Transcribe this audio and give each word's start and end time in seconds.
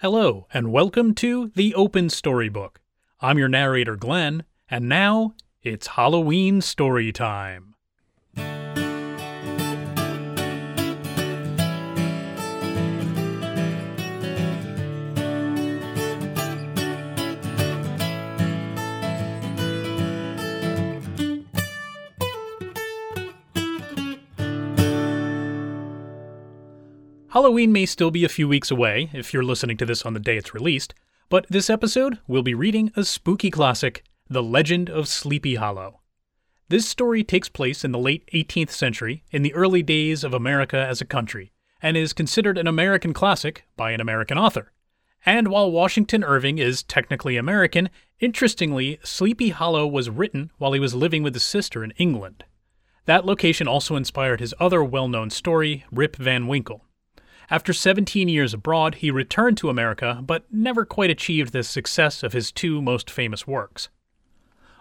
Hello, 0.00 0.46
and 0.52 0.70
welcome 0.70 1.14
to 1.14 1.50
The 1.54 1.74
Open 1.74 2.10
Storybook. 2.10 2.82
I'm 3.22 3.38
your 3.38 3.48
narrator, 3.48 3.96
Glenn, 3.96 4.44
and 4.68 4.90
now 4.90 5.32
it's 5.62 5.86
Halloween 5.86 6.60
story 6.60 7.12
time. 7.12 7.75
Halloween 27.36 27.70
may 27.70 27.84
still 27.84 28.10
be 28.10 28.24
a 28.24 28.30
few 28.30 28.48
weeks 28.48 28.70
away 28.70 29.10
if 29.12 29.34
you're 29.34 29.44
listening 29.44 29.76
to 29.76 29.84
this 29.84 30.06
on 30.06 30.14
the 30.14 30.18
day 30.18 30.38
it's 30.38 30.54
released, 30.54 30.94
but 31.28 31.44
this 31.50 31.68
episode 31.68 32.18
we'll 32.26 32.42
be 32.42 32.54
reading 32.54 32.90
a 32.96 33.04
spooky 33.04 33.50
classic, 33.50 34.02
The 34.26 34.42
Legend 34.42 34.88
of 34.88 35.06
Sleepy 35.06 35.56
Hollow. 35.56 36.00
This 36.70 36.88
story 36.88 37.22
takes 37.22 37.50
place 37.50 37.84
in 37.84 37.92
the 37.92 37.98
late 37.98 38.26
18th 38.32 38.70
century, 38.70 39.22
in 39.32 39.42
the 39.42 39.52
early 39.52 39.82
days 39.82 40.24
of 40.24 40.32
America 40.32 40.78
as 40.78 41.02
a 41.02 41.04
country, 41.04 41.52
and 41.82 41.94
is 41.94 42.14
considered 42.14 42.56
an 42.56 42.66
American 42.66 43.12
classic 43.12 43.66
by 43.76 43.90
an 43.90 44.00
American 44.00 44.38
author. 44.38 44.72
And 45.26 45.48
while 45.48 45.70
Washington 45.70 46.24
Irving 46.24 46.56
is 46.56 46.84
technically 46.84 47.36
American, 47.36 47.90
interestingly, 48.18 48.98
Sleepy 49.04 49.50
Hollow 49.50 49.86
was 49.86 50.08
written 50.08 50.52
while 50.56 50.72
he 50.72 50.80
was 50.80 50.94
living 50.94 51.22
with 51.22 51.34
his 51.34 51.44
sister 51.44 51.84
in 51.84 51.90
England. 51.98 52.44
That 53.04 53.26
location 53.26 53.68
also 53.68 53.94
inspired 53.94 54.40
his 54.40 54.54
other 54.58 54.82
well 54.82 55.06
known 55.06 55.28
story, 55.28 55.84
Rip 55.92 56.16
Van 56.16 56.46
Winkle. 56.46 56.85
After 57.48 57.72
17 57.72 58.28
years 58.28 58.52
abroad, 58.52 58.96
he 58.96 59.10
returned 59.10 59.56
to 59.58 59.68
America, 59.68 60.22
but 60.24 60.44
never 60.52 60.84
quite 60.84 61.10
achieved 61.10 61.52
the 61.52 61.62
success 61.62 62.22
of 62.22 62.32
his 62.32 62.50
two 62.50 62.82
most 62.82 63.08
famous 63.08 63.46
works. 63.46 63.88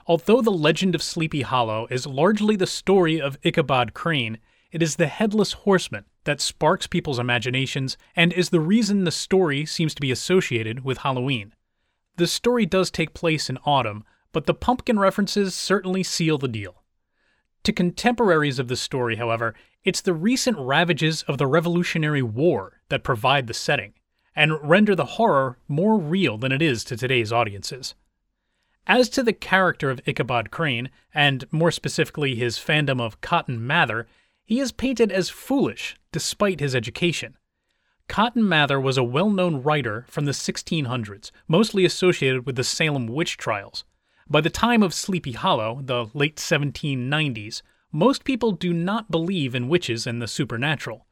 Although 0.07 0.41
the 0.41 0.51
legend 0.51 0.95
of 0.95 1.03
Sleepy 1.03 1.41
Hollow 1.41 1.87
is 1.89 2.07
largely 2.07 2.55
the 2.55 2.67
story 2.67 3.21
of 3.21 3.37
Ichabod 3.43 3.93
Crane, 3.93 4.39
it 4.71 4.81
is 4.81 4.95
the 4.95 5.07
Headless 5.07 5.53
Horseman 5.53 6.05
that 6.25 6.41
sparks 6.41 6.87
people's 6.87 7.19
imaginations 7.19 7.97
and 8.15 8.33
is 8.33 8.49
the 8.49 8.59
reason 8.59 9.03
the 9.03 9.11
story 9.11 9.65
seems 9.65 9.93
to 9.95 10.01
be 10.01 10.11
associated 10.11 10.83
with 10.83 10.99
Halloween. 10.99 11.53
The 12.17 12.27
story 12.27 12.65
does 12.65 12.89
take 12.89 13.13
place 13.13 13.49
in 13.49 13.57
autumn, 13.65 14.03
but 14.31 14.47
the 14.47 14.53
pumpkin 14.53 14.97
references 14.97 15.53
certainly 15.53 16.01
seal 16.03 16.37
the 16.37 16.47
deal. 16.47 16.83
To 17.65 17.73
contemporaries 17.73 18.59
of 18.59 18.67
the 18.67 18.75
story, 18.75 19.15
however, 19.15 19.55
it's 19.83 19.99
the 19.99 20.13
recent 20.13 20.55
ravages 20.59 21.23
of 21.23 21.39
the 21.39 21.47
Revolutionary 21.47 22.21
War 22.21 22.79
that 22.89 23.03
provide 23.03 23.47
the 23.47 23.55
setting, 23.55 23.93
and 24.35 24.61
render 24.61 24.95
the 24.95 25.17
horror 25.17 25.57
more 25.67 25.97
real 25.97 26.37
than 26.37 26.51
it 26.51 26.61
is 26.61 26.83
to 26.83 26.95
today's 26.95 27.33
audiences. 27.33 27.95
As 28.85 29.09
to 29.09 29.23
the 29.23 29.33
character 29.33 29.89
of 29.89 29.99
Ichabod 30.05 30.51
Crane, 30.51 30.91
and 31.11 31.51
more 31.51 31.71
specifically 31.71 32.35
his 32.35 32.59
fandom 32.59 33.01
of 33.01 33.19
Cotton 33.21 33.65
Mather, 33.65 34.05
he 34.43 34.59
is 34.59 34.71
painted 34.71 35.11
as 35.11 35.31
foolish 35.31 35.95
despite 36.11 36.59
his 36.59 36.75
education. 36.75 37.35
Cotton 38.07 38.47
Mather 38.47 38.79
was 38.79 38.95
a 38.95 39.03
well 39.03 39.31
known 39.31 39.63
writer 39.63 40.05
from 40.07 40.25
the 40.25 40.33
1600s, 40.33 41.31
mostly 41.47 41.83
associated 41.83 42.45
with 42.45 42.57
the 42.57 42.63
Salem 42.63 43.07
witch 43.07 43.37
trials. 43.37 43.85
By 44.27 44.41
the 44.41 44.49
time 44.49 44.81
of 44.81 44.93
Sleepy 44.93 45.33
Hollow, 45.33 45.81
the 45.83 46.07
late 46.15 46.37
1790s, 46.37 47.61
most 47.91 48.23
people 48.23 48.53
do 48.53 48.73
not 48.73 49.11
believe 49.11 49.53
in 49.53 49.69
witches 49.69 50.07
and 50.07 50.19
the 50.19 50.27
supernatural. 50.27 51.05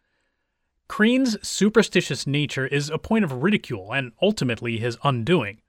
Crane's 0.87 1.37
superstitious 1.47 2.25
nature 2.25 2.65
is 2.65 2.89
a 2.89 2.97
point 2.97 3.23
of 3.23 3.43
ridicule 3.43 3.93
and 3.93 4.13
ultimately 4.19 4.77
his 4.79 4.97
undoing. 5.03 5.61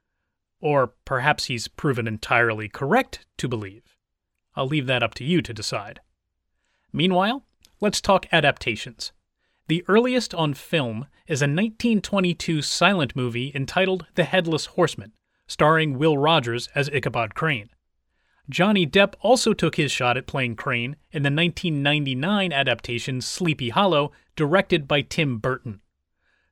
Or 0.59 0.93
perhaps 1.05 1.45
he's 1.45 1.67
proven 1.67 2.07
entirely 2.07 2.67
correct 2.67 3.27
to 3.37 3.47
believe. 3.47 3.95
I'll 4.55 4.67
leave 4.67 4.87
that 4.87 5.03
up 5.03 5.13
to 5.15 5.23
you 5.23 5.43
to 5.43 5.53
decide. 5.53 6.01
Meanwhile, 6.91 7.45
let's 7.79 8.01
talk 8.01 8.25
adaptations. 8.31 9.11
The 9.67 9.85
earliest 9.87 10.33
on 10.33 10.55
film 10.55 11.07
is 11.27 11.41
a 11.41 11.45
1922 11.45 12.63
silent 12.63 13.15
movie 13.15 13.51
entitled 13.53 14.07
The 14.15 14.23
Headless 14.23 14.65
Horseman, 14.67 15.13
starring 15.47 15.97
Will 15.97 16.17
Rogers 16.17 16.69
as 16.75 16.89
Ichabod 16.89 17.35
Crane. 17.35 17.69
Johnny 18.49 18.85
Depp 18.85 19.15
also 19.21 19.53
took 19.53 19.75
his 19.75 19.91
shot 19.91 20.17
at 20.17 20.27
playing 20.27 20.55
Crane 20.55 20.95
in 21.11 21.23
the 21.23 21.31
1999 21.31 22.53
adaptation 22.53 23.21
Sleepy 23.21 23.69
Hollow, 23.69 24.11
directed 24.35 24.87
by 24.87 25.01
Tim 25.01 25.39
Burton. 25.39 25.81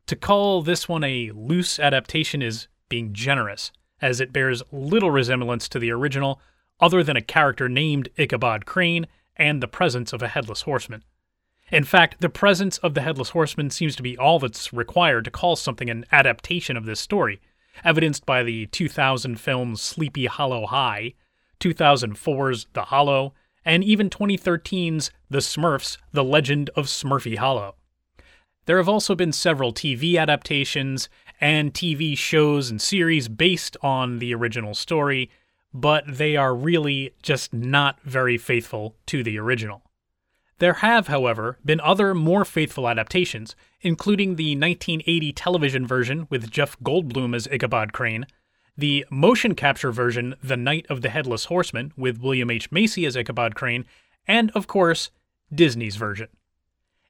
To 0.08 0.16
call 0.16 0.62
this 0.62 0.90
one 0.90 1.04
a 1.04 1.32
loose 1.32 1.80
adaptation 1.80 2.42
is 2.42 2.68
being 2.90 3.14
generous, 3.14 3.72
as 4.02 4.20
it 4.20 4.34
bears 4.34 4.64
little 4.72 5.12
resemblance 5.12 5.70
to 5.70 5.80
the 5.80 5.92
original, 5.92 6.42
other 6.80 7.04
than 7.04 7.16
a 7.16 7.22
character 7.22 7.70
named 7.70 8.10
Ichabod 8.18 8.66
Crane 8.66 9.08
and 9.36 9.62
the 9.62 9.68
presence 9.68 10.14
of 10.14 10.22
a 10.22 10.28
headless 10.28 10.64
horseman. 10.64 11.04
In 11.72 11.84
fact, 11.84 12.22
the 12.22 12.30
presence 12.30 12.78
of 12.80 12.94
the 12.94 13.02
headless 13.02 13.30
horseman 13.30 13.70
seems 13.70 13.96
to 13.96 14.04
be 14.04 14.18
all 14.18 14.40
that's 14.40 14.74
required 14.74 15.26
to 15.26 15.32
call 15.32 15.56
something 15.56 15.90
an 15.90 16.06
adaptation 16.12 16.76
of 16.76 16.86
this 16.86 17.00
story 17.00 17.40
evidenced 17.84 18.26
by 18.26 18.44
the 18.44 18.66
2000 18.68 19.40
films 19.40 19.82
Sleepy 19.82 20.26
Hollow 20.26 20.66
High, 20.66 21.14
2004's 21.60 22.68
The 22.74 22.86
Hollow, 22.86 23.34
and 23.66 23.84
even 23.84 24.10
2013's 24.10 25.12
The 25.30 25.40
Smurfs 25.40 25.98
The 26.12 26.24
Legend 26.24 26.70
of 26.76 26.86
Smurfy 26.86 27.38
Hollow. 27.38 27.76
There 28.66 28.78
have 28.78 28.90
also 28.90 29.16
been 29.16 29.34
several 29.34 29.74
TV 29.74 30.18
adaptations 30.18 31.10
and 31.42 31.74
TV 31.74 32.18
shows 32.18 32.70
and 32.70 32.82
series 32.82 33.28
based 33.28 33.76
on 33.82 34.20
the 34.20 34.34
original 34.34 34.74
story, 34.74 35.30
but 35.74 36.06
they 36.08 36.36
are 36.38 36.56
really 36.56 37.14
just 37.22 37.54
not 37.54 38.00
very 38.04 38.38
faithful 38.38 38.96
to 39.08 39.24
the 39.24 39.38
original. 39.38 39.83
There 40.64 40.76
have, 40.76 41.08
however, 41.08 41.60
been 41.66 41.82
other 41.82 42.16
more 42.16 42.46
faithful 42.46 42.88
adaptations, 42.88 43.54
including 43.82 44.38
the 44.38 44.56
1980 44.56 45.34
television 45.34 45.86
version 45.86 46.26
with 46.30 46.50
Jeff 46.50 46.80
Goldblum 46.80 47.36
as 47.36 47.50
Ichabod 47.52 47.92
Crane, 47.92 48.26
the 48.78 49.06
motion 49.12 49.56
capture 49.56 49.92
version 49.92 50.36
The 50.42 50.56
Night 50.56 50.86
of 50.90 51.02
the 51.02 51.10
Headless 51.10 51.44
Horseman 51.52 51.92
with 51.98 52.22
William 52.22 52.50
H. 52.50 52.72
Macy 52.72 53.06
as 53.06 53.18
Ichabod 53.18 53.56
Crane, 53.56 53.84
and, 54.26 54.52
of 54.52 54.68
course, 54.68 55.12
Disney's 55.54 55.98
version. 55.98 56.30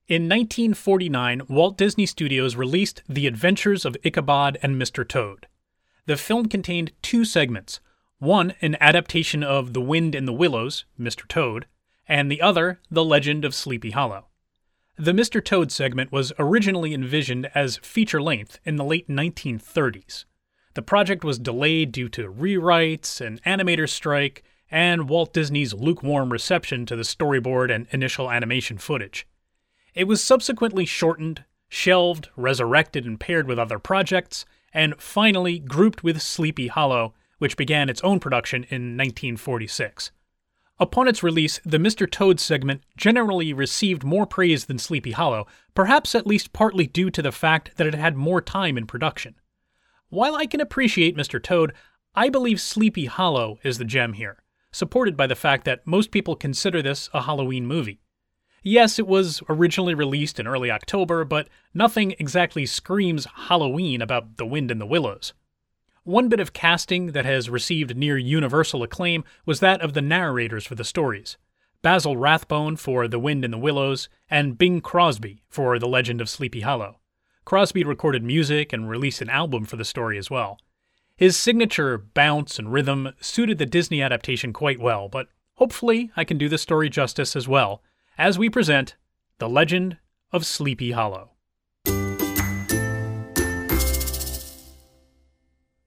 In 0.08 0.24
1949, 0.24 1.44
Walt 1.48 1.78
Disney 1.78 2.08
Studios 2.08 2.56
released 2.56 3.04
The 3.08 3.28
Adventures 3.28 3.86
of 3.86 3.96
Ichabod 4.02 4.58
and 4.64 4.82
Mr. 4.82 5.08
Toad. 5.08 5.46
The 6.08 6.18
film 6.18 6.48
contained 6.48 6.92
two 7.04 7.24
segments 7.24 7.82
one, 8.18 8.56
an 8.62 8.78
adaptation 8.82 9.44
of 9.44 9.74
The 9.74 9.82
Wind 9.82 10.16
in 10.16 10.26
the 10.26 10.34
Willows, 10.34 10.86
Mr. 11.00 11.28
Toad, 11.28 11.68
and 12.08 12.32
the 12.32 12.42
other, 12.42 12.80
The 12.92 13.04
Legend 13.04 13.46
of 13.46 13.56
Sleepy 13.56 13.92
Hollow. 13.92 14.28
The 14.98 15.12
Mr. 15.12 15.44
Toad 15.44 15.72
segment 15.72 16.12
was 16.12 16.34
originally 16.38 16.94
envisioned 16.94 17.50
as 17.56 17.78
feature 17.78 18.22
length 18.22 18.60
in 18.64 18.76
the 18.76 18.84
late 18.84 19.10
1930s. 19.10 20.26
The 20.76 20.82
project 20.82 21.24
was 21.24 21.40
delayed 21.40 21.92
due 21.92 22.10
to 22.10 22.32
rewrites, 22.32 23.20
an 23.20 23.40
animator 23.46 23.90
strike, 23.90 24.44
and 24.70 25.08
Walt 25.08 25.34
Disney's 25.34 25.74
lukewarm 25.74 26.32
reception 26.32 26.86
to 26.88 26.96
the 26.96 27.04
storyboard 27.04 27.74
and 27.74 27.88
initial 27.92 28.32
animation 28.32 28.78
footage. 28.78 29.28
It 29.94 30.06
was 30.06 30.24
subsequently 30.24 30.86
shortened, 30.86 31.44
shelved, 31.70 32.30
resurrected, 32.36 33.06
and 33.06 33.20
paired 33.20 33.48
with 33.48 33.60
other 33.60 33.80
projects, 33.80 34.46
and 34.74 35.00
finally 35.00 35.60
grouped 35.60 36.04
with 36.04 36.22
Sleepy 36.22 36.68
Hollow, 36.68 37.14
which 37.38 37.58
began 37.58 37.90
its 37.90 38.02
own 38.02 38.20
production 38.20 38.64
in 38.64 38.98
1946. 38.98 40.12
Upon 40.80 41.08
its 41.08 41.22
release, 41.22 41.60
the 41.64 41.78
Mr. 41.78 42.10
Toad 42.10 42.40
segment 42.40 42.82
generally 42.98 43.54
received 43.54 44.04
more 44.04 44.26
praise 44.26 44.66
than 44.66 44.80
Sleepy 44.80 45.12
Hollow, 45.12 45.46
perhaps 45.76 46.16
at 46.16 46.26
least 46.26 46.52
partly 46.52 46.88
due 46.88 47.12
to 47.12 47.22
the 47.22 47.32
fact 47.32 47.78
that 47.78 47.88
it 47.88 47.94
had 47.94 48.18
more 48.18 48.42
time 48.42 48.78
in 48.78 48.88
production. 48.88 49.36
While 50.10 50.36
I 50.36 50.46
can 50.46 50.62
appreciate 50.62 51.16
Mr. 51.16 51.42
Toad, 51.42 51.74
I 52.16 52.30
believe 52.30 52.60
Sleepy 52.60 53.06
Hollow 53.06 53.60
is 53.64 53.78
the 53.78 53.86
gem 53.86 54.14
here, 54.14 54.44
supported 54.72 55.16
by 55.16 55.28
the 55.28 55.36
fact 55.36 55.66
that 55.66 55.86
most 55.86 56.12
people 56.12 56.36
consider 56.36 56.82
this 56.82 57.10
a 57.14 57.24
Halloween 57.24 57.66
movie. 57.66 58.00
Yes, 58.64 58.98
it 58.98 59.08
was 59.08 59.44
originally 59.50 59.94
released 59.94 60.40
in 60.40 60.48
early 60.48 60.72
October, 60.72 61.26
but 61.26 61.50
nothing 61.74 62.12
exactly 62.18 62.66
screams 62.66 63.28
Halloween 63.48 64.02
about 64.02 64.38
The 64.38 64.46
Wind 64.46 64.72
in 64.72 64.80
the 64.80 64.86
Willows. 64.86 65.34
One 66.06 66.28
bit 66.28 66.42
of 66.42 66.52
casting 66.52 67.14
that 67.14 67.24
has 67.24 67.50
received 67.50 67.96
near 67.96 68.18
universal 68.18 68.84
acclaim 68.84 69.24
was 69.46 69.62
that 69.62 69.80
of 69.80 69.94
the 69.94 70.02
narrators 70.02 70.66
for 70.66 70.76
the 70.76 70.84
stories 70.84 71.38
Basil 71.82 72.18
Rathbone 72.18 72.76
for 72.76 73.08
The 73.08 73.20
Wind 73.20 73.46
in 73.46 73.52
the 73.52 73.58
Willows, 73.58 74.10
and 74.30 74.58
Bing 74.58 74.82
Crosby 74.82 75.44
for 75.50 75.80
The 75.80 75.88
Legend 75.88 76.20
of 76.20 76.30
Sleepy 76.30 76.62
Hollow. 76.62 77.00
Crosby 77.46 77.86
recorded 77.86 78.22
music 78.22 78.74
and 78.74 78.90
released 78.90 79.22
an 79.22 79.30
album 79.30 79.64
for 79.64 79.78
the 79.78 79.86
story 79.86 80.18
as 80.18 80.30
well. 80.30 80.58
His 81.16 81.38
signature 81.38 81.98
bounce 81.98 82.60
and 82.60 82.74
rhythm 82.74 83.14
suited 83.22 83.58
the 83.58 83.66
Disney 83.66 84.02
adaptation 84.02 84.52
quite 84.52 84.80
well, 84.80 85.08
but 85.08 85.28
hopefully 85.56 86.12
I 86.18 86.26
can 86.26 86.38
do 86.38 86.50
the 86.50 86.58
story 86.58 86.90
justice 86.90 87.34
as 87.34 87.48
well 87.48 87.82
as 88.18 88.38
we 88.38 88.50
present 88.50 88.96
The 89.38 89.48
Legend 89.48 89.98
of 90.34 90.46
Sleepy 90.46 90.92
Hollow. 90.92 91.33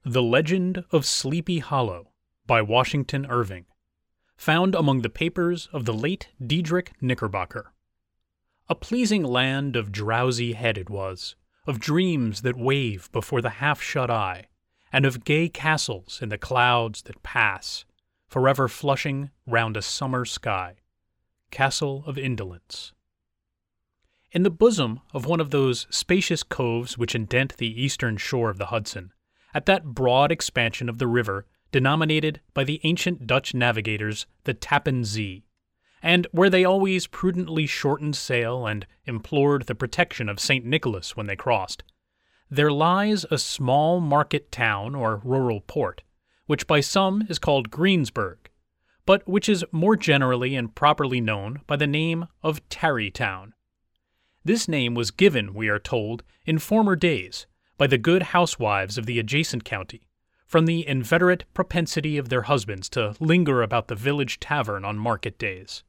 The 0.08 0.22
Legend 0.22 0.84
of 0.92 1.04
Sleepy 1.04 1.58
Hollow 1.58 2.12
by 2.46 2.62
Washington 2.62 3.26
Irving. 3.26 3.66
Found 4.36 4.76
among 4.76 5.02
the 5.02 5.10
papers 5.10 5.68
of 5.72 5.84
the 5.84 5.92
late 5.92 6.28
Diedrich 6.40 6.92
Knickerbocker. 7.00 7.72
A 8.68 8.76
pleasing 8.76 9.24
land 9.24 9.74
of 9.74 9.90
drowsy 9.90 10.52
head 10.52 10.78
it 10.78 10.88
was, 10.88 11.34
of 11.66 11.80
dreams 11.80 12.42
that 12.42 12.56
wave 12.56 13.10
before 13.10 13.42
the 13.42 13.58
half 13.58 13.82
shut 13.82 14.08
eye, 14.08 14.46
and 14.92 15.04
of 15.04 15.24
gay 15.24 15.48
castles 15.48 16.20
in 16.22 16.28
the 16.28 16.38
clouds 16.38 17.02
that 17.02 17.24
pass, 17.24 17.84
forever 18.28 18.68
flushing 18.68 19.32
round 19.44 19.76
a 19.76 19.82
summer 19.82 20.24
sky. 20.24 20.76
Castle 21.50 22.04
of 22.06 22.16
Indolence. 22.16 22.92
In 24.30 24.44
the 24.44 24.50
bosom 24.50 25.00
of 25.12 25.26
one 25.26 25.40
of 25.40 25.50
those 25.50 25.88
spacious 25.90 26.44
coves 26.44 26.96
which 26.96 27.16
indent 27.16 27.56
the 27.56 27.82
eastern 27.82 28.16
shore 28.16 28.50
of 28.50 28.58
the 28.58 28.66
Hudson, 28.66 29.12
at 29.56 29.64
that 29.64 29.86
broad 29.86 30.30
expansion 30.30 30.86
of 30.86 30.98
the 30.98 31.06
river 31.06 31.46
denominated 31.72 32.42
by 32.52 32.62
the 32.62 32.78
ancient 32.84 33.26
Dutch 33.26 33.54
navigators 33.54 34.26
the 34.44 34.52
Tappan 34.52 35.02
Zee, 35.02 35.46
and 36.02 36.26
where 36.30 36.50
they 36.50 36.62
always 36.62 37.06
prudently 37.06 37.66
shortened 37.66 38.16
sail 38.16 38.66
and 38.66 38.86
implored 39.06 39.62
the 39.62 39.74
protection 39.74 40.28
of 40.28 40.38
St. 40.38 40.66
Nicholas 40.66 41.16
when 41.16 41.26
they 41.26 41.36
crossed, 41.36 41.82
there 42.50 42.70
lies 42.70 43.24
a 43.30 43.38
small 43.38 43.98
market 43.98 44.52
town 44.52 44.94
or 44.94 45.22
rural 45.24 45.62
port, 45.62 46.02
which 46.44 46.66
by 46.66 46.80
some 46.80 47.24
is 47.30 47.38
called 47.38 47.70
Greensburg, 47.70 48.50
but 49.06 49.26
which 49.26 49.48
is 49.48 49.64
more 49.72 49.96
generally 49.96 50.54
and 50.54 50.74
properly 50.74 51.22
known 51.22 51.62
by 51.66 51.76
the 51.76 51.86
name 51.86 52.26
of 52.42 52.60
Tarrytown. 52.68 53.54
This 54.44 54.68
name 54.68 54.94
was 54.94 55.10
given, 55.10 55.54
we 55.54 55.70
are 55.70 55.78
told, 55.78 56.24
in 56.44 56.58
former 56.58 56.94
days 56.94 57.46
by 57.78 57.86
the 57.86 57.98
good 57.98 58.22
housewives 58.22 58.96
of 58.96 59.06
the 59.06 59.18
adjacent 59.18 59.64
county, 59.64 60.08
from 60.46 60.66
the 60.66 60.86
inveterate 60.86 61.44
propensity 61.54 62.16
of 62.16 62.28
their 62.28 62.42
husbands 62.42 62.88
to 62.88 63.14
linger 63.20 63.62
about 63.62 63.88
the 63.88 63.94
village 63.94 64.40
tavern 64.40 64.84
on 64.84 64.98
market 64.98 65.38
days. 65.38 65.82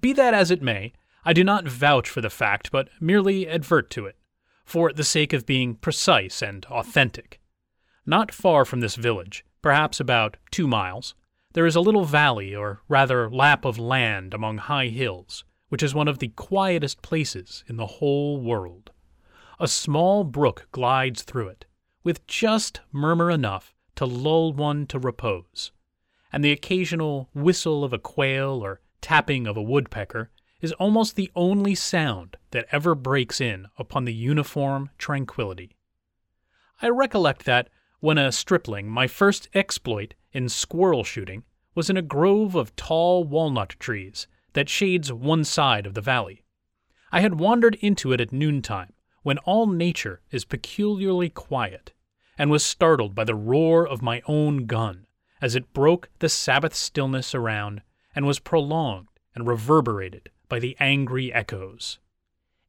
Be 0.00 0.12
that 0.12 0.34
as 0.34 0.50
it 0.50 0.62
may, 0.62 0.92
I 1.24 1.32
do 1.32 1.44
not 1.44 1.68
vouch 1.68 2.08
for 2.08 2.20
the 2.20 2.30
fact, 2.30 2.70
but 2.70 2.88
merely 3.00 3.48
advert 3.48 3.90
to 3.90 4.06
it, 4.06 4.16
for 4.64 4.92
the 4.92 5.04
sake 5.04 5.32
of 5.32 5.46
being 5.46 5.74
precise 5.74 6.42
and 6.42 6.64
authentic. 6.66 7.40
Not 8.06 8.32
far 8.32 8.64
from 8.64 8.80
this 8.80 8.96
village, 8.96 9.44
perhaps 9.62 10.00
about 10.00 10.36
two 10.50 10.66
miles, 10.66 11.14
there 11.52 11.66
is 11.66 11.76
a 11.76 11.80
little 11.80 12.04
valley, 12.04 12.54
or 12.54 12.80
rather 12.88 13.28
lap 13.28 13.64
of 13.64 13.78
land 13.78 14.32
among 14.32 14.58
high 14.58 14.86
hills, 14.86 15.44
which 15.68 15.82
is 15.82 15.94
one 15.94 16.08
of 16.08 16.18
the 16.18 16.28
quietest 16.28 17.02
places 17.02 17.64
in 17.68 17.76
the 17.76 17.86
whole 17.86 18.40
world. 18.40 18.92
A 19.62 19.68
small 19.68 20.24
brook 20.24 20.68
glides 20.72 21.20
through 21.20 21.48
it, 21.48 21.66
with 22.02 22.26
just 22.26 22.80
murmur 22.92 23.30
enough 23.30 23.74
to 23.96 24.06
lull 24.06 24.54
one 24.54 24.86
to 24.86 24.98
repose, 24.98 25.70
and 26.32 26.42
the 26.42 26.50
occasional 26.50 27.28
whistle 27.34 27.84
of 27.84 27.92
a 27.92 27.98
quail 27.98 28.64
or 28.64 28.80
tapping 29.02 29.46
of 29.46 29.58
a 29.58 29.62
woodpecker 29.62 30.30
is 30.62 30.72
almost 30.72 31.14
the 31.14 31.30
only 31.36 31.74
sound 31.74 32.38
that 32.52 32.68
ever 32.72 32.94
breaks 32.94 33.38
in 33.38 33.66
upon 33.76 34.06
the 34.06 34.14
uniform 34.14 34.88
tranquillity. 34.96 35.76
I 36.80 36.88
recollect 36.88 37.44
that, 37.44 37.68
when 37.98 38.16
a 38.16 38.32
stripling, 38.32 38.88
my 38.88 39.06
first 39.06 39.50
exploit 39.52 40.14
in 40.32 40.48
squirrel 40.48 41.04
shooting 41.04 41.44
was 41.74 41.90
in 41.90 41.98
a 41.98 42.02
grove 42.02 42.54
of 42.54 42.74
tall 42.76 43.24
walnut 43.24 43.76
trees 43.78 44.26
that 44.54 44.70
shades 44.70 45.12
one 45.12 45.44
side 45.44 45.84
of 45.84 45.92
the 45.92 46.00
valley. 46.00 46.44
I 47.12 47.20
had 47.20 47.38
wandered 47.38 47.74
into 47.82 48.12
it 48.12 48.22
at 48.22 48.32
noontime, 48.32 48.94
when 49.22 49.38
all 49.38 49.66
nature 49.66 50.20
is 50.30 50.44
peculiarly 50.44 51.28
quiet, 51.28 51.92
and 52.38 52.50
was 52.50 52.64
startled 52.64 53.14
by 53.14 53.24
the 53.24 53.34
roar 53.34 53.86
of 53.86 54.02
my 54.02 54.22
own 54.26 54.66
gun 54.66 55.06
as 55.40 55.54
it 55.54 55.72
broke 55.72 56.08
the 56.18 56.28
Sabbath 56.28 56.74
stillness 56.74 57.34
around 57.34 57.82
and 58.14 58.26
was 58.26 58.38
prolonged 58.38 59.08
and 59.34 59.46
reverberated 59.46 60.30
by 60.48 60.58
the 60.58 60.76
angry 60.80 61.32
echoes. 61.32 61.98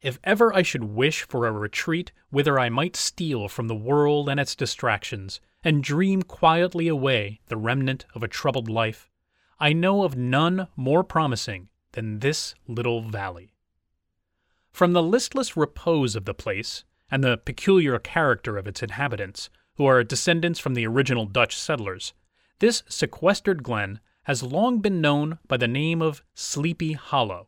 If 0.01 0.19
ever 0.23 0.53
I 0.53 0.61
should 0.61 0.83
wish 0.83 1.23
for 1.23 1.45
a 1.45 1.51
retreat 1.51 2.11
whither 2.29 2.59
I 2.59 2.69
might 2.69 2.95
steal 2.95 3.47
from 3.47 3.67
the 3.67 3.75
world 3.75 4.29
and 4.29 4.39
its 4.39 4.55
distractions, 4.55 5.39
and 5.63 5.83
dream 5.83 6.23
quietly 6.23 6.87
away 6.87 7.39
the 7.47 7.57
remnant 7.57 8.05
of 8.15 8.23
a 8.23 8.27
troubled 8.27 8.69
life, 8.69 9.09
I 9.59 9.73
know 9.73 10.03
of 10.03 10.15
none 10.15 10.67
more 10.75 11.03
promising 11.03 11.69
than 11.91 12.19
this 12.19 12.55
little 12.67 13.01
valley. 13.01 13.53
From 14.71 14.93
the 14.93 15.03
listless 15.03 15.55
repose 15.55 16.15
of 16.15 16.25
the 16.25 16.33
place, 16.33 16.83
and 17.11 17.23
the 17.23 17.37
peculiar 17.37 17.99
character 17.99 18.57
of 18.57 18.67
its 18.67 18.81
inhabitants, 18.81 19.49
who 19.75 19.85
are 19.85 20.03
descendants 20.03 20.59
from 20.59 20.73
the 20.73 20.87
original 20.87 21.25
Dutch 21.25 21.55
settlers, 21.57 22.13
this 22.59 22.83
sequestered 22.87 23.63
glen 23.63 23.99
has 24.23 24.43
long 24.43 24.79
been 24.79 25.01
known 25.01 25.39
by 25.47 25.57
the 25.57 25.67
name 25.67 26.01
of 26.01 26.23
Sleepy 26.33 26.93
Hollow, 26.93 27.47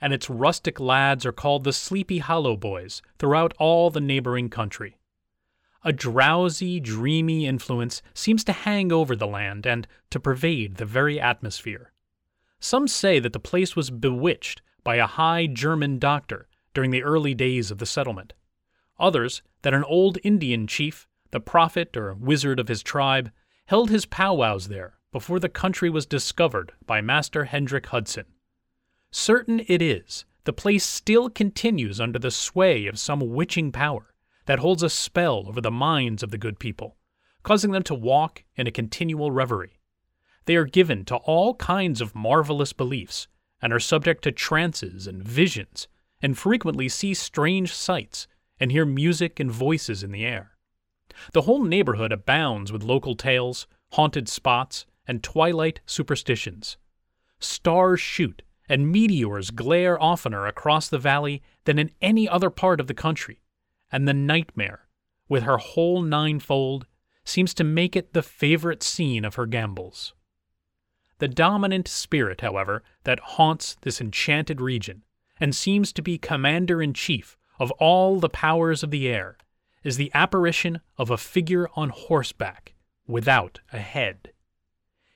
and 0.00 0.12
its 0.12 0.30
rustic 0.30 0.78
lads 0.78 1.26
are 1.26 1.32
called 1.32 1.64
the 1.64 1.72
Sleepy 1.72 2.18
Hollow 2.18 2.56
Boys 2.56 3.02
throughout 3.18 3.54
all 3.58 3.90
the 3.90 4.00
neighboring 4.00 4.48
country. 4.48 4.98
A 5.82 5.92
drowsy, 5.92 6.78
dreamy 6.78 7.46
influence 7.46 8.02
seems 8.12 8.44
to 8.44 8.52
hang 8.52 8.92
over 8.92 9.16
the 9.16 9.26
land 9.26 9.66
and 9.66 9.88
to 10.10 10.20
pervade 10.20 10.76
the 10.76 10.84
very 10.84 11.18
atmosphere. 11.18 11.92
Some 12.58 12.86
say 12.86 13.18
that 13.18 13.32
the 13.32 13.40
place 13.40 13.74
was 13.74 13.90
bewitched 13.90 14.60
by 14.84 14.96
a 14.96 15.06
high 15.06 15.46
German 15.46 15.98
doctor 15.98 16.46
during 16.74 16.90
the 16.90 17.02
early 17.02 17.34
days 17.34 17.70
of 17.70 17.78
the 17.78 17.86
settlement. 17.86 18.32
Others, 18.98 19.42
that 19.62 19.74
an 19.74 19.84
old 19.84 20.18
Indian 20.22 20.66
chief, 20.66 21.08
the 21.30 21.40
prophet 21.40 21.96
or 21.96 22.14
wizard 22.14 22.60
of 22.60 22.68
his 22.68 22.82
tribe, 22.82 23.30
held 23.66 23.90
his 23.90 24.06
powwows 24.06 24.68
there 24.68 24.98
before 25.12 25.40
the 25.40 25.48
country 25.48 25.90
was 25.90 26.06
discovered 26.06 26.72
by 26.86 27.00
Master 27.00 27.44
Hendrik 27.44 27.86
Hudson. 27.86 28.26
Certain 29.10 29.60
it 29.66 29.82
is, 29.82 30.24
the 30.44 30.52
place 30.52 30.84
still 30.84 31.28
continues 31.28 32.00
under 32.00 32.18
the 32.18 32.30
sway 32.30 32.86
of 32.86 32.98
some 32.98 33.20
witching 33.20 33.72
power 33.72 34.14
that 34.46 34.58
holds 34.58 34.82
a 34.82 34.90
spell 34.90 35.44
over 35.48 35.60
the 35.60 35.70
minds 35.70 36.22
of 36.22 36.30
the 36.30 36.38
good 36.38 36.58
people, 36.58 36.96
causing 37.42 37.72
them 37.72 37.82
to 37.82 37.94
walk 37.94 38.44
in 38.56 38.66
a 38.66 38.72
continual 38.72 39.30
reverie. 39.30 39.78
They 40.46 40.56
are 40.56 40.64
given 40.64 41.04
to 41.06 41.16
all 41.16 41.54
kinds 41.54 42.00
of 42.00 42.14
marvelous 42.14 42.72
beliefs, 42.72 43.28
and 43.62 43.72
are 43.72 43.80
subject 43.80 44.24
to 44.24 44.32
trances 44.32 45.06
and 45.06 45.22
visions 45.22 45.86
and 46.22 46.36
frequently 46.36 46.88
see 46.88 47.14
strange 47.14 47.72
sights 47.72 48.26
and 48.58 48.70
hear 48.70 48.84
music 48.84 49.40
and 49.40 49.50
voices 49.50 50.02
in 50.02 50.12
the 50.12 50.24
air. 50.24 50.52
The 51.32 51.42
whole 51.42 51.64
neighborhood 51.64 52.12
abounds 52.12 52.72
with 52.72 52.82
local 52.82 53.14
tales, 53.14 53.66
haunted 53.92 54.28
spots, 54.28 54.86
and 55.06 55.22
twilight 55.22 55.80
superstitions. 55.86 56.76
Stars 57.38 58.00
shoot 58.00 58.42
and 58.68 58.92
meteors 58.92 59.50
glare 59.50 60.00
oftener 60.00 60.46
across 60.46 60.88
the 60.88 60.98
valley 60.98 61.42
than 61.64 61.78
in 61.78 61.90
any 62.00 62.28
other 62.28 62.50
part 62.50 62.78
of 62.78 62.86
the 62.86 62.94
country, 62.94 63.40
and 63.90 64.06
the 64.06 64.14
nightmare, 64.14 64.86
with 65.28 65.42
her 65.42 65.56
whole 65.56 66.02
ninefold, 66.02 66.86
seems 67.24 67.52
to 67.54 67.64
make 67.64 67.96
it 67.96 68.12
the 68.12 68.22
favorite 68.22 68.82
scene 68.82 69.24
of 69.24 69.34
her 69.34 69.46
gambols. 69.46 70.14
The 71.18 71.28
dominant 71.28 71.88
spirit, 71.88 72.40
however, 72.40 72.82
that 73.04 73.20
haunts 73.20 73.76
this 73.82 74.00
enchanted 74.00 74.60
region 74.60 75.02
and 75.40 75.54
seems 75.54 75.92
to 75.92 76.02
be 76.02 76.18
commander 76.18 76.82
in 76.82 76.92
chief 76.92 77.36
of 77.58 77.70
all 77.72 78.20
the 78.20 78.28
powers 78.28 78.82
of 78.82 78.90
the 78.90 79.08
air, 79.08 79.36
is 79.82 79.96
the 79.96 80.10
apparition 80.14 80.80
of 80.98 81.10
a 81.10 81.16
figure 81.16 81.68
on 81.74 81.88
horseback 81.88 82.74
without 83.06 83.60
a 83.72 83.78
head. 83.78 84.32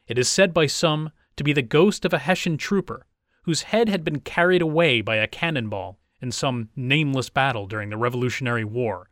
It 0.06 0.18
is 0.18 0.28
said 0.28 0.52
by 0.52 0.66
some 0.66 1.10
to 1.36 1.44
be 1.44 1.52
the 1.52 1.62
ghost 1.62 2.04
of 2.04 2.12
a 2.12 2.18
Hessian 2.18 2.56
trooper 2.56 3.06
whose 3.42 3.62
head 3.62 3.88
had 3.88 4.04
been 4.04 4.20
carried 4.20 4.62
away 4.62 5.00
by 5.00 5.16
a 5.16 5.26
cannonball 5.26 5.98
in 6.20 6.32
some 6.32 6.70
nameless 6.74 7.28
battle 7.28 7.66
during 7.66 7.90
the 7.90 7.96
Revolutionary 7.96 8.64
War, 8.64 9.10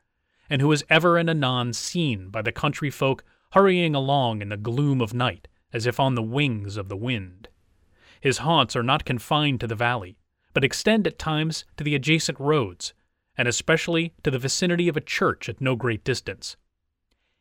and 0.48 0.62
who 0.62 0.72
is 0.72 0.84
ever 0.88 1.18
and 1.18 1.28
anon 1.28 1.72
seen 1.72 2.28
by 2.30 2.42
the 2.42 2.52
country 2.52 2.90
folk 2.90 3.24
hurrying 3.52 3.94
along 3.94 4.40
in 4.40 4.48
the 4.48 4.56
gloom 4.56 5.00
of 5.00 5.12
night 5.12 5.48
as 5.72 5.86
if 5.86 5.98
on 6.00 6.14
the 6.14 6.22
wings 6.22 6.76
of 6.76 6.88
the 6.88 6.96
wind. 6.96 7.48
His 8.20 8.38
haunts 8.38 8.76
are 8.76 8.82
not 8.82 9.04
confined 9.04 9.60
to 9.60 9.66
the 9.66 9.74
valley, 9.74 10.16
but 10.52 10.64
extend 10.64 11.06
at 11.06 11.18
times 11.18 11.64
to 11.76 11.84
the 11.84 11.94
adjacent 11.94 12.38
roads, 12.38 12.94
and 13.36 13.48
especially 13.48 14.12
to 14.22 14.30
the 14.30 14.38
vicinity 14.38 14.88
of 14.88 14.96
a 14.96 15.00
church 15.00 15.48
at 15.48 15.60
no 15.60 15.74
great 15.76 16.04
distance. 16.04 16.56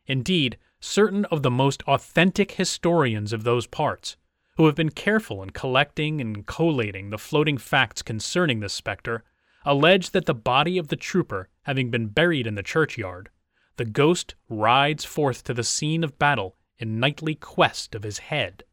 Indeed, 0.06 0.58
certain 0.80 1.24
of 1.26 1.42
the 1.42 1.50
most 1.50 1.82
authentic 1.84 2.52
historians 2.52 3.32
of 3.32 3.44
those 3.44 3.66
parts, 3.66 4.16
who 4.56 4.66
have 4.66 4.74
been 4.74 4.90
careful 4.90 5.42
in 5.42 5.50
collecting 5.50 6.20
and 6.20 6.46
collating 6.46 7.10
the 7.10 7.18
floating 7.18 7.58
facts 7.58 8.02
concerning 8.02 8.60
this 8.60 8.72
spectre, 8.72 9.24
allege 9.64 10.10
that 10.10 10.26
the 10.26 10.34
body 10.34 10.76
of 10.76 10.88
the 10.88 10.96
trooper 10.96 11.48
having 11.62 11.90
been 11.90 12.08
buried 12.08 12.46
in 12.46 12.54
the 12.54 12.62
churchyard, 12.62 13.30
the 13.76 13.84
ghost 13.84 14.34
rides 14.48 15.04
forth 15.04 15.44
to 15.44 15.54
the 15.54 15.64
scene 15.64 16.04
of 16.04 16.18
battle 16.18 16.56
in 16.78 17.00
nightly 17.00 17.34
quest 17.34 17.94
of 17.94 18.02
his 18.02 18.18
head, 18.18 18.64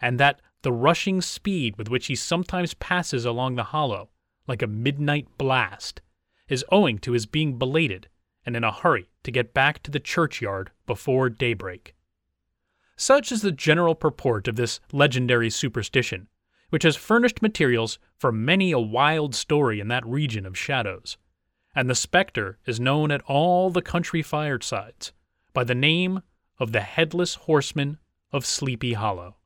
and 0.00 0.18
that 0.18 0.40
the 0.62 0.72
rushing 0.72 1.20
speed 1.20 1.76
with 1.76 1.88
which 1.88 2.06
he 2.06 2.14
sometimes 2.14 2.74
passes 2.74 3.24
along 3.24 3.54
the 3.54 3.64
hollow, 3.64 4.10
like 4.46 4.62
a 4.62 4.66
midnight 4.66 5.26
blast, 5.38 6.00
is 6.48 6.64
owing 6.70 6.98
to 6.98 7.12
his 7.12 7.26
being 7.26 7.58
belated 7.58 8.08
and 8.44 8.56
in 8.56 8.64
a 8.64 8.72
hurry 8.72 9.08
to 9.22 9.30
get 9.30 9.54
back 9.54 9.82
to 9.82 9.90
the 9.90 10.00
churchyard 10.00 10.70
before 10.86 11.28
daybreak. 11.30 11.94
Such 12.96 13.32
is 13.32 13.42
the 13.42 13.52
general 13.52 13.94
purport 13.94 14.48
of 14.48 14.56
this 14.56 14.80
legendary 14.92 15.48
superstition, 15.48 16.28
which 16.68 16.82
has 16.82 16.96
furnished 16.96 17.42
materials 17.42 17.98
for 18.16 18.30
many 18.30 18.72
a 18.72 18.78
wild 18.78 19.34
story 19.34 19.80
in 19.80 19.88
that 19.88 20.06
region 20.06 20.44
of 20.44 20.58
shadows. 20.58 21.16
And 21.74 21.88
the 21.88 21.94
spectre 21.94 22.58
is 22.66 22.80
known 22.80 23.10
at 23.10 23.22
all 23.22 23.70
the 23.70 23.82
country 23.82 24.22
firesides 24.22 25.12
by 25.52 25.64
the 25.64 25.74
name 25.74 26.22
of 26.58 26.72
the 26.72 26.80
Headless 26.80 27.36
Horseman 27.36 27.98
of 28.32 28.44
Sleepy 28.44 28.92
Hollow. 28.92 29.36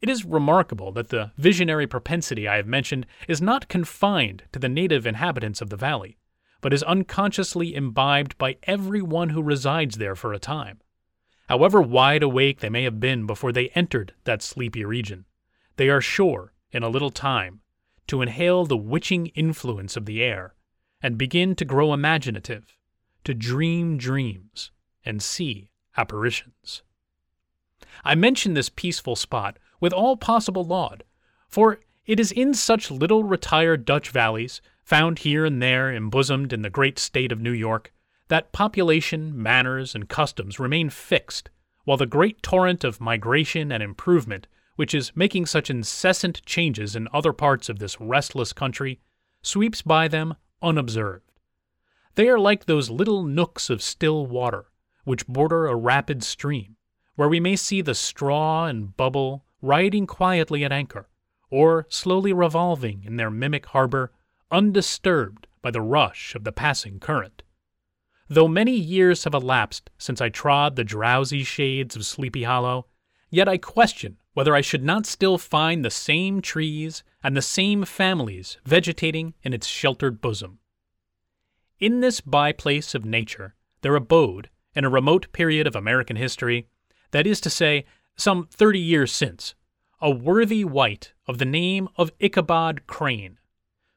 It 0.00 0.08
is 0.08 0.24
remarkable 0.24 0.92
that 0.92 1.08
the 1.08 1.32
visionary 1.36 1.86
propensity 1.86 2.48
I 2.48 2.56
have 2.56 2.66
mentioned 2.66 3.06
is 3.28 3.42
not 3.42 3.68
confined 3.68 4.44
to 4.52 4.58
the 4.58 4.68
native 4.68 5.06
inhabitants 5.06 5.60
of 5.60 5.68
the 5.68 5.76
valley, 5.76 6.16
but 6.62 6.72
is 6.72 6.82
unconsciously 6.82 7.74
imbibed 7.74 8.38
by 8.38 8.56
every 8.62 9.02
one 9.02 9.30
who 9.30 9.42
resides 9.42 9.96
there 9.96 10.16
for 10.16 10.32
a 10.32 10.38
time. 10.38 10.80
However 11.48 11.82
wide 11.82 12.22
awake 12.22 12.60
they 12.60 12.70
may 12.70 12.84
have 12.84 13.00
been 13.00 13.26
before 13.26 13.52
they 13.52 13.68
entered 13.70 14.14
that 14.24 14.42
sleepy 14.42 14.84
region, 14.84 15.26
they 15.76 15.88
are 15.88 16.00
sure, 16.00 16.52
in 16.72 16.82
a 16.82 16.88
little 16.88 17.10
time, 17.10 17.60
to 18.06 18.22
inhale 18.22 18.64
the 18.64 18.76
witching 18.76 19.26
influence 19.28 19.96
of 19.96 20.06
the 20.06 20.22
air, 20.22 20.54
and 21.02 21.18
begin 21.18 21.54
to 21.56 21.64
grow 21.64 21.92
imaginative, 21.92 22.76
to 23.24 23.34
dream 23.34 23.98
dreams, 23.98 24.70
and 25.04 25.22
see 25.22 25.70
apparitions. 25.96 26.82
I 28.04 28.14
mention 28.14 28.54
this 28.54 28.68
peaceful 28.68 29.16
spot 29.16 29.58
with 29.80 29.92
all 29.92 30.16
possible 30.16 30.64
laud, 30.64 31.02
for 31.48 31.80
it 32.06 32.20
is 32.20 32.32
in 32.32 32.54
such 32.54 32.90
little 32.90 33.24
retired 33.24 33.84
Dutch 33.84 34.10
valleys, 34.10 34.60
found 34.84 35.20
here 35.20 35.44
and 35.44 35.62
there 35.62 35.92
embosomed 35.92 36.52
in 36.52 36.62
the 36.62 36.70
great 36.70 36.98
state 36.98 37.32
of 37.32 37.40
New 37.40 37.52
York, 37.52 37.92
that 38.28 38.52
population, 38.52 39.40
manners, 39.40 39.94
and 39.94 40.08
customs 40.08 40.58
remain 40.58 40.90
fixed, 40.90 41.50
while 41.84 41.96
the 41.96 42.06
great 42.06 42.42
torrent 42.42 42.84
of 42.84 43.00
migration 43.00 43.72
and 43.72 43.82
improvement, 43.82 44.46
which 44.76 44.94
is 44.94 45.12
making 45.14 45.46
such 45.46 45.70
incessant 45.70 46.44
changes 46.44 46.94
in 46.96 47.08
other 47.12 47.32
parts 47.32 47.68
of 47.68 47.78
this 47.78 48.00
restless 48.00 48.52
country, 48.52 49.00
sweeps 49.42 49.82
by 49.82 50.08
them 50.08 50.34
unobserved. 50.62 51.30
They 52.14 52.28
are 52.28 52.38
like 52.38 52.64
those 52.64 52.90
little 52.90 53.22
nooks 53.22 53.70
of 53.70 53.82
still 53.82 54.26
water, 54.26 54.66
which 55.04 55.26
border 55.26 55.66
a 55.66 55.76
rapid 55.76 56.22
stream, 56.22 56.76
where 57.14 57.28
we 57.28 57.40
may 57.40 57.56
see 57.56 57.82
the 57.82 57.94
straw 57.94 58.66
and 58.66 58.96
bubble 58.96 59.44
riding 59.62 60.06
quietly 60.06 60.64
at 60.64 60.72
anchor, 60.72 61.08
or 61.50 61.86
slowly 61.88 62.32
revolving 62.32 63.04
in 63.04 63.16
their 63.16 63.30
mimic 63.30 63.66
harbor, 63.66 64.12
undisturbed 64.50 65.46
by 65.62 65.70
the 65.70 65.80
rush 65.80 66.34
of 66.34 66.44
the 66.44 66.52
passing 66.52 66.98
current. 66.98 67.42
Though 68.28 68.48
many 68.48 68.76
years 68.76 69.24
have 69.24 69.34
elapsed 69.34 69.90
since 69.98 70.20
I 70.20 70.28
trod 70.28 70.76
the 70.76 70.84
drowsy 70.84 71.42
shades 71.42 71.96
of 71.96 72.06
Sleepy 72.06 72.44
Hollow, 72.44 72.86
yet 73.28 73.48
I 73.48 73.58
question 73.58 74.18
whether 74.34 74.54
I 74.54 74.60
should 74.60 74.84
not 74.84 75.06
still 75.06 75.36
find 75.36 75.84
the 75.84 75.90
same 75.90 76.40
trees 76.40 77.02
and 77.22 77.36
the 77.36 77.42
same 77.42 77.84
families 77.84 78.58
vegetating 78.64 79.34
in 79.42 79.52
its 79.52 79.66
sheltered 79.66 80.20
bosom. 80.20 80.60
In 81.80 82.00
this 82.00 82.20
by 82.20 82.52
place 82.52 82.94
of 82.94 83.04
nature 83.04 83.54
there 83.82 83.96
abode, 83.96 84.50
in 84.74 84.84
a 84.84 84.90
remote 84.90 85.32
period 85.32 85.66
of 85.66 85.74
American 85.74 86.16
history, 86.16 86.68
that 87.10 87.26
is 87.26 87.40
to 87.40 87.50
say, 87.50 87.84
some 88.16 88.46
thirty 88.50 88.78
years 88.78 89.12
since, 89.12 89.54
a 90.00 90.10
worthy 90.10 90.64
wight 90.64 91.12
of 91.26 91.38
the 91.38 91.44
name 91.44 91.88
of 91.96 92.12
Ichabod 92.18 92.86
Crane, 92.86 93.38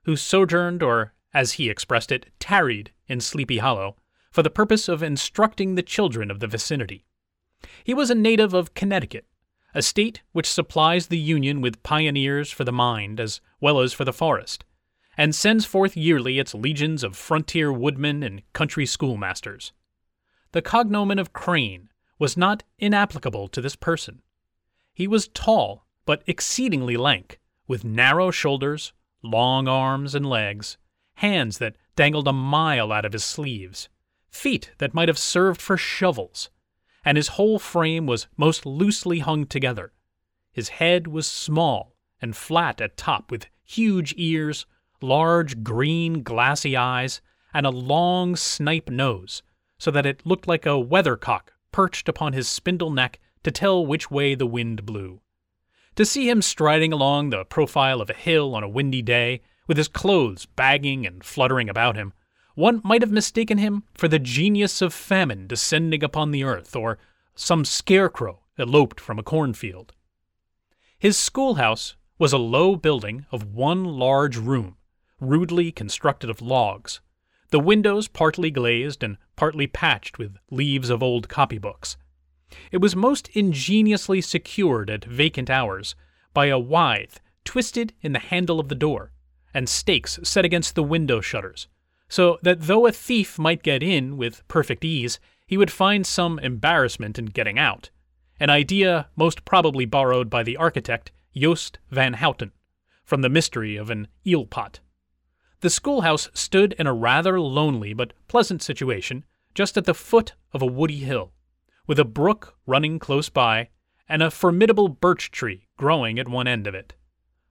who 0.03 0.15
sojourned, 0.15 0.83
or 0.83 1.13
as 1.33 1.53
he 1.53 1.69
expressed 1.69 2.11
it, 2.11 2.27
tarried 2.39 2.91
in 3.07 3.19
Sleepy 3.19 3.57
Hollow, 3.57 3.95
for 4.31 4.43
the 4.43 4.49
purpose 4.49 4.87
of 4.87 5.03
instructing 5.03 5.75
the 5.75 5.83
children 5.83 6.29
of 6.29 6.39
the 6.39 6.47
vicinity. 6.47 7.05
He 7.83 7.93
was 7.93 8.09
a 8.09 8.15
native 8.15 8.53
of 8.53 8.73
Connecticut, 8.73 9.25
a 9.73 9.81
state 9.81 10.21
which 10.31 10.51
supplies 10.51 11.07
the 11.07 11.17
Union 11.17 11.61
with 11.61 11.83
pioneers 11.83 12.51
for 12.51 12.63
the 12.63 12.71
mind 12.71 13.19
as 13.19 13.41
well 13.61 13.79
as 13.79 13.93
for 13.93 14.05
the 14.05 14.13
forest, 14.13 14.65
and 15.17 15.33
sends 15.33 15.65
forth 15.65 15.95
yearly 15.95 16.39
its 16.39 16.53
legions 16.53 17.03
of 17.03 17.15
frontier 17.15 17.71
woodmen 17.71 18.23
and 18.23 18.41
country 18.53 18.85
schoolmasters. 18.85 19.71
The 20.51 20.61
cognomen 20.61 21.19
of 21.19 21.33
Crane 21.33 21.89
was 22.19 22.37
not 22.37 22.63
inapplicable 22.79 23.47
to 23.47 23.61
this 23.61 23.75
person. 23.75 24.21
He 24.93 25.07
was 25.07 25.27
tall, 25.29 25.87
but 26.05 26.23
exceedingly 26.27 26.97
lank, 26.97 27.39
with 27.67 27.83
narrow 27.83 28.29
shoulders, 28.29 28.93
long 29.21 29.67
arms 29.67 30.13
and 30.13 30.25
legs, 30.25 30.77
hands 31.15 31.57
that 31.57 31.75
dangled 31.95 32.27
a 32.27 32.33
mile 32.33 32.91
out 32.91 33.05
of 33.05 33.13
his 33.13 33.23
sleeves, 33.23 33.89
feet 34.29 34.71
that 34.77 34.93
might 34.93 35.07
have 35.07 35.17
served 35.17 35.61
for 35.61 35.77
shovels, 35.77 36.49
and 37.05 37.17
his 37.17 37.29
whole 37.29 37.59
frame 37.59 38.05
was 38.05 38.27
most 38.37 38.65
loosely 38.65 39.19
hung 39.19 39.45
together. 39.45 39.93
His 40.51 40.69
head 40.69 41.07
was 41.07 41.27
small 41.27 41.95
and 42.21 42.35
flat 42.35 42.79
at 42.79 42.97
top, 42.97 43.31
with 43.31 43.47
huge 43.63 44.13
ears, 44.17 44.65
large 45.01 45.63
green 45.63 46.23
glassy 46.23 46.77
eyes, 46.77 47.21
and 47.53 47.65
a 47.65 47.71
long 47.71 48.35
snipe 48.35 48.89
nose, 48.89 49.43
so 49.77 49.91
that 49.91 50.05
it 50.05 50.25
looked 50.25 50.47
like 50.47 50.65
a 50.65 50.79
weathercock 50.79 51.53
perched 51.73 52.07
upon 52.07 52.31
his 52.31 52.47
spindle 52.47 52.89
neck 52.89 53.19
to 53.43 53.51
tell 53.51 53.85
which 53.85 54.09
way 54.09 54.33
the 54.33 54.47
wind 54.47 54.85
blew. 54.85 55.19
To 55.95 56.05
see 56.05 56.29
him 56.29 56.41
striding 56.41 56.93
along 56.93 57.29
the 57.29 57.43
profile 57.43 57.99
of 57.99 58.09
a 58.09 58.13
hill 58.13 58.55
on 58.55 58.63
a 58.63 58.69
windy 58.69 59.01
day, 59.01 59.41
with 59.67 59.77
his 59.77 59.89
clothes 59.89 60.45
bagging 60.45 61.05
and 61.05 61.23
fluttering 61.23 61.69
about 61.69 61.95
him, 61.95 62.13
one 62.55 62.81
might 62.83 63.01
have 63.01 63.11
mistaken 63.11 63.57
him 63.57 63.83
for 63.93 64.07
the 64.07 64.19
genius 64.19 64.81
of 64.81 64.93
famine 64.93 65.47
descending 65.47 66.03
upon 66.03 66.31
the 66.31 66.43
earth, 66.43 66.75
or 66.75 66.97
some 67.35 67.65
scarecrow 67.65 68.39
eloped 68.57 68.99
from 68.99 69.19
a 69.19 69.23
cornfield. 69.23 69.93
His 70.97 71.17
schoolhouse 71.17 71.95
was 72.19 72.31
a 72.31 72.37
low 72.37 72.75
building 72.75 73.25
of 73.31 73.53
one 73.53 73.83
large 73.83 74.37
room, 74.37 74.77
rudely 75.19 75.71
constructed 75.71 76.29
of 76.29 76.41
logs, 76.41 77.01
the 77.53 77.59
windows 77.59 78.07
partly 78.07 78.49
glazed 78.49 79.03
and 79.03 79.15
partly 79.35 79.67
patched 79.67 80.17
with 80.17 80.37
leaves 80.49 80.89
of 80.89 81.03
old 81.03 81.29
copybooks. 81.29 81.97
It 82.71 82.77
was 82.79 82.95
most 82.95 83.29
ingeniously 83.33 84.21
secured 84.21 84.89
at 84.89 85.05
vacant 85.05 85.51
hours 85.51 85.93
by 86.33 86.47
a 86.47 86.57
withe 86.57 87.17
twisted 87.45 87.93
in 88.01 88.11
the 88.11 88.17
handle 88.17 88.59
of 88.59 88.69
the 88.69 88.75
door, 88.75 89.11
and 89.53 89.69
stakes 89.69 90.19
set 90.23 90.45
against 90.45 90.73
the 90.73 90.81
window 90.81 91.21
shutters, 91.21 91.67
so 92.09 92.39
that 92.41 92.61
though 92.61 92.87
a 92.87 92.91
thief 92.91 93.37
might 93.37 93.61
get 93.61 93.83
in 93.83 94.17
with 94.17 94.47
perfect 94.47 94.83
ease, 94.83 95.19
he 95.45 95.55
would 95.55 95.69
find 95.69 96.07
some 96.07 96.39
embarrassment 96.39 97.19
in 97.19 97.25
getting 97.25 97.59
out, 97.59 97.91
an 98.39 98.49
idea 98.49 99.09
most 99.15 99.45
probably 99.45 99.85
borrowed 99.85 100.27
by 100.27 100.41
the 100.41 100.57
architect 100.57 101.11
Joost 101.35 101.77
van 101.91 102.13
Houten 102.15 102.51
from 103.05 103.21
the 103.21 103.29
mystery 103.29 103.75
of 103.75 103.91
an 103.91 104.07
eel 104.25 104.47
pot. 104.47 104.79
The 105.63 105.69
schoolhouse 105.69 106.29
stood 106.33 106.73
in 106.73 106.87
a 106.87 106.93
rather 106.93 107.39
lonely 107.39 107.93
but 107.93 108.11
pleasant 108.27 108.61
situation, 108.61 109.23
just 109.55 109.77
at 109.77 109.85
the 109.85 109.93
foot 109.93 110.33
of 110.51 110.61
a 110.61 110.65
woody 110.65 110.97
hill, 110.97 111.31
with 111.87 111.97
a 111.97 112.03
brook 112.03 112.57
running 112.65 112.99
close 112.99 113.29
by, 113.29 113.69
and 114.09 114.21
a 114.21 114.29
formidable 114.29 114.89
birch 114.89 115.31
tree 115.31 115.69
growing 115.77 116.19
at 116.19 116.27
one 116.27 116.47
end 116.47 116.67
of 116.67 116.75
it. 116.75 116.95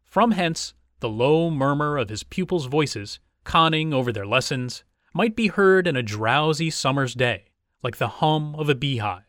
From 0.04 0.32
hence, 0.32 0.74
the 1.00 1.08
low 1.08 1.50
murmur 1.50 1.96
of 1.96 2.10
his 2.10 2.22
pupils' 2.22 2.66
voices, 2.66 3.18
conning 3.44 3.94
over 3.94 4.12
their 4.12 4.26
lessons, 4.26 4.84
might 5.14 5.34
be 5.34 5.46
heard 5.46 5.86
in 5.86 5.96
a 5.96 6.02
drowsy 6.02 6.68
summer's 6.68 7.14
day, 7.14 7.46
like 7.82 7.96
the 7.96 8.20
hum 8.20 8.54
of 8.56 8.68
a 8.68 8.74
beehive, 8.74 9.22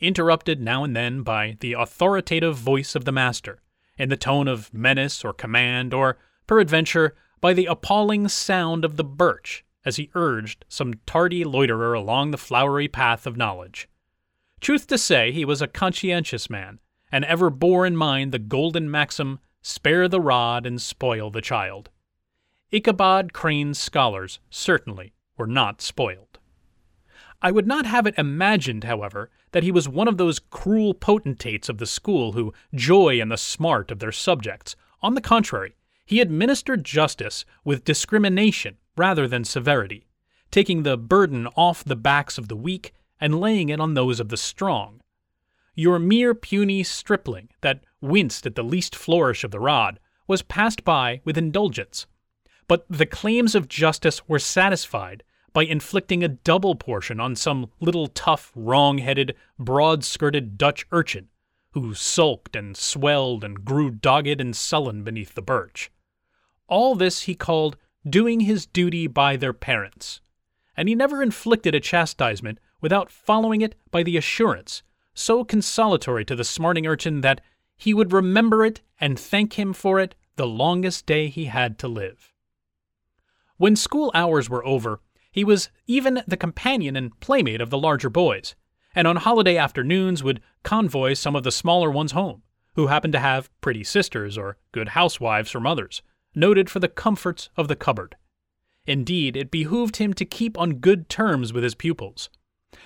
interrupted 0.00 0.60
now 0.60 0.82
and 0.82 0.96
then 0.96 1.22
by 1.22 1.56
the 1.60 1.74
authoritative 1.74 2.56
voice 2.56 2.96
of 2.96 3.04
the 3.04 3.12
master, 3.12 3.62
in 3.96 4.08
the 4.08 4.16
tone 4.16 4.48
of 4.48 4.74
menace 4.74 5.24
or 5.24 5.32
command, 5.32 5.94
or, 5.94 6.18
peradventure, 6.48 7.14
by 7.40 7.52
the 7.52 7.66
appalling 7.66 8.28
sound 8.28 8.84
of 8.84 8.96
the 8.96 9.04
birch 9.04 9.64
as 9.84 9.96
he 9.96 10.10
urged 10.14 10.64
some 10.68 10.94
tardy 11.06 11.44
loiterer 11.44 11.94
along 11.94 12.30
the 12.30 12.36
flowery 12.38 12.88
path 12.88 13.26
of 13.26 13.36
knowledge. 13.36 13.88
Truth 14.60 14.86
to 14.88 14.98
say, 14.98 15.32
he 15.32 15.44
was 15.44 15.62
a 15.62 15.68
conscientious 15.68 16.50
man, 16.50 16.80
and 17.12 17.24
ever 17.24 17.48
bore 17.48 17.86
in 17.86 17.96
mind 17.96 18.32
the 18.32 18.38
golden 18.38 18.90
maxim, 18.90 19.38
spare 19.62 20.08
the 20.08 20.20
rod 20.20 20.66
and 20.66 20.82
spoil 20.82 21.30
the 21.30 21.40
child. 21.40 21.90
Ichabod 22.70 23.32
Crane's 23.32 23.78
scholars 23.78 24.40
certainly 24.50 25.14
were 25.36 25.46
not 25.46 25.80
spoiled. 25.80 26.38
I 27.40 27.52
would 27.52 27.66
not 27.66 27.86
have 27.86 28.06
it 28.06 28.18
imagined, 28.18 28.84
however, 28.84 29.30
that 29.52 29.62
he 29.62 29.70
was 29.70 29.88
one 29.88 30.08
of 30.08 30.16
those 30.16 30.40
cruel 30.40 30.92
potentates 30.92 31.68
of 31.68 31.78
the 31.78 31.86
school 31.86 32.32
who 32.32 32.52
joy 32.74 33.20
in 33.20 33.28
the 33.28 33.36
smart 33.36 33.90
of 33.90 34.00
their 34.00 34.12
subjects. 34.12 34.74
On 35.00 35.14
the 35.14 35.20
contrary, 35.20 35.76
he 36.08 36.22
administered 36.22 36.84
justice 36.84 37.44
with 37.64 37.84
discrimination 37.84 38.78
rather 38.96 39.28
than 39.28 39.44
severity, 39.44 40.06
taking 40.50 40.82
the 40.82 40.96
burden 40.96 41.46
off 41.48 41.84
the 41.84 41.94
backs 41.94 42.38
of 42.38 42.48
the 42.48 42.56
weak 42.56 42.94
and 43.20 43.38
laying 43.38 43.68
it 43.68 43.78
on 43.78 43.92
those 43.92 44.18
of 44.18 44.30
the 44.30 44.36
strong. 44.38 45.02
Your 45.74 45.98
mere 45.98 46.34
puny 46.34 46.82
stripling 46.82 47.50
that 47.60 47.84
winced 48.00 48.46
at 48.46 48.54
the 48.54 48.64
least 48.64 48.96
flourish 48.96 49.44
of 49.44 49.50
the 49.50 49.60
rod 49.60 50.00
was 50.26 50.40
passed 50.40 50.82
by 50.82 51.20
with 51.26 51.36
indulgence. 51.36 52.06
But 52.68 52.86
the 52.88 53.04
claims 53.04 53.54
of 53.54 53.68
justice 53.68 54.26
were 54.26 54.38
satisfied 54.38 55.22
by 55.52 55.64
inflicting 55.64 56.24
a 56.24 56.28
double 56.28 56.74
portion 56.74 57.20
on 57.20 57.36
some 57.36 57.70
little 57.80 58.06
tough, 58.06 58.50
wrong 58.54 58.96
headed, 58.96 59.34
broad 59.58 60.04
skirted 60.04 60.56
Dutch 60.56 60.86
urchin 60.90 61.28
who 61.72 61.92
sulked 61.92 62.56
and 62.56 62.76
swelled 62.78 63.44
and 63.44 63.62
grew 63.62 63.90
dogged 63.90 64.40
and 64.40 64.56
sullen 64.56 65.04
beneath 65.04 65.34
the 65.34 65.42
birch. 65.42 65.90
All 66.68 66.94
this 66.94 67.22
he 67.22 67.34
called 67.34 67.76
doing 68.08 68.40
his 68.40 68.66
duty 68.66 69.06
by 69.06 69.36
their 69.36 69.52
parents, 69.52 70.20
and 70.76 70.88
he 70.88 70.94
never 70.94 71.22
inflicted 71.22 71.74
a 71.74 71.80
chastisement 71.80 72.58
without 72.80 73.10
following 73.10 73.60
it 73.60 73.74
by 73.90 74.02
the 74.02 74.16
assurance, 74.16 74.82
so 75.14 75.44
consolatory 75.44 76.24
to 76.24 76.36
the 76.36 76.44
smarting 76.44 76.86
urchin 76.86 77.22
that 77.22 77.40
he 77.76 77.92
would 77.92 78.12
remember 78.12 78.64
it 78.64 78.82
and 79.00 79.18
thank 79.18 79.58
him 79.58 79.72
for 79.72 79.98
it 79.98 80.14
the 80.36 80.46
longest 80.46 81.06
day 81.06 81.28
he 81.28 81.46
had 81.46 81.78
to 81.78 81.88
live. 81.88 82.32
When 83.56 83.74
school 83.74 84.10
hours 84.14 84.48
were 84.48 84.64
over, 84.64 85.00
he 85.32 85.44
was 85.44 85.70
even 85.86 86.22
the 86.26 86.36
companion 86.36 86.96
and 86.96 87.18
playmate 87.20 87.60
of 87.60 87.70
the 87.70 87.78
larger 87.78 88.10
boys, 88.10 88.54
and 88.94 89.06
on 89.06 89.16
holiday 89.16 89.56
afternoons 89.56 90.22
would 90.22 90.40
convoy 90.62 91.14
some 91.14 91.34
of 91.34 91.42
the 91.42 91.50
smaller 91.50 91.90
ones 91.90 92.12
home, 92.12 92.42
who 92.74 92.86
happened 92.86 93.12
to 93.14 93.18
have 93.18 93.50
pretty 93.60 93.84
sisters 93.84 94.38
or 94.38 94.56
good 94.72 94.90
housewives 94.90 95.50
for 95.50 95.60
mothers, 95.60 96.02
noted 96.34 96.70
for 96.70 96.80
the 96.80 96.88
comforts 96.88 97.48
of 97.56 97.68
the 97.68 97.76
cupboard. 97.76 98.16
Indeed, 98.86 99.36
it 99.36 99.50
behooved 99.50 99.96
him 99.96 100.14
to 100.14 100.24
keep 100.24 100.56
on 100.58 100.80
good 100.80 101.08
terms 101.08 101.52
with 101.52 101.62
his 101.62 101.74
pupils. 101.74 102.30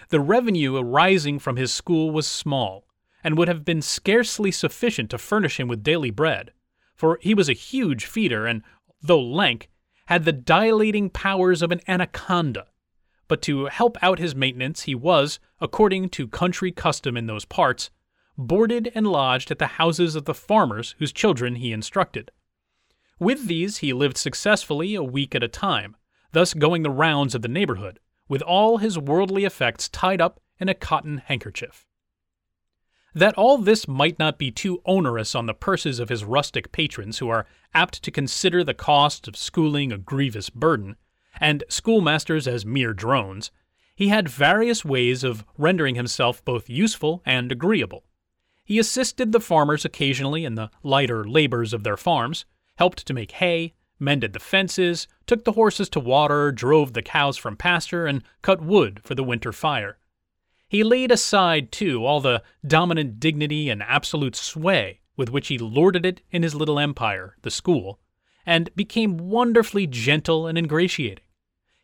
The 0.08 0.20
revenue 0.20 0.76
arising 0.76 1.38
from 1.38 1.56
his 1.56 1.72
school 1.72 2.10
was 2.10 2.26
small, 2.26 2.86
and 3.24 3.36
would 3.38 3.48
have 3.48 3.64
been 3.64 3.82
scarcely 3.82 4.50
sufficient 4.50 5.10
to 5.10 5.18
furnish 5.18 5.60
him 5.60 5.68
with 5.68 5.82
daily 5.82 6.10
bread, 6.10 6.52
for 6.94 7.18
he 7.20 7.34
was 7.34 7.48
a 7.48 7.54
huge 7.54 8.04
feeder 8.04 8.46
and, 8.46 8.62
though 9.00 9.20
lank, 9.22 9.68
had 10.06 10.24
the 10.24 10.32
dilating 10.32 11.08
powers 11.08 11.62
of 11.62 11.70
an 11.70 11.80
anaconda. 11.86 12.66
But 13.28 13.42
to 13.42 13.66
help 13.66 13.96
out 14.02 14.18
his 14.18 14.34
maintenance, 14.34 14.82
he 14.82 14.94
was, 14.94 15.38
according 15.60 16.10
to 16.10 16.28
country 16.28 16.72
custom 16.72 17.16
in 17.16 17.26
those 17.26 17.44
parts, 17.44 17.90
boarded 18.36 18.90
and 18.94 19.06
lodged 19.06 19.50
at 19.50 19.58
the 19.58 19.66
houses 19.78 20.16
of 20.16 20.24
the 20.24 20.34
farmers 20.34 20.94
whose 20.98 21.12
children 21.12 21.56
he 21.56 21.72
instructed. 21.72 22.30
With 23.22 23.46
these 23.46 23.76
he 23.78 23.92
lived 23.92 24.16
successfully 24.16 24.96
a 24.96 25.02
week 25.04 25.36
at 25.36 25.44
a 25.44 25.48
time, 25.48 25.96
thus 26.32 26.54
going 26.54 26.82
the 26.82 26.90
rounds 26.90 27.36
of 27.36 27.42
the 27.42 27.46
neighborhood, 27.46 28.00
with 28.28 28.42
all 28.42 28.78
his 28.78 28.98
worldly 28.98 29.44
effects 29.44 29.88
tied 29.88 30.20
up 30.20 30.40
in 30.58 30.68
a 30.68 30.74
cotton 30.74 31.18
handkerchief. 31.18 31.86
That 33.14 33.36
all 33.36 33.58
this 33.58 33.86
might 33.86 34.18
not 34.18 34.38
be 34.38 34.50
too 34.50 34.82
onerous 34.84 35.36
on 35.36 35.46
the 35.46 35.54
purses 35.54 36.00
of 36.00 36.08
his 36.08 36.24
rustic 36.24 36.72
patrons 36.72 37.18
who 37.18 37.28
are 37.28 37.46
apt 37.72 38.02
to 38.02 38.10
consider 38.10 38.64
the 38.64 38.74
cost 38.74 39.28
of 39.28 39.36
schooling 39.36 39.92
a 39.92 39.98
grievous 39.98 40.50
burden, 40.50 40.96
and 41.38 41.62
schoolmasters 41.68 42.48
as 42.48 42.66
mere 42.66 42.92
drones, 42.92 43.52
he 43.94 44.08
had 44.08 44.28
various 44.28 44.84
ways 44.84 45.22
of 45.22 45.44
rendering 45.56 45.94
himself 45.94 46.44
both 46.44 46.68
useful 46.68 47.22
and 47.24 47.52
agreeable. 47.52 48.02
He 48.64 48.80
assisted 48.80 49.30
the 49.30 49.38
farmers 49.38 49.84
occasionally 49.84 50.44
in 50.44 50.56
the 50.56 50.72
lighter 50.82 51.24
labors 51.24 51.72
of 51.72 51.84
their 51.84 51.96
farms, 51.96 52.46
helped 52.76 53.06
to 53.06 53.14
make 53.14 53.32
hay, 53.32 53.74
mended 53.98 54.32
the 54.32 54.40
fences, 54.40 55.06
took 55.26 55.44
the 55.44 55.52
horses 55.52 55.88
to 55.88 56.00
water, 56.00 56.50
drove 56.50 56.92
the 56.92 57.02
cows 57.02 57.36
from 57.36 57.56
pasture, 57.56 58.06
and 58.06 58.22
cut 58.42 58.60
wood 58.60 59.00
for 59.04 59.14
the 59.14 59.24
winter 59.24 59.52
fire. 59.52 59.98
He 60.68 60.82
laid 60.82 61.10
aside, 61.10 61.70
too, 61.70 62.04
all 62.04 62.20
the 62.20 62.42
dominant 62.66 63.20
dignity 63.20 63.68
and 63.68 63.82
absolute 63.82 64.34
sway 64.34 65.00
with 65.16 65.30
which 65.30 65.48
he 65.48 65.58
lorded 65.58 66.06
it 66.06 66.22
in 66.30 66.42
his 66.42 66.54
little 66.54 66.78
empire, 66.78 67.36
the 67.42 67.50
school, 67.50 68.00
and 68.46 68.74
became 68.74 69.18
wonderfully 69.18 69.86
gentle 69.86 70.46
and 70.46 70.58
ingratiating. 70.58 71.24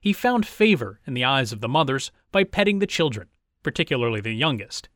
He 0.01 0.13
found 0.13 0.47
favor 0.47 1.01
in 1.07 1.15
the 1.15 1.25
eyes 1.25 1.53
of 1.53 1.61
the 1.61 1.69
mothers 1.69 2.11
by 2.33 2.45
petting 2.45 2.79
the 2.79 2.87
children, 2.87 3.29
particularly 3.63 4.21
the 4.21 4.33
youngest. 4.33 4.89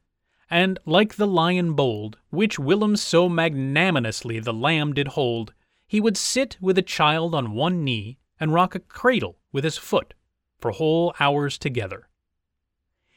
And 0.49 0.79
like 0.85 1.17
the 1.17 1.27
lion 1.27 1.75
bold, 1.75 2.19
which 2.31 2.59
whilom 2.59 2.97
so 2.97 3.29
magnanimously 3.29 4.39
the 4.41 4.53
lamb 4.53 4.93
did 4.93 5.09
hold, 5.09 5.55
he 5.93 6.01
would 6.01 6.17
sit 6.17 6.57
with 6.59 6.79
a 6.79 6.89
child 6.99 7.35
on 7.35 7.53
one 7.53 7.85
knee 7.85 8.17
and 8.41 8.55
rock 8.55 8.75
a 8.75 8.79
cradle 8.79 9.37
with 9.53 9.63
his 9.63 9.77
foot 9.77 10.15
for 10.59 10.71
whole 10.71 11.15
hours 11.21 11.59
together. 11.59 12.09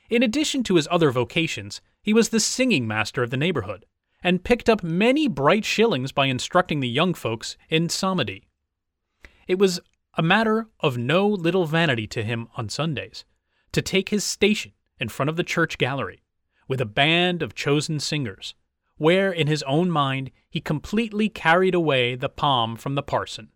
In 0.10 0.22
addition 0.22 0.62
to 0.64 0.76
his 0.76 0.86
other 0.92 1.10
vocations, 1.10 1.80
he 2.02 2.14
was 2.14 2.28
the 2.28 2.40
singing 2.42 2.86
master 2.86 3.24
of 3.24 3.30
the 3.30 3.38
neighborhood, 3.38 3.86
and 4.22 4.44
picked 4.44 4.70
up 4.70 4.84
many 4.84 5.30
bright 5.30 5.64
shillings 5.64 6.12
by 6.12 6.26
instructing 6.26 6.82
the 6.82 6.90
young 6.90 7.14
folks 7.14 7.56
in 7.70 7.88
psalmody. 7.88 8.46
It 9.48 9.58
was 9.58 9.80
a 10.16 10.22
matter 10.22 10.68
of 10.82 10.98
no 10.98 11.30
little 11.30 11.64
vanity 11.64 12.08
to 12.08 12.24
him 12.24 12.50
on 12.58 12.68
Sundays 12.68 13.24
to 13.72 13.82
take 13.82 14.10
his 14.10 14.26
station 14.26 14.74
in 15.00 15.08
front 15.08 15.30
of 15.30 15.38
the 15.38 15.46
church 15.46 15.78
gallery, 15.78 16.24
with 16.68 16.82
a 16.82 16.86
band 16.86 17.42
of 17.42 17.56
chosen 17.56 18.02
singers, 18.02 18.54
where 18.98 19.32
in 19.32 19.48
his 19.48 19.64
own 19.64 19.90
mind 19.90 20.32
he 20.50 20.62
completely 20.62 21.30
carried 21.30 21.76
away 21.76 22.16
the 22.16 22.30
palm 22.30 22.76
from 22.76 22.96
the 22.96 23.04
parson. 23.04 23.50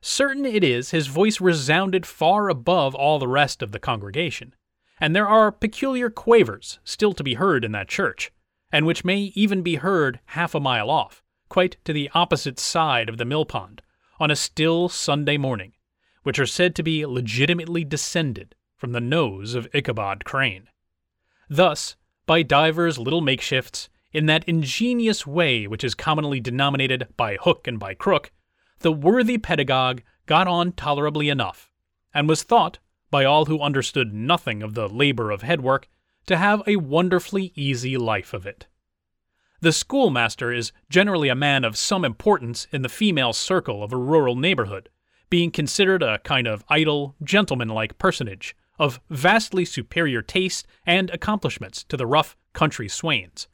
Certain 0.00 0.44
it 0.44 0.62
is 0.62 0.90
his 0.90 1.06
voice 1.06 1.40
resounded 1.40 2.06
far 2.06 2.48
above 2.48 2.94
all 2.94 3.18
the 3.18 3.28
rest 3.28 3.62
of 3.62 3.72
the 3.72 3.78
congregation, 3.78 4.54
and 5.00 5.14
there 5.14 5.28
are 5.28 5.52
peculiar 5.52 6.10
quavers 6.10 6.78
still 6.84 7.12
to 7.12 7.24
be 7.24 7.34
heard 7.34 7.64
in 7.64 7.72
that 7.72 7.88
church, 7.88 8.32
and 8.72 8.86
which 8.86 9.04
may 9.04 9.32
even 9.34 9.62
be 9.62 9.76
heard 9.76 10.20
half 10.26 10.54
a 10.54 10.60
mile 10.60 10.90
off, 10.90 11.22
quite 11.48 11.76
to 11.84 11.92
the 11.92 12.10
opposite 12.14 12.58
side 12.58 13.08
of 13.08 13.18
the 13.18 13.24
mill 13.24 13.44
pond, 13.44 13.82
on 14.18 14.30
a 14.30 14.36
still 14.36 14.88
Sunday 14.88 15.36
morning, 15.36 15.72
which 16.22 16.38
are 16.38 16.46
said 16.46 16.74
to 16.74 16.82
be 16.82 17.06
legitimately 17.06 17.84
descended 17.84 18.54
from 18.76 18.92
the 18.92 19.00
nose 19.00 19.54
of 19.54 19.68
Ichabod 19.72 20.24
Crane. 20.24 20.68
Thus, 21.48 21.96
by 22.26 22.42
divers 22.42 22.98
little 22.98 23.22
makeshifts, 23.22 23.88
in 24.16 24.24
that 24.24 24.48
ingenious 24.48 25.26
way 25.26 25.66
which 25.66 25.84
is 25.84 25.94
commonly 25.94 26.40
denominated 26.40 27.06
by 27.18 27.36
hook 27.36 27.68
and 27.68 27.78
by 27.78 27.92
crook, 27.92 28.32
the 28.78 28.90
worthy 28.90 29.36
pedagogue 29.36 30.00
got 30.24 30.48
on 30.48 30.72
tolerably 30.72 31.28
enough, 31.28 31.70
and 32.14 32.26
was 32.26 32.42
thought 32.42 32.78
by 33.10 33.26
all 33.26 33.44
who 33.44 33.60
understood 33.60 34.14
nothing 34.14 34.62
of 34.62 34.72
the 34.72 34.88
labor 34.88 35.30
of 35.30 35.42
headwork, 35.42 35.86
to 36.24 36.38
have 36.38 36.62
a 36.66 36.76
wonderfully 36.76 37.52
easy 37.54 37.98
life 37.98 38.32
of 38.32 38.46
it. 38.46 38.66
The 39.60 39.70
schoolmaster 39.70 40.50
is 40.50 40.72
generally 40.88 41.28
a 41.28 41.34
man 41.34 41.62
of 41.62 41.76
some 41.76 42.02
importance 42.02 42.66
in 42.72 42.80
the 42.80 42.88
female 42.88 43.34
circle 43.34 43.82
of 43.82 43.92
a 43.92 43.98
rural 43.98 44.34
neighborhood, 44.34 44.88
being 45.28 45.50
considered 45.50 46.02
a 46.02 46.20
kind 46.20 46.46
of 46.46 46.64
idle, 46.70 47.16
gentlemanlike 47.22 47.98
personage, 47.98 48.56
of 48.78 48.98
vastly 49.10 49.66
superior 49.66 50.22
taste 50.22 50.66
and 50.86 51.10
accomplishments 51.10 51.84
to 51.84 51.98
the 51.98 52.06
rough 52.06 52.34
country 52.54 52.88
swains, 52.88 53.46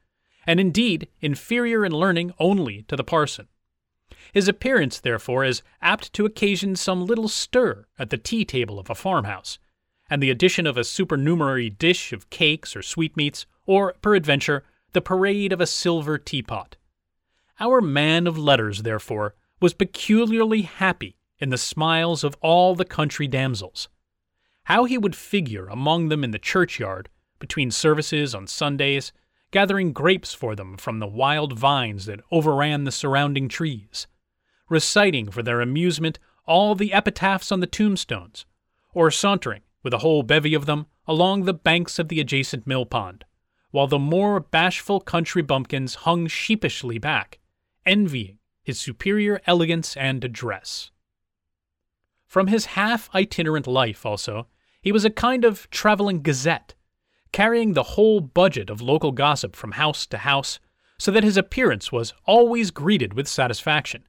and 0.46 0.58
indeed 0.58 1.08
inferior 1.20 1.84
in 1.84 1.92
learning 1.92 2.32
only 2.38 2.82
to 2.88 2.96
the 2.96 3.04
parson. 3.04 3.48
His 4.32 4.48
appearance, 4.48 5.00
therefore, 5.00 5.44
is 5.44 5.62
apt 5.80 6.12
to 6.14 6.24
occasion 6.24 6.76
some 6.76 7.04
little 7.04 7.28
stir 7.28 7.86
at 7.98 8.10
the 8.10 8.16
tea 8.16 8.44
table 8.44 8.78
of 8.78 8.88
a 8.88 8.94
farmhouse, 8.94 9.58
and 10.08 10.22
the 10.22 10.30
addition 10.30 10.66
of 10.66 10.76
a 10.76 10.84
supernumerary 10.84 11.70
dish 11.70 12.12
of 12.12 12.30
cakes 12.30 12.74
or 12.76 12.82
sweetmeats, 12.82 13.46
or, 13.66 13.94
peradventure, 14.02 14.64
the 14.92 15.00
parade 15.00 15.52
of 15.52 15.60
a 15.60 15.66
silver 15.66 16.18
teapot. 16.18 16.76
Our 17.60 17.80
man 17.80 18.26
of 18.26 18.36
letters, 18.38 18.82
therefore, 18.82 19.34
was 19.60 19.74
peculiarly 19.74 20.62
happy 20.62 21.16
in 21.38 21.50
the 21.50 21.58
smiles 21.58 22.24
of 22.24 22.36
all 22.40 22.74
the 22.74 22.84
country 22.84 23.26
damsels. 23.26 23.88
How 24.64 24.84
he 24.84 24.98
would 24.98 25.16
figure 25.16 25.66
among 25.66 26.08
them 26.08 26.24
in 26.24 26.30
the 26.30 26.38
churchyard, 26.38 27.08
between 27.38 27.70
services 27.70 28.34
on 28.34 28.46
Sundays, 28.46 29.12
gathering 29.52 29.92
grapes 29.92 30.34
for 30.34 30.56
them 30.56 30.76
from 30.76 30.98
the 30.98 31.06
wild 31.06 31.56
vines 31.56 32.06
that 32.06 32.20
overran 32.32 32.82
the 32.82 32.90
surrounding 32.90 33.48
trees, 33.48 34.08
reciting 34.68 35.30
for 35.30 35.42
their 35.42 35.60
amusement 35.60 36.18
all 36.46 36.74
the 36.74 36.92
epitaphs 36.92 37.52
on 37.52 37.60
the 37.60 37.66
tombstones, 37.66 38.44
or 38.94 39.10
sauntering, 39.10 39.60
with 39.82 39.94
a 39.94 39.98
whole 39.98 40.22
bevy 40.22 40.54
of 40.54 40.66
them, 40.66 40.86
along 41.06 41.44
the 41.44 41.54
banks 41.54 41.98
of 41.98 42.08
the 42.08 42.18
adjacent 42.18 42.66
mill 42.66 42.86
pond, 42.86 43.24
while 43.70 43.86
the 43.86 43.98
more 43.98 44.40
bashful 44.40 45.00
country 45.00 45.42
bumpkins 45.42 45.96
hung 45.96 46.26
sheepishly 46.26 46.98
back, 46.98 47.38
envying 47.84 48.38
his 48.62 48.80
superior 48.80 49.40
elegance 49.46 49.96
and 49.96 50.24
address. 50.24 50.90
From 52.26 52.46
his 52.46 52.66
half 52.66 53.14
itinerant 53.14 53.66
life, 53.66 54.06
also, 54.06 54.46
he 54.80 54.92
was 54.92 55.04
a 55.04 55.10
kind 55.10 55.44
of 55.44 55.68
traveling 55.70 56.22
gazette, 56.22 56.74
carrying 57.32 57.72
the 57.72 57.82
whole 57.82 58.20
budget 58.20 58.70
of 58.70 58.80
local 58.80 59.12
gossip 59.12 59.56
from 59.56 59.72
house 59.72 60.06
to 60.06 60.18
house, 60.18 60.60
so 60.98 61.10
that 61.10 61.24
his 61.24 61.36
appearance 61.36 61.90
was 61.90 62.12
always 62.26 62.70
greeted 62.70 63.14
with 63.14 63.26
satisfaction, 63.26 64.04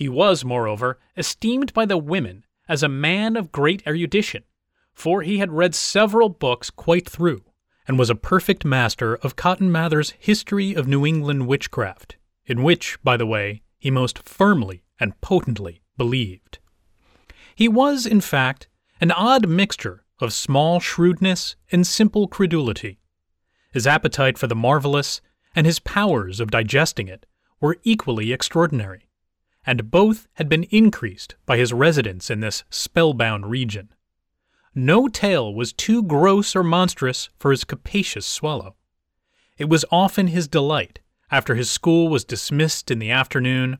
he 0.00 0.08
was, 0.08 0.46
moreover, 0.46 0.98
esteemed 1.14 1.74
by 1.74 1.84
the 1.84 1.98
women 1.98 2.46
as 2.66 2.82
a 2.82 2.88
man 2.88 3.36
of 3.36 3.52
great 3.52 3.86
erudition, 3.86 4.44
for 4.94 5.20
he 5.20 5.36
had 5.36 5.52
read 5.52 5.74
several 5.74 6.30
books 6.30 6.70
quite 6.70 7.06
through, 7.06 7.44
and 7.86 7.98
was 7.98 8.08
a 8.08 8.14
perfect 8.14 8.64
master 8.64 9.16
of 9.16 9.36
Cotton 9.36 9.70
Mather's 9.70 10.14
History 10.18 10.72
of 10.72 10.88
New 10.88 11.04
England 11.04 11.46
Witchcraft, 11.46 12.16
in 12.46 12.62
which, 12.62 12.98
by 13.04 13.18
the 13.18 13.26
way, 13.26 13.60
he 13.78 13.90
most 13.90 14.20
firmly 14.20 14.82
and 14.98 15.20
potently 15.20 15.82
believed. 15.98 16.60
He 17.54 17.68
was, 17.68 18.06
in 18.06 18.22
fact, 18.22 18.68
an 19.02 19.10
odd 19.10 19.50
mixture 19.50 20.06
of 20.20 20.32
small 20.32 20.80
shrewdness 20.80 21.56
and 21.70 21.86
simple 21.86 22.28
credulity. 22.28 22.98
His 23.72 23.86
appetite 23.86 24.38
for 24.38 24.46
the 24.46 24.54
marvelous 24.54 25.20
and 25.54 25.66
his 25.66 25.78
powers 25.78 26.40
of 26.40 26.50
digesting 26.50 27.08
it 27.08 27.26
were 27.60 27.78
equally 27.82 28.32
extraordinary, 28.32 29.08
and 29.64 29.90
both 29.90 30.28
had 30.34 30.48
been 30.48 30.64
increased 30.64 31.34
by 31.46 31.56
his 31.56 31.72
residence 31.72 32.30
in 32.30 32.40
this 32.40 32.64
spellbound 32.70 33.46
region. 33.46 33.90
No 34.74 35.08
tale 35.08 35.52
was 35.52 35.72
too 35.72 36.02
gross 36.02 36.54
or 36.54 36.62
monstrous 36.62 37.28
for 37.38 37.50
his 37.50 37.64
capacious 37.64 38.26
swallow. 38.26 38.76
It 39.58 39.68
was 39.68 39.84
often 39.90 40.28
his 40.28 40.48
delight, 40.48 41.00
after 41.30 41.54
his 41.54 41.70
school 41.70 42.08
was 42.08 42.24
dismissed 42.24 42.90
in 42.90 42.98
the 42.98 43.10
afternoon, 43.10 43.78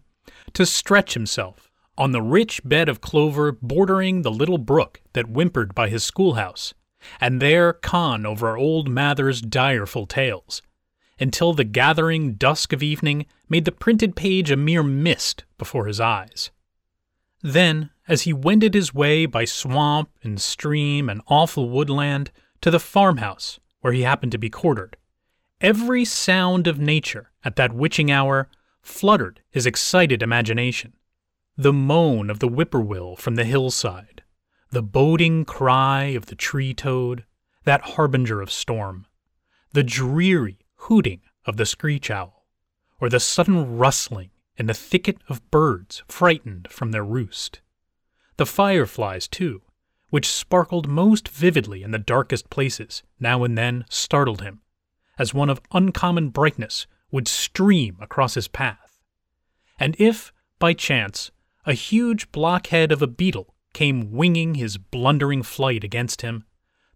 to 0.53 0.67
stretch 0.67 1.15
himself 1.15 1.70
on 1.99 2.13
the 2.13 2.23
rich 2.23 2.61
bed 2.65 2.89
of 2.89 3.01
clover 3.01 3.53
bordering 3.53 4.23
the 4.23 4.31
little 4.31 4.59
brook 4.59 5.01
that 5.13 5.29
whimpered 5.29 5.75
by 5.75 5.89
his 5.89 6.03
schoolhouse, 6.03 6.73
and 7.21 7.41
there 7.41 7.73
con 7.73 8.25
over 8.25 8.57
old 8.57 8.89
Mather's 8.89 9.41
direful 9.41 10.07
tales, 10.07 10.63
until 11.19 11.53
the 11.53 11.65
gathering 11.65 12.35
dusk 12.35 12.73
of 12.73 12.83
evening 12.83 13.27
made 13.49 13.65
the 13.65 13.73
printed 13.73 14.17
page 14.17 14.51
a 14.51 14.57
mere 14.57 14.83
mist 14.83 15.45
before 15.59 15.87
his 15.87 16.01
eyes. 16.01 16.51
Then, 17.43 17.91
as 18.09 18.23
he 18.23 18.33
wended 18.33 18.75
his 18.75 18.93
way 18.93 19.27
by 19.27 19.45
swamp 19.45 20.11
and 20.23 20.41
stream 20.41 21.09
and 21.09 21.23
awful 21.29 21.71
woodland 21.71 22.31
to 22.61 22.71
the 22.71 22.81
farmhouse 22.81 23.59
where 23.81 23.93
he 23.93 24.03
happened 24.03 24.33
to 24.33 24.39
be 24.39 24.51
quartered, 24.51 24.97
every 25.61 26.05
sound 26.05 26.67
of 26.67 26.79
nature 26.79 27.31
at 27.45 27.57
that 27.57 27.73
witching 27.73 28.11
hour 28.11 28.49
fluttered 28.83 29.41
his 29.51 29.67
excited 29.67 30.23
imagination. 30.23 30.93
The 31.61 31.75
moan 31.75 32.31
of 32.31 32.39
the 32.39 32.49
whippoorwill 32.49 33.17
from 33.17 33.35
the 33.35 33.45
hillside, 33.45 34.23
the 34.71 34.81
boding 34.81 35.45
cry 35.45 36.05
of 36.05 36.25
the 36.25 36.35
tree 36.35 36.73
toad, 36.73 37.27
that 37.65 37.83
harbinger 37.83 38.41
of 38.41 38.51
storm, 38.51 39.07
the 39.75 39.83
dreary 39.83 40.61
hooting 40.77 41.21
of 41.45 41.59
the 41.59 41.67
screech 41.67 42.11
owl, 42.11 42.47
or 42.99 43.11
the 43.11 43.21
sudden 43.21 43.77
rustling 43.77 44.31
in 44.57 44.69
the 44.69 44.73
thicket 44.73 45.19
of 45.29 45.51
birds 45.51 46.03
frightened 46.09 46.67
from 46.71 46.93
their 46.93 47.05
roost. 47.05 47.61
The 48.39 48.47
fireflies, 48.47 49.29
too, 49.29 49.61
which 50.09 50.33
sparkled 50.33 50.89
most 50.89 51.29
vividly 51.29 51.83
in 51.83 51.91
the 51.91 51.99
darkest 51.99 52.49
places, 52.49 53.03
now 53.19 53.45
and 53.45 53.59
then 53.59 53.85
startled 53.91 54.41
him, 54.41 54.63
as 55.19 55.35
one 55.35 55.51
of 55.51 55.61
uncommon 55.73 56.31
brightness 56.31 56.87
would 57.11 57.29
stream 57.29 57.99
across 58.01 58.33
his 58.33 58.49
path. 58.49 58.99
And 59.79 59.95
if, 59.99 60.33
by 60.59 60.73
chance, 60.73 61.31
a 61.71 61.75
huge 61.75 62.33
blockhead 62.33 62.91
of 62.91 63.01
a 63.01 63.07
beetle 63.07 63.55
came 63.73 64.11
winging 64.11 64.57
his 64.57 64.77
blundering 64.77 65.41
flight 65.41 65.85
against 65.85 66.23
him, 66.23 66.45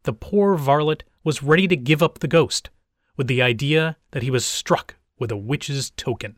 the 0.03 0.13
poor 0.13 0.57
varlet 0.57 1.05
was 1.23 1.45
ready 1.45 1.69
to 1.69 1.77
give 1.77 2.03
up 2.03 2.19
the 2.19 2.27
ghost, 2.27 2.71
with 3.17 3.29
the 3.29 3.41
idea 3.41 3.97
that 4.11 4.25
he 4.25 4.33
was 4.33 4.45
struck 4.45 4.97
with 5.17 5.31
a 5.31 5.37
witch's 5.37 5.91
token. 5.91 6.37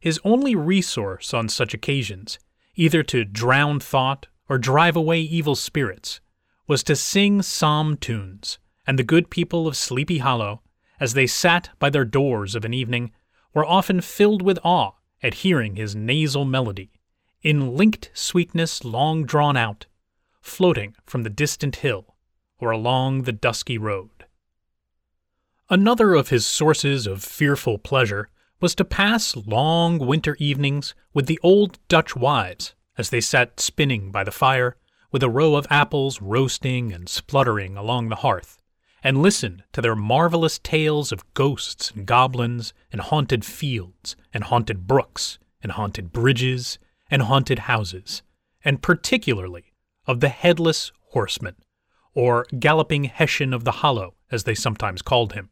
His 0.00 0.20
only 0.22 0.54
resource 0.54 1.34
on 1.34 1.48
such 1.48 1.74
occasions, 1.74 2.38
either 2.76 3.02
to 3.02 3.24
drown 3.24 3.80
thought 3.80 4.28
or 4.48 4.56
drive 4.56 4.94
away 4.94 5.20
evil 5.20 5.56
spirits, 5.56 6.20
was 6.68 6.84
to 6.84 6.94
sing 6.94 7.42
psalm 7.42 7.96
tunes, 7.96 8.58
and 8.86 8.98
the 8.98 9.02
good 9.02 9.30
people 9.30 9.66
of 9.66 9.76
Sleepy 9.76 10.18
Hollow, 10.18 10.62
as 11.00 11.14
they 11.14 11.26
sat 11.26 11.70
by 11.80 11.90
their 11.90 12.04
doors 12.04 12.54
of 12.54 12.64
an 12.64 12.72
evening, 12.72 13.10
were 13.52 13.66
often 13.66 14.00
filled 14.00 14.42
with 14.42 14.60
awe 14.62 14.92
at 15.24 15.34
hearing 15.34 15.74
his 15.74 15.96
nasal 15.96 16.44
melody, 16.44 16.92
in 17.42 17.74
linked 17.74 18.10
sweetness 18.12 18.84
long 18.84 19.24
drawn 19.24 19.56
out, 19.56 19.86
floating 20.42 20.94
from 21.06 21.22
the 21.22 21.30
distant 21.30 21.76
hill 21.76 22.14
or 22.58 22.70
along 22.70 23.22
the 23.22 23.32
dusky 23.32 23.78
road. 23.78 24.10
Another 25.70 26.14
of 26.14 26.28
his 26.28 26.44
sources 26.44 27.06
of 27.06 27.24
fearful 27.24 27.78
pleasure 27.78 28.28
was 28.60 28.74
to 28.74 28.84
pass 28.84 29.34
long 29.34 29.98
winter 29.98 30.36
evenings 30.38 30.94
with 31.14 31.26
the 31.26 31.40
old 31.42 31.78
Dutch 31.88 32.14
wives 32.14 32.74
as 32.98 33.08
they 33.08 33.20
sat 33.20 33.58
spinning 33.58 34.10
by 34.10 34.24
the 34.24 34.30
fire, 34.30 34.76
with 35.10 35.22
a 35.22 35.30
row 35.30 35.54
of 35.54 35.66
apples 35.70 36.20
roasting 36.20 36.92
and 36.92 37.08
spluttering 37.08 37.76
along 37.76 38.08
the 38.08 38.16
hearth, 38.16 38.58
and 39.04 39.20
listened 39.20 39.62
to 39.70 39.82
their 39.82 39.94
marvelous 39.94 40.58
tales 40.58 41.12
of 41.12 41.34
ghosts 41.34 41.90
and 41.90 42.06
goblins 42.06 42.72
and 42.90 43.02
haunted 43.02 43.44
fields 43.44 44.16
and 44.32 44.44
haunted 44.44 44.86
brooks 44.86 45.38
and 45.62 45.72
haunted 45.72 46.10
bridges 46.10 46.78
and 47.10 47.22
haunted 47.22 47.60
houses, 47.60 48.22
and 48.64 48.80
particularly 48.80 49.74
of 50.06 50.20
the 50.20 50.30
headless 50.30 50.90
horseman, 51.10 51.54
or 52.14 52.46
galloping 52.58 53.04
Hessian 53.04 53.52
of 53.52 53.64
the 53.64 53.72
Hollow, 53.72 54.14
as 54.30 54.44
they 54.44 54.54
sometimes 54.54 55.02
called 55.02 55.34
him. 55.34 55.50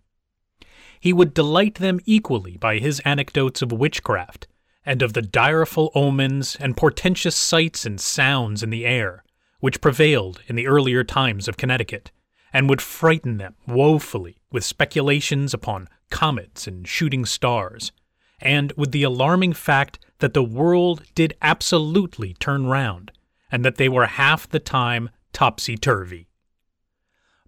He 0.98 1.12
would 1.12 1.34
delight 1.34 1.74
them 1.74 2.00
equally 2.06 2.56
by 2.56 2.78
his 2.78 3.00
anecdotes 3.00 3.60
of 3.60 3.70
witchcraft, 3.70 4.46
and 4.84 5.02
of 5.02 5.12
the 5.12 5.22
direful 5.22 5.90
omens 5.94 6.56
and 6.58 6.76
portentous 6.76 7.36
sights 7.36 7.84
and 7.84 8.00
sounds 8.00 8.62
in 8.62 8.70
the 8.70 8.86
air, 8.86 9.24
which 9.60 9.80
prevailed 9.80 10.40
in 10.46 10.56
the 10.56 10.66
earlier 10.66 11.04
times 11.04 11.48
of 11.48 11.56
Connecticut, 11.56 12.10
and 12.52 12.68
would 12.68 12.82
frighten 12.82 13.38
them 13.38 13.54
woefully 13.66 14.36
with 14.50 14.64
speculations 14.64 15.54
upon 15.54 15.88
comets 16.10 16.66
and 16.66 16.86
shooting 16.86 17.24
stars, 17.24 17.92
and 18.40 18.72
with 18.76 18.92
the 18.92 19.02
alarming 19.02 19.52
fact 19.52 19.98
that 20.18 20.34
the 20.34 20.42
world 20.42 21.02
did 21.14 21.34
absolutely 21.40 22.34
turn 22.34 22.66
round, 22.66 23.10
and 23.50 23.64
that 23.64 23.76
they 23.76 23.88
were 23.88 24.06
half 24.06 24.48
the 24.48 24.58
time 24.58 25.10
topsy 25.32 25.76
turvy. 25.76 26.28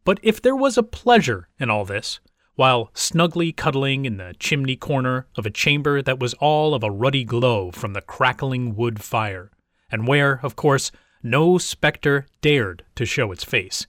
But 0.05 0.21
if 0.23 0.41
there 0.41 0.57
was 0.57 0.77
a 0.77 0.83
pleasure 0.83 1.49
in 1.59 1.71
all 1.71 1.85
this, 1.85 2.21
while 2.57 2.91
snugly 2.95 3.53
cuddling 3.53 4.05
in 4.05 4.17
the 4.17 4.35
chimney 4.39 4.77
corner 4.77 5.27
of 5.37 5.45
a 5.45 5.51
chamber 5.51 6.01
that 6.03 6.21
was 6.21 6.35
all 6.35 6.75
of 6.75 6.85
a 6.85 6.91
ruddy 6.91 7.25
glow 7.25 7.71
from 7.71 7.93
the 7.93 8.01
crackling 8.01 8.77
wood 8.77 9.03
fire, 9.03 9.51
and 9.91 10.07
where, 10.07 10.41
of 10.43 10.57
course, 10.57 10.93
no 11.23 11.59
spectre 11.59 12.27
dared 12.43 12.85
to 12.95 13.05
show 13.05 13.33
its 13.33 13.45
face. 13.45 13.87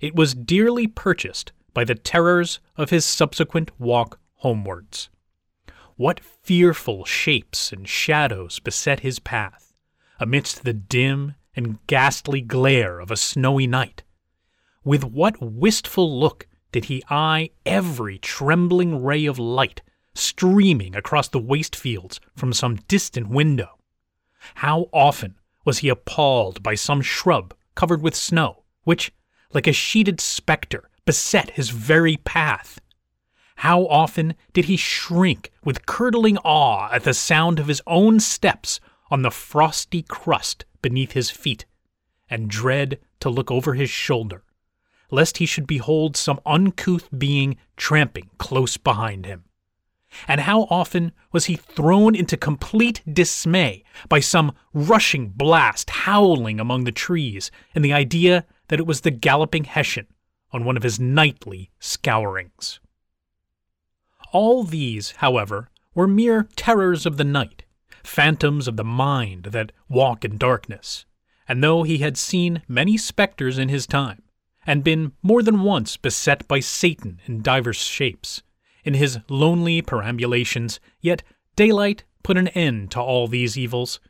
It 0.00 0.14
was 0.14 0.34
dearly 0.34 0.86
purchased 0.86 1.52
by 1.74 1.84
the 1.84 1.94
terrors 1.94 2.60
of 2.76 2.90
his 2.90 3.04
subsequent 3.04 3.70
walk 3.80 4.20
homewards. 4.36 5.10
What 5.96 6.20
fearful 6.20 7.04
shapes 7.04 7.72
and 7.72 7.88
shadows 7.88 8.60
beset 8.60 9.00
his 9.00 9.18
path, 9.18 9.74
amidst 10.20 10.64
the 10.64 10.72
dim 10.72 11.34
and 11.56 11.84
ghastly 11.86 12.40
glare 12.40 13.00
of 13.00 13.10
a 13.10 13.16
snowy 13.16 13.66
night! 13.66 14.04
With 14.84 15.04
what 15.04 15.40
wistful 15.42 16.18
look 16.18 16.46
did 16.70 16.84
he 16.84 17.02
eye 17.10 17.50
every 17.66 18.18
trembling 18.18 19.02
ray 19.02 19.26
of 19.26 19.38
light 19.38 19.82
streaming 20.14 20.94
across 20.94 21.28
the 21.28 21.38
waste 21.38 21.76
fields 21.76 22.20
from 22.36 22.52
some 22.52 22.76
distant 22.88 23.28
window. 23.28 23.78
How 24.56 24.88
often 24.92 25.36
was 25.64 25.78
he 25.78 25.88
appalled 25.88 26.62
by 26.62 26.74
some 26.74 27.02
shrub 27.02 27.54
covered 27.74 28.02
with 28.02 28.14
snow, 28.14 28.64
which, 28.84 29.12
like 29.52 29.66
a 29.66 29.72
sheeted 29.72 30.20
spectre, 30.20 30.88
beset 31.04 31.50
his 31.50 31.70
very 31.70 32.16
path. 32.18 32.80
How 33.56 33.86
often 33.86 34.34
did 34.52 34.66
he 34.66 34.76
shrink 34.76 35.50
with 35.64 35.86
curdling 35.86 36.38
awe 36.38 36.90
at 36.92 37.04
the 37.04 37.14
sound 37.14 37.58
of 37.58 37.66
his 37.66 37.82
own 37.86 38.20
steps 38.20 38.78
on 39.10 39.22
the 39.22 39.30
frosty 39.30 40.02
crust 40.02 40.64
beneath 40.82 41.12
his 41.12 41.30
feet, 41.30 41.66
and 42.30 42.48
dread 42.48 42.98
to 43.20 43.30
look 43.30 43.50
over 43.50 43.74
his 43.74 43.90
shoulder 43.90 44.44
lest 45.10 45.38
he 45.38 45.46
should 45.46 45.66
behold 45.66 46.16
some 46.16 46.40
uncouth 46.44 47.08
being 47.16 47.56
tramping 47.76 48.30
close 48.38 48.76
behind 48.76 49.26
him. 49.26 49.44
And 50.26 50.42
how 50.42 50.62
often 50.70 51.12
was 51.32 51.46
he 51.46 51.56
thrown 51.56 52.14
into 52.14 52.36
complete 52.36 53.02
dismay 53.10 53.84
by 54.08 54.20
some 54.20 54.52
rushing 54.72 55.28
blast 55.28 55.90
howling 55.90 56.58
among 56.58 56.84
the 56.84 56.92
trees 56.92 57.50
and 57.74 57.84
the 57.84 57.92
idea 57.92 58.46
that 58.68 58.78
it 58.78 58.86
was 58.86 59.02
the 59.02 59.10
galloping 59.10 59.64
Hessian 59.64 60.06
on 60.52 60.64
one 60.64 60.76
of 60.76 60.82
his 60.82 60.98
nightly 60.98 61.70
scourings. 61.78 62.80
All 64.32 64.64
these, 64.64 65.12
however, 65.12 65.70
were 65.94 66.06
mere 66.06 66.48
terrors 66.54 67.06
of 67.06 67.16
the 67.16 67.24
night, 67.24 67.64
phantoms 68.04 68.68
of 68.68 68.76
the 68.76 68.84
mind 68.84 69.44
that 69.44 69.72
walk 69.88 70.24
in 70.24 70.38
darkness, 70.38 71.04
and 71.46 71.62
though 71.62 71.82
he 71.82 71.98
had 71.98 72.16
seen 72.16 72.62
many 72.68 72.96
spectres 72.96 73.58
in 73.58 73.68
his 73.68 73.86
time, 73.86 74.22
and 74.66 74.84
been 74.84 75.12
more 75.22 75.42
than 75.42 75.62
once 75.62 75.96
beset 75.96 76.46
by 76.46 76.60
Satan 76.60 77.20
in 77.26 77.42
divers 77.42 77.78
shapes. 77.78 78.42
In 78.84 78.94
his 78.94 79.18
lonely 79.28 79.82
perambulations, 79.82 80.78
yet 81.00 81.22
daylight 81.56 82.04
put 82.22 82.36
an 82.36 82.48
end 82.48 82.90
to 82.92 83.00
all 83.00 83.28
these 83.28 83.58
evils, 83.58 84.00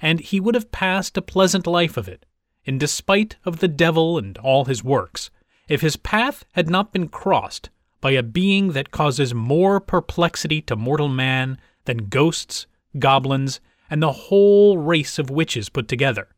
and 0.00 0.20
he 0.20 0.40
would 0.40 0.54
have 0.54 0.72
passed 0.72 1.16
a 1.16 1.22
pleasant 1.22 1.66
life 1.66 1.96
of 1.96 2.08
it, 2.08 2.26
in 2.68 2.76
despite 2.76 3.36
of 3.46 3.60
the 3.60 3.66
devil 3.66 4.18
and 4.18 4.36
all 4.36 4.66
his 4.66 4.84
works, 4.84 5.30
if 5.68 5.80
his 5.80 5.96
path 5.96 6.44
had 6.52 6.68
not 6.68 6.92
been 6.92 7.08
crossed 7.08 7.70
by 8.02 8.10
a 8.10 8.22
being 8.22 8.72
that 8.72 8.90
causes 8.90 9.32
more 9.32 9.80
perplexity 9.80 10.60
to 10.60 10.76
mortal 10.76 11.08
man 11.08 11.58
than 11.86 12.10
ghosts, 12.10 12.66
goblins, 12.98 13.58
and 13.88 14.02
the 14.02 14.12
whole 14.12 14.76
race 14.76 15.18
of 15.18 15.30
witches 15.30 15.70
put 15.70 15.88
together, 15.88 16.28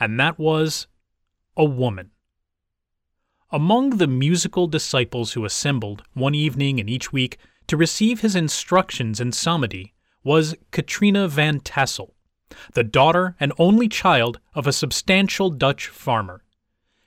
and 0.00 0.18
that 0.18 0.40
was 0.40 0.88
a 1.56 1.64
woman. 1.64 2.10
Among 3.52 3.90
the 3.90 4.08
musical 4.08 4.66
disciples 4.66 5.34
who 5.34 5.44
assembled 5.44 6.02
one 6.14 6.34
evening 6.34 6.80
in 6.80 6.88
each 6.88 7.12
week 7.12 7.38
to 7.68 7.76
receive 7.76 8.22
his 8.22 8.34
instructions 8.34 9.20
in 9.20 9.30
psalmody 9.30 9.94
was 10.24 10.56
Katrina 10.72 11.28
van 11.28 11.60
Tassel, 11.60 12.15
the 12.74 12.84
daughter 12.84 13.34
and 13.40 13.52
only 13.58 13.88
child 13.88 14.40
of 14.54 14.66
a 14.66 14.72
substantial 14.72 15.50
Dutch 15.50 15.88
farmer. 15.88 16.42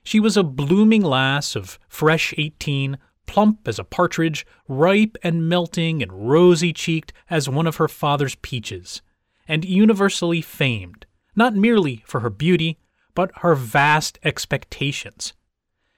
She 0.04 0.20
was 0.20 0.36
a 0.36 0.44
blooming 0.44 1.04
lass 1.04 1.56
of 1.56 1.80
fresh 1.88 2.34
eighteen, 2.38 2.98
plump 3.26 3.68
as 3.68 3.78
a 3.78 3.84
partridge, 3.84 4.46
ripe 4.68 5.16
and 5.22 5.48
melting 5.48 6.02
and 6.02 6.30
rosy 6.30 6.74
cheeked 6.74 7.14
as 7.30 7.48
one 7.48 7.68
of 7.68 7.76
her 7.76 7.88
father's 7.88 8.36
peaches, 8.36 9.02
and 9.48 9.64
universally 9.64 10.42
famed, 10.42 11.06
not 11.36 11.56
merely 11.56 12.04
for 12.08 12.22
her 12.22 12.30
beauty, 12.30 12.80
but 13.14 13.32
her 13.38 13.54
vast 13.54 14.18
expectations. 14.24 15.34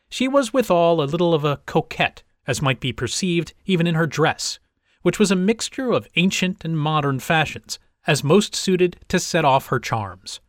She 0.10 0.28
was 0.28 0.52
withal 0.52 1.02
a 1.02 1.06
little 1.06 1.34
of 1.34 1.46
a 1.46 1.62
coquette, 1.66 2.24
as 2.46 2.62
might 2.62 2.82
be 2.82 2.92
perceived 2.92 3.54
even 3.66 3.88
in 3.88 3.96
her 3.96 4.08
dress, 4.08 4.60
which 5.04 5.20
was 5.20 5.32
a 5.32 5.36
mixture 5.36 5.92
of 5.92 6.08
ancient 6.16 6.66
and 6.66 6.78
modern 6.78 7.20
fashions, 7.20 7.80
as 8.08 8.24
most 8.24 8.56
suited 8.56 8.98
to 9.08 9.20
set 9.20 9.46
off 9.46 9.68
her 9.68 9.80
charms. 9.80 10.40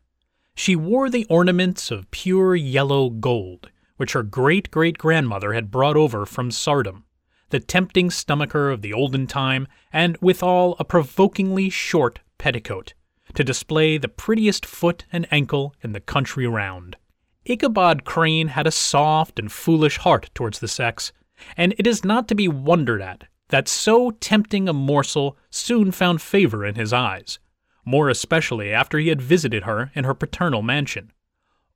She 0.54 0.76
wore 0.76 1.08
the 1.08 1.26
ornaments 1.28 1.90
of 1.90 2.10
pure 2.10 2.54
yellow 2.54 3.10
gold, 3.10 3.70
which 3.96 4.12
her 4.12 4.22
great 4.22 4.70
great 4.70 4.98
grandmother 4.98 5.52
had 5.52 5.70
brought 5.70 5.96
over 5.96 6.26
from 6.26 6.50
Saardam, 6.50 7.04
the 7.50 7.60
tempting 7.60 8.10
stomacher 8.10 8.70
of 8.70 8.82
the 8.82 8.92
olden 8.92 9.26
time, 9.26 9.66
and 9.92 10.16
withal 10.20 10.76
a 10.78 10.84
provokingly 10.84 11.70
short 11.70 12.20
petticoat, 12.38 12.94
to 13.34 13.44
display 13.44 13.98
the 13.98 14.08
prettiest 14.08 14.66
foot 14.66 15.04
and 15.12 15.26
ankle 15.30 15.74
in 15.82 15.92
the 15.92 16.00
country 16.00 16.46
round. 16.46 16.96
Ichabod 17.44 18.04
Crane 18.04 18.48
had 18.48 18.66
a 18.66 18.70
soft 18.70 19.38
and 19.38 19.50
foolish 19.50 19.98
heart 19.98 20.30
towards 20.34 20.60
the 20.60 20.68
sex, 20.68 21.12
and 21.56 21.74
it 21.78 21.86
is 21.86 22.04
not 22.04 22.28
to 22.28 22.34
be 22.34 22.48
wondered 22.48 23.02
at 23.02 23.24
that 23.52 23.68
so 23.68 24.10
tempting 24.12 24.66
a 24.66 24.72
morsel 24.72 25.36
soon 25.50 25.92
found 25.92 26.22
favor 26.22 26.64
in 26.64 26.74
his 26.74 26.90
eyes, 26.90 27.38
more 27.84 28.08
especially 28.08 28.72
after 28.72 28.98
he 28.98 29.08
had 29.08 29.20
visited 29.20 29.64
her 29.64 29.92
in 29.94 30.04
her 30.04 30.14
paternal 30.14 30.62
mansion. 30.62 31.12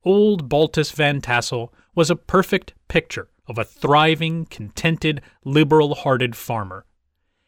Old 0.02 0.48
Baltus 0.48 0.90
Van 0.92 1.20
Tassel 1.20 1.74
was 1.94 2.10
a 2.10 2.16
perfect 2.16 2.72
picture 2.88 3.28
of 3.46 3.58
a 3.58 3.64
thriving, 3.64 4.46
contented, 4.46 5.20
liberal 5.44 5.94
hearted 5.94 6.34
farmer. 6.34 6.86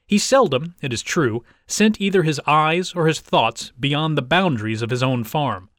He 0.07 0.19
seldom, 0.19 0.75
it 0.83 0.93
is 0.93 1.03
true, 1.03 1.43
sent 1.67 1.99
either 1.99 2.23
his 2.23 2.39
eyes 2.47 2.93
or 2.93 3.07
his 3.07 3.21
thoughts 3.21 3.73
beyond 3.81 4.19
the 4.19 4.23
boundaries 4.23 4.83
of 4.83 4.91
his 4.91 5.03
own 5.03 5.25
farm, 5.25 5.71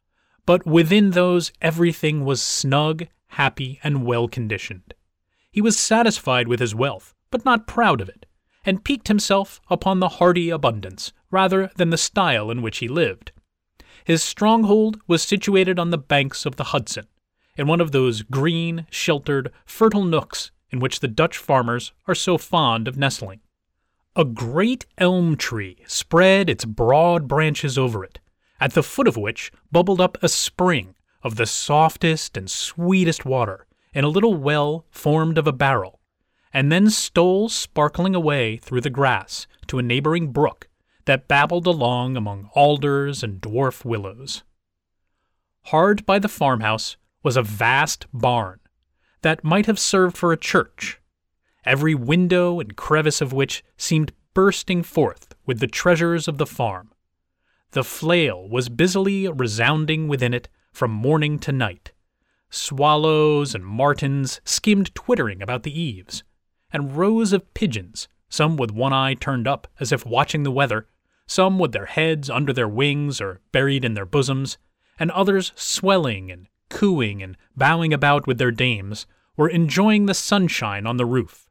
but 0.44 0.66
within 0.66 1.12
those 1.12 1.52
everything 1.62 2.24
was 2.24 2.42
snug, 2.42 3.06
happy, 3.28 3.78
and 3.84 4.04
well 4.04 4.26
conditioned. 4.26 4.92
He 5.52 5.60
was 5.60 5.78
satisfied 5.78 6.48
with 6.48 6.58
his 6.58 6.74
wealth, 6.74 7.14
but 7.30 7.44
not 7.44 7.68
proud 7.68 8.00
of 8.00 8.08
it, 8.08 8.19
and 8.64 8.84
piqued 8.84 9.08
himself 9.08 9.60
upon 9.68 10.00
the 10.00 10.08
hearty 10.08 10.50
abundance 10.50 11.12
rather 11.30 11.70
than 11.76 11.90
the 11.90 11.96
style 11.96 12.50
in 12.50 12.62
which 12.62 12.78
he 12.78 12.88
lived. 12.88 13.32
His 14.04 14.22
stronghold 14.22 15.00
was 15.06 15.22
situated 15.22 15.78
on 15.78 15.90
the 15.90 15.98
banks 15.98 16.44
of 16.44 16.56
the 16.56 16.64
Hudson, 16.64 17.06
in 17.56 17.66
one 17.66 17.80
of 17.80 17.92
those 17.92 18.22
green, 18.22 18.86
sheltered, 18.90 19.52
fertile 19.64 20.04
nooks 20.04 20.50
in 20.70 20.80
which 20.80 21.00
the 21.00 21.08
Dutch 21.08 21.36
farmers 21.36 21.92
are 22.06 22.14
so 22.14 22.38
fond 22.38 22.88
of 22.88 22.96
nestling. 22.96 23.40
A 24.16 24.24
great 24.24 24.86
elm 24.98 25.36
tree 25.36 25.78
spread 25.86 26.50
its 26.50 26.64
broad 26.64 27.28
branches 27.28 27.78
over 27.78 28.04
it, 28.04 28.18
at 28.60 28.72
the 28.72 28.82
foot 28.82 29.06
of 29.06 29.16
which 29.16 29.52
bubbled 29.70 30.00
up 30.00 30.18
a 30.22 30.28
spring 30.28 30.94
of 31.22 31.36
the 31.36 31.46
softest 31.46 32.36
and 32.36 32.50
sweetest 32.50 33.24
water 33.24 33.66
in 33.92 34.04
a 34.04 34.08
little 34.08 34.34
well 34.34 34.86
formed 34.90 35.38
of 35.38 35.46
a 35.46 35.52
barrel, 35.52 35.99
and 36.52 36.70
then 36.70 36.90
stole 36.90 37.48
sparkling 37.48 38.14
away 38.14 38.56
through 38.56 38.80
the 38.80 38.90
grass 38.90 39.46
to 39.66 39.78
a 39.78 39.82
neighboring 39.82 40.32
brook 40.32 40.68
that 41.04 41.28
babbled 41.28 41.66
along 41.66 42.16
among 42.16 42.50
alders 42.54 43.22
and 43.22 43.40
dwarf 43.40 43.84
willows. 43.84 44.42
Hard 45.64 46.04
by 46.06 46.18
the 46.18 46.28
farmhouse 46.28 46.96
was 47.22 47.36
a 47.36 47.42
vast 47.42 48.06
barn 48.12 48.60
that 49.22 49.44
might 49.44 49.66
have 49.66 49.78
served 49.78 50.16
for 50.16 50.32
a 50.32 50.36
church, 50.36 51.00
every 51.64 51.94
window 51.94 52.60
and 52.60 52.76
crevice 52.76 53.20
of 53.20 53.32
which 53.32 53.62
seemed 53.76 54.12
bursting 54.34 54.82
forth 54.82 55.34
with 55.46 55.60
the 55.60 55.66
treasures 55.66 56.26
of 56.26 56.38
the 56.38 56.46
farm. 56.46 56.92
The 57.72 57.84
flail 57.84 58.48
was 58.48 58.68
busily 58.68 59.28
resounding 59.28 60.08
within 60.08 60.34
it 60.34 60.48
from 60.72 60.90
morning 60.90 61.38
to 61.40 61.52
night. 61.52 61.92
Swallows 62.48 63.54
and 63.54 63.64
martins 63.64 64.40
skimmed 64.44 64.94
twittering 64.94 65.40
about 65.40 65.62
the 65.62 65.80
eaves, 65.80 66.24
and 66.72 66.96
rows 66.96 67.32
of 67.32 67.52
pigeons, 67.54 68.08
some 68.28 68.56
with 68.56 68.70
one 68.70 68.92
eye 68.92 69.14
turned 69.14 69.46
up 69.48 69.66
as 69.78 69.92
if 69.92 70.06
watching 70.06 70.42
the 70.42 70.50
weather, 70.50 70.86
some 71.26 71.58
with 71.58 71.72
their 71.72 71.86
heads 71.86 72.28
under 72.30 72.52
their 72.52 72.68
wings 72.68 73.20
or 73.20 73.40
buried 73.52 73.84
in 73.84 73.94
their 73.94 74.06
bosoms, 74.06 74.58
and 74.98 75.10
others 75.10 75.52
swelling 75.54 76.30
and 76.30 76.46
cooing 76.68 77.22
and 77.22 77.36
bowing 77.56 77.92
about 77.92 78.26
with 78.26 78.38
their 78.38 78.50
dames, 78.50 79.06
were 79.36 79.48
enjoying 79.48 80.06
the 80.06 80.14
sunshine 80.14 80.86
on 80.86 80.96
the 80.96 81.06
roof. 81.06 81.48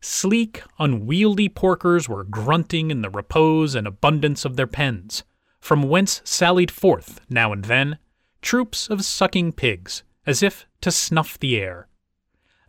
Sleek, 0.00 0.62
unwieldy 0.78 1.48
porkers 1.48 2.08
were 2.08 2.24
grunting 2.24 2.90
in 2.90 3.00
the 3.00 3.08
repose 3.08 3.74
and 3.74 3.86
abundance 3.86 4.44
of 4.44 4.56
their 4.56 4.66
pens, 4.66 5.24
from 5.60 5.82
whence 5.82 6.20
sallied 6.24 6.70
forth, 6.70 7.20
now 7.30 7.52
and 7.52 7.64
then, 7.64 7.98
troops 8.42 8.88
of 8.88 9.04
sucking 9.04 9.52
pigs, 9.52 10.02
as 10.26 10.42
if 10.42 10.66
to 10.82 10.90
snuff 10.90 11.38
the 11.38 11.56
air. 11.56 11.88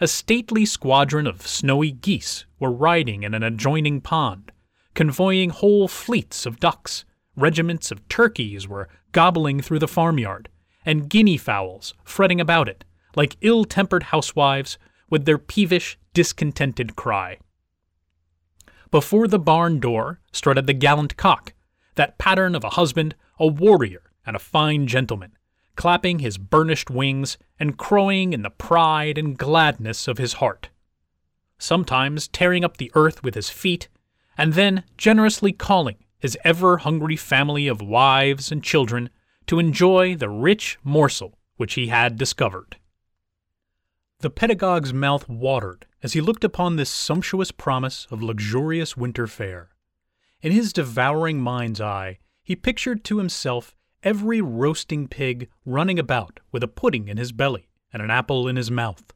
A 0.01 0.07
stately 0.07 0.65
squadron 0.65 1.25
of 1.25 1.47
snowy 1.47 1.91
geese 1.91 2.45
were 2.59 2.71
riding 2.71 3.23
in 3.23 3.33
an 3.33 3.43
adjoining 3.43 4.01
pond, 4.01 4.51
convoying 4.93 5.51
whole 5.51 5.87
fleets 5.87 6.45
of 6.45 6.59
ducks. 6.59 7.05
Regiments 7.37 7.91
of 7.91 8.05
turkeys 8.09 8.67
were 8.67 8.89
gobbling 9.13 9.61
through 9.61 9.79
the 9.79 9.87
farmyard, 9.87 10.49
and 10.85 11.09
guinea 11.09 11.37
fowls 11.37 11.93
fretting 12.03 12.41
about 12.41 12.67
it, 12.67 12.83
like 13.15 13.37
ill 13.39 13.63
tempered 13.63 14.03
housewives 14.03 14.77
with 15.09 15.23
their 15.23 15.37
peevish, 15.37 15.97
discontented 16.13 16.97
cry. 16.97 17.37
Before 18.91 19.27
the 19.27 19.39
barn 19.39 19.79
door 19.79 20.19
strutted 20.33 20.67
the 20.67 20.73
gallant 20.73 21.15
cock, 21.15 21.53
that 21.95 22.17
pattern 22.17 22.53
of 22.53 22.65
a 22.65 22.71
husband, 22.71 23.15
a 23.39 23.47
warrior, 23.47 24.01
and 24.25 24.35
a 24.35 24.39
fine 24.39 24.87
gentleman, 24.87 25.34
clapping 25.75 26.19
his 26.19 26.37
burnished 26.37 26.89
wings 26.89 27.37
and 27.59 27.77
crowing 27.77 28.33
in 28.33 28.41
the 28.41 28.49
pride 28.49 29.17
and 29.17 29.37
gladness 29.37 30.07
of 30.07 30.17
his 30.17 30.33
heart. 30.33 30.69
Sometimes 31.57 32.27
tearing 32.27 32.63
up 32.63 32.77
the 32.77 32.91
earth 32.95 33.23
with 33.23 33.35
his 33.35 33.49
feet, 33.49 33.87
and 34.37 34.53
then 34.53 34.83
generously 34.97 35.51
calling 35.51 35.97
his 36.19 36.37
ever 36.43 36.77
hungry 36.77 37.15
family 37.15 37.67
of 37.67 37.81
wives 37.81 38.51
and 38.51 38.63
children 38.63 39.09
to 39.47 39.59
enjoy 39.59 40.15
the 40.15 40.29
rich 40.29 40.77
morsel 40.83 41.37
which 41.57 41.75
he 41.75 41.87
had 41.87 42.17
discovered. 42.17 42.77
The 44.19 44.29
pedagogue's 44.29 44.93
mouth 44.93 45.29
watered 45.29 45.85
as 46.01 46.13
he 46.13 46.21
looked 46.21 46.43
upon 46.43 46.75
this 46.75 46.89
sumptuous 46.89 47.51
promise 47.51 48.07
of 48.09 48.21
luxurious 48.21 48.97
winter 48.97 49.27
fare. 49.27 49.69
In 50.41 50.51
his 50.51 50.73
devouring 50.73 51.39
mind's 51.39 51.81
eye, 51.81 52.19
he 52.43 52.55
pictured 52.55 53.03
to 53.05 53.17
himself 53.17 53.75
every 54.05 54.39
roasting 54.39 55.07
pig 55.07 55.49
running 55.65 55.99
about 55.99 56.39
with 56.51 56.63
a 56.63 56.67
pudding 56.67 57.09
in 57.09 57.17
his 57.17 57.31
belly 57.31 57.67
and 57.91 58.01
an 58.01 58.11
apple 58.11 58.47
in 58.47 58.55
his 58.55 58.71
mouth. 58.71 59.11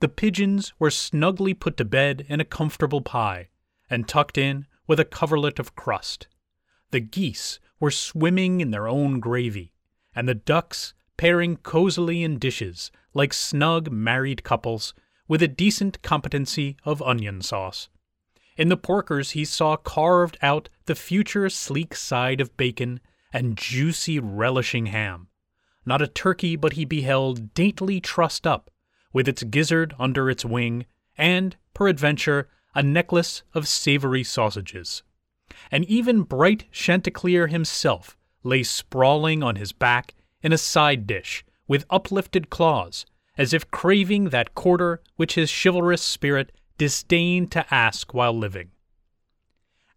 The 0.00 0.08
pigeons 0.08 0.74
were 0.78 0.90
snugly 0.90 1.54
put 1.54 1.76
to 1.78 1.84
bed 1.84 2.26
in 2.28 2.40
a 2.40 2.44
comfortable 2.44 3.00
pie, 3.00 3.48
and 3.88 4.08
tucked 4.08 4.36
in 4.36 4.66
with 4.86 4.98
a 4.98 5.04
coverlet 5.04 5.58
of 5.58 5.76
crust. 5.76 6.26
The 6.90 7.00
geese 7.00 7.60
were 7.78 7.90
swimming 7.90 8.60
in 8.60 8.70
their 8.70 8.88
own 8.88 9.20
gravy, 9.20 9.72
and 10.14 10.28
the 10.28 10.34
ducks 10.34 10.94
pairing 11.16 11.56
cozily 11.58 12.22
in 12.22 12.38
dishes 12.38 12.90
like 13.14 13.32
snug 13.32 13.90
married 13.90 14.42
couples 14.42 14.94
with 15.28 15.42
a 15.42 15.48
decent 15.48 16.02
competency 16.02 16.76
of 16.84 17.00
onion 17.02 17.40
sauce. 17.40 17.88
In 18.56 18.68
the 18.68 18.76
porkers 18.76 19.30
he 19.32 19.44
saw 19.44 19.76
carved 19.76 20.38
out 20.42 20.68
the 20.86 20.94
future 20.94 21.48
sleek 21.48 21.94
side 21.94 22.40
of 22.40 22.56
bacon 22.56 23.00
and 23.34 23.58
juicy 23.58 24.18
relishing 24.18 24.86
ham. 24.86 25.26
Not 25.84 26.00
a 26.00 26.06
turkey 26.06 26.56
but 26.56 26.74
he 26.74 26.86
beheld 26.86 27.52
daintily 27.52 28.00
trussed 28.00 28.46
up, 28.46 28.70
with 29.12 29.28
its 29.28 29.42
gizzard 29.42 29.94
under 29.98 30.30
its 30.30 30.44
wing, 30.44 30.86
and, 31.18 31.56
peradventure, 31.74 32.48
a 32.74 32.82
necklace 32.82 33.42
of 33.52 33.68
savory 33.68 34.24
sausages. 34.24 35.02
And 35.70 35.84
even 35.84 36.22
bright 36.22 36.70
Chanticleer 36.72 37.48
himself 37.48 38.16
lay 38.42 38.62
sprawling 38.62 39.42
on 39.42 39.56
his 39.56 39.72
back 39.72 40.14
in 40.42 40.52
a 40.52 40.58
side 40.58 41.06
dish 41.06 41.44
with 41.66 41.86
uplifted 41.90 42.50
claws, 42.50 43.04
as 43.36 43.52
if 43.52 43.70
craving 43.70 44.30
that 44.30 44.54
quarter 44.54 45.02
which 45.16 45.34
his 45.34 45.52
chivalrous 45.52 46.02
spirit 46.02 46.52
disdained 46.78 47.50
to 47.52 47.74
ask 47.74 48.14
while 48.14 48.36
living. 48.36 48.70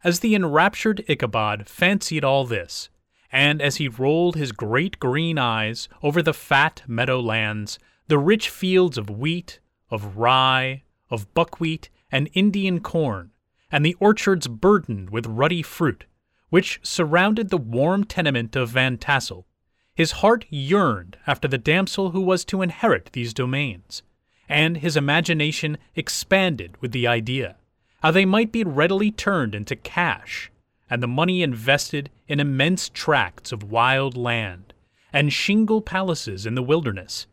As 0.03 0.19
the 0.19 0.35
enraptured 0.35 1.03
Ichabod 1.07 1.67
fancied 1.67 2.23
all 2.23 2.45
this, 2.45 2.89
and 3.31 3.61
as 3.61 3.77
he 3.77 3.87
rolled 3.87 4.35
his 4.35 4.51
great 4.51 4.99
green 4.99 5.37
eyes 5.37 5.89
over 6.01 6.21
the 6.21 6.33
fat 6.33 6.83
meadow 6.87 7.19
lands, 7.19 7.77
the 8.07 8.17
rich 8.17 8.49
fields 8.49 8.97
of 8.97 9.09
wheat, 9.09 9.59
of 9.89 10.17
rye, 10.17 10.83
of 11.09 11.33
buckwheat, 11.33 11.89
and 12.11 12.29
Indian 12.33 12.79
corn, 12.79 13.31
and 13.71 13.85
the 13.85 13.95
orchards 13.99 14.47
burdened 14.47 15.09
with 15.09 15.25
ruddy 15.25 15.61
fruit, 15.61 16.05
which 16.49 16.79
surrounded 16.83 17.49
the 17.49 17.57
warm 17.57 18.03
tenement 18.03 18.55
of 18.55 18.69
Van 18.69 18.97
Tassel, 18.97 19.45
his 19.93 20.11
heart 20.13 20.45
yearned 20.49 21.17
after 21.25 21.47
the 21.47 21.57
damsel 21.57 22.11
who 22.11 22.21
was 22.21 22.45
to 22.45 22.61
inherit 22.61 23.09
these 23.13 23.33
domains, 23.33 24.03
and 24.47 24.77
his 24.77 24.95
imagination 24.95 25.77
expanded 25.95 26.79
with 26.81 26.91
the 26.91 27.07
idea 27.07 27.57
how 28.01 28.11
they 28.11 28.25
might 28.25 28.51
be 28.51 28.63
readily 28.63 29.11
turned 29.11 29.55
into 29.55 29.75
cash, 29.75 30.51
and 30.89 31.03
the 31.03 31.07
money 31.07 31.41
invested 31.41 32.09
in 32.27 32.39
immense 32.39 32.89
tracts 32.89 33.51
of 33.51 33.71
wild 33.71 34.15
land 34.15 34.73
and 35.13 35.33
shingle 35.33 35.81
palaces 35.81 36.45
in 36.45 36.55
the 36.55 36.63
wilderness. 36.63 37.27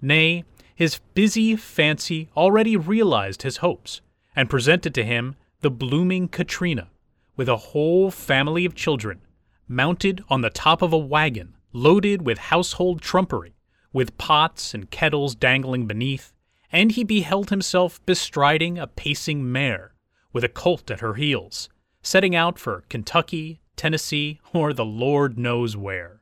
Nay, 0.00 0.44
his 0.74 1.00
busy 1.14 1.56
fancy 1.56 2.28
already 2.36 2.76
realized 2.76 3.42
his 3.42 3.58
hopes, 3.58 4.00
and 4.34 4.50
presented 4.50 4.94
to 4.94 5.04
him 5.04 5.36
the 5.60 5.70
blooming 5.70 6.28
Katrina, 6.28 6.88
with 7.36 7.48
a 7.48 7.56
whole 7.56 8.10
family 8.10 8.64
of 8.64 8.74
children, 8.74 9.20
mounted 9.68 10.24
on 10.28 10.40
the 10.40 10.50
top 10.50 10.82
of 10.82 10.92
a 10.92 10.98
wagon 10.98 11.54
loaded 11.72 12.22
with 12.22 12.38
household 12.38 13.00
trumpery, 13.00 13.54
with 13.92 14.18
pots 14.18 14.74
and 14.74 14.90
kettles 14.90 15.34
dangling 15.34 15.86
beneath, 15.86 16.32
and 16.70 16.92
he 16.92 17.04
beheld 17.04 17.50
himself 17.50 18.04
bestriding 18.06 18.78
a 18.78 18.86
pacing 18.86 19.50
mare, 19.50 19.94
with 20.32 20.42
a 20.42 20.48
colt 20.48 20.90
at 20.90 21.00
her 21.00 21.14
heels, 21.14 21.68
setting 22.02 22.34
out 22.34 22.58
for 22.58 22.84
Kentucky, 22.88 23.60
Tennessee, 23.76 24.40
or 24.52 24.72
the 24.72 24.84
Lord 24.84 25.38
knows 25.38 25.76
where. 25.76 26.20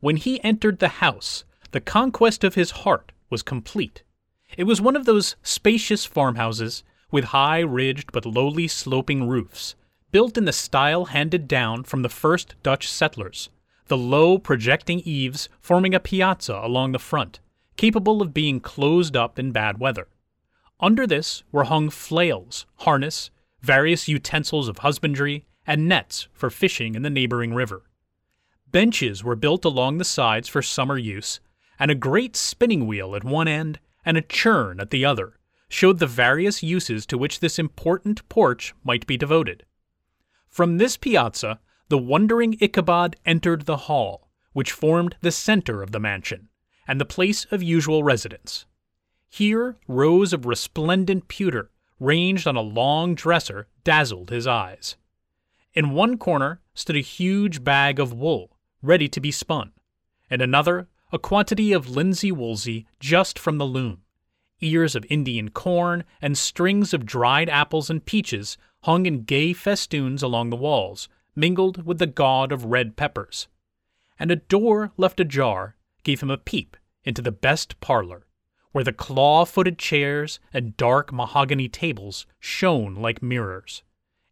When 0.00 0.16
he 0.16 0.42
entered 0.42 0.78
the 0.78 0.88
house, 0.88 1.44
the 1.72 1.80
conquest 1.80 2.44
of 2.44 2.54
his 2.54 2.70
heart 2.70 3.12
was 3.30 3.42
complete. 3.42 4.02
It 4.56 4.64
was 4.64 4.80
one 4.80 4.96
of 4.96 5.04
those 5.04 5.36
spacious 5.42 6.04
farmhouses 6.04 6.82
with 7.10 7.24
high 7.24 7.60
ridged 7.60 8.12
but 8.12 8.24
lowly 8.24 8.68
sloping 8.68 9.28
roofs, 9.28 9.74
built 10.10 10.38
in 10.38 10.44
the 10.44 10.52
style 10.52 11.06
handed 11.06 11.48
down 11.48 11.84
from 11.84 12.02
the 12.02 12.08
first 12.08 12.54
Dutch 12.62 12.88
settlers, 12.88 13.50
the 13.88 13.96
low 13.96 14.38
projecting 14.38 15.00
eaves 15.00 15.48
forming 15.60 15.94
a 15.94 16.00
piazza 16.00 16.60
along 16.62 16.92
the 16.92 16.98
front, 16.98 17.40
capable 17.76 18.22
of 18.22 18.34
being 18.34 18.60
closed 18.60 19.16
up 19.16 19.38
in 19.38 19.52
bad 19.52 19.78
weather. 19.78 20.08
Under 20.80 21.06
this 21.06 21.42
were 21.50 21.64
hung 21.64 21.90
flails, 21.90 22.66
harness, 22.76 23.30
various 23.60 24.08
utensils 24.08 24.68
of 24.68 24.78
husbandry, 24.78 25.46
and 25.66 25.88
nets 25.88 26.28
for 26.32 26.50
fishing 26.50 26.94
in 26.94 27.02
the 27.02 27.10
neighboring 27.10 27.54
river. 27.54 27.82
Benches 28.70 29.24
were 29.24 29.36
built 29.36 29.64
along 29.64 29.98
the 29.98 30.04
sides 30.04 30.48
for 30.48 30.62
summer 30.62 30.98
use, 30.98 31.40
and 31.78 31.90
a 31.90 31.94
great 31.94 32.36
spinning 32.36 32.86
wheel 32.86 33.14
at 33.14 33.24
one 33.24 33.48
end 33.48 33.78
and 34.04 34.16
a 34.16 34.22
churn 34.22 34.80
at 34.80 34.90
the 34.90 35.04
other 35.04 35.38
showed 35.68 35.98
the 35.98 36.06
various 36.06 36.62
uses 36.62 37.04
to 37.06 37.18
which 37.18 37.40
this 37.40 37.58
important 37.58 38.26
porch 38.28 38.74
might 38.82 39.06
be 39.06 39.16
devoted. 39.16 39.64
From 40.48 40.78
this 40.78 40.96
piazza, 40.96 41.60
the 41.88 41.98
wondering 41.98 42.56
Ichabod 42.60 43.16
entered 43.26 43.66
the 43.66 43.76
hall, 43.76 44.30
which 44.52 44.72
formed 44.72 45.16
the 45.20 45.30
center 45.30 45.82
of 45.82 45.92
the 45.92 46.00
mansion, 46.00 46.48
and 46.86 47.00
the 47.00 47.04
place 47.04 47.46
of 47.50 47.62
usual 47.62 48.02
residence. 48.02 48.64
Here, 49.28 49.76
rows 49.86 50.32
of 50.32 50.46
resplendent 50.46 51.28
pewter, 51.28 51.70
ranged 52.00 52.46
on 52.46 52.56
a 52.56 52.60
long 52.60 53.14
dresser, 53.14 53.68
dazzled 53.84 54.30
his 54.30 54.46
eyes. 54.46 54.96
In 55.74 55.90
one 55.90 56.18
corner 56.18 56.60
stood 56.74 56.96
a 56.96 57.00
huge 57.00 57.62
bag 57.62 57.98
of 57.98 58.12
wool, 58.12 58.56
ready 58.82 59.08
to 59.08 59.20
be 59.20 59.30
spun. 59.30 59.72
In 60.30 60.40
another, 60.40 60.88
a 61.12 61.18
quantity 61.18 61.72
of 61.72 61.88
linsey 61.88 62.30
woolsey 62.30 62.86
just 63.00 63.38
from 63.38 63.58
the 63.58 63.64
loom. 63.64 64.02
Ears 64.60 64.94
of 64.94 65.06
Indian 65.08 65.50
corn 65.50 66.04
and 66.20 66.36
strings 66.36 66.92
of 66.92 67.06
dried 67.06 67.48
apples 67.48 67.88
and 67.88 68.04
peaches 68.04 68.58
hung 68.82 69.06
in 69.06 69.22
gay 69.22 69.52
festoons 69.52 70.22
along 70.22 70.50
the 70.50 70.56
walls, 70.56 71.08
mingled 71.34 71.86
with 71.86 71.98
the 71.98 72.06
gaud 72.06 72.52
of 72.52 72.66
red 72.66 72.96
peppers. 72.96 73.48
And 74.18 74.30
a 74.30 74.36
door 74.36 74.92
left 74.96 75.20
ajar 75.20 75.76
gave 76.02 76.20
him 76.20 76.30
a 76.30 76.38
peep 76.38 76.76
into 77.04 77.22
the 77.22 77.32
best 77.32 77.80
parlor, 77.80 78.26
where 78.72 78.84
the 78.84 78.92
claw 78.92 79.44
footed 79.44 79.78
chairs 79.78 80.38
and 80.52 80.76
dark 80.76 81.12
mahogany 81.12 81.68
tables 81.68 82.26
shone 82.38 82.94
like 82.94 83.22
mirrors. 83.22 83.82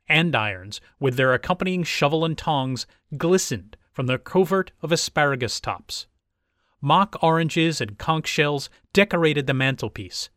Andirons, 0.09 0.81
with 1.01 1.17
their 1.17 1.35
accompanying 1.35 1.83
shovel 1.83 2.25
and 2.25 2.39
tongs, 2.39 2.87
glistened 3.17 3.77
from 3.93 4.07
the 4.07 4.19
covert 4.19 4.73
of 4.83 4.93
asparagus 4.93 5.61
tops. 5.61 6.07
Mock 6.81 7.17
oranges 7.23 7.81
and 7.81 7.99
conch 7.99 8.29
shells 8.29 8.69
decorated 8.93 9.47
the 9.47 9.55
mantelpiece. 9.55 10.29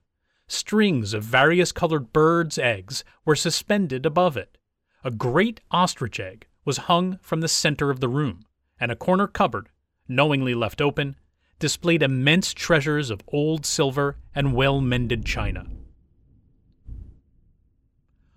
Strings 0.47 1.13
of 1.13 1.23
various 1.23 1.71
colored 1.71 2.11
birds' 2.11 2.57
eggs 2.57 3.03
were 3.25 3.35
suspended 3.35 4.05
above 4.05 4.35
it. 4.35 4.57
A 5.03 5.11
great 5.11 5.59
ostrich 5.69 6.19
egg 6.19 6.47
was 6.65 6.77
hung 6.77 7.19
from 7.21 7.41
the 7.41 7.47
center 7.47 7.91
of 7.91 7.99
the 7.99 8.09
room, 8.09 8.45
and 8.79 8.91
a 8.91 8.95
corner 8.95 9.27
cupboard, 9.27 9.69
knowingly 10.07 10.55
left 10.55 10.81
open, 10.81 11.15
displayed 11.59 12.01
immense 12.01 12.53
treasures 12.53 13.09
of 13.09 13.21
old 13.27 13.65
silver 13.65 14.17
and 14.33 14.53
well 14.53 14.81
mended 14.81 15.25
china. 15.25 15.65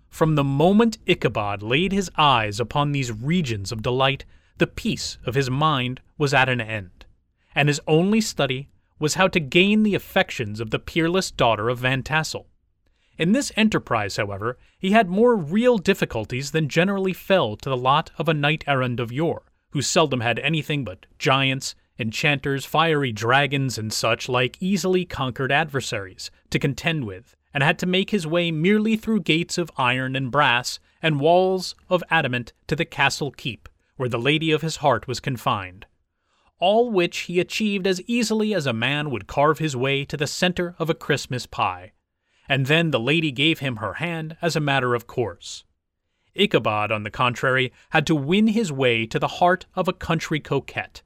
From 0.09 0.35
the 0.35 0.43
moment 0.43 0.99
Ichabod 1.07 1.63
laid 1.63 1.91
his 1.91 2.11
eyes 2.17 2.59
upon 2.59 2.91
these 2.91 3.11
regions 3.11 3.71
of 3.71 3.81
delight, 3.81 4.25
the 4.59 4.67
peace 4.67 5.17
of 5.25 5.33
his 5.33 5.49
mind 5.49 6.01
was 6.19 6.33
at 6.33 6.49
an 6.49 6.61
end, 6.61 7.05
and 7.55 7.67
his 7.67 7.81
only 7.87 8.21
study 8.21 8.69
was 8.99 9.15
how 9.15 9.27
to 9.27 9.39
gain 9.39 9.81
the 9.81 9.95
affections 9.95 10.59
of 10.59 10.69
the 10.69 10.77
peerless 10.77 11.31
daughter 11.31 11.67
of 11.67 11.79
Van 11.79 12.03
Tassel. 12.03 12.47
In 13.17 13.31
this 13.31 13.51
enterprise, 13.55 14.17
however, 14.17 14.57
he 14.77 14.91
had 14.91 15.09
more 15.09 15.35
real 15.35 15.77
difficulties 15.77 16.51
than 16.51 16.69
generally 16.69 17.13
fell 17.13 17.55
to 17.57 17.69
the 17.69 17.77
lot 17.77 18.11
of 18.17 18.29
a 18.29 18.33
knight 18.33 18.63
errant 18.67 18.99
of 18.99 19.11
yore, 19.11 19.43
who 19.71 19.81
seldom 19.81 20.21
had 20.21 20.39
anything 20.39 20.83
but 20.83 21.05
giants, 21.17 21.75
enchanters, 21.99 22.65
fiery 22.65 23.11
dragons, 23.11 23.77
and 23.77 23.93
such 23.93 24.27
like 24.27 24.57
easily 24.59 25.05
conquered 25.05 25.51
adversaries 25.51 26.31
to 26.49 26.59
contend 26.59 27.05
with, 27.05 27.35
and 27.53 27.63
had 27.63 27.77
to 27.79 27.85
make 27.85 28.09
his 28.09 28.25
way 28.25 28.51
merely 28.51 28.95
through 28.95 29.21
gates 29.21 29.57
of 29.57 29.71
iron 29.77 30.15
and 30.15 30.31
brass 30.31 30.79
and 31.01 31.19
walls 31.19 31.75
of 31.89 32.03
adamant 32.09 32.53
to 32.67 32.75
the 32.75 32.85
castle 32.85 33.31
keep, 33.31 33.69
where 33.97 34.09
the 34.09 34.17
lady 34.17 34.51
of 34.51 34.61
his 34.61 34.77
heart 34.77 35.07
was 35.07 35.19
confined. 35.19 35.85
All 36.59 36.91
which 36.91 37.19
he 37.19 37.39
achieved 37.39 37.85
as 37.85 38.01
easily 38.07 38.53
as 38.53 38.65
a 38.65 38.73
man 38.73 39.11
would 39.11 39.27
carve 39.27 39.59
his 39.59 39.75
way 39.75 40.05
to 40.05 40.17
the 40.17 40.27
center 40.27 40.75
of 40.79 40.89
a 40.89 40.95
Christmas 40.95 41.45
pie, 41.45 41.91
and 42.47 42.65
then 42.65 42.91
the 42.91 42.99
lady 42.99 43.31
gave 43.31 43.59
him 43.59 43.77
her 43.77 43.95
hand 43.95 44.37
as 44.41 44.55
a 44.55 44.61
matter 44.61 44.95
of 44.95 45.07
course. 45.07 45.63
Ichabod, 46.35 46.91
on 46.91 47.03
the 47.03 47.11
contrary, 47.11 47.71
had 47.89 48.07
to 48.07 48.15
win 48.15 48.47
his 48.47 48.71
way 48.71 49.05
to 49.05 49.19
the 49.19 49.27
heart 49.27 49.65
of 49.75 49.87
a 49.87 49.93
country 49.93 50.39
coquette, 50.39 51.03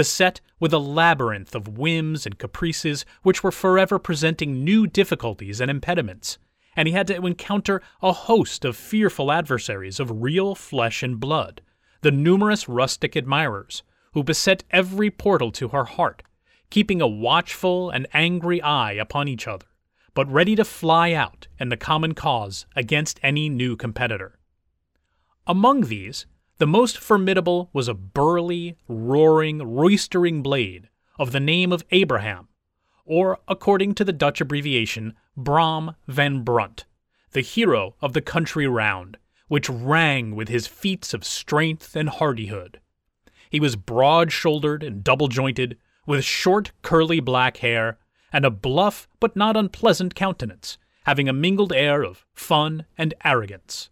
beset 0.00 0.40
with 0.58 0.72
a 0.72 0.78
labyrinth 0.78 1.54
of 1.54 1.76
whims 1.76 2.24
and 2.24 2.38
caprices 2.38 3.04
which 3.22 3.44
were 3.44 3.52
forever 3.52 3.98
presenting 3.98 4.64
new 4.64 4.86
difficulties 4.86 5.60
and 5.60 5.70
impediments, 5.70 6.38
and 6.74 6.88
he 6.88 6.94
had 6.94 7.06
to 7.06 7.26
encounter 7.26 7.82
a 8.00 8.10
host 8.10 8.64
of 8.64 8.74
fearful 8.74 9.30
adversaries 9.30 10.00
of 10.00 10.22
real 10.22 10.54
flesh 10.54 11.02
and 11.02 11.20
blood, 11.20 11.60
the 12.00 12.10
numerous 12.10 12.66
rustic 12.66 13.14
admirers, 13.14 13.82
who 14.14 14.24
beset 14.24 14.64
every 14.70 15.10
portal 15.10 15.52
to 15.52 15.68
her 15.68 15.84
heart, 15.84 16.22
keeping 16.70 17.02
a 17.02 17.06
watchful 17.06 17.90
and 17.90 18.06
angry 18.14 18.62
eye 18.62 18.92
upon 18.92 19.28
each 19.28 19.46
other, 19.46 19.66
but 20.14 20.32
ready 20.32 20.56
to 20.56 20.64
fly 20.64 21.12
out 21.12 21.46
in 21.58 21.68
the 21.68 21.76
common 21.76 22.14
cause 22.14 22.64
against 22.74 23.20
any 23.22 23.50
new 23.50 23.76
competitor. 23.76 24.38
Among 25.46 25.82
these, 25.82 26.24
the 26.60 26.66
most 26.66 26.98
formidable 26.98 27.70
was 27.72 27.88
a 27.88 27.94
burly, 27.94 28.76
roaring, 28.86 29.62
roistering 29.62 30.42
blade 30.42 30.90
of 31.18 31.32
the 31.32 31.40
name 31.40 31.72
of 31.72 31.82
Abraham, 31.90 32.48
or, 33.06 33.38
according 33.48 33.94
to 33.94 34.04
the 34.04 34.12
Dutch 34.12 34.42
abbreviation, 34.42 35.14
Brom 35.34 35.96
van 36.06 36.42
Brunt, 36.42 36.84
the 37.32 37.40
hero 37.40 37.96
of 38.02 38.12
the 38.12 38.20
country 38.20 38.66
round, 38.66 39.16
which 39.48 39.70
rang 39.70 40.36
with 40.36 40.50
his 40.50 40.66
feats 40.66 41.14
of 41.14 41.24
strength 41.24 41.96
and 41.96 42.10
hardihood. 42.10 42.78
He 43.48 43.58
was 43.58 43.74
broad 43.74 44.30
shouldered 44.30 44.82
and 44.82 45.02
double 45.02 45.28
jointed, 45.28 45.78
with 46.06 46.26
short, 46.26 46.72
curly 46.82 47.20
black 47.20 47.56
hair, 47.56 47.96
and 48.34 48.44
a 48.44 48.50
bluff 48.50 49.08
but 49.18 49.34
not 49.34 49.56
unpleasant 49.56 50.14
countenance, 50.14 50.76
having 51.04 51.26
a 51.26 51.32
mingled 51.32 51.72
air 51.72 52.02
of 52.02 52.26
fun 52.34 52.84
and 52.98 53.14
arrogance. 53.24 53.88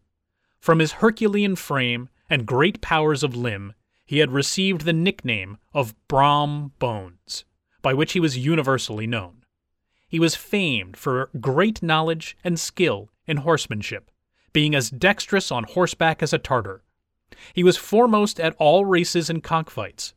From 0.61 0.81
his 0.81 0.93
Herculean 0.93 1.57
frame 1.57 2.11
and 2.31 2.47
great 2.47 2.81
powers 2.81 3.23
of 3.23 3.35
limb, 3.35 3.73
he 4.05 4.19
had 4.19 4.31
received 4.31 4.83
the 4.83 4.93
nickname 4.93 5.59
of 5.75 5.95
Brom 6.09 6.73
Bones, 6.79 7.45
by 7.83 7.95
which 7.95 8.13
he 8.13 8.21
was 8.21 8.39
universally 8.39 9.07
known. 9.07 9.45
He 10.09 10.19
was 10.19 10.35
famed 10.35 10.97
for 10.97 11.31
great 11.41 11.83
knowledge 11.83 12.37
and 12.43 12.59
skill 12.59 13.11
in 13.27 13.39
horsemanship, 13.39 14.11
being 14.53 14.75
as 14.75 14.91
dexterous 14.91 15.53
on 15.53 15.65
horseback 15.65 16.23
as 16.23 16.33
a 16.33 16.39
Tartar. 16.39 16.83
He 17.53 17.63
was 17.63 17.77
foremost 17.77 18.41
at 18.41 18.57
all 18.59 18.87
races 18.87 19.29
and 19.29 19.43
cockfights, 19.43 20.15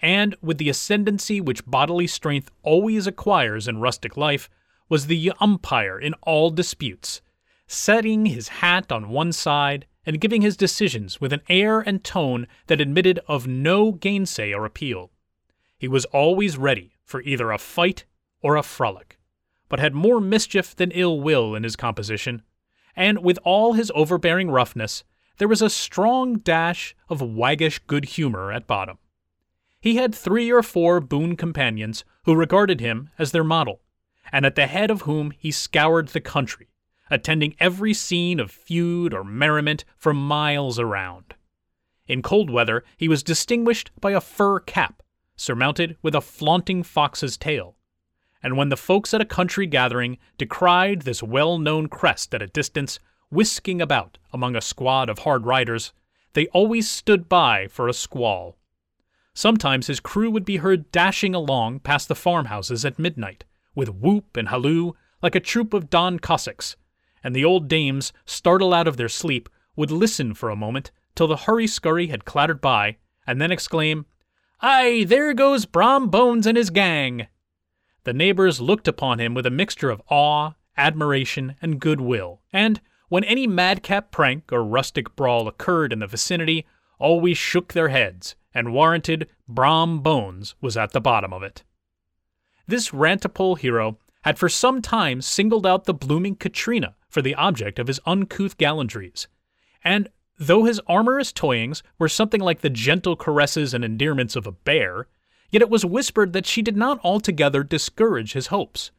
and 0.00 0.36
with 0.40 0.58
the 0.58 0.68
ascendancy 0.68 1.40
which 1.40 1.66
bodily 1.66 2.06
strength 2.06 2.50
always 2.62 3.06
acquires 3.06 3.66
in 3.66 3.78
rustic 3.78 4.16
life, 4.16 4.48
was 4.88 5.06
the 5.06 5.32
umpire 5.40 5.98
in 5.98 6.14
all 6.22 6.50
disputes, 6.50 7.20
setting 7.66 8.26
his 8.26 8.48
hat 8.48 8.92
on 8.92 9.08
one 9.08 9.32
side 9.32 9.86
and 10.04 10.20
giving 10.20 10.42
his 10.42 10.56
decisions 10.56 11.20
with 11.20 11.32
an 11.32 11.42
air 11.48 11.80
and 11.80 12.02
tone 12.02 12.46
that 12.66 12.80
admitted 12.80 13.20
of 13.28 13.46
no 13.46 13.92
gainsay 13.92 14.52
or 14.52 14.64
appeal. 14.64 15.10
He 15.78 15.88
was 15.88 16.04
always 16.06 16.56
ready 16.56 16.96
for 17.04 17.22
either 17.22 17.50
a 17.50 17.58
fight 17.58 18.04
or 18.40 18.56
a 18.56 18.62
frolic, 18.62 19.18
but 19.68 19.80
had 19.80 19.94
more 19.94 20.20
mischief 20.20 20.74
than 20.74 20.90
ill 20.90 21.20
will 21.20 21.54
in 21.54 21.62
his 21.62 21.76
composition, 21.76 22.42
and 22.94 23.22
with 23.22 23.38
all 23.44 23.72
his 23.72 23.92
overbearing 23.94 24.50
roughness, 24.50 25.04
there 25.38 25.48
was 25.48 25.62
a 25.62 25.70
strong 25.70 26.38
dash 26.38 26.94
of 27.08 27.22
waggish 27.22 27.80
good 27.86 28.04
humor 28.04 28.52
at 28.52 28.66
bottom. 28.66 28.98
He 29.80 29.96
had 29.96 30.14
three 30.14 30.52
or 30.52 30.62
four 30.62 31.00
boon 31.00 31.36
companions 31.36 32.04
who 32.24 32.34
regarded 32.34 32.80
him 32.80 33.10
as 33.18 33.32
their 33.32 33.42
model, 33.42 33.80
and 34.30 34.46
at 34.46 34.54
the 34.54 34.66
head 34.66 34.90
of 34.90 35.02
whom 35.02 35.32
he 35.32 35.50
scoured 35.50 36.08
the 36.08 36.20
country, 36.20 36.68
attending 37.12 37.54
every 37.60 37.92
scene 37.92 38.40
of 38.40 38.50
feud 38.50 39.12
or 39.12 39.22
merriment 39.22 39.84
for 39.96 40.14
miles 40.14 40.78
around. 40.78 41.34
In 42.06 42.22
cold 42.22 42.50
weather, 42.50 42.84
he 42.96 43.08
was 43.08 43.22
distinguished 43.22 43.90
by 44.00 44.12
a 44.12 44.20
fur 44.20 44.58
cap, 44.60 45.02
surmounted 45.36 45.96
with 46.02 46.14
a 46.14 46.20
flaunting 46.20 46.82
fox's 46.82 47.36
tail. 47.36 47.76
And 48.42 48.56
when 48.56 48.70
the 48.70 48.76
folks 48.76 49.14
at 49.14 49.20
a 49.20 49.26
country 49.26 49.66
gathering 49.66 50.18
descried 50.36 51.02
this 51.02 51.22
well 51.22 51.58
known 51.58 51.88
crest 51.88 52.34
at 52.34 52.42
a 52.42 52.48
distance, 52.48 52.98
whisking 53.30 53.80
about 53.80 54.18
among 54.32 54.56
a 54.56 54.60
squad 54.60 55.08
of 55.08 55.20
hard 55.20 55.46
riders, 55.46 55.92
they 56.32 56.46
always 56.48 56.90
stood 56.90 57.28
by 57.28 57.68
for 57.68 57.88
a 57.88 57.94
squall. 57.94 58.56
Sometimes 59.34 59.86
his 59.86 60.00
crew 60.00 60.30
would 60.30 60.44
be 60.44 60.58
heard 60.58 60.90
dashing 60.92 61.34
along 61.34 61.80
past 61.80 62.08
the 62.08 62.14
farmhouses 62.14 62.84
at 62.84 62.98
midnight, 62.98 63.44
with 63.74 63.88
whoop 63.88 64.36
and 64.36 64.48
halloo 64.48 64.92
like 65.22 65.34
a 65.34 65.40
troop 65.40 65.72
of 65.72 65.88
Don 65.88 66.18
Cossacks, 66.18 66.76
and 67.22 67.34
the 67.34 67.44
old 67.44 67.68
dames, 67.68 68.12
startled 68.24 68.74
out 68.74 68.88
of 68.88 68.96
their 68.96 69.08
sleep, 69.08 69.48
would 69.76 69.90
listen 69.90 70.34
for 70.34 70.50
a 70.50 70.56
moment 70.56 70.90
till 71.14 71.26
the 71.26 71.36
hurry 71.36 71.66
scurry 71.66 72.08
had 72.08 72.24
clattered 72.24 72.60
by, 72.60 72.96
and 73.26 73.40
then 73.40 73.52
exclaim, 73.52 74.06
Aye, 74.60 75.04
there 75.06 75.34
goes 75.34 75.66
Brom 75.66 76.08
Bones 76.08 76.46
and 76.46 76.56
his 76.56 76.70
gang! 76.70 77.26
The 78.04 78.12
neighbors 78.12 78.60
looked 78.60 78.88
upon 78.88 79.20
him 79.20 79.34
with 79.34 79.46
a 79.46 79.50
mixture 79.50 79.90
of 79.90 80.02
awe, 80.08 80.52
admiration, 80.76 81.56
and 81.62 81.80
goodwill, 81.80 82.40
and, 82.52 82.80
when 83.08 83.24
any 83.24 83.46
madcap 83.46 84.10
prank 84.10 84.52
or 84.52 84.64
rustic 84.64 85.14
brawl 85.16 85.46
occurred 85.46 85.92
in 85.92 85.98
the 85.98 86.06
vicinity, 86.06 86.66
always 86.98 87.36
shook 87.36 87.72
their 87.72 87.88
heads 87.88 88.36
and 88.54 88.72
warranted 88.72 89.28
Brom 89.48 90.00
Bones 90.00 90.54
was 90.60 90.76
at 90.76 90.92
the 90.92 91.00
bottom 91.00 91.32
of 91.32 91.42
it. 91.42 91.62
This 92.66 92.90
rantipole 92.90 93.58
hero 93.58 93.98
had 94.22 94.38
for 94.38 94.48
some 94.48 94.80
time 94.80 95.20
singled 95.20 95.66
out 95.66 95.84
the 95.84 95.94
blooming 95.94 96.36
Katrina 96.36 96.94
for 97.08 97.22
the 97.22 97.34
object 97.34 97.78
of 97.78 97.88
his 97.88 98.00
uncouth 98.06 98.56
gallantries, 98.56 99.28
and 99.84 100.08
though 100.38 100.64
his 100.64 100.80
amorous 100.88 101.32
toyings 101.32 101.82
were 101.98 102.08
something 102.08 102.40
like 102.40 102.60
the 102.60 102.70
gentle 102.70 103.16
caresses 103.16 103.74
and 103.74 103.84
endearments 103.84 104.36
of 104.36 104.46
a 104.46 104.52
bear, 104.52 105.06
yet 105.50 105.62
it 105.62 105.70
was 105.70 105.84
whispered 105.84 106.32
that 106.32 106.46
she 106.46 106.62
did 106.62 106.76
not 106.76 107.00
altogether 107.04 107.62
discourage 107.62 108.32
his 108.32 108.48
hopes. 108.48 108.90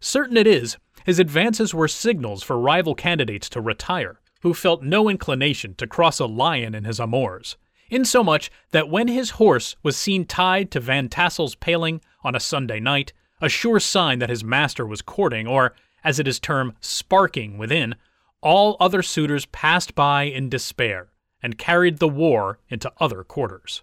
Certain 0.00 0.36
it 0.36 0.46
is, 0.46 0.76
his 1.04 1.18
advances 1.18 1.72
were 1.72 1.88
signals 1.88 2.42
for 2.42 2.58
rival 2.58 2.94
candidates 2.94 3.48
to 3.50 3.60
retire, 3.60 4.20
who 4.42 4.52
felt 4.52 4.82
no 4.82 5.08
inclination 5.08 5.74
to 5.74 5.86
cross 5.86 6.18
a 6.18 6.26
lion 6.26 6.74
in 6.74 6.84
his 6.84 7.00
amours, 7.00 7.56
insomuch 7.88 8.50
that 8.72 8.88
when 8.88 9.08
his 9.08 9.30
horse 9.30 9.76
was 9.82 9.96
seen 9.96 10.26
tied 10.26 10.70
to 10.70 10.80
Van 10.80 11.08
Tassel's 11.08 11.54
paling 11.54 12.00
on 12.22 12.34
a 12.34 12.40
Sunday 12.40 12.80
night, 12.80 13.12
a 13.44 13.48
sure 13.50 13.78
sign 13.78 14.20
that 14.20 14.30
his 14.30 14.42
master 14.42 14.86
was 14.86 15.02
courting, 15.02 15.46
or, 15.46 15.74
as 16.02 16.18
it 16.18 16.26
is 16.26 16.40
termed, 16.40 16.72
sparking 16.80 17.58
within, 17.58 17.94
all 18.40 18.76
other 18.80 19.02
suitors 19.02 19.44
passed 19.46 19.94
by 19.94 20.22
in 20.22 20.48
despair 20.48 21.08
and 21.42 21.58
carried 21.58 21.98
the 21.98 22.08
war 22.08 22.58
into 22.70 22.90
other 22.98 23.22
quarters. 23.22 23.82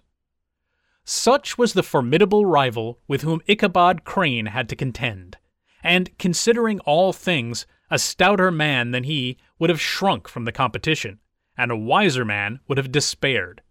Such 1.04 1.56
was 1.56 1.74
the 1.74 1.82
formidable 1.84 2.44
rival 2.44 2.98
with 3.06 3.22
whom 3.22 3.40
Ichabod 3.46 4.02
Crane 4.02 4.46
had 4.46 4.68
to 4.68 4.76
contend, 4.76 5.38
and 5.80 6.16
considering 6.18 6.80
all 6.80 7.12
things, 7.12 7.64
a 7.88 8.00
stouter 8.00 8.50
man 8.50 8.90
than 8.90 9.04
he 9.04 9.36
would 9.60 9.70
have 9.70 9.80
shrunk 9.80 10.26
from 10.26 10.44
the 10.44 10.52
competition, 10.52 11.20
and 11.56 11.70
a 11.70 11.76
wiser 11.76 12.24
man 12.24 12.58
would 12.66 12.78
have 12.78 12.90
despaired. 12.90 13.62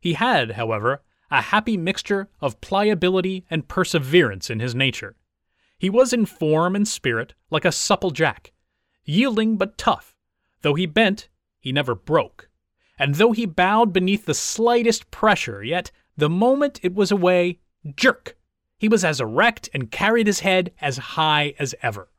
He 0.00 0.14
had, 0.14 0.52
however, 0.52 1.02
a 1.30 1.40
happy 1.40 1.78
mixture 1.78 2.28
of 2.42 2.60
pliability 2.60 3.46
and 3.48 3.68
perseverance 3.68 4.50
in 4.50 4.60
his 4.60 4.74
nature. 4.74 5.16
He 5.80 5.88
was 5.88 6.12
in 6.12 6.26
form 6.26 6.76
and 6.76 6.86
spirit 6.86 7.32
like 7.50 7.64
a 7.64 7.72
supple 7.72 8.10
jack, 8.10 8.52
yielding 9.06 9.56
but 9.56 9.78
tough. 9.78 10.14
Though 10.60 10.74
he 10.74 10.84
bent, 10.84 11.30
he 11.58 11.72
never 11.72 11.94
broke. 11.94 12.50
And 12.98 13.14
though 13.14 13.32
he 13.32 13.46
bowed 13.46 13.90
beneath 13.90 14.26
the 14.26 14.34
slightest 14.34 15.10
pressure, 15.10 15.64
yet 15.64 15.90
the 16.18 16.28
moment 16.28 16.80
it 16.82 16.94
was 16.94 17.10
away, 17.10 17.60
jerk! 17.96 18.36
He 18.76 18.88
was 18.88 19.06
as 19.06 19.22
erect 19.22 19.70
and 19.72 19.90
carried 19.90 20.26
his 20.26 20.40
head 20.40 20.70
as 20.82 20.98
high 20.98 21.54
as 21.58 21.74
ever. 21.82 22.10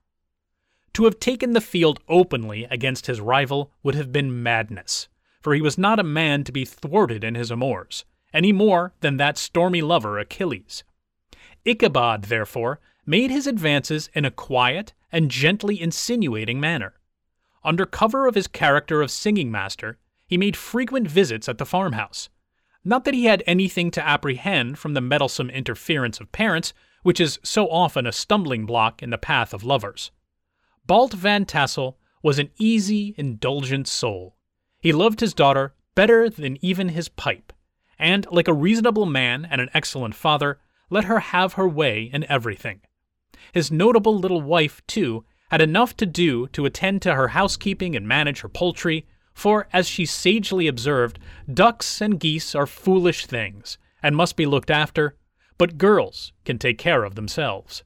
To 0.94 1.04
have 1.04 1.20
taken 1.20 1.54
the 1.54 1.62
field 1.62 2.00
openly 2.10 2.64
against 2.64 3.06
his 3.06 3.22
rival 3.22 3.72
would 3.84 3.94
have 3.94 4.12
been 4.12 4.42
madness, 4.42 5.08
for 5.40 5.54
he 5.54 5.62
was 5.62 5.78
not 5.78 6.00
a 6.00 6.04
man 6.04 6.44
to 6.46 6.52
be 6.52 6.66
thwarted 6.66 7.24
in 7.24 7.36
his 7.36 7.52
amours, 7.52 8.06
any 8.34 8.52
more 8.52 8.96
than 9.02 9.18
that 9.18 9.38
stormy 9.38 9.84
lover 9.84 10.18
Achilles. 10.18 10.84
Ichabod, 11.64 12.24
therefore, 12.24 12.80
made 13.06 13.32
his 13.32 13.48
advances 13.48 14.10
in 14.14 14.26
a 14.26 14.32
quiet 14.32 14.94
and 15.12 15.32
gently 15.32 15.82
insinuating 15.82 16.60
manner. 16.60 16.94
Under 17.64 17.86
cover 17.86 18.28
of 18.28 18.36
his 18.36 18.48
character 18.48 19.02
of 19.02 19.12
singing 19.12 19.52
master, 19.52 19.98
he 20.26 20.38
made 20.38 20.56
frequent 20.56 21.08
visits 21.08 21.50
at 21.50 21.58
the 21.58 21.66
farmhouse, 21.66 22.30
not 22.84 23.04
that 23.06 23.14
he 23.14 23.26
had 23.26 23.44
anything 23.46 23.92
to 23.92 24.08
apprehend 24.08 24.80
from 24.80 24.94
the 24.94 25.02
meddlesome 25.02 25.50
interference 25.50 26.20
of 26.20 26.32
parents, 26.32 26.74
which 27.04 27.20
is 27.20 27.40
so 27.44 27.68
often 27.70 28.08
a 28.08 28.12
stumbling 28.12 28.66
block 28.66 29.04
in 29.04 29.10
the 29.10 29.18
path 29.18 29.54
of 29.54 29.64
lovers. 29.64 30.12
Balt 30.88 31.14
Van 31.14 31.46
Tassel 31.46 31.98
was 32.24 32.40
an 32.40 32.50
easy, 32.58 33.14
indulgent 33.18 33.88
soul. 33.88 34.36
He 34.80 34.92
loved 34.92 35.20
his 35.20 35.34
daughter 35.34 35.74
better 35.96 36.30
than 36.30 36.64
even 36.64 36.90
his 36.90 37.10
pipe, 37.10 37.54
and, 38.00 38.26
like 38.32 38.48
a 38.48 38.54
reasonable 38.54 39.06
man 39.06 39.48
and 39.50 39.62
an 39.62 39.70
excellent 39.74 40.16
father, 40.16 40.60
let 40.90 41.06
her 41.06 41.20
have 41.20 41.54
her 41.54 41.68
way 41.68 42.10
in 42.12 42.30
everything. 42.30 42.82
His 43.54 43.72
notable 43.72 44.18
little 44.18 44.42
wife, 44.42 44.82
too, 44.88 45.26
had 45.50 45.62
enough 45.62 45.96
to 45.98 46.06
do 46.06 46.48
to 46.48 46.66
attend 46.66 47.02
to 47.02 47.16
her 47.16 47.30
housekeeping 47.30 47.96
and 47.96 48.08
manage 48.08 48.42
her 48.42 48.50
poultry, 48.50 49.06
for, 49.34 49.68
as 49.74 49.88
she 49.88 50.06
sagely 50.06 50.68
observed, 50.68 51.20
ducks 51.52 52.02
and 52.02 52.20
geese 52.20 52.56
are 52.56 52.66
foolish 52.66 53.26
things, 53.26 53.78
and 54.02 54.16
must 54.16 54.36
be 54.36 54.46
looked 54.46 54.72
after, 54.72 55.18
but 55.58 55.78
girls 55.78 56.34
can 56.46 56.58
take 56.58 56.78
care 56.78 57.04
of 57.04 57.16
themselves. 57.16 57.84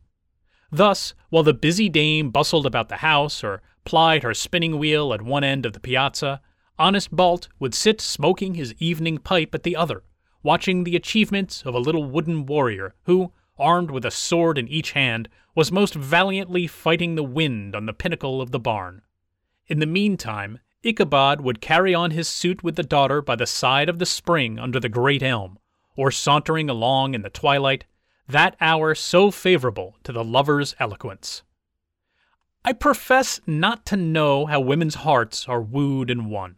Thus, 0.72 1.14
while 1.30 1.44
the 1.44 1.54
busy 1.54 1.90
dame 1.90 2.30
bustled 2.30 2.66
about 2.66 2.90
the 2.90 2.98
house 2.98 3.44
or 3.44 3.62
plied 3.86 4.24
her 4.24 4.34
spinning 4.34 4.78
wheel 4.78 5.14
at 5.14 5.22
one 5.22 5.44
end 5.44 5.66
of 5.66 5.74
the 5.74 5.80
piazza, 5.80 6.42
honest 6.78 7.16
Balt 7.16 7.48
would 7.60 7.74
sit 7.74 8.02
smoking 8.02 8.56
his 8.56 8.74
evening 8.80 9.18
pipe 9.18 9.56
at 9.56 9.64
the 9.64 9.76
other, 9.76 10.04
watching 10.44 10.84
the 10.84 10.96
achievements 10.96 11.64
of 11.64 11.74
a 11.74 11.80
little 11.80 12.04
wooden 12.04 12.46
warrior 12.46 12.94
who, 13.04 13.32
armed 13.58 13.90
with 13.92 14.06
a 14.06 14.12
sword 14.12 14.58
in 14.58 14.68
each 14.68 14.92
hand, 14.92 15.30
was 15.56 15.72
most 15.72 15.96
valiantly 15.96 16.68
fighting 16.68 17.16
the 17.16 17.24
wind 17.24 17.76
on 17.76 17.86
the 17.86 17.94
pinnacle 17.94 18.42
of 18.42 18.52
the 18.52 18.60
barn. 18.60 19.02
In 19.68 19.80
the 19.80 19.86
meantime, 19.86 20.60
Ichabod 20.84 21.42
would 21.42 21.62
carry 21.62 21.96
on 21.96 22.12
his 22.12 22.28
suit 22.28 22.62
with 22.62 22.76
the 22.76 22.84
daughter 22.84 23.22
by 23.22 23.36
the 23.36 23.48
side 23.48 23.90
of 23.90 23.98
the 23.98 24.06
spring 24.06 24.60
under 24.60 24.80
the 24.80 24.90
great 24.90 25.24
elm, 25.24 25.58
or 25.96 26.12
sauntering 26.12 26.70
along 26.70 27.16
in 27.16 27.22
the 27.22 27.30
twilight, 27.30 27.86
that 28.28 28.56
hour 28.60 28.94
so 28.94 29.32
favorable 29.32 29.96
to 30.04 30.12
the 30.12 30.24
lover's 30.24 30.76
eloquence. 30.80 31.42
I 32.64 32.74
profess 32.74 33.40
not 33.48 33.86
to 33.88 33.98
know 33.98 34.48
how 34.48 34.60
women's 34.60 34.96
hearts 34.96 35.48
are 35.48 35.62
wooed 35.62 36.10
and 36.10 36.30
won. 36.30 36.58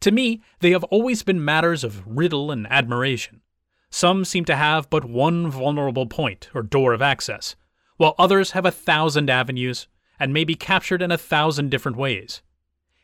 To 0.00 0.12
me, 0.12 0.42
they 0.60 0.70
have 0.70 0.84
always 0.84 1.22
been 1.22 1.44
matters 1.44 1.82
of 1.82 2.06
riddle 2.06 2.50
and 2.50 2.66
admiration. 2.70 3.40
Some 3.90 4.24
seem 4.24 4.44
to 4.44 4.56
have 4.56 4.90
but 4.90 5.04
one 5.04 5.50
vulnerable 5.50 6.06
point 6.06 6.50
or 6.54 6.62
door 6.62 6.92
of 6.92 7.02
access, 7.02 7.56
while 7.98 8.14
others 8.18 8.52
have 8.52 8.64
a 8.64 8.70
thousand 8.70 9.28
avenues 9.28 9.86
and 10.18 10.32
may 10.32 10.44
be 10.44 10.54
captured 10.54 11.02
in 11.02 11.12
a 11.12 11.18
thousand 11.18 11.70
different 11.70 11.98
ways. 11.98 12.42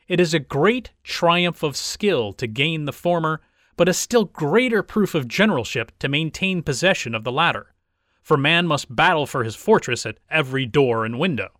It 0.09 0.21
is 0.21 0.33
a 0.33 0.39
great 0.39 0.93
triumph 1.03 1.63
of 1.63 1.77
skill 1.77 2.33
to 2.35 2.47
gain 2.47 2.85
the 2.85 2.93
former, 2.93 3.41
but 3.77 3.89
a 3.89 3.95
still 3.95 4.25
greater 4.25 4.83
proof 4.83 5.15
of 5.15 5.29
generalship 5.29 5.93
to 5.99 6.09
maintain 6.09 6.63
possession 6.63 7.15
of 7.15 7.25
the 7.25 7.33
latter, 7.33 7.75
for 8.23 8.37
man 8.37 8.67
must 8.67 8.95
battle 8.95 9.27
for 9.27 9.45
his 9.45 9.57
fortress 9.57 10.07
at 10.07 10.19
every 10.31 10.65
door 10.65 11.05
and 11.05 11.19
window. 11.19 11.51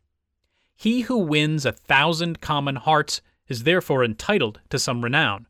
He 0.77 1.03
who 1.03 1.19
wins 1.19 1.67
a 1.67 1.73
thousand 1.73 2.41
common 2.41 2.77
hearts 2.77 3.21
is 3.49 3.65
therefore 3.65 4.05
entitled 4.05 4.61
to 4.71 4.79
some 4.79 5.03
renown, 5.03 5.47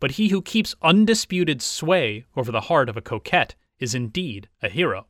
but 0.00 0.12
he 0.12 0.28
who 0.28 0.42
keeps 0.42 0.74
undisputed 0.82 1.60
sway 1.62 2.24
over 2.36 2.52
the 2.52 2.62
heart 2.62 2.88
of 2.88 2.96
a 2.96 3.02
coquette 3.02 3.54
is 3.78 3.94
indeed 3.94 4.48
a 4.62 4.68
hero. 4.68 5.06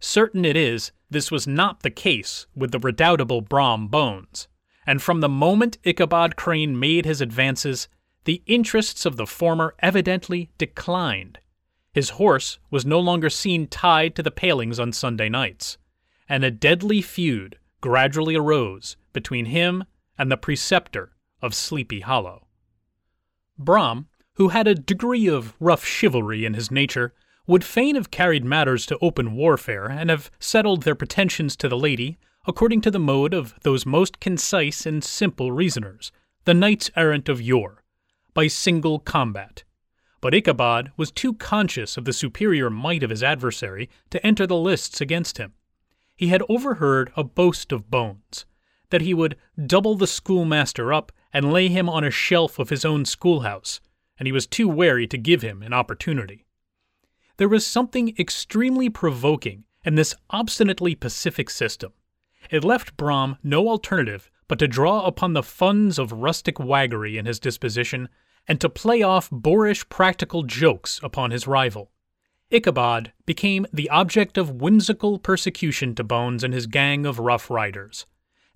Certain 0.00 0.44
it 0.46 0.56
is, 0.56 0.92
this 1.10 1.30
was 1.30 1.46
not 1.46 1.82
the 1.82 1.90
case 1.90 2.46
with 2.54 2.72
the 2.72 2.78
redoubtable 2.78 3.42
Brom 3.42 3.86
Bones, 3.86 4.48
and 4.86 5.02
from 5.02 5.20
the 5.20 5.28
moment 5.28 5.76
Ichabod 5.84 6.36
Crane 6.36 6.78
made 6.78 7.04
his 7.04 7.20
advances, 7.20 7.88
the 8.24 8.42
interests 8.46 9.04
of 9.04 9.16
the 9.16 9.26
former 9.26 9.74
evidently 9.80 10.50
declined. 10.56 11.38
His 11.92 12.10
horse 12.10 12.58
was 12.70 12.86
no 12.86 12.98
longer 12.98 13.28
seen 13.28 13.66
tied 13.66 14.14
to 14.16 14.22
the 14.22 14.30
palings 14.30 14.78
on 14.80 14.92
Sunday 14.92 15.28
nights, 15.28 15.76
and 16.28 16.44
a 16.44 16.50
deadly 16.50 17.02
feud 17.02 17.58
gradually 17.80 18.36
arose 18.36 18.96
between 19.12 19.46
him 19.46 19.84
and 20.16 20.30
the 20.30 20.36
preceptor 20.36 21.12
of 21.42 21.54
Sleepy 21.54 22.00
Hollow. 22.00 22.46
Brom, 23.58 24.08
who 24.34 24.48
had 24.48 24.66
a 24.66 24.74
degree 24.74 25.26
of 25.26 25.54
rough 25.60 25.84
chivalry 25.84 26.44
in 26.44 26.54
his 26.54 26.70
nature, 26.70 27.12
would 27.50 27.64
fain 27.64 27.96
have 27.96 28.12
carried 28.12 28.44
matters 28.44 28.86
to 28.86 28.96
open 29.02 29.34
warfare 29.34 29.86
and 29.90 30.08
have 30.08 30.30
settled 30.38 30.84
their 30.84 30.94
pretensions 30.94 31.56
to 31.56 31.68
the 31.68 31.76
lady 31.76 32.16
according 32.46 32.80
to 32.80 32.92
the 32.92 32.98
mode 32.98 33.34
of 33.34 33.54
those 33.62 33.84
most 33.84 34.20
concise 34.20 34.86
and 34.86 35.02
simple 35.02 35.50
reasoners, 35.50 36.12
the 36.44 36.54
knights 36.54 36.92
errant 36.94 37.28
of 37.28 37.42
yore, 37.42 37.82
by 38.34 38.46
single 38.46 39.00
combat. 39.00 39.64
But 40.20 40.32
Ichabod 40.32 40.92
was 40.96 41.10
too 41.10 41.34
conscious 41.34 41.96
of 41.96 42.04
the 42.04 42.12
superior 42.12 42.70
might 42.70 43.02
of 43.02 43.10
his 43.10 43.22
adversary 43.22 43.90
to 44.10 44.24
enter 44.24 44.46
the 44.46 44.56
lists 44.56 45.00
against 45.00 45.38
him. 45.38 45.54
He 46.14 46.28
had 46.28 46.44
overheard 46.48 47.10
a 47.16 47.24
boast 47.24 47.72
of 47.72 47.90
Bones, 47.90 48.46
that 48.90 49.02
he 49.02 49.12
would 49.12 49.36
double 49.66 49.96
the 49.96 50.06
schoolmaster 50.06 50.92
up 50.92 51.10
and 51.32 51.52
lay 51.52 51.66
him 51.66 51.88
on 51.88 52.04
a 52.04 52.12
shelf 52.12 52.60
of 52.60 52.70
his 52.70 52.84
own 52.84 53.04
schoolhouse, 53.04 53.80
and 54.20 54.28
he 54.28 54.32
was 54.32 54.46
too 54.46 54.68
wary 54.68 55.08
to 55.08 55.18
give 55.18 55.42
him 55.42 55.64
an 55.64 55.72
opportunity. 55.72 56.46
There 57.40 57.48
was 57.48 57.66
something 57.66 58.14
extremely 58.18 58.90
provoking 58.90 59.64
in 59.82 59.94
this 59.94 60.14
obstinately 60.28 60.94
pacific 60.94 61.48
system. 61.48 61.94
It 62.50 62.64
left 62.64 62.98
Brom 62.98 63.38
no 63.42 63.70
alternative 63.70 64.30
but 64.46 64.58
to 64.58 64.68
draw 64.68 65.06
upon 65.06 65.32
the 65.32 65.42
funds 65.42 65.98
of 65.98 66.12
rustic 66.12 66.60
waggery 66.60 67.16
in 67.16 67.24
his 67.24 67.40
disposition 67.40 68.10
and 68.46 68.60
to 68.60 68.68
play 68.68 69.00
off 69.00 69.30
boorish 69.30 69.88
practical 69.88 70.42
jokes 70.42 71.00
upon 71.02 71.30
his 71.30 71.46
rival. 71.46 71.90
Ichabod 72.50 73.14
became 73.24 73.66
the 73.72 73.88
object 73.88 74.36
of 74.36 74.60
whimsical 74.60 75.18
persecution 75.18 75.94
to 75.94 76.04
Bones 76.04 76.44
and 76.44 76.52
his 76.52 76.66
gang 76.66 77.06
of 77.06 77.18
rough 77.18 77.48
riders. 77.48 78.04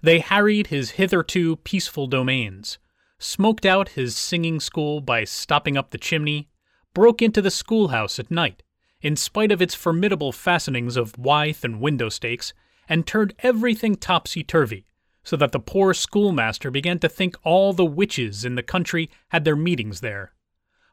They 0.02 0.18
harried 0.18 0.66
his 0.66 0.90
hitherto 1.00 1.56
peaceful 1.56 2.06
domains, 2.06 2.76
smoked 3.18 3.64
out 3.64 3.88
his 3.96 4.14
singing 4.14 4.60
school 4.60 5.00
by 5.00 5.24
stopping 5.24 5.78
up 5.78 5.88
the 5.88 5.96
chimney, 5.96 6.50
broke 6.92 7.22
into 7.22 7.40
the 7.40 7.50
schoolhouse 7.50 8.18
at 8.18 8.30
night, 8.30 8.62
in 9.04 9.14
spite 9.14 9.52
of 9.52 9.60
its 9.60 9.74
formidable 9.74 10.32
fastenings 10.32 10.96
of 10.96 11.16
withe 11.18 11.62
and 11.62 11.78
window 11.78 12.08
stakes, 12.08 12.54
and 12.88 13.06
turned 13.06 13.34
everything 13.40 13.94
topsy 13.94 14.42
turvy, 14.42 14.86
so 15.22 15.36
that 15.36 15.52
the 15.52 15.60
poor 15.60 15.92
schoolmaster 15.92 16.70
began 16.70 16.98
to 16.98 17.08
think 17.08 17.36
all 17.44 17.74
the 17.74 17.84
witches 17.84 18.46
in 18.46 18.54
the 18.54 18.62
country 18.62 19.10
had 19.28 19.44
their 19.44 19.54
meetings 19.54 20.00
there. 20.00 20.32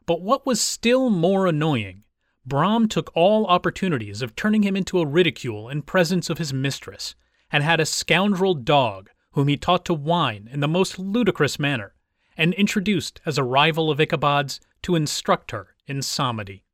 But 0.04 0.20
what 0.20 0.44
was 0.44 0.60
still 0.60 1.08
more 1.08 1.46
annoying, 1.46 2.04
Brom 2.44 2.86
took 2.86 3.10
all 3.14 3.46
opportunities 3.46 4.20
of 4.20 4.36
turning 4.36 4.62
him 4.62 4.76
into 4.76 5.00
a 5.00 5.06
ridicule 5.06 5.70
in 5.70 5.80
presence 5.80 6.28
of 6.28 6.36
his 6.36 6.52
mistress, 6.52 7.14
and 7.50 7.64
had 7.64 7.80
a 7.80 7.86
scoundrel 7.86 8.52
dog 8.52 9.08
whom 9.30 9.48
he 9.48 9.56
taught 9.56 9.86
to 9.86 9.94
whine 9.94 10.50
in 10.52 10.60
the 10.60 10.68
most 10.68 10.98
ludicrous 10.98 11.58
manner, 11.58 11.94
and 12.36 12.52
introduced 12.54 13.22
as 13.24 13.38
a 13.38 13.44
rival 13.44 13.90
of 13.90 14.00
Ichabod's 14.00 14.60
to 14.82 14.96
instruct 14.96 15.50
her 15.50 15.68
in 15.86 16.02
psalmody. 16.02 16.64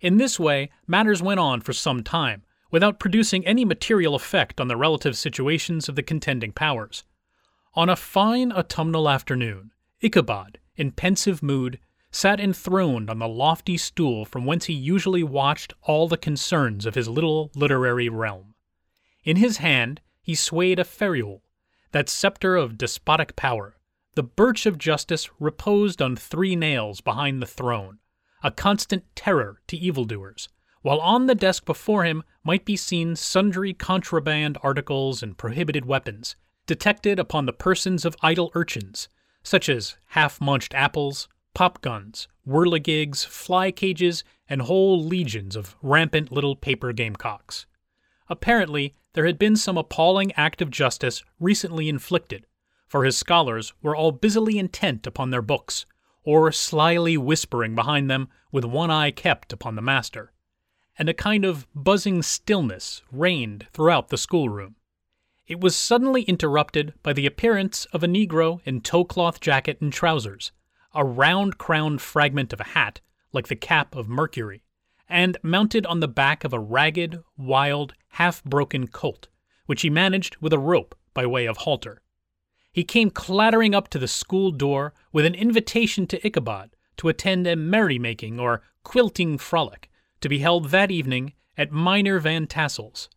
In 0.00 0.16
this 0.16 0.40
way, 0.40 0.70
matters 0.86 1.22
went 1.22 1.40
on 1.40 1.60
for 1.60 1.72
some 1.72 2.02
time, 2.02 2.42
without 2.70 2.98
producing 2.98 3.46
any 3.46 3.64
material 3.64 4.14
effect 4.14 4.60
on 4.60 4.68
the 4.68 4.76
relative 4.76 5.16
situations 5.16 5.88
of 5.88 5.96
the 5.96 6.02
contending 6.02 6.52
powers. 6.52 7.04
On 7.74 7.88
a 7.88 7.96
fine 7.96 8.52
autumnal 8.52 9.08
afternoon, 9.08 9.72
Ichabod, 10.00 10.58
in 10.76 10.92
pensive 10.92 11.42
mood, 11.42 11.78
sat 12.10 12.40
enthroned 12.40 13.10
on 13.10 13.18
the 13.18 13.28
lofty 13.28 13.76
stool 13.76 14.24
from 14.24 14.44
whence 14.44 14.64
he 14.64 14.72
usually 14.72 15.22
watched 15.22 15.74
all 15.82 16.08
the 16.08 16.16
concerns 16.16 16.86
of 16.86 16.94
his 16.94 17.08
little 17.08 17.50
literary 17.54 18.08
realm. 18.08 18.54
In 19.22 19.36
his 19.36 19.58
hand 19.58 20.00
he 20.22 20.34
swayed 20.34 20.78
a 20.78 20.84
ferule, 20.84 21.42
that 21.92 22.08
scepter 22.08 22.56
of 22.56 22.78
despotic 22.78 23.36
power. 23.36 23.76
The 24.14 24.22
birch 24.22 24.66
of 24.66 24.78
justice 24.78 25.30
reposed 25.38 26.02
on 26.02 26.16
three 26.16 26.56
nails 26.56 27.00
behind 27.00 27.40
the 27.40 27.46
throne, 27.46 27.98
a 28.42 28.50
constant 28.50 29.04
terror 29.14 29.60
to 29.66 29.76
evildoers, 29.76 30.48
while 30.82 31.00
on 31.00 31.26
the 31.26 31.34
desk 31.34 31.64
before 31.64 32.04
him 32.04 32.22
might 32.42 32.64
be 32.64 32.76
seen 32.76 33.14
sundry 33.14 33.74
contraband 33.74 34.56
articles 34.62 35.22
and 35.22 35.36
prohibited 35.36 35.84
weapons, 35.84 36.36
detected 36.66 37.18
upon 37.18 37.46
the 37.46 37.52
persons 37.52 38.04
of 38.04 38.16
idle 38.22 38.50
urchins, 38.54 39.08
such 39.42 39.68
as 39.68 39.96
half 40.08 40.40
munched 40.40 40.74
apples, 40.74 41.28
pop 41.54 41.80
guns, 41.82 42.28
whirligigs, 42.46 43.24
fly 43.24 43.70
cages, 43.70 44.24
and 44.48 44.62
whole 44.62 45.02
legions 45.02 45.56
of 45.56 45.76
rampant 45.82 46.32
little 46.32 46.56
paper 46.56 46.92
gamecocks. 46.92 47.66
Apparently, 48.28 48.94
there 49.12 49.26
had 49.26 49.38
been 49.38 49.56
some 49.56 49.76
appalling 49.76 50.32
act 50.32 50.62
of 50.62 50.70
justice 50.70 51.24
recently 51.38 51.88
inflicted, 51.88 52.46
for 52.86 53.04
his 53.04 53.16
scholars 53.16 53.72
were 53.82 53.96
all 53.96 54.12
busily 54.12 54.58
intent 54.58 55.06
upon 55.06 55.30
their 55.30 55.42
books, 55.42 55.86
or 56.24 56.52
slyly 56.52 57.16
whispering 57.16 57.74
behind 57.74 58.10
them 58.10 58.28
with 58.52 58.64
one 58.64 58.90
eye 58.90 59.10
kept 59.10 59.52
upon 59.52 59.74
the 59.74 59.82
master, 59.82 60.32
and 60.98 61.08
a 61.08 61.14
kind 61.14 61.44
of 61.44 61.66
buzzing 61.74 62.22
stillness 62.22 63.02
reigned 63.10 63.66
throughout 63.72 64.08
the 64.08 64.18
schoolroom. 64.18 64.76
It 65.46 65.60
was 65.60 65.74
suddenly 65.74 66.22
interrupted 66.22 66.94
by 67.02 67.12
the 67.12 67.26
appearance 67.26 67.86
of 67.86 68.04
a 68.04 68.08
negro 68.08 68.60
in 68.64 68.80
tow-cloth 68.82 69.40
jacket 69.40 69.80
and 69.80 69.92
trousers, 69.92 70.52
a 70.94 71.04
round-crowned 71.04 72.00
fragment 72.00 72.52
of 72.52 72.60
a 72.60 72.64
hat 72.64 73.00
like 73.32 73.48
the 73.48 73.56
cap 73.56 73.94
of 73.94 74.08
Mercury, 74.08 74.62
and 75.08 75.36
mounted 75.42 75.86
on 75.86 76.00
the 76.00 76.08
back 76.08 76.44
of 76.44 76.52
a 76.52 76.60
ragged, 76.60 77.22
wild, 77.36 77.94
half 78.10 78.44
broken 78.44 78.86
colt, 78.86 79.28
which 79.66 79.82
he 79.82 79.90
managed 79.90 80.36
with 80.36 80.52
a 80.52 80.58
rope 80.58 80.96
by 81.14 81.26
way 81.26 81.46
of 81.46 81.58
halter. 81.58 82.02
He 82.72 82.84
came 82.84 83.10
clattering 83.10 83.74
up 83.74 83.88
to 83.88 83.98
the 83.98 84.06
school 84.06 84.52
door 84.52 84.94
with 85.12 85.26
an 85.26 85.34
invitation 85.34 86.06
to 86.06 86.24
Ichabod 86.26 86.76
to 86.98 87.08
attend 87.08 87.46
a 87.46 87.56
merrymaking 87.56 88.38
or 88.38 88.62
quilting 88.84 89.38
frolic 89.38 89.90
to 90.20 90.28
be 90.28 90.38
held 90.38 90.66
that 90.66 90.90
evening 90.90 91.32
at 91.56 91.72
Mynheer 91.72 92.20
Van 92.20 92.46
Tassel's, 92.46 93.08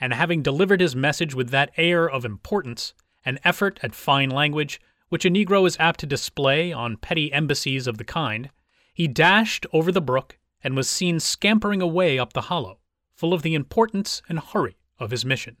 and 0.00 0.12
having 0.12 0.42
delivered 0.42 0.80
his 0.80 0.94
message 0.94 1.34
with 1.34 1.50
that 1.50 1.70
air 1.76 2.08
of 2.08 2.24
importance, 2.24 2.94
an 3.24 3.38
effort 3.44 3.80
at 3.82 3.94
fine 3.94 4.30
language, 4.30 4.80
which 5.08 5.24
a 5.24 5.30
Negro 5.30 5.66
is 5.66 5.76
apt 5.80 6.00
to 6.00 6.06
display 6.06 6.72
on 6.72 6.96
petty 6.96 7.32
embassies 7.32 7.86
of 7.86 7.98
the 7.98 8.04
kind, 8.04 8.50
he 8.94 9.08
dashed 9.08 9.66
over 9.72 9.90
the 9.90 10.00
brook 10.00 10.38
and 10.62 10.76
was 10.76 10.88
seen 10.88 11.18
scampering 11.18 11.82
away 11.82 12.18
up 12.18 12.32
the 12.32 12.42
hollow, 12.42 12.78
full 13.14 13.34
of 13.34 13.42
the 13.42 13.54
importance 13.54 14.22
and 14.28 14.38
hurry 14.38 14.76
of 14.98 15.10
his 15.10 15.24
mission. 15.24 15.56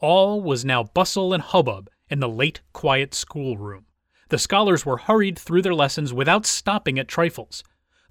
All 0.00 0.40
was 0.40 0.64
now 0.64 0.84
bustle 0.84 1.32
and 1.32 1.42
hubbub 1.42 1.90
in 2.08 2.20
the 2.20 2.28
late 2.28 2.60
quiet 2.72 3.14
schoolroom. 3.14 3.86
The 4.28 4.38
scholars 4.38 4.84
were 4.84 4.98
hurried 4.98 5.38
through 5.38 5.62
their 5.62 5.74
lessons 5.74 6.12
without 6.12 6.46
stopping 6.46 6.98
at 6.98 7.08
trifles. 7.08 7.62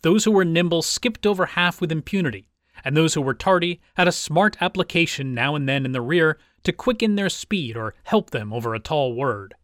Those 0.02 0.26
who 0.26 0.32
were 0.32 0.46
nimble 0.46 0.82
skipped 0.82 1.26
over 1.26 1.46
half 1.48 1.82
with 1.82 1.91
impunity, 1.91 2.50
and 2.84 2.96
those 2.96 3.14
who 3.14 3.22
were 3.22 3.34
tardy 3.34 3.82
had 3.96 4.08
a 4.08 4.12
smart 4.12 4.62
application 4.62 5.34
now 5.34 5.56
and 5.56 5.68
then 5.68 5.86
in 5.86 5.91
the 5.91 6.02
rear 6.02 6.38
to 6.64 6.72
quicken 6.72 7.16
their 7.16 7.30
speed 7.30 7.76
or 7.76 7.94
help 8.04 8.30
them 8.30 8.54
over 8.54 8.74
a 8.74 8.80
tall 8.80 9.14
word. 9.14 9.56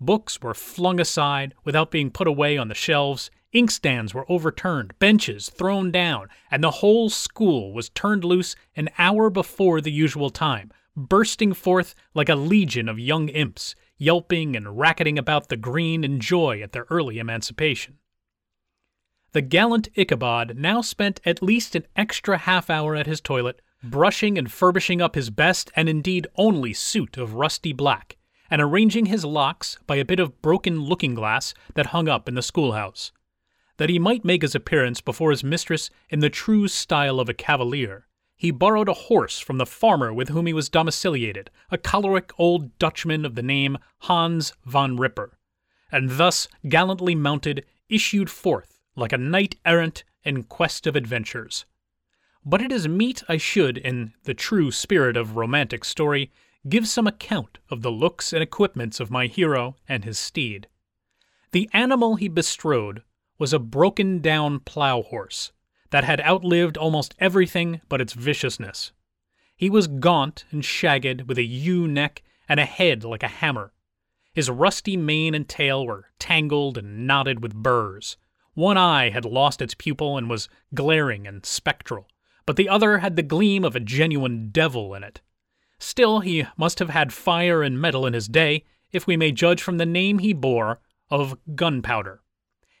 Books 0.00 0.40
were 0.42 0.54
flung 0.54 1.00
aside 1.00 1.54
without 1.64 1.90
being 1.90 2.10
put 2.10 2.26
away 2.26 2.58
on 2.58 2.68
the 2.68 2.74
shelves, 2.74 3.30
Inkstands 3.56 4.12
were 4.12 4.30
overturned, 4.30 4.98
benches 4.98 5.48
thrown 5.48 5.90
down, 5.90 6.28
and 6.50 6.62
the 6.62 6.72
whole 6.72 7.08
school 7.08 7.72
was 7.72 7.88
turned 7.88 8.22
loose 8.22 8.54
an 8.76 8.90
hour 8.98 9.30
before 9.30 9.80
the 9.80 9.92
usual 9.92 10.28
time, 10.28 10.70
bursting 10.96 11.52
forth 11.52 11.94
like 12.14 12.28
a 12.28 12.34
legion 12.34 12.88
of 12.88 12.98
young 12.98 13.28
imps, 13.28 13.74
yelping 13.98 14.56
and 14.56 14.78
racketing 14.78 15.18
about 15.18 15.48
the 15.48 15.56
green 15.56 16.02
in 16.02 16.18
joy 16.18 16.60
at 16.62 16.72
their 16.72 16.86
early 16.90 17.18
emancipation. 17.18 17.98
The 19.32 19.42
gallant 19.42 19.88
Ichabod 19.94 20.56
now 20.56 20.80
spent 20.80 21.20
at 21.26 21.42
least 21.42 21.76
an 21.76 21.86
extra 21.94 22.38
half 22.38 22.70
hour 22.70 22.96
at 22.96 23.06
his 23.06 23.20
toilet, 23.20 23.60
brushing 23.82 24.38
and 24.38 24.50
furbishing 24.50 25.02
up 25.02 25.14
his 25.14 25.30
best 25.30 25.70
and 25.76 25.88
indeed 25.88 26.26
only 26.36 26.72
suit 26.72 27.18
of 27.18 27.34
rusty 27.34 27.72
black, 27.72 28.16
and 28.50 28.62
arranging 28.62 29.06
his 29.06 29.24
locks 29.24 29.78
by 29.86 29.96
a 29.96 30.04
bit 30.04 30.18
of 30.18 30.40
broken 30.40 30.80
looking 30.80 31.14
glass 31.14 31.52
that 31.74 31.86
hung 31.86 32.08
up 32.08 32.28
in 32.28 32.34
the 32.34 32.42
schoolhouse 32.42 33.12
that 33.76 33.90
he 33.90 33.98
might 33.98 34.24
make 34.24 34.42
his 34.42 34.54
appearance 34.54 35.00
before 35.00 35.30
his 35.30 35.44
mistress 35.44 35.90
in 36.08 36.20
the 36.20 36.30
true 36.30 36.68
style 36.68 37.20
of 37.20 37.28
a 37.28 37.34
cavalier, 37.34 38.05
he 38.36 38.50
borrowed 38.50 38.88
a 38.88 38.94
horse 38.94 39.38
from 39.38 39.56
the 39.56 39.66
farmer 39.66 40.12
with 40.12 40.28
whom 40.28 40.46
he 40.46 40.52
was 40.52 40.68
domiciliated, 40.68 41.48
a 41.70 41.78
choleric 41.78 42.32
old 42.38 42.78
Dutchman 42.78 43.24
of 43.24 43.34
the 43.34 43.42
name 43.42 43.78
Hans 44.00 44.52
Van 44.64 44.96
Ripper, 44.96 45.38
and 45.90 46.10
thus 46.10 46.46
gallantly 46.68 47.14
mounted, 47.14 47.64
issued 47.88 48.28
forth 48.28 48.78
like 48.94 49.12
a 49.12 49.18
knight 49.18 49.56
errant 49.64 50.04
in 50.22 50.42
quest 50.42 50.86
of 50.86 50.96
adventures. 50.96 51.64
But 52.44 52.60
it 52.60 52.70
is 52.70 52.86
meet 52.86 53.22
I 53.28 53.38
should, 53.38 53.78
in 53.78 54.12
the 54.24 54.34
true 54.34 54.70
spirit 54.70 55.16
of 55.16 55.36
romantic 55.36 55.84
story, 55.84 56.30
give 56.68 56.86
some 56.86 57.06
account 57.06 57.58
of 57.70 57.82
the 57.82 57.90
looks 57.90 58.32
and 58.32 58.42
equipments 58.42 59.00
of 59.00 59.10
my 59.10 59.26
hero 59.26 59.76
and 59.88 60.04
his 60.04 60.18
steed. 60.18 60.68
The 61.52 61.70
animal 61.72 62.16
he 62.16 62.28
bestrode 62.28 63.02
was 63.38 63.52
a 63.52 63.58
broken 63.58 64.20
down 64.20 64.60
plough 64.60 65.02
horse 65.02 65.52
that 65.96 66.04
had 66.04 66.20
outlived 66.20 66.76
almost 66.76 67.14
everything 67.18 67.80
but 67.88 68.02
its 68.02 68.12
viciousness. 68.12 68.92
He 69.56 69.70
was 69.70 69.86
gaunt 69.86 70.44
and 70.50 70.62
shagged, 70.62 71.22
with 71.22 71.38
a 71.38 71.42
ewe 71.42 71.88
neck 71.88 72.22
and 72.46 72.60
a 72.60 72.66
head 72.66 73.02
like 73.02 73.22
a 73.22 73.28
hammer. 73.28 73.72
His 74.34 74.50
rusty 74.50 74.98
mane 74.98 75.34
and 75.34 75.48
tail 75.48 75.86
were 75.86 76.10
tangled 76.18 76.76
and 76.76 77.06
knotted 77.06 77.42
with 77.42 77.54
burrs. 77.54 78.18
One 78.52 78.76
eye 78.76 79.08
had 79.08 79.24
lost 79.24 79.62
its 79.62 79.72
pupil 79.72 80.18
and 80.18 80.28
was 80.28 80.50
glaring 80.74 81.26
and 81.26 81.46
spectral, 81.46 82.10
but 82.44 82.56
the 82.56 82.68
other 82.68 82.98
had 82.98 83.16
the 83.16 83.22
gleam 83.22 83.64
of 83.64 83.74
a 83.74 83.80
genuine 83.80 84.50
devil 84.50 84.92
in 84.92 85.02
it. 85.02 85.22
Still, 85.78 86.20
he 86.20 86.44
must 86.58 86.78
have 86.78 86.90
had 86.90 87.10
fire 87.10 87.62
and 87.62 87.80
metal 87.80 88.04
in 88.04 88.12
his 88.12 88.28
day, 88.28 88.64
if 88.92 89.06
we 89.06 89.16
may 89.16 89.32
judge 89.32 89.62
from 89.62 89.78
the 89.78 89.86
name 89.86 90.18
he 90.18 90.34
bore 90.34 90.78
of 91.08 91.38
Gunpowder. 91.54 92.20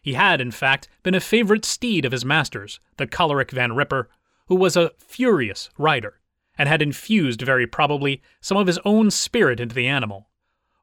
He 0.06 0.12
had, 0.12 0.40
in 0.40 0.52
fact, 0.52 0.88
been 1.02 1.16
a 1.16 1.20
favorite 1.20 1.64
steed 1.64 2.04
of 2.04 2.12
his 2.12 2.24
master's, 2.24 2.78
the 2.96 3.08
choleric 3.08 3.50
Van 3.50 3.74
Ripper, 3.74 4.08
who 4.46 4.54
was 4.54 4.76
a 4.76 4.92
furious 4.98 5.68
rider, 5.76 6.20
and 6.56 6.68
had 6.68 6.80
infused, 6.80 7.42
very 7.42 7.66
probably, 7.66 8.22
some 8.40 8.56
of 8.56 8.68
his 8.68 8.78
own 8.84 9.10
spirit 9.10 9.58
into 9.58 9.74
the 9.74 9.88
animal. 9.88 10.28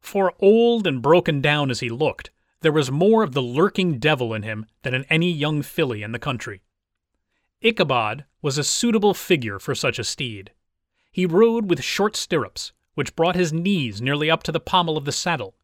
For 0.01 0.33
old 0.39 0.85
and 0.85 1.01
broken 1.01 1.39
down 1.39 1.71
as 1.71 1.79
he 1.79 1.87
looked, 1.87 2.31
there 2.59 2.73
was 2.73 2.91
more 2.91 3.23
of 3.23 3.31
the 3.31 3.41
lurking 3.41 3.97
devil 3.97 4.33
in 4.33 4.43
him 4.43 4.65
than 4.81 4.93
in 4.93 5.05
any 5.05 5.31
young 5.31 5.61
filly 5.61 6.03
in 6.03 6.11
the 6.11 6.19
country. 6.19 6.61
Ichabod 7.61 8.25
was 8.41 8.57
a 8.57 8.63
suitable 8.65 9.13
figure 9.13 9.57
for 9.57 9.73
such 9.73 9.99
a 9.99 10.03
steed. 10.03 10.51
He 11.13 11.25
rode 11.25 11.69
with 11.69 11.81
short 11.81 12.17
stirrups, 12.17 12.73
which 12.95 13.15
brought 13.15 13.37
his 13.37 13.53
knees 13.53 14.01
nearly 14.01 14.29
up 14.29 14.43
to 14.43 14.51
the 14.51 14.59
pommel 14.59 14.97
of 14.97 15.05
the 15.05 15.13
saddle. 15.13 15.55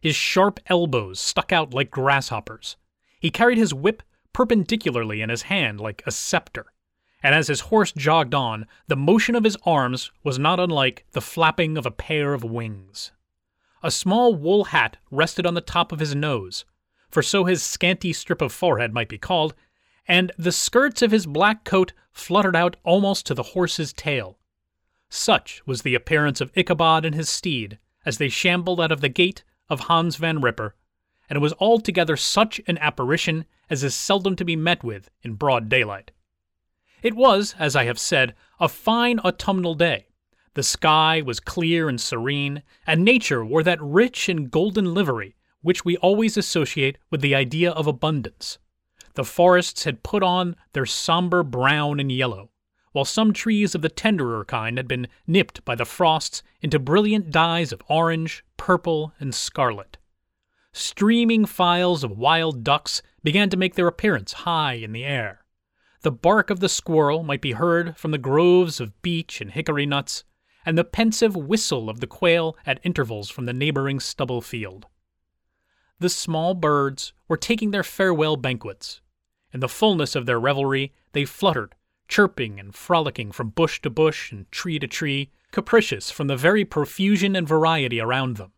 His 0.00 0.14
sharp 0.14 0.60
elbows 0.66 1.18
stuck 1.18 1.50
out 1.50 1.74
like 1.74 1.90
grasshoppers. 1.90 2.76
He 3.18 3.30
carried 3.30 3.58
his 3.58 3.74
whip 3.74 4.02
perpendicularly 4.32 5.20
in 5.20 5.30
his 5.30 5.42
hand 5.42 5.80
like 5.80 6.02
a 6.06 6.10
scepter, 6.10 6.72
and 7.22 7.34
as 7.34 7.48
his 7.48 7.60
horse 7.62 7.92
jogged 7.92 8.34
on, 8.34 8.66
the 8.86 8.96
motion 8.96 9.34
of 9.34 9.44
his 9.44 9.56
arms 9.64 10.12
was 10.22 10.38
not 10.38 10.60
unlike 10.60 11.04
the 11.12 11.20
flapping 11.20 11.76
of 11.76 11.86
a 11.86 11.90
pair 11.90 12.34
of 12.34 12.44
wings. 12.44 13.10
A 13.82 13.90
small 13.90 14.34
wool 14.34 14.64
hat 14.66 14.96
rested 15.10 15.46
on 15.46 15.54
the 15.54 15.60
top 15.60 15.92
of 15.92 16.00
his 16.00 16.14
nose, 16.14 16.64
for 17.10 17.22
so 17.22 17.44
his 17.44 17.62
scanty 17.62 18.12
strip 18.12 18.42
of 18.42 18.52
forehead 18.52 18.92
might 18.92 19.08
be 19.08 19.18
called, 19.18 19.54
and 20.06 20.32
the 20.38 20.52
skirts 20.52 21.02
of 21.02 21.10
his 21.10 21.26
black 21.26 21.64
coat 21.64 21.92
fluttered 22.12 22.56
out 22.56 22.76
almost 22.84 23.26
to 23.26 23.34
the 23.34 23.42
horse's 23.42 23.92
tail. 23.92 24.38
Such 25.08 25.62
was 25.66 25.82
the 25.82 25.94
appearance 25.94 26.40
of 26.40 26.52
Ichabod 26.54 27.04
and 27.04 27.14
his 27.14 27.28
steed 27.28 27.78
as 28.04 28.18
they 28.18 28.28
shambled 28.28 28.80
out 28.80 28.92
of 28.92 29.00
the 29.00 29.08
gate 29.08 29.42
of 29.68 29.80
Hans 29.80 30.16
Van 30.16 30.40
Ripper, 30.40 30.74
and 31.28 31.36
it 31.36 31.40
was 31.40 31.54
altogether 31.60 32.16
such 32.16 32.60
an 32.66 32.78
apparition 32.78 33.44
as 33.70 33.84
is 33.84 33.94
seldom 33.94 34.36
to 34.36 34.44
be 34.44 34.56
met 34.56 34.82
with 34.82 35.10
in 35.22 35.34
broad 35.34 35.68
daylight. 35.68 36.10
It 37.02 37.14
was, 37.14 37.54
as 37.58 37.76
I 37.76 37.84
have 37.84 37.98
said, 37.98 38.34
a 38.58 38.68
fine 38.68 39.20
autumnal 39.20 39.74
day. 39.74 40.06
The 40.54 40.62
sky 40.62 41.22
was 41.22 41.38
clear 41.38 41.88
and 41.88 42.00
serene, 42.00 42.62
and 42.86 43.04
nature 43.04 43.44
wore 43.44 43.62
that 43.62 43.80
rich 43.80 44.28
and 44.28 44.50
golden 44.50 44.94
livery 44.94 45.36
which 45.60 45.84
we 45.84 45.96
always 45.98 46.36
associate 46.36 46.98
with 47.10 47.20
the 47.20 47.34
idea 47.34 47.70
of 47.70 47.86
abundance. 47.86 48.58
The 49.14 49.24
forests 49.24 49.84
had 49.84 50.02
put 50.02 50.22
on 50.22 50.56
their 50.72 50.86
somber 50.86 51.42
brown 51.42 51.98
and 52.00 52.10
yellow, 52.10 52.50
while 52.92 53.04
some 53.04 53.32
trees 53.32 53.74
of 53.74 53.82
the 53.82 53.88
tenderer 53.88 54.44
kind 54.44 54.78
had 54.78 54.88
been 54.88 55.08
nipped 55.26 55.64
by 55.64 55.74
the 55.74 55.84
frosts 55.84 56.42
into 56.62 56.78
brilliant 56.78 57.30
dyes 57.30 57.72
of 57.72 57.82
orange, 57.88 58.44
purple, 58.56 59.12
and 59.20 59.34
scarlet. 59.34 59.97
Streaming 60.72 61.44
files 61.44 62.04
of 62.04 62.18
wild 62.18 62.62
ducks 62.62 63.02
began 63.22 63.50
to 63.50 63.56
make 63.56 63.74
their 63.74 63.88
appearance 63.88 64.32
high 64.32 64.74
in 64.74 64.92
the 64.92 65.04
air. 65.04 65.44
The 66.02 66.12
bark 66.12 66.50
of 66.50 66.60
the 66.60 66.68
squirrel 66.68 67.22
might 67.22 67.40
be 67.40 67.52
heard 67.52 67.96
from 67.96 68.10
the 68.10 68.18
groves 68.18 68.80
of 68.80 69.00
beech 69.02 69.40
and 69.40 69.50
hickory 69.50 69.86
nuts, 69.86 70.24
and 70.64 70.78
the 70.78 70.84
pensive 70.84 71.34
whistle 71.34 71.88
of 71.90 72.00
the 72.00 72.06
quail 72.06 72.56
at 72.64 72.80
intervals 72.82 73.30
from 73.30 73.46
the 73.46 73.52
neighboring 73.52 74.00
stubble 74.00 74.40
field. 74.40 74.86
The 75.98 76.08
small 76.08 76.54
birds 76.54 77.12
were 77.26 77.36
taking 77.36 77.70
their 77.70 77.82
farewell 77.82 78.36
banquets. 78.36 79.00
In 79.52 79.60
the 79.60 79.68
fullness 79.68 80.14
of 80.14 80.26
their 80.26 80.38
revelry, 80.38 80.92
they 81.12 81.24
fluttered 81.24 81.74
chirping 82.08 82.58
and 82.58 82.74
frolicking 82.74 83.30
from 83.30 83.50
bush 83.50 83.80
to 83.82 83.90
bush 83.90 84.32
and 84.32 84.50
tree 84.50 84.78
to 84.78 84.86
tree, 84.86 85.30
capricious 85.52 86.10
from 86.10 86.26
the 86.26 86.36
very 86.36 86.64
profusion 86.64 87.36
and 87.36 87.46
variety 87.46 88.00
around 88.00 88.36
them. 88.36 88.52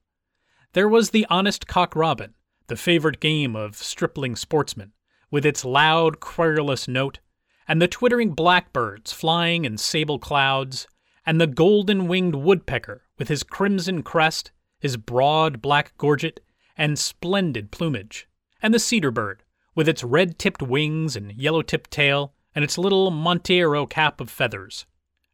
There 0.73 0.89
was 0.89 1.11
the 1.11 1.27
honest 1.29 1.67
cock 1.67 1.97
robin, 1.97 2.35
the 2.69 2.77
favorite 2.77 3.19
game 3.19 3.57
of 3.57 3.75
stripling 3.75 4.37
sportsmen, 4.37 4.93
with 5.29 5.45
its 5.45 5.65
loud, 5.65 6.21
querulous 6.21 6.87
note, 6.87 7.19
and 7.67 7.83
the 7.83 7.89
twittering 7.89 8.35
blackbirds 8.35 9.13
flying 9.13 9.65
in 9.65 9.79
sable 9.79 10.21
clouds, 10.21 10.87
and 11.27 11.41
the 11.41 11.49
golden 11.49 12.07
winged 12.07 12.37
woodpecker 12.37 13.03
with 13.19 13.27
his 13.27 13.43
crimson 13.43 14.05
crest, 14.05 14.53
his 14.79 14.97
broad 14.97 15.61
black 15.61 15.97
gorget, 15.99 16.39
and 16.77 17.01
splendid 17.01 17.73
plumage, 17.73 18.29
and 18.63 18.73
the 18.73 18.79
cedar 18.79 19.11
bird, 19.11 19.43
with 19.75 19.89
its 19.89 20.05
red 20.05 20.39
tipped 20.39 20.63
wings 20.63 21.17
and 21.17 21.33
yellow 21.33 21.63
tipped 21.63 21.91
tail, 21.91 22.33
and 22.55 22.63
its 22.63 22.79
little 22.79 23.11
monteiro 23.11 23.87
cap 23.87 24.21
of 24.21 24.31
feathers, 24.31 24.87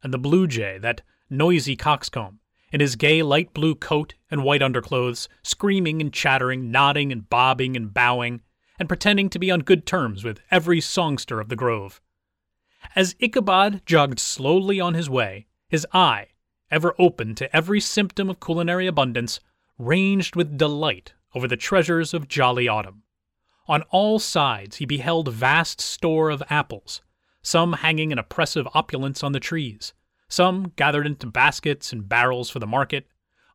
and 0.03 0.15
the 0.15 0.19
blue 0.19 0.47
jay, 0.47 0.79
that 0.79 1.03
noisy 1.29 1.77
coxcomb, 1.77 2.41
in 2.73 2.81
his 2.81 2.97
gay 2.97 3.23
light 3.23 3.55
blue 3.55 3.75
coat 3.75 4.15
and 4.31 4.43
white 4.43 4.63
underclothes, 4.63 5.29
screaming 5.43 6.01
and 6.01 6.13
chattering, 6.13 6.71
nodding 6.71 7.13
and 7.13 7.29
bobbing 7.29 7.77
and 7.77 7.95
bowing, 7.95 8.41
and 8.79 8.89
pretending 8.89 9.31
to 9.31 9.39
be 9.39 9.51
on 9.51 9.61
good 9.61 9.87
terms 9.87 10.25
with 10.25 10.41
every 10.51 10.81
songster 10.81 11.41
of 11.41 11.49
the 11.49 11.57
grove. 11.57 12.01
As 12.95 13.17
Ichabod 13.19 13.83
jogged 13.87 14.21
slowly 14.21 14.81
on 14.81 14.95
his 14.95 15.09
way, 15.11 15.47
his 15.69 15.87
eye, 15.93 16.29
ever 16.71 16.95
open 16.99 17.35
to 17.37 17.55
every 17.57 17.81
symptom 17.81 18.29
of 18.29 18.41
culinary 18.41 18.87
abundance, 18.87 19.41
ranged 19.79 20.37
with 20.37 20.59
delight 20.59 21.15
over 21.35 21.49
the 21.49 21.57
treasures 21.57 22.15
of 22.15 22.29
jolly 22.29 22.69
autumn. 22.69 23.03
On 23.69 23.83
all 23.91 24.19
sides 24.19 24.77
he 24.77 24.87
beheld 24.87 25.29
vast 25.29 25.81
store 25.81 26.31
of 26.31 26.43
apples, 26.49 27.03
some 27.43 27.75
hanging 27.75 28.13
in 28.13 28.19
oppressive 28.19 28.69
opulence 28.75 29.23
on 29.23 29.33
the 29.33 29.41
trees, 29.41 29.93
some 30.29 30.73
gathered 30.77 31.07
into 31.07 31.27
baskets 31.27 31.93
and 31.93 32.09
barrels 32.09 32.51
for 32.51 32.59
the 32.59 32.67
market, 32.67 33.07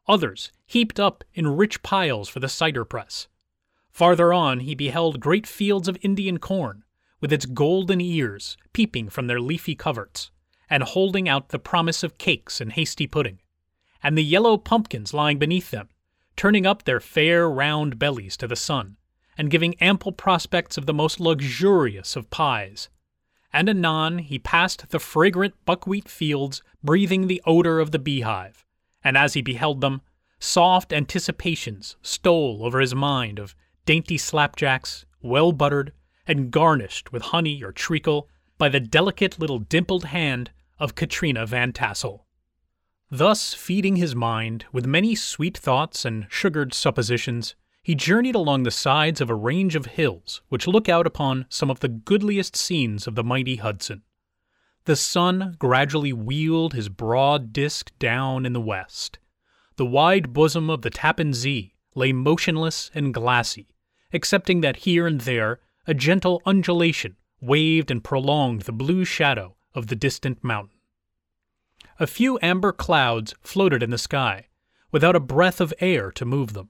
others 0.07 0.51
heaped 0.65 0.99
up 0.99 1.23
in 1.33 1.55
rich 1.55 1.83
piles 1.83 2.29
for 2.29 2.39
the 2.39 2.49
cider 2.49 2.85
press. 2.85 3.27
Farther 3.91 4.33
on 4.33 4.61
he 4.61 4.73
beheld 4.73 5.19
great 5.19 5.45
fields 5.45 5.87
of 5.87 5.97
Indian 6.01 6.37
corn, 6.37 6.83
with 7.19 7.33
its 7.33 7.45
golden 7.45 8.01
ears 8.01 8.57
peeping 8.73 9.09
from 9.09 9.27
their 9.27 9.39
leafy 9.39 9.75
coverts, 9.75 10.31
and 10.69 10.83
holding 10.83 11.27
out 11.27 11.49
the 11.49 11.59
promise 11.59 12.03
of 12.03 12.17
cakes 12.17 12.61
and 12.61 12.73
hasty 12.73 13.05
pudding, 13.05 13.39
and 14.01 14.17
the 14.17 14.23
yellow 14.23 14.57
pumpkins 14.57 15.13
lying 15.13 15.37
beneath 15.37 15.71
them, 15.71 15.89
turning 16.35 16.65
up 16.65 16.83
their 16.83 16.99
fair 16.99 17.49
round 17.49 17.99
bellies 17.99 18.37
to 18.37 18.47
the 18.47 18.55
sun, 18.55 18.97
and 19.37 19.51
giving 19.51 19.75
ample 19.75 20.11
prospects 20.11 20.77
of 20.77 20.85
the 20.85 20.93
most 20.93 21.19
luxurious 21.19 22.15
of 22.15 22.29
pies, 22.29 22.89
and 23.53 23.69
anon 23.69 24.19
he 24.19 24.39
passed 24.39 24.89
the 24.89 24.99
fragrant 24.99 25.53
buckwheat 25.65 26.07
fields 26.07 26.61
breathing 26.83 27.27
the 27.27 27.41
odor 27.45 27.79
of 27.79 27.91
the 27.91 27.99
beehive, 27.99 28.65
and 29.03 29.17
as 29.17 29.33
he 29.33 29.41
beheld 29.41 29.81
them, 29.81 30.01
soft 30.39 30.91
anticipations 30.91 31.95
stole 32.01 32.65
over 32.65 32.79
his 32.79 32.95
mind 32.95 33.39
of 33.39 33.55
dainty 33.85 34.17
slapjacks, 34.17 35.05
well 35.21 35.51
buttered, 35.51 35.91
and 36.27 36.51
garnished 36.51 37.11
with 37.11 37.23
honey 37.23 37.63
or 37.63 37.71
treacle 37.71 38.27
by 38.57 38.69
the 38.69 38.79
delicate 38.79 39.39
little 39.39 39.59
dimpled 39.59 40.05
hand 40.05 40.51
of 40.79 40.95
Katrina 40.95 41.45
Van 41.45 41.73
Tassel. 41.73 42.25
Thus 43.09 43.53
feeding 43.53 43.97
his 43.97 44.15
mind 44.15 44.65
with 44.71 44.85
many 44.85 45.15
sweet 45.15 45.57
thoughts 45.57 46.05
and 46.05 46.27
sugared 46.29 46.73
suppositions, 46.73 47.55
he 47.83 47.95
journeyed 47.95 48.35
along 48.35 48.63
the 48.63 48.71
sides 48.71 49.21
of 49.21 49.29
a 49.29 49.35
range 49.35 49.75
of 49.75 49.87
hills 49.87 50.41
which 50.49 50.67
look 50.67 50.87
out 50.87 51.07
upon 51.07 51.45
some 51.49 51.69
of 51.69 51.79
the 51.79 51.87
goodliest 51.87 52.55
scenes 52.55 53.07
of 53.07 53.15
the 53.15 53.23
mighty 53.23 53.55
Hudson. 53.55 54.03
The 54.85 54.95
sun 54.95 55.55
gradually 55.59 56.13
wheeled 56.13 56.73
his 56.73 56.89
broad 56.89 57.53
disk 57.53 57.91
down 57.99 58.45
in 58.45 58.53
the 58.53 58.61
west. 58.61 59.19
The 59.77 59.85
wide 59.85 60.33
bosom 60.33 60.69
of 60.69 60.81
the 60.81 60.89
Tappan 60.89 61.33
Zee 61.33 61.73
lay 61.95 62.13
motionless 62.13 62.91
and 62.93 63.13
glassy, 63.13 63.67
excepting 64.11 64.61
that 64.61 64.77
here 64.77 65.07
and 65.07 65.21
there 65.21 65.59
a 65.87 65.93
gentle 65.93 66.41
undulation 66.45 67.17
waved 67.41 67.89
and 67.89 68.03
prolonged 68.03 68.61
the 68.61 68.71
blue 68.71 69.03
shadow 69.03 69.55
of 69.73 69.87
the 69.87 69.95
distant 69.95 70.43
mountain. 70.43 70.77
A 71.99 72.07
few 72.07 72.37
amber 72.41 72.71
clouds 72.71 73.33
floated 73.41 73.81
in 73.81 73.89
the 73.89 73.97
sky, 73.97 74.47
without 74.91 75.15
a 75.15 75.19
breath 75.19 75.59
of 75.59 75.73
air 75.79 76.11
to 76.11 76.25
move 76.25 76.53
them. 76.53 76.69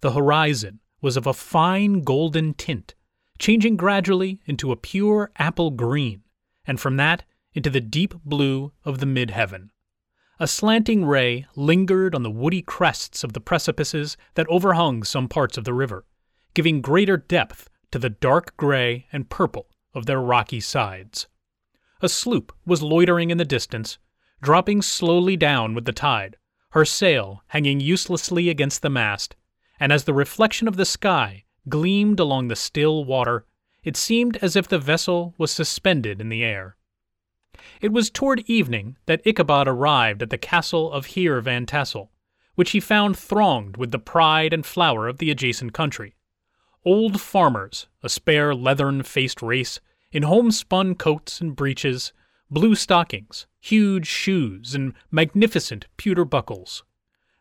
The 0.00 0.12
horizon 0.12 0.80
was 1.00 1.16
of 1.16 1.26
a 1.26 1.34
fine 1.34 2.02
golden 2.02 2.54
tint, 2.54 2.94
changing 3.38 3.76
gradually 3.76 4.40
into 4.46 4.72
a 4.72 4.76
pure 4.76 5.30
apple 5.36 5.70
green, 5.70 6.22
and 6.66 6.80
from 6.80 6.96
that 6.96 7.24
into 7.52 7.70
the 7.70 7.80
deep 7.80 8.14
blue 8.24 8.72
of 8.84 8.98
the 8.98 9.06
mid 9.06 9.30
heaven. 9.30 9.70
A 10.38 10.46
slanting 10.46 11.04
ray 11.04 11.46
lingered 11.54 12.14
on 12.14 12.22
the 12.22 12.30
woody 12.30 12.62
crests 12.62 13.22
of 13.22 13.34
the 13.34 13.40
precipices 13.40 14.16
that 14.34 14.48
overhung 14.48 15.02
some 15.02 15.28
parts 15.28 15.58
of 15.58 15.64
the 15.64 15.74
river, 15.74 16.06
giving 16.54 16.80
greater 16.80 17.18
depth 17.18 17.68
to 17.90 17.98
the 17.98 18.08
dark 18.08 18.56
gray 18.56 19.06
and 19.12 19.28
purple 19.28 19.68
of 19.92 20.06
their 20.06 20.20
rocky 20.20 20.60
sides. 20.60 21.26
A 22.00 22.08
sloop 22.08 22.54
was 22.64 22.82
loitering 22.82 23.30
in 23.30 23.36
the 23.36 23.44
distance, 23.44 23.98
dropping 24.40 24.80
slowly 24.80 25.36
down 25.36 25.74
with 25.74 25.84
the 25.84 25.92
tide, 25.92 26.36
her 26.70 26.86
sail 26.86 27.42
hanging 27.48 27.80
uselessly 27.80 28.48
against 28.48 28.80
the 28.80 28.88
mast, 28.88 29.36
and 29.80 29.92
as 29.92 30.04
the 30.04 30.14
reflection 30.14 30.68
of 30.68 30.76
the 30.76 30.84
sky 30.84 31.44
gleamed 31.68 32.20
along 32.20 32.48
the 32.48 32.56
still 32.56 33.04
water, 33.04 33.46
it 33.82 33.96
seemed 33.96 34.36
as 34.38 34.54
if 34.54 34.68
the 34.68 34.78
vessel 34.78 35.34
was 35.38 35.50
suspended 35.50 36.20
in 36.20 36.28
the 36.28 36.44
air. 36.44 36.76
It 37.80 37.92
was 37.92 38.10
toward 38.10 38.40
evening 38.46 38.96
that 39.06 39.26
Ichabod 39.26 39.66
arrived 39.66 40.22
at 40.22 40.30
the 40.30 40.38
castle 40.38 40.92
of 40.92 41.06
Heer 41.06 41.40
Van 41.40 41.66
Tassel, 41.66 42.10
which 42.54 42.72
he 42.72 42.80
found 42.80 43.16
thronged 43.16 43.76
with 43.78 43.90
the 43.90 43.98
pride 43.98 44.52
and 44.52 44.64
flower 44.64 45.08
of 45.08 45.18
the 45.18 45.30
adjacent 45.30 45.72
country. 45.72 46.14
Old 46.84 47.20
farmers, 47.20 47.88
a 48.02 48.08
spare 48.08 48.54
leathern 48.54 49.02
faced 49.02 49.42
race, 49.42 49.80
in 50.12 50.24
homespun 50.24 50.94
coats 50.94 51.40
and 51.40 51.54
breeches, 51.54 52.12
blue 52.50 52.74
stockings, 52.74 53.46
huge 53.60 54.06
shoes, 54.06 54.74
and 54.74 54.94
magnificent 55.10 55.86
pewter 55.96 56.24
buckles. 56.24 56.82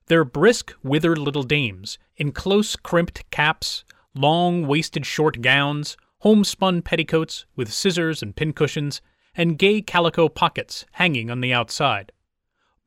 Their 0.08 0.24
brisk, 0.24 0.74
withered 0.84 1.18
little 1.18 1.44
dames, 1.44 1.98
in 2.20 2.32
close 2.34 2.76
crimped 2.76 3.30
caps, 3.32 3.84
long 4.14 4.68
waisted 4.68 5.06
short 5.06 5.42
gowns, 5.42 5.98
homespun 6.20 6.82
petticoats 6.82 7.46
with 7.56 7.74
scissors 7.74 8.22
and 8.22 8.36
pincushions, 8.36 9.02
and 9.36 9.58
gay 9.58 9.82
calico 9.82 10.28
pockets 10.28 10.86
hanging 10.94 11.32
on 11.32 11.40
the 11.40 11.54
outside. 11.54 12.12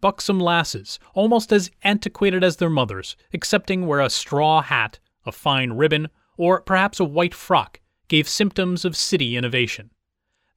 Buxom 0.03 0.39
lasses, 0.39 0.99
almost 1.15 1.53
as 1.53 1.71
antiquated 1.83 2.45
as 2.45 2.57
their 2.57 2.69
mothers, 2.69 3.17
excepting 3.33 3.87
where 3.87 4.01
a 4.01 4.11
straw 4.11 4.61
hat, 4.61 4.99
a 5.25 5.33
fine 5.33 5.73
ribbon, 5.73 6.09
or 6.37 6.61
perhaps 6.61 7.01
a 7.01 7.05
white 7.05 7.35
frock 7.35 7.81
gave 8.09 8.29
symptoms 8.29 8.85
of 8.85 8.97
city 8.97 9.37
innovation. 9.37 9.91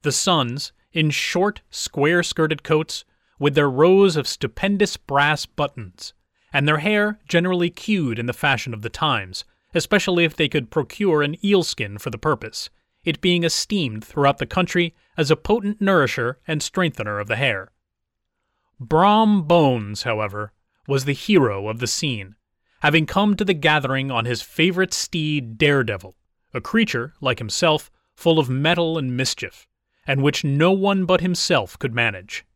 The 0.02 0.12
sons, 0.12 0.72
in 0.92 1.10
short, 1.10 1.62
square 1.70 2.22
skirted 2.22 2.62
coats, 2.62 3.04
with 3.38 3.54
their 3.54 3.70
rows 3.70 4.16
of 4.16 4.26
stupendous 4.26 4.96
brass 4.96 5.46
buttons, 5.46 6.12
and 6.56 6.66
their 6.66 6.78
hair 6.78 7.18
generally 7.28 7.68
queued 7.68 8.18
in 8.18 8.24
the 8.24 8.32
fashion 8.32 8.72
of 8.72 8.80
the 8.80 8.88
times, 8.88 9.44
especially 9.74 10.24
if 10.24 10.34
they 10.34 10.48
could 10.48 10.70
procure 10.70 11.20
an 11.20 11.36
eel 11.44 11.62
skin 11.62 11.98
for 11.98 12.08
the 12.08 12.16
purpose, 12.16 12.70
it 13.04 13.20
being 13.20 13.44
esteemed 13.44 14.02
throughout 14.02 14.38
the 14.38 14.46
country 14.46 14.94
as 15.18 15.30
a 15.30 15.36
potent 15.36 15.82
nourisher 15.82 16.38
and 16.48 16.62
strengthener 16.62 17.18
of 17.18 17.28
the 17.28 17.36
hair. 17.36 17.72
Brom 18.80 19.42
Bones, 19.42 20.04
however, 20.04 20.54
was 20.88 21.04
the 21.04 21.12
hero 21.12 21.68
of 21.68 21.78
the 21.78 21.86
scene, 21.86 22.36
having 22.80 23.04
come 23.04 23.36
to 23.36 23.44
the 23.44 23.52
gathering 23.52 24.10
on 24.10 24.24
his 24.24 24.40
favorite 24.40 24.94
steed 24.94 25.58
Daredevil, 25.58 26.16
a 26.54 26.60
creature, 26.62 27.12
like 27.20 27.38
himself, 27.38 27.90
full 28.14 28.38
of 28.38 28.48
mettle 28.48 28.96
and 28.96 29.14
mischief, 29.14 29.68
and 30.06 30.22
which 30.22 30.42
no 30.42 30.72
one 30.72 31.04
but 31.04 31.20
himself 31.20 31.78
could 31.78 31.94
manage. 31.94 32.46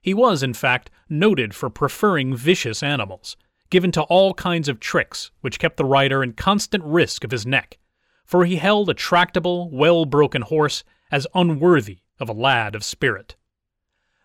He 0.00 0.14
was, 0.14 0.44
in 0.44 0.54
fact, 0.54 0.92
noted 1.08 1.56
for 1.56 1.68
preferring 1.68 2.36
vicious 2.36 2.84
animals, 2.84 3.36
given 3.70 3.92
to 3.92 4.02
all 4.02 4.34
kinds 4.34 4.68
of 4.68 4.80
tricks 4.80 5.30
which 5.40 5.58
kept 5.58 5.76
the 5.76 5.84
rider 5.84 6.22
in 6.22 6.32
constant 6.32 6.82
risk 6.84 7.24
of 7.24 7.30
his 7.30 7.46
neck, 7.46 7.78
for 8.24 8.44
he 8.44 8.56
held 8.56 8.88
a 8.88 8.94
tractable, 8.94 9.70
well 9.70 10.04
broken 10.04 10.42
horse 10.42 10.84
as 11.10 11.26
unworthy 11.34 11.98
of 12.20 12.28
a 12.28 12.32
lad 12.32 12.74
of 12.74 12.84
spirit. 12.84 13.36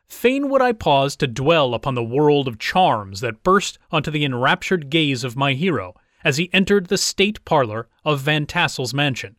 Fain 0.07 0.49
would 0.49 0.61
I 0.61 0.73
pause 0.73 1.15
to 1.17 1.27
dwell 1.27 1.73
upon 1.73 1.95
the 1.95 2.03
world 2.03 2.47
of 2.47 2.59
charms 2.59 3.21
that 3.21 3.43
burst 3.43 3.79
onto 3.91 4.11
the 4.11 4.23
enraptured 4.23 4.89
gaze 4.89 5.23
of 5.23 5.35
my 5.35 5.53
hero 5.53 5.95
as 6.23 6.37
he 6.37 6.53
entered 6.53 6.87
the 6.87 6.97
state 6.97 7.43
parlor 7.45 7.87
of 8.05 8.21
Van 8.21 8.45
Tassel's 8.45 8.93
mansion. 8.93 9.35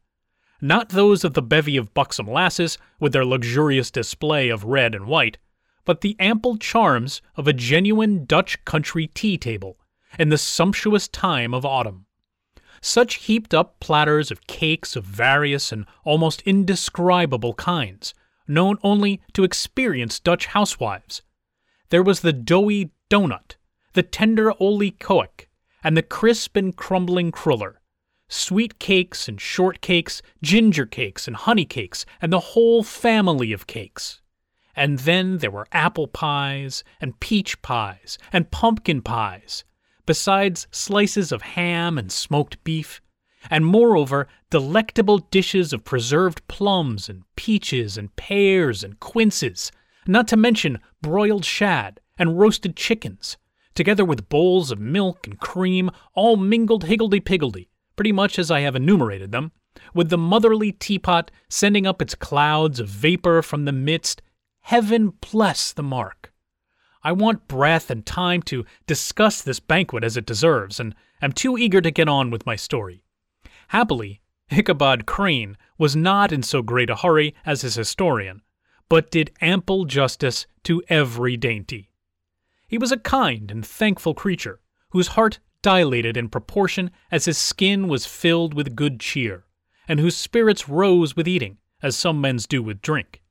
Not 0.61 0.91
those 0.91 1.25
of 1.25 1.35
the 1.35 1.43
bevy 1.43 1.77
of 1.77 1.95
buxom 1.95 2.27
lasses, 2.27 2.79
with 2.99 3.13
their 3.13 3.25
luxurious 3.25 3.91
display 3.91 4.49
of 4.49 4.65
red 4.65 4.95
and 4.95 5.07
white, 5.07 5.39
but 5.85 6.01
the 6.01 6.17
ample 6.19 6.57
charms 6.57 7.21
of 7.37 7.47
a 7.47 7.53
genuine 7.53 8.25
Dutch 8.25 8.65
country 8.65 9.07
tea 9.09 9.37
table 9.37 9.79
in 10.19 10.29
the 10.29 10.39
sumptuous 10.39 11.09
time 11.09 11.55
of 11.55 11.65
autumn. 11.65 12.07
Such 12.81 13.15
heaped 13.15 13.55
up 13.55 13.81
platters 13.81 14.31
of 14.31 14.47
cakes 14.47 14.95
of 14.95 15.05
various 15.05 15.73
and 15.73 15.87
almost 16.05 16.43
indescribable 16.43 17.55
kinds, 17.55 18.15
known 18.47 18.77
only 18.83 19.23
to 19.33 19.45
experienced 19.45 20.25
Dutch 20.25 20.47
housewives. 20.47 21.23
There 21.89 22.03
was 22.03 22.21
the 22.21 22.33
doughy 22.33 22.91
doughnut, 23.09 23.57
the 23.95 24.03
tender 24.03 24.53
olie-koek, 24.61 25.47
and 25.83 25.97
the 25.97 26.03
crisp 26.03 26.57
and 26.57 26.77
crumbling 26.77 27.31
cruller. 27.31 27.81
Sweet 28.29 28.79
cakes 28.79 29.29
and 29.29 29.41
short 29.41 29.81
cakes, 29.81 30.21
ginger 30.43 30.87
cakes 30.87 31.27
and 31.27 31.37
honey 31.37 31.65
cakes, 31.65 32.05
and 32.21 32.33
the 32.33 32.41
whole 32.41 32.83
family 32.83 33.53
of 33.53 33.67
cakes. 33.67 34.21
And 34.75 35.01
then 35.01 35.39
there 35.39 35.51
were 35.51 35.69
apple 35.73 36.09
pies, 36.09 36.83
and 37.01 37.21
peach 37.21 37.63
pies, 37.63 38.19
and 38.33 38.51
pumpkin 38.51 39.03
pies, 39.03 39.65
besides 40.07 40.67
slices 40.71 41.33
of 41.33 41.43
ham 41.43 41.99
and 41.99 42.11
smoked 42.13 42.63
beef, 42.65 43.01
and 43.51 43.67
moreover 43.67 44.29
delectable 44.51 45.19
dishes 45.19 45.73
of 45.73 45.85
preserved 45.85 46.47
plums 46.49 47.09
and 47.09 47.23
peaches 47.37 47.97
and 47.97 48.15
pears 48.17 48.83
and 48.83 49.01
quinces, 49.01 49.71
not 50.07 50.29
to 50.29 50.37
mention 50.37 50.79
broiled 51.03 51.45
shad 51.45 52.01
and 52.19 52.39
roasted 52.39 52.77
chickens, 52.77 53.37
together 53.75 54.05
with 54.05 54.29
bowls 54.29 54.71
of 54.71 54.79
milk 54.79 55.27
and 55.27 55.41
cream, 55.41 55.91
all 56.15 56.37
mingled 56.37 56.85
higgledy-piggledy, 56.85 57.69
pretty 57.97 58.13
much 58.13 58.39
as 58.39 58.51
I 58.51 58.61
have 58.61 58.77
enumerated 58.77 59.33
them, 59.33 59.53
with 59.93 60.11
the 60.11 60.19
motherly 60.19 60.73
teapot 60.73 61.31
sending 61.49 61.87
up 61.87 62.01
its 62.01 62.15
clouds 62.15 62.79
of 62.79 62.89
vapor 62.89 63.43
from 63.43 63.65
the 63.65 63.73
midst. 63.73 64.23
Heaven 64.61 65.15
bless 65.21 65.73
the 65.73 65.83
mark! 65.83 66.33
I 67.05 67.13
want 67.13 67.47
breath 67.49 67.91
and 67.91 68.05
time 68.05 68.41
to 68.45 68.65
discuss 68.87 69.43
this 69.43 69.61
banquet 69.61 70.03
as 70.03 70.17
it 70.17 70.25
deserves, 70.25 70.81
and 70.81 70.95
am 71.21 71.33
too 71.33 71.59
eager 71.59 71.83
to 71.83 71.91
get 71.91 72.09
on 72.09 72.31
with 72.31 72.47
my 72.47 72.57
story. 72.57 73.05
Happily, 73.69 74.23
Ichabod 74.51 75.05
Crane 75.05 75.59
was 75.77 75.95
not 75.95 76.33
in 76.33 76.43
so 76.43 76.63
great 76.63 76.89
a 76.89 76.97
hurry 76.97 77.35
as 77.45 77.63
his 77.63 77.75
historian, 77.75 78.41
but 78.89 79.11
did 79.11 79.33
ample 79.41 79.85
justice 79.85 80.47
to 80.63 80.83
every 80.89 81.37
dainty. 81.37 81.91
He 82.67 82.79
was 82.79 82.93
a 82.93 82.99
kind 82.99 83.51
and 83.51 83.65
thankful 83.67 84.15
creature, 84.15 84.61
whose 84.91 85.09
heart 85.09 85.41
dilated 85.61 86.17
in 86.17 86.29
proportion 86.29 86.91
as 87.11 87.25
his 87.27 87.39
skin 87.39 87.89
was 87.89 88.07
filled 88.07 88.55
with 88.55 88.77
good 88.77 89.01
cheer, 89.01 89.45
and 89.87 90.01
whose 90.01 90.17
spirits 90.17 90.69
rose 90.69 91.17
with 91.17 91.29
eating, 91.29 91.59
as 91.83 91.97
some 91.97 92.21
men's 92.21 92.47
do 92.47 92.63
with 92.63 92.81
drink. 92.81 93.23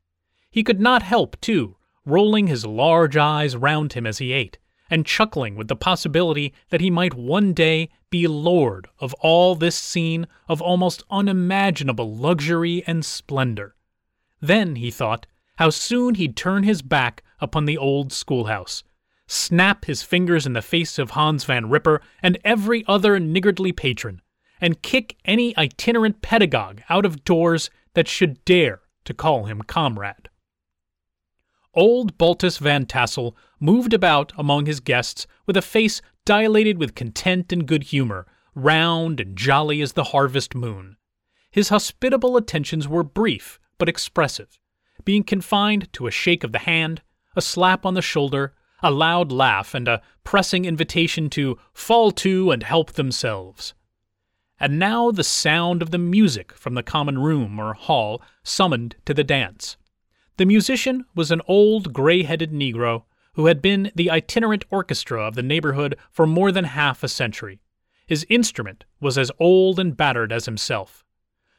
He 0.51 0.63
could 0.63 0.79
not 0.79 1.01
help, 1.01 1.39
too, 1.41 1.77
rolling 2.05 2.47
his 2.47 2.65
large 2.65 3.15
eyes 3.17 3.55
round 3.55 3.93
him 3.93 4.05
as 4.05 4.17
he 4.17 4.33
ate, 4.33 4.57
and 4.89 5.05
chuckling 5.05 5.55
with 5.55 5.67
the 5.67 5.75
possibility 5.75 6.53
that 6.69 6.81
he 6.81 6.89
might 6.89 7.13
one 7.13 7.53
day 7.53 7.89
be 8.09 8.27
lord 8.27 8.87
of 8.99 9.13
all 9.15 9.55
this 9.55 9.75
scene 9.75 10.27
of 10.47 10.61
almost 10.61 11.03
unimaginable 11.09 12.15
luxury 12.15 12.83
and 12.85 13.03
splendor. 13.03 13.75
Then, 14.41 14.75
he 14.75 14.91
thought, 14.91 15.25
how 15.57 15.69
soon 15.69 16.15
he'd 16.15 16.35
turn 16.35 16.63
his 16.63 16.81
back 16.81 17.23
upon 17.39 17.65
the 17.65 17.77
old 17.77 18.11
schoolhouse, 18.11 18.83
snap 19.27 19.85
his 19.85 20.03
fingers 20.03 20.45
in 20.45 20.53
the 20.53 20.61
face 20.61 20.99
of 20.99 21.11
Hans 21.11 21.43
Van 21.45 21.69
Ripper 21.69 22.01
and 22.21 22.37
every 22.43 22.83
other 22.87 23.19
niggardly 23.19 23.71
patron, 23.71 24.21
and 24.59 24.81
kick 24.81 25.17
any 25.25 25.57
itinerant 25.57 26.21
pedagogue 26.21 26.81
out 26.89 27.05
of 27.05 27.23
doors 27.23 27.69
that 27.93 28.07
should 28.07 28.43
dare 28.45 28.81
to 29.05 29.13
call 29.13 29.45
him 29.45 29.61
comrade. 29.61 30.22
Old 31.75 32.19
Baltus 32.19 32.59
Van 32.59 32.85
Tassel 32.85 33.35
moved 33.59 33.93
about 33.93 34.31
among 34.37 34.67
his 34.67 34.79
guests 34.79 35.25
with 35.47 35.57
a 35.57 35.61
face 35.61 36.01
dilated 36.23 36.77
with 36.77 36.93
content 36.93 37.51
and 37.51 37.67
good 37.67 37.83
humor, 37.83 38.27
round 38.53 39.19
and 39.19 39.35
jolly 39.35 39.81
as 39.81 39.93
the 39.93 40.05
harvest 40.05 40.53
moon. 40.53 40.97
His 41.49 41.69
hospitable 41.69 42.37
attentions 42.37 42.87
were 42.87 43.03
brief 43.03 43.59
but 43.79 43.89
expressive, 43.89 44.59
being 45.03 45.23
confined 45.23 45.91
to 45.93 46.05
a 46.05 46.11
shake 46.11 46.43
of 46.43 46.51
the 46.51 46.59
hand, 46.59 47.01
a 47.35 47.41
slap 47.41 47.85
on 47.85 47.95
the 47.95 48.01
shoulder, 48.01 48.53
a 48.83 48.91
loud 48.91 49.31
laugh, 49.31 49.73
and 49.73 49.87
a 49.87 50.01
pressing 50.23 50.65
invitation 50.65 51.29
to 51.31 51.57
fall 51.73 52.11
to 52.11 52.51
and 52.51 52.63
help 52.63 52.93
themselves. 52.93 53.73
And 54.59 54.77
now 54.77 55.09
the 55.09 55.23
sound 55.23 55.81
of 55.81 55.89
the 55.89 55.97
music 55.97 56.53
from 56.53 56.75
the 56.75 56.83
common 56.83 57.17
room 57.17 57.59
or 57.59 57.73
hall 57.73 58.21
summoned 58.43 58.95
to 59.05 59.13
the 59.13 59.23
dance. 59.23 59.75
The 60.37 60.45
musician 60.45 61.05
was 61.13 61.29
an 61.29 61.41
old 61.47 61.93
gray 61.93 62.23
headed 62.23 62.51
Negro 62.51 63.03
who 63.33 63.47
had 63.47 63.61
been 63.61 63.91
the 63.95 64.09
itinerant 64.09 64.65
orchestra 64.69 65.25
of 65.25 65.35
the 65.35 65.43
neighborhood 65.43 65.95
for 66.11 66.25
more 66.25 66.51
than 66.51 66.65
half 66.65 67.03
a 67.03 67.07
century. 67.07 67.59
His 68.05 68.25
instrument 68.29 68.85
was 68.99 69.17
as 69.17 69.31
old 69.39 69.79
and 69.79 69.95
battered 69.95 70.31
as 70.31 70.45
himself. 70.45 71.03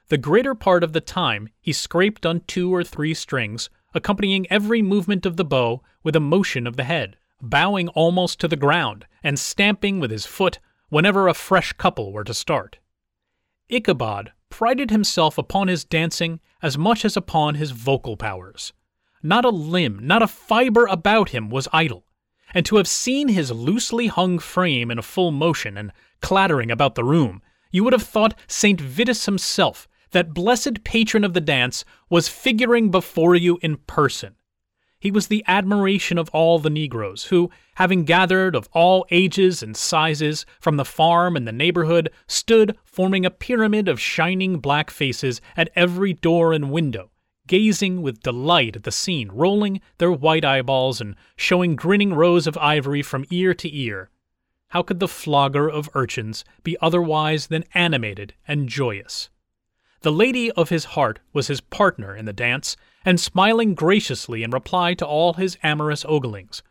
The 0.09 0.18
greater 0.18 0.55
part 0.55 0.85
of 0.85 0.93
the 0.93 1.01
time 1.01 1.49
he 1.61 1.72
scraped 1.72 2.27
on 2.27 2.43
two 2.47 2.75
or 2.75 2.85
three 2.85 3.14
strings, 3.14 3.70
accompanying 3.95 4.47
every 4.51 4.83
movement 4.83 5.25
of 5.25 5.37
the 5.37 5.45
bow 5.45 5.83
with 6.03 6.14
a 6.14 6.20
motion 6.20 6.66
of 6.66 6.77
the 6.77 6.85
head, 6.85 7.16
bowing 7.41 7.89
almost 7.89 8.41
to 8.41 8.49
the 8.49 8.57
ground 8.57 9.07
and 9.22 9.39
stamping 9.39 10.01
with 10.01 10.11
his 10.11 10.27
foot 10.27 10.59
whenever 10.89 11.27
a 11.27 11.35
fresh 11.35 11.72
couple 11.72 12.12
were 12.12 12.25
to 12.25 12.35
start. 12.35 12.79
Ichabod 13.68 14.33
prided 14.59 14.88
himself 14.88 15.36
upon 15.36 15.66
his 15.66 15.84
dancing 15.84 16.38
as 16.62 16.78
much 16.78 17.05
as 17.05 17.16
upon 17.16 17.57
his 17.57 17.72
vocal 17.72 18.16
powers. 18.16 18.72
Not 19.20 19.44
a 19.44 19.48
limb, 19.48 19.98
not 20.00 20.22
a 20.22 20.28
fiber 20.28 20.86
about 20.86 21.30
him 21.30 21.50
was 21.50 21.66
idle, 21.72 22.07
and 22.55 22.64
to 22.66 22.76
have 22.76 22.86
seen 22.86 23.26
his 23.26 23.50
loosely 23.50 24.07
hung 24.07 24.38
frame 24.38 24.92
in 24.92 24.98
a 24.98 25.02
full 25.02 25.32
motion 25.32 25.76
and 25.76 25.90
clattering 26.20 26.70
about 26.70 26.94
the 26.94 27.02
room, 27.02 27.42
you 27.72 27.82
would 27.82 27.92
have 27.92 28.05
thought 28.05 28.38
St. 28.46 28.80
Vitus 28.80 29.26
himself, 29.26 29.88
that 30.12 30.32
blessed 30.32 30.84
patron 30.84 31.24
of 31.24 31.34
the 31.34 31.40
dance, 31.40 31.84
was 32.09 32.28
figuring 32.28 32.92
before 32.92 33.34
you 33.34 33.59
in 33.61 33.78
person. 33.88 34.36
He 35.05 35.11
was 35.11 35.26
the 35.26 35.44
admiration 35.46 36.16
of 36.16 36.30
all 36.30 36.59
the 36.59 36.70
negroes, 36.70 37.24
who, 37.24 37.50
having 37.74 38.05
gathered 38.05 38.57
of 38.57 38.70
all 38.72 39.05
ages 39.11 39.62
and 39.62 39.76
sizes 39.76 40.46
from 40.59 40.78
the 40.78 40.84
farm 40.86 41.36
and 41.36 41.46
the 41.46 41.52
neighborhood, 41.52 42.09
stood 42.26 42.74
forming 42.86 43.26
a 43.26 43.30
pyramid 43.30 43.86
of 43.86 44.00
shining 44.00 44.61
black 44.61 44.88
faces 44.88 45.42
at 45.59 45.68
every 45.76 46.14
door 46.14 46.55
and 46.55 46.70
window, 46.70 47.11
gazing 47.46 48.00
with 48.00 48.22
delight 48.22 48.76
at 48.76 48.84
the 48.84 48.90
scene, 48.90 49.28
rolling 49.30 49.82
their 49.98 50.11
white 50.11 50.42
eyeballs 50.42 51.02
and 51.02 51.16
showing 51.36 51.76
grinning 51.76 52.14
rows 52.14 52.46
of 52.46 52.57
ivory 52.57 53.02
from 53.02 53.26
ear 53.30 53.52
to 53.52 53.76
ear. 53.76 54.09
How 54.68 54.82
could 54.82 55.00
the 55.00 55.07
flogger 55.07 55.68
of 55.68 55.90
urchins 55.92 56.46
be 56.62 56.78
otherwise 56.80 57.48
than 57.48 57.66
animated 57.74 58.32
and 58.48 58.70
joyous? 58.70 59.28
The 60.05 60.12
lady 60.12 60.50
of 60.50 60.68
his 60.68 60.84
heart 60.84 61.20
was 61.32 61.46
his 61.46 61.62
partner 61.62 62.14
in 62.14 62.26
the 62.26 62.34
dance, 62.34 62.76
and 63.07 63.18
smiling 63.18 63.74
graciously 63.74 64.42
in 64.42 64.50
reply 64.50 64.92
to 64.92 65.07
all 65.07 65.32
his 65.32 65.57
amorous 65.62 66.05
oglings, 66.05 66.62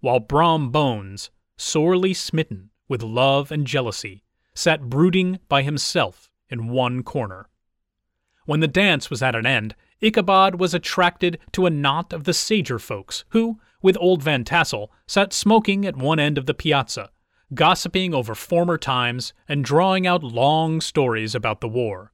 while 0.00 0.20
Brom 0.20 0.70
Bones, 0.70 1.28
sorely 1.58 2.14
smitten 2.14 2.70
with 2.88 3.02
love 3.02 3.52
and 3.52 3.66
jealousy, 3.66 4.24
sat 4.54 4.88
brooding 4.88 5.38
by 5.50 5.60
himself 5.60 6.30
in 6.48 6.68
one 6.68 7.02
corner. 7.02 7.50
When 8.46 8.60
the 8.60 8.66
dance 8.66 9.10
was 9.10 9.22
at 9.22 9.34
an 9.34 9.44
end, 9.44 9.74
Ichabod 10.00 10.58
was 10.58 10.72
attracted 10.72 11.38
to 11.52 11.66
a 11.66 11.70
knot 11.70 12.14
of 12.14 12.24
the 12.24 12.32
sager 12.32 12.78
folks, 12.78 13.26
who, 13.28 13.60
with 13.82 13.98
old 14.00 14.22
Van 14.22 14.44
Tassel, 14.44 14.90
sat 15.06 15.34
smoking 15.34 15.84
at 15.84 15.94
one 15.94 16.18
end 16.18 16.38
of 16.38 16.46
the 16.46 16.54
piazza, 16.54 17.10
gossiping 17.52 18.14
over 18.14 18.34
former 18.34 18.78
times 18.78 19.34
and 19.46 19.62
drawing 19.62 20.06
out 20.06 20.22
long 20.22 20.80
stories 20.80 21.34
about 21.34 21.60
the 21.60 21.68
war. 21.68 22.12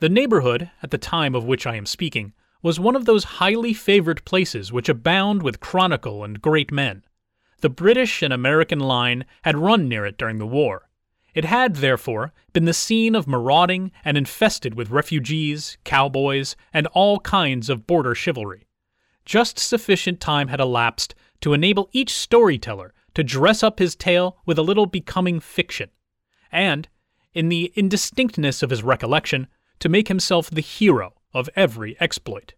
The 0.00 0.08
neighborhood, 0.08 0.70
at 0.82 0.90
the 0.90 0.96
time 0.96 1.34
of 1.34 1.44
which 1.44 1.66
I 1.66 1.76
am 1.76 1.84
speaking, 1.84 2.32
was 2.62 2.80
one 2.80 2.96
of 2.96 3.04
those 3.04 3.36
highly 3.38 3.74
favored 3.74 4.24
places 4.24 4.72
which 4.72 4.88
abound 4.88 5.42
with 5.42 5.60
chronicle 5.60 6.24
and 6.24 6.40
great 6.40 6.72
men. 6.72 7.04
The 7.60 7.68
British 7.68 8.22
and 8.22 8.32
American 8.32 8.80
line 8.80 9.26
had 9.42 9.58
run 9.58 9.90
near 9.90 10.06
it 10.06 10.16
during 10.16 10.38
the 10.38 10.46
war. 10.46 10.88
It 11.34 11.44
had, 11.44 11.76
therefore, 11.76 12.32
been 12.54 12.64
the 12.64 12.72
scene 12.72 13.14
of 13.14 13.28
marauding 13.28 13.92
and 14.02 14.16
infested 14.16 14.74
with 14.74 14.88
refugees, 14.88 15.76
cowboys, 15.84 16.56
and 16.72 16.86
all 16.88 17.20
kinds 17.20 17.68
of 17.68 17.86
border 17.86 18.14
chivalry. 18.14 18.66
Just 19.26 19.58
sufficient 19.58 20.18
time 20.18 20.48
had 20.48 20.60
elapsed 20.60 21.14
to 21.42 21.52
enable 21.52 21.90
each 21.92 22.14
storyteller 22.14 22.94
to 23.12 23.22
dress 23.22 23.62
up 23.62 23.78
his 23.78 23.94
tale 23.94 24.38
with 24.46 24.58
a 24.58 24.62
little 24.62 24.86
becoming 24.86 25.40
fiction, 25.40 25.90
and, 26.50 26.88
in 27.34 27.50
the 27.50 27.70
indistinctness 27.76 28.62
of 28.62 28.70
his 28.70 28.82
recollection, 28.82 29.46
to 29.80 29.88
make 29.88 30.08
himself 30.08 30.50
the 30.50 30.60
hero 30.60 31.14
of 31.34 31.50
every 31.56 31.96
exploit. 32.00 32.54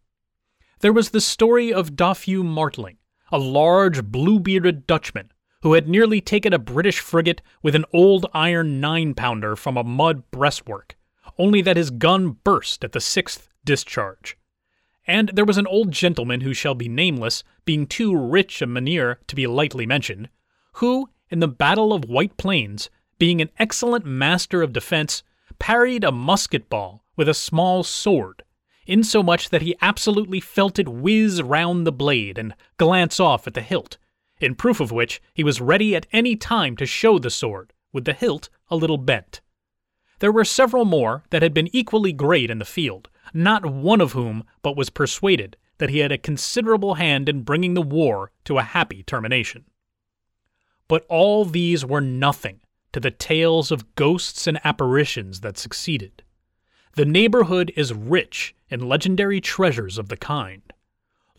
There 0.81 0.93
was 0.93 1.11
the 1.11 1.21
story 1.21 1.73
of 1.73 1.97
Doffue 1.97 2.43
Martling, 2.43 2.99
a 3.31 3.39
large 3.39 4.05
blue 4.05 4.39
bearded 4.39 4.87
Dutchman 4.87 5.33
who 5.63 5.75
had 5.75 5.89
nearly 5.89 6.21
taken 6.21 6.53
a 6.53 6.59
British 6.59 6.99
frigate 6.99 7.41
with 7.63 7.75
an 7.75 7.85
old 7.93 8.27
iron 8.35 8.81
nine 8.81 9.15
pounder 9.15 9.57
from 9.57 9.77
a 9.77 9.85
mud 9.85 10.29
breastwork, 10.31 10.97
only 11.39 11.63
that 11.63 11.77
his 11.77 11.91
gun 11.91 12.37
burst 12.45 12.85
at 12.85 12.93
the 12.93 13.01
sixth 13.01 13.49
discharge. 13.65 14.37
And 15.07 15.31
there 15.31 15.45
was 15.45 15.59
an 15.59 15.67
old 15.67 15.91
gentleman 15.93 16.43
who 16.43 16.53
shall 16.53 16.75
be 16.75 16.89
nameless, 16.89 17.43
being 17.65 17.87
too 17.87 18.17
rich 18.17 18.61
a 18.61 18.67
mynheer 18.67 19.21
to 19.29 19.37
be 19.37 19.47
lightly 19.47 19.87
mentioned, 19.87 20.29
who, 20.75 21.09
in 21.31 21.41
the 21.41 21.49
Battle 21.49 21.93
of 21.93 22.05
White 22.05 22.37
Plains, 22.37 22.91
being 23.19 23.41
an 23.41 23.51
excellent 23.59 24.05
master 24.05 24.63
of 24.63 24.73
defense, 24.73 25.23
parried 25.59 26.03
a 26.03 26.13
musket 26.13 26.69
ball 26.69 27.02
with 27.17 27.29
a 27.29 27.35
small 27.35 27.83
sword, 27.83 28.43
insomuch 28.87 29.51
that 29.51 29.63
he 29.63 29.77
absolutely 29.81 30.41
felt 30.41 30.79
it 30.79 30.89
whiz 30.89 31.43
round 31.43 31.87
the 31.87 31.93
blade 31.93 32.39
and 32.39 32.55
glance 32.79 33.21
off 33.21 33.47
at 33.47 33.55
the 33.55 33.61
hilt, 33.61 33.99
in 34.41 34.55
proof 34.55 34.81
of 34.81 34.91
which 34.91 35.21
he 35.35 35.45
was 35.45 35.61
ready 35.61 35.95
at 35.95 36.07
any 36.13 36.37
time 36.37 36.77
to 36.77 36.87
show 36.87 37.19
the 37.19 37.31
sword, 37.31 37.73
with 37.93 38.05
the 38.05 38.13
hilt 38.13 38.49
a 38.69 38.77
little 38.77 38.99
bent. 38.99 39.41
There 40.19 40.33
were 40.33 40.45
several 40.45 40.85
more 40.85 41.25
that 41.31 41.43
had 41.43 41.55
been 41.55 41.75
equally 41.75 42.13
great 42.13 42.51
in 42.51 42.59
the 42.59 42.65
field, 42.65 43.09
not 43.35 43.67
one 43.67 44.01
of 44.01 44.13
whom 44.13 44.45
but 44.63 44.77
was 44.77 44.91
persuaded 44.91 45.57
that 45.79 45.91
he 45.91 45.99
had 45.99 46.13
a 46.13 46.19
considerable 46.19 46.95
hand 46.95 47.29
in 47.29 47.43
bringing 47.43 47.75
the 47.75 47.83
war 47.83 48.31
to 48.45 48.59
a 48.59 48.63
happy 48.63 49.03
termination. 49.03 49.65
But 50.87 51.05
all 51.09 51.45
these 51.45 51.85
were 51.85 52.01
nothing 52.01 52.61
to 52.93 53.01
the 53.01 53.11
tales 53.11 53.73
of 53.73 53.95
ghosts 53.95 54.47
and 54.47 54.61
apparitions 54.65 55.41
that 55.41 55.59
succeeded. 55.59 56.22
The 56.95 57.07
neighborhood 57.07 57.73
is 57.75 57.95
rich 57.95 58.55
in 58.69 58.87
legendary 58.87 59.41
treasures 59.41 59.97
of 59.97 60.09
the 60.09 60.17
kind. 60.17 60.61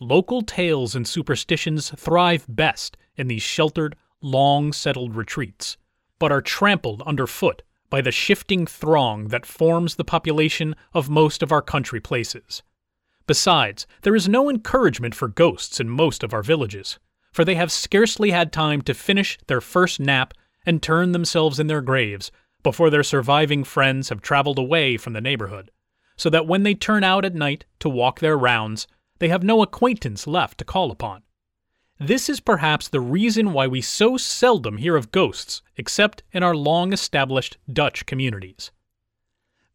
Local 0.00 0.42
tales 0.42 0.96
and 0.96 1.06
superstitions 1.06 1.90
thrive 1.90 2.44
best 2.48 2.96
in 3.14 3.28
these 3.28 3.42
sheltered, 3.42 3.94
long 4.20 4.72
settled 4.72 5.14
retreats, 5.14 5.76
but 6.18 6.32
are 6.32 6.42
trampled 6.42 7.02
underfoot 7.02 7.62
by 7.88 8.00
the 8.00 8.10
shifting 8.10 8.66
throng 8.66 9.28
that 9.28 9.46
forms 9.46 9.94
the 9.94 10.02
population 10.02 10.74
of 10.92 11.08
most 11.08 11.40
of 11.40 11.52
our 11.52 11.62
country 11.62 12.00
places. 12.00 12.64
Besides, 13.28 13.86
there 14.02 14.16
is 14.16 14.28
no 14.28 14.50
encouragement 14.50 15.14
for 15.14 15.28
ghosts 15.28 15.78
in 15.78 15.88
most 15.88 16.24
of 16.24 16.34
our 16.34 16.42
villages, 16.42 16.98
for 17.30 17.44
they 17.44 17.54
have 17.54 17.70
scarcely 17.70 18.32
had 18.32 18.52
time 18.52 18.82
to 18.82 18.92
finish 18.92 19.38
their 19.46 19.60
first 19.60 20.00
nap 20.00 20.34
and 20.66 20.82
turn 20.82 21.12
themselves 21.12 21.60
in 21.60 21.68
their 21.68 21.80
graves 21.80 22.32
before 22.64 22.90
their 22.90 23.04
surviving 23.04 23.62
friends 23.62 24.08
have 24.08 24.20
traveled 24.20 24.58
away 24.58 24.96
from 24.96 25.12
the 25.12 25.20
neighborhood, 25.20 25.70
so 26.16 26.28
that 26.30 26.48
when 26.48 26.64
they 26.64 26.74
turn 26.74 27.04
out 27.04 27.24
at 27.24 27.34
night 27.34 27.64
to 27.78 27.88
walk 27.88 28.18
their 28.18 28.36
rounds, 28.36 28.88
they 29.20 29.28
have 29.28 29.44
no 29.44 29.62
acquaintance 29.62 30.26
left 30.26 30.58
to 30.58 30.64
call 30.64 30.90
upon. 30.90 31.22
This 32.00 32.28
is 32.28 32.40
perhaps 32.40 32.88
the 32.88 33.00
reason 33.00 33.52
why 33.52 33.68
we 33.68 33.80
so 33.80 34.16
seldom 34.16 34.78
hear 34.78 34.96
of 34.96 35.12
ghosts 35.12 35.62
except 35.76 36.24
in 36.32 36.42
our 36.42 36.56
long 36.56 36.92
established 36.92 37.56
Dutch 37.72 38.04
communities. 38.04 38.72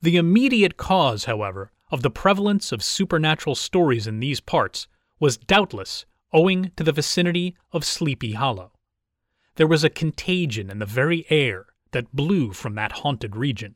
The 0.01 0.17
immediate 0.17 0.75
cause, 0.75 1.25
however, 1.25 1.71
of 1.91 2.01
the 2.01 2.11
prevalence 2.11 2.71
of 2.71 2.83
supernatural 2.83 3.55
stories 3.55 4.05
in 4.05 4.19
these 4.19 4.41
parts 4.41 4.87
was 5.19 5.37
doubtless 5.37 6.05
owing 6.33 6.71
to 6.75 6.83
the 6.83 6.91
vicinity 6.91 7.55
of 7.71 7.85
Sleepy 7.85 8.33
Hollow. 8.33 8.71
There 9.55 9.67
was 9.67 9.83
a 9.83 9.89
contagion 9.89 10.69
in 10.69 10.79
the 10.79 10.85
very 10.85 11.25
air 11.29 11.67
that 11.91 12.15
blew 12.15 12.53
from 12.53 12.75
that 12.75 12.91
haunted 12.91 13.35
region. 13.35 13.75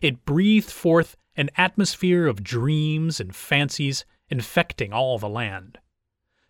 It 0.00 0.24
breathed 0.24 0.70
forth 0.70 1.16
an 1.36 1.50
atmosphere 1.56 2.26
of 2.26 2.42
dreams 2.42 3.20
and 3.20 3.34
fancies 3.34 4.04
infecting 4.28 4.92
all 4.92 5.18
the 5.18 5.28
land. 5.28 5.78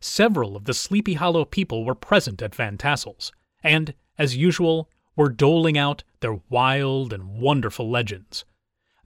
Several 0.00 0.56
of 0.56 0.64
the 0.64 0.74
Sleepy 0.74 1.14
Hollow 1.14 1.44
people 1.44 1.84
were 1.84 1.94
present 1.94 2.42
at 2.42 2.54
Van 2.54 2.78
Tassel's, 2.78 3.32
and, 3.62 3.94
as 4.18 4.36
usual, 4.36 4.90
were 5.16 5.28
doling 5.28 5.76
out 5.76 6.04
their 6.20 6.40
wild 6.48 7.12
and 7.12 7.40
wonderful 7.40 7.90
legends. 7.90 8.44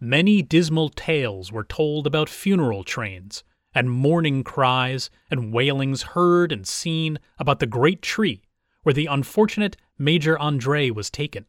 Many 0.01 0.43
dismal 0.43 0.89
tales 0.89 1.53
were 1.53 1.65
told 1.65 2.07
about 2.07 2.29
funeral 2.29 2.85
trains, 2.85 3.45
and 3.75 3.91
mourning 3.91 4.43
cries 4.43 5.11
and 5.31 5.53
wailings 5.53 6.03
heard 6.03 6.53
and 6.53 6.67
seen 6.67 7.19
about 7.39 7.61
the 7.61 7.67
great 7.67 8.03
tree 8.03 8.43
where 8.83 8.93
the 8.95 9.07
unfortunate 9.07 9.77
Major 9.99 10.39
Andre 10.39 10.91
was 10.91 11.11
taken, 11.11 11.47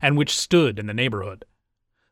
and 0.00 0.16
which 0.16 0.36
stood 0.36 0.78
in 0.78 0.86
the 0.86 0.94
neighborhood. 0.94 1.44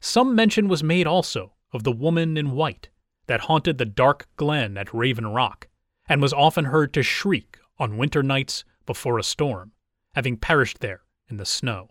Some 0.01 0.35
mention 0.35 0.69
was 0.69 0.83
made 0.83 1.07
also 1.07 1.55
of 1.73 1.85
the 1.85 1.93
woman 1.93 2.37
in 2.37 2.53
white 2.53 2.89
that 3.27 3.43
haunted 3.43 3.79
the 3.79 3.85
dark 3.85 4.29
glen 4.37 4.77
at 4.77 4.95
Raven 4.95 5.27
Rock, 5.27 5.69
and 6.09 6.23
was 6.23 6.33
often 6.33 6.67
heard 6.67 6.93
to 6.95 7.03
shriek 7.03 7.59
on 7.79 7.97
winter 7.97 8.23
nights 8.23 8.65
before 8.87 9.19
a 9.19 9.25
storm, 9.25 9.73
having 10.15 10.37
perished 10.37 10.81
there 10.81 11.03
in 11.29 11.37
the 11.37 11.45
snow. 11.45 11.91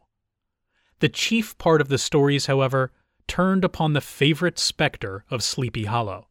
The 0.99 1.09
chief 1.09 1.57
part 1.57 1.81
of 1.81 1.89
the 1.89 1.97
stories, 1.97 2.45
however, 2.45 2.93
turned 3.27 3.65
upon 3.65 3.93
the 3.93 4.01
favorite 4.01 4.57
specter 4.57 5.25
of 5.29 5.43
Sleepy 5.43 5.85
Hollow, 5.85 6.29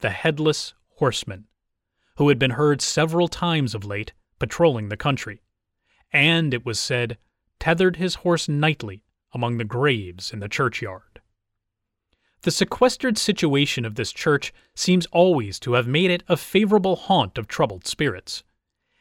the 0.00 0.10
headless 0.10 0.74
horseman, 0.96 1.46
who 2.16 2.28
had 2.28 2.38
been 2.38 2.52
heard 2.52 2.82
several 2.82 3.28
times 3.28 3.74
of 3.74 3.84
late 3.84 4.12
patrolling 4.38 4.88
the 4.88 4.96
country, 4.96 5.40
and, 6.12 6.52
it 6.52 6.66
was 6.66 6.78
said, 6.78 7.16
tethered 7.62 7.94
his 7.94 8.16
horse 8.16 8.48
nightly 8.48 9.04
among 9.32 9.56
the 9.56 9.64
graves 9.64 10.32
in 10.32 10.40
the 10.40 10.48
churchyard. 10.48 11.20
The 12.40 12.50
sequestered 12.50 13.16
situation 13.16 13.84
of 13.84 13.94
this 13.94 14.10
church 14.10 14.52
seems 14.74 15.06
always 15.12 15.60
to 15.60 15.74
have 15.74 15.86
made 15.86 16.10
it 16.10 16.24
a 16.28 16.36
favorable 16.36 16.96
haunt 16.96 17.38
of 17.38 17.46
troubled 17.46 17.86
spirits. 17.86 18.42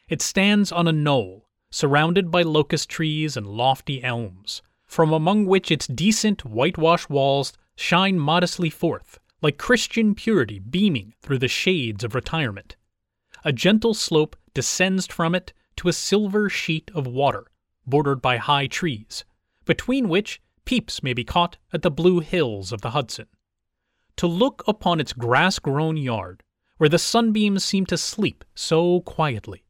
It 0.10 0.22
stands 0.22 0.72
on 0.72 0.88
a 0.88 0.92
knoll, 0.92 1.50
surrounded 1.72 2.30
by 2.30 2.44
locust 2.44 2.88
trees 2.88 3.36
and 3.36 3.48
lofty 3.48 4.04
elms, 4.04 4.62
from 4.86 5.12
among 5.12 5.48
which 5.48 5.72
its 5.72 5.88
decent 5.88 6.46
whitewash 6.46 7.10
walls 7.10 7.54
shine 7.76 8.20
modestly 8.20 8.70
forth, 8.70 9.18
like 9.42 9.58
Christian 9.58 10.14
purity 10.14 10.60
beaming 10.60 11.16
through 11.24 11.40
the 11.40 11.48
shades 11.48 12.04
of 12.04 12.14
retirement. 12.14 12.76
A 13.44 13.52
gentle 13.52 13.96
slope 13.96 14.36
descends 14.54 15.08
from 15.08 15.34
it 15.34 15.52
to 15.78 15.88
a 15.88 15.94
silver 15.94 16.48
sheet 16.48 16.92
of 16.94 17.08
water, 17.08 17.48
bordered 17.86 18.22
by 18.22 18.38
high 18.38 18.68
trees, 18.68 19.26
between 19.66 20.10
which 20.10 20.42
peeps 20.66 21.04
may 21.04 21.14
be 21.14 21.24
caught 21.24 21.58
at 21.74 21.82
the 21.82 21.92
blue 21.92 22.20
hills 22.20 22.72
of 22.72 22.82
the 22.82 22.92
Hudson. 22.92 23.28
To 24.18 24.28
look 24.28 24.64
upon 24.68 25.00
its 25.00 25.14
grass 25.14 25.60
grown 25.60 25.98
yard, 25.98 26.44
where 26.78 26.90
the 26.90 27.00
sunbeams 27.00 27.64
seem 27.64 27.86
to 27.88 27.98
sleep 27.98 28.44
so 28.56 29.02
quietly, 29.02 29.64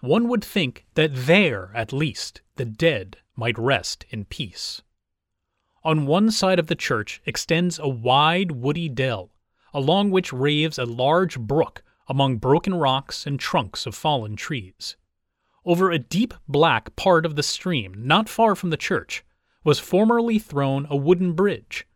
one 0.00 0.28
would 0.28 0.44
think 0.44 0.86
that 0.94 1.10
there, 1.14 1.70
at 1.74 1.92
least, 1.92 2.42
the 2.56 2.64
dead 2.64 3.18
might 3.34 3.58
rest 3.58 4.04
in 4.10 4.24
peace. 4.24 4.82
On 5.82 6.06
one 6.06 6.30
side 6.30 6.58
of 6.58 6.66
the 6.66 6.74
church 6.74 7.20
extends 7.24 7.78
a 7.78 7.88
wide 7.88 8.52
woody 8.52 8.88
dell, 8.88 9.30
along 9.72 10.10
which 10.10 10.32
raves 10.32 10.78
a 10.78 10.84
large 10.84 11.38
brook 11.38 11.82
among 12.08 12.38
broken 12.38 12.74
rocks 12.74 13.26
and 13.26 13.38
trunks 13.38 13.86
of 13.86 13.94
fallen 13.94 14.36
trees. 14.36 14.96
Over 15.66 15.90
a 15.90 15.98
deep 15.98 16.32
black 16.46 16.94
part 16.94 17.26
of 17.26 17.34
the 17.34 17.42
stream, 17.42 17.92
not 17.98 18.28
far 18.28 18.54
from 18.54 18.70
the 18.70 18.76
church, 18.76 19.24
was 19.64 19.80
formerly 19.80 20.38
thrown 20.38 20.86
a 20.88 20.94
wooden 20.94 21.32
bridge. 21.32 21.88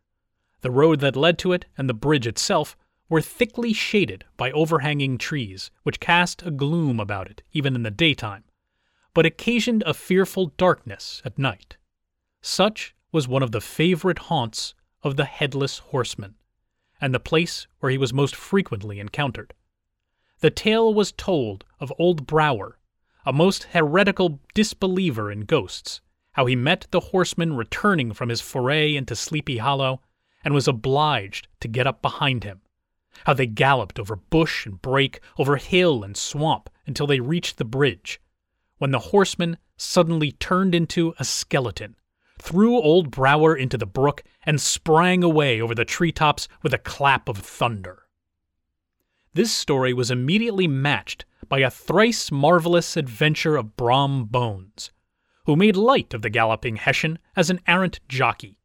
The 0.62 0.72
road 0.72 0.98
that 1.00 1.14
led 1.14 1.38
to 1.38 1.52
it 1.52 1.66
and 1.78 1.88
the 1.88 1.94
bridge 1.94 2.26
itself 2.26 2.76
were 3.08 3.20
thickly 3.20 3.72
shaded 3.72 4.24
by 4.36 4.50
overhanging 4.50 5.18
trees, 5.18 5.70
which 5.84 6.00
cast 6.00 6.44
a 6.44 6.50
gloom 6.50 6.98
about 6.98 7.30
it 7.30 7.44
even 7.52 7.76
in 7.76 7.84
the 7.84 7.92
daytime, 7.92 8.42
but 9.14 9.24
occasioned 9.24 9.84
a 9.86 9.94
fearful 9.94 10.46
darkness 10.56 11.22
at 11.24 11.38
night. 11.38 11.76
Such 12.42 12.96
was 13.12 13.28
one 13.28 13.42
of 13.42 13.52
the 13.52 13.60
favorite 13.60 14.18
haunts 14.18 14.74
of 15.04 15.14
the 15.14 15.26
headless 15.26 15.78
horseman, 15.78 16.34
and 17.00 17.14
the 17.14 17.20
place 17.20 17.68
where 17.78 17.90
he 17.90 17.98
was 17.98 18.12
most 18.12 18.34
frequently 18.34 18.98
encountered. 18.98 19.54
The 20.40 20.50
tale 20.50 20.92
was 20.92 21.12
told 21.12 21.64
of 21.78 21.92
old 22.00 22.26
Brower, 22.26 22.78
a 23.24 23.32
most 23.32 23.64
heretical 23.64 24.40
disbeliever 24.54 25.30
in 25.30 25.40
ghosts, 25.40 26.00
how 26.32 26.46
he 26.46 26.56
met 26.56 26.86
the 26.90 27.00
horseman 27.00 27.54
returning 27.54 28.12
from 28.12 28.28
his 28.28 28.40
foray 28.40 28.94
into 28.94 29.16
Sleepy 29.16 29.58
Hollow 29.58 30.00
and 30.44 30.54
was 30.54 30.68
obliged 30.68 31.48
to 31.60 31.68
get 31.68 31.86
up 31.86 32.00
behind 32.00 32.44
him, 32.44 32.60
how 33.26 33.34
they 33.34 33.46
galloped 33.46 33.98
over 33.98 34.16
bush 34.16 34.64
and 34.66 34.80
brake, 34.80 35.20
over 35.38 35.56
hill 35.56 36.02
and 36.02 36.16
swamp 36.16 36.70
until 36.86 37.06
they 37.06 37.20
reached 37.20 37.58
the 37.58 37.64
bridge, 37.64 38.20
when 38.78 38.90
the 38.90 38.98
horseman 38.98 39.58
suddenly 39.76 40.32
turned 40.32 40.74
into 40.74 41.14
a 41.18 41.24
skeleton, 41.24 41.96
threw 42.38 42.76
old 42.76 43.10
Brower 43.10 43.54
into 43.54 43.76
the 43.76 43.86
brook, 43.86 44.22
and 44.44 44.60
sprang 44.60 45.22
away 45.22 45.60
over 45.60 45.74
the 45.74 45.84
treetops 45.84 46.48
with 46.62 46.72
a 46.72 46.78
clap 46.78 47.28
of 47.28 47.36
thunder. 47.36 48.04
This 49.34 49.52
story 49.52 49.92
was 49.92 50.10
immediately 50.10 50.66
matched 50.66 51.24
by 51.50 51.58
a 51.58 51.70
thrice 51.70 52.30
marvelous 52.30 52.96
adventure 52.96 53.56
of 53.56 53.76
Brom 53.76 54.24
Bones, 54.24 54.92
who 55.46 55.56
made 55.56 55.76
light 55.76 56.14
of 56.14 56.22
the 56.22 56.30
galloping 56.30 56.76
Hessian 56.76 57.18
as 57.34 57.50
an 57.50 57.60
arrant 57.66 57.98
jockey. 58.08 58.56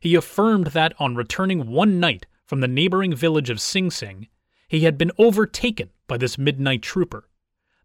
He 0.00 0.14
affirmed 0.14 0.68
that 0.68 0.94
on 0.98 1.14
returning 1.14 1.70
one 1.70 2.00
night 2.00 2.24
from 2.46 2.60
the 2.60 2.66
neighboring 2.66 3.14
village 3.14 3.50
of 3.50 3.60
Sing 3.60 3.90
Sing, 3.90 4.28
he 4.66 4.80
had 4.80 4.96
been 4.96 5.12
overtaken 5.18 5.90
by 6.08 6.16
this 6.16 6.38
midnight 6.38 6.80
trooper. 6.80 7.28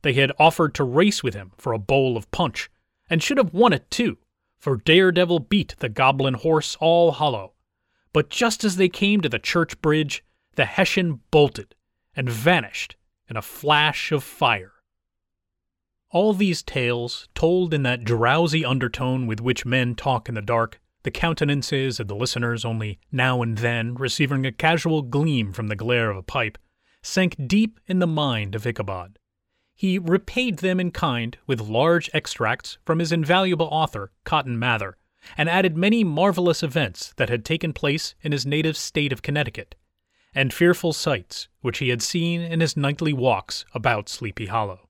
They 0.01 0.13
had 0.13 0.31
offered 0.39 0.73
to 0.75 0.85
race 0.85 1.21
with 1.21 1.33
him 1.33 1.51
for 1.57 1.73
a 1.73 1.79
bowl 1.79 2.15
of 2.15 2.31
punch, 2.31 2.69
and 3.09 3.21
should 3.21 3.37
have 3.37 3.53
won 3.53 3.73
it 3.73 3.91
too, 3.91 4.17
for 4.57 4.77
Daredevil 4.77 5.39
beat 5.39 5.75
the 5.79 5.89
goblin 5.89 6.35
horse 6.35 6.77
all 6.79 7.11
hollow. 7.11 7.51
But 8.13 8.29
just 8.29 8.63
as 8.63 8.77
they 8.77 8.87
came 8.87 9.19
to 9.19 9.29
the 9.29 9.39
church 9.39 9.81
bridge, 9.81 10.23
the 10.55 10.65
Hessian 10.65 11.19
bolted 11.31 11.75
and 12.15 12.29
vanished 12.29 12.95
in 13.29 13.37
a 13.37 13.41
flash 13.41 14.11
of 14.11 14.23
fire. 14.23 14.73
All 16.09 16.33
these 16.33 16.63
tales, 16.63 17.27
told 17.35 17.73
in 17.73 17.83
that 17.83 18.03
drowsy 18.03 18.63
undertone 18.63 19.27
with 19.27 19.41
which 19.41 19.65
men 19.65 19.93
talk 19.93 20.29
in 20.29 20.35
the 20.35 20.41
dark, 20.41 20.79
the 21.03 21.11
countenances 21.11 21.99
of 21.99 22.07
the 22.07 22.15
listeners 22.15 22.65
only 22.65 22.99
now 23.11 23.41
and 23.41 23.57
then 23.57 23.95
receiving 23.95 24.45
a 24.45 24.51
casual 24.51 25.01
gleam 25.01 25.51
from 25.51 25.67
the 25.67 25.75
glare 25.75 26.09
of 26.09 26.17
a 26.17 26.23
pipe, 26.23 26.57
sank 27.01 27.35
deep 27.47 27.79
in 27.87 27.99
the 27.99 28.07
mind 28.07 28.55
of 28.55 28.65
Ichabod. 28.65 29.19
He 29.75 29.99
repaid 29.99 30.59
them 30.59 30.79
in 30.79 30.91
kind 30.91 31.37
with 31.45 31.61
large 31.61 32.09
extracts 32.13 32.77
from 32.83 32.99
his 32.99 33.11
invaluable 33.11 33.67
author, 33.67 34.11
Cotton 34.23 34.57
Mather, 34.57 34.97
and 35.37 35.47
added 35.49 35.77
many 35.77 36.03
marvelous 36.03 36.63
events 36.63 37.13
that 37.17 37.29
had 37.29 37.45
taken 37.45 37.73
place 37.73 38.15
in 38.21 38.31
his 38.31 38.45
native 38.45 38.75
state 38.75 39.13
of 39.13 39.21
Connecticut, 39.21 39.75
and 40.37 40.53
fearful 40.53 40.93
sights 40.93 41.47
which 41.61 41.79
he 41.79 41.89
had 41.89 41.99
seen 41.99 42.41
in 42.41 42.59
his 42.59 42.77
nightly 42.77 43.11
walks 43.11 43.65
about 43.73 44.07
Sleepy 44.07 44.45
Hollow. 44.45 44.87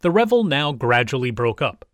The 0.00 0.10
revel 0.10 0.42
now 0.42 0.72
gradually 0.72 1.30
broke 1.30 1.62
up. 1.62 1.84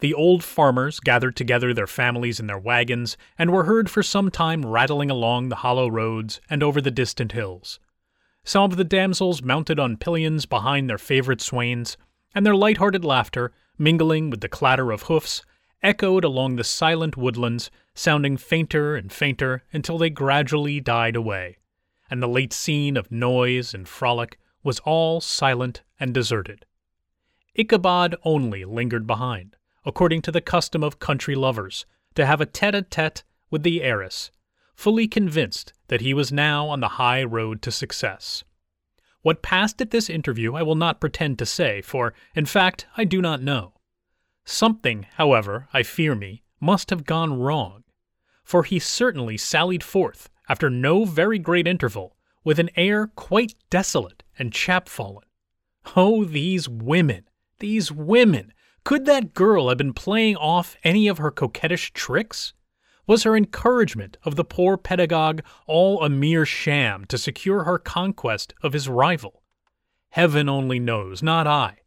The 0.00 0.14
old 0.14 0.42
farmers 0.42 1.00
gathered 1.00 1.36
together 1.36 1.74
their 1.74 1.86
families 1.86 2.40
in 2.40 2.46
their 2.46 2.58
wagons, 2.58 3.18
and 3.38 3.50
were 3.50 3.64
heard 3.64 3.90
for 3.90 4.02
some 4.02 4.30
time 4.30 4.64
rattling 4.64 5.10
along 5.10 5.50
the 5.50 5.56
hollow 5.56 5.86
roads 5.86 6.40
and 6.48 6.62
over 6.62 6.80
the 6.80 6.90
distant 6.90 7.32
hills. 7.32 7.78
Some 8.42 8.64
of 8.64 8.78
the 8.78 8.84
damsels 8.84 9.42
mounted 9.42 9.78
on 9.78 9.98
pillions 9.98 10.46
behind 10.46 10.88
their 10.88 10.96
favorite 10.96 11.42
swains, 11.42 11.98
and 12.34 12.46
their 12.46 12.56
light-hearted 12.56 13.04
laughter, 13.04 13.52
mingling 13.76 14.30
with 14.30 14.40
the 14.40 14.48
clatter 14.48 14.92
of 14.92 15.02
hoofs, 15.02 15.42
echoed 15.82 16.24
along 16.24 16.56
the 16.56 16.64
silent 16.64 17.18
woodlands, 17.18 17.70
sounding 17.94 18.38
fainter 18.38 18.96
and 18.96 19.12
fainter 19.12 19.62
until 19.74 19.98
they 19.98 20.08
gradually 20.08 20.80
died 20.80 21.16
away, 21.16 21.58
and 22.14 22.22
the 22.22 22.28
late 22.28 22.52
scene 22.52 22.96
of 22.96 23.10
noise 23.10 23.74
and 23.74 23.88
frolic 23.88 24.38
was 24.62 24.78
all 24.84 25.20
silent 25.20 25.82
and 25.98 26.14
deserted. 26.14 26.64
Ichabod 27.56 28.14
only 28.22 28.64
lingered 28.64 29.04
behind, 29.04 29.56
according 29.84 30.22
to 30.22 30.30
the 30.30 30.40
custom 30.40 30.84
of 30.84 31.00
country 31.00 31.34
lovers, 31.34 31.86
to 32.14 32.24
have 32.24 32.40
a 32.40 32.46
tete-a-tete 32.46 33.24
with 33.50 33.64
the 33.64 33.82
heiress, 33.82 34.30
fully 34.76 35.08
convinced 35.08 35.72
that 35.88 36.02
he 36.02 36.14
was 36.14 36.30
now 36.30 36.68
on 36.68 36.78
the 36.78 37.02
high 37.02 37.24
road 37.24 37.60
to 37.62 37.72
success. 37.72 38.44
What 39.22 39.42
passed 39.42 39.80
at 39.80 39.90
this 39.90 40.08
interview 40.08 40.54
I 40.54 40.62
will 40.62 40.76
not 40.76 41.00
pretend 41.00 41.40
to 41.40 41.46
say, 41.46 41.82
for, 41.82 42.14
in 42.36 42.46
fact, 42.46 42.86
I 42.96 43.02
do 43.02 43.20
not 43.20 43.42
know. 43.42 43.72
Something, 44.44 45.06
however, 45.16 45.66
I 45.72 45.82
fear 45.82 46.14
me, 46.14 46.44
must 46.60 46.90
have 46.90 47.06
gone 47.06 47.40
wrong, 47.40 47.82
for 48.44 48.62
he 48.62 48.78
certainly 48.78 49.36
sallied 49.36 49.82
forth, 49.82 50.30
after 50.48 50.68
no 50.68 51.04
very 51.04 51.38
great 51.38 51.66
interval, 51.66 52.16
with 52.44 52.58
an 52.58 52.70
air 52.76 53.06
quite 53.08 53.54
desolate 53.70 54.22
and 54.38 54.52
chapfallen. 54.52 55.24
Oh, 55.96 56.24
these 56.24 56.68
women! 56.68 57.28
These 57.58 57.90
women! 57.90 58.52
Could 58.84 59.06
that 59.06 59.32
girl 59.32 59.70
have 59.70 59.78
been 59.78 59.94
playing 59.94 60.36
off 60.36 60.76
any 60.84 61.08
of 61.08 61.18
her 61.18 61.30
coquettish 61.30 61.92
tricks? 61.92 62.52
Was 63.06 63.22
her 63.22 63.36
encouragement 63.36 64.18
of 64.24 64.36
the 64.36 64.44
poor 64.44 64.76
pedagogue 64.76 65.42
all 65.66 66.02
a 66.02 66.10
mere 66.10 66.44
sham 66.44 67.04
to 67.06 67.18
secure 67.18 67.64
her 67.64 67.78
conquest 67.78 68.54
of 68.62 68.72
his 68.72 68.88
rival? 68.88 69.42
Heaven 70.10 70.48
only 70.48 70.78
knows, 70.78 71.22
not 71.22 71.46
I. 71.46 71.78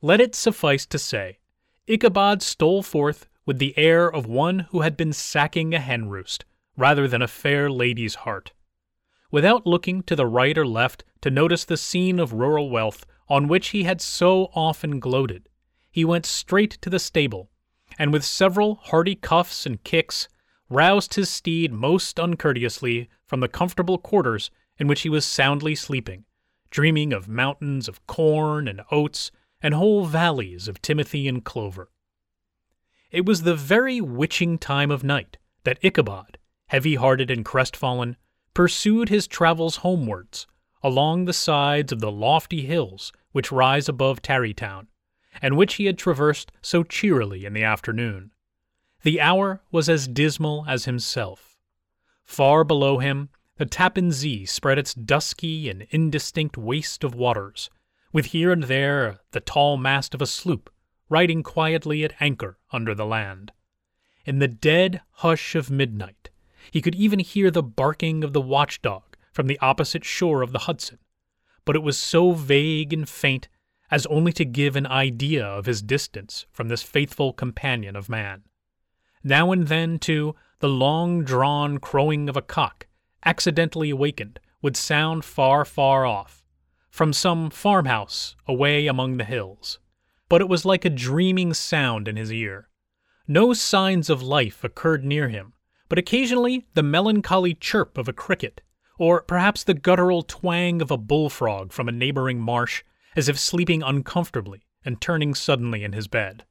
Let 0.00 0.20
it 0.20 0.34
suffice 0.34 0.86
to 0.86 0.98
say, 0.98 1.38
Ichabod 1.86 2.42
stole 2.42 2.82
forth 2.82 3.28
with 3.46 3.58
the 3.58 3.76
air 3.78 4.10
of 4.10 4.26
one 4.26 4.60
who 4.70 4.80
had 4.80 4.96
been 4.96 5.12
sacking 5.12 5.74
a 5.74 5.78
hen 5.78 6.08
roost, 6.08 6.44
rather 6.76 7.06
than 7.08 7.22
a 7.22 7.28
fair 7.28 7.70
lady's 7.70 8.16
heart. 8.16 8.52
Without 9.30 9.66
looking 9.66 10.02
to 10.02 10.16
the 10.16 10.26
right 10.26 10.56
or 10.56 10.66
left 10.66 11.04
to 11.20 11.30
notice 11.30 11.64
the 11.64 11.76
scene 11.76 12.18
of 12.18 12.32
rural 12.32 12.70
wealth 12.70 13.04
on 13.28 13.48
which 13.48 13.68
he 13.68 13.84
had 13.84 14.00
so 14.00 14.50
often 14.54 15.00
gloated, 15.00 15.48
he 15.90 16.04
went 16.04 16.26
straight 16.26 16.72
to 16.82 16.90
the 16.90 16.98
stable, 16.98 17.50
and 17.98 18.12
with 18.12 18.24
several 18.24 18.76
hearty 18.76 19.14
cuffs 19.14 19.66
and 19.66 19.82
kicks, 19.84 20.28
roused 20.68 21.14
his 21.14 21.28
steed 21.28 21.72
most 21.72 22.18
uncourteously 22.18 23.08
from 23.26 23.40
the 23.40 23.48
comfortable 23.48 23.98
quarters 23.98 24.50
in 24.78 24.86
which 24.86 25.02
he 25.02 25.08
was 25.08 25.24
soundly 25.24 25.74
sleeping, 25.74 26.24
dreaming 26.70 27.12
of 27.12 27.28
mountains 27.28 27.88
of 27.88 28.04
corn 28.06 28.66
and 28.66 28.82
oats 28.90 29.30
and 29.62 29.74
whole 29.74 30.04
valleys 30.04 30.68
of 30.68 30.82
timothy 30.82 31.28
and 31.28 31.44
clover. 31.44 31.90
It 33.10 33.24
was 33.24 33.42
the 33.42 33.54
very 33.54 34.00
witching 34.00 34.58
time 34.58 34.90
of 34.90 35.04
night 35.04 35.38
that 35.62 35.78
Ichabod, 35.82 36.38
heavy 36.68 36.94
hearted 36.94 37.30
and 37.30 37.44
crestfallen, 37.44 38.16
pursued 38.54 39.08
his 39.08 39.26
travels 39.26 39.76
homewards 39.76 40.46
along 40.84 41.24
the 41.24 41.32
sides 41.32 41.92
of 41.92 42.00
the 42.00 42.12
lofty 42.12 42.66
hills 42.66 43.10
which 43.32 43.50
rise 43.50 43.88
above 43.88 44.20
Tarrytown, 44.20 44.86
and 45.40 45.56
which 45.56 45.74
he 45.74 45.86
had 45.86 45.98
traversed 45.98 46.52
so 46.60 46.82
cheerily 46.82 47.46
in 47.46 47.54
the 47.54 47.64
afternoon. 47.64 48.32
The 49.02 49.20
hour 49.20 49.62
was 49.72 49.88
as 49.88 50.06
dismal 50.06 50.64
as 50.68 50.84
himself. 50.84 51.56
Far 52.22 52.64
below 52.64 52.98
him, 52.98 53.30
the 53.56 53.66
Tappan 53.66 54.12
Zee 54.12 54.44
spread 54.44 54.78
its 54.78 54.94
dusky 54.94 55.70
and 55.70 55.86
indistinct 55.90 56.58
waste 56.58 57.02
of 57.02 57.14
waters, 57.14 57.70
with 58.12 58.26
here 58.26 58.52
and 58.52 58.64
there 58.64 59.20
the 59.32 59.40
tall 59.40 59.76
mast 59.76 60.14
of 60.14 60.22
a 60.22 60.26
sloop 60.26 60.70
riding 61.08 61.42
quietly 61.42 62.04
at 62.04 62.20
anchor 62.20 62.58
under 62.72 62.94
the 62.94 63.06
land. 63.06 63.52
In 64.24 64.38
the 64.38 64.48
dead 64.48 65.00
hush 65.12 65.54
of 65.54 65.70
midnight, 65.70 66.30
he 66.74 66.82
could 66.82 66.96
even 66.96 67.20
hear 67.20 67.52
the 67.52 67.62
barking 67.62 68.24
of 68.24 68.32
the 68.32 68.40
watchdog 68.40 69.04
from 69.30 69.46
the 69.46 69.60
opposite 69.60 70.04
shore 70.04 70.42
of 70.42 70.50
the 70.50 70.58
Hudson, 70.58 70.98
but 71.64 71.76
it 71.76 71.84
was 71.84 71.96
so 71.96 72.32
vague 72.32 72.92
and 72.92 73.08
faint 73.08 73.46
as 73.92 74.06
only 74.06 74.32
to 74.32 74.44
give 74.44 74.74
an 74.74 74.88
idea 74.88 75.46
of 75.46 75.66
his 75.66 75.82
distance 75.82 76.46
from 76.50 76.66
this 76.66 76.82
faithful 76.82 77.32
companion 77.32 77.94
of 77.94 78.08
man. 78.08 78.42
Now 79.22 79.52
and 79.52 79.68
then, 79.68 80.00
too, 80.00 80.34
the 80.58 80.68
long 80.68 81.22
drawn 81.22 81.78
crowing 81.78 82.28
of 82.28 82.36
a 82.36 82.42
cock, 82.42 82.88
accidentally 83.24 83.90
awakened, 83.90 84.40
would 84.60 84.76
sound 84.76 85.24
far, 85.24 85.64
far 85.64 86.04
off, 86.04 86.44
from 86.90 87.12
some 87.12 87.50
farmhouse 87.50 88.34
away 88.48 88.88
among 88.88 89.18
the 89.18 89.24
hills. 89.24 89.78
But 90.28 90.40
it 90.40 90.48
was 90.48 90.64
like 90.64 90.84
a 90.84 90.90
dreaming 90.90 91.54
sound 91.54 92.08
in 92.08 92.16
his 92.16 92.32
ear. 92.32 92.68
No 93.28 93.52
signs 93.52 94.10
of 94.10 94.24
life 94.24 94.64
occurred 94.64 95.04
near 95.04 95.28
him, 95.28 95.52
but 95.88 95.98
occasionally 95.98 96.66
the 96.74 96.82
melancholy 96.82 97.54
chirp 97.54 97.98
of 97.98 98.08
a 98.08 98.12
cricket, 98.12 98.60
or 98.98 99.22
perhaps 99.22 99.64
the 99.64 99.74
guttural 99.74 100.22
twang 100.22 100.80
of 100.80 100.90
a 100.90 100.96
bullfrog 100.96 101.72
from 101.72 101.88
a 101.88 101.92
neighboring 101.92 102.40
marsh, 102.40 102.82
as 103.16 103.28
if 103.28 103.38
sleeping 103.38 103.82
uncomfortably 103.82 104.62
and 104.84 105.00
turning 105.00 105.34
suddenly 105.34 105.84
in 105.84 105.92
his 105.92 106.08
bed. 106.08 106.44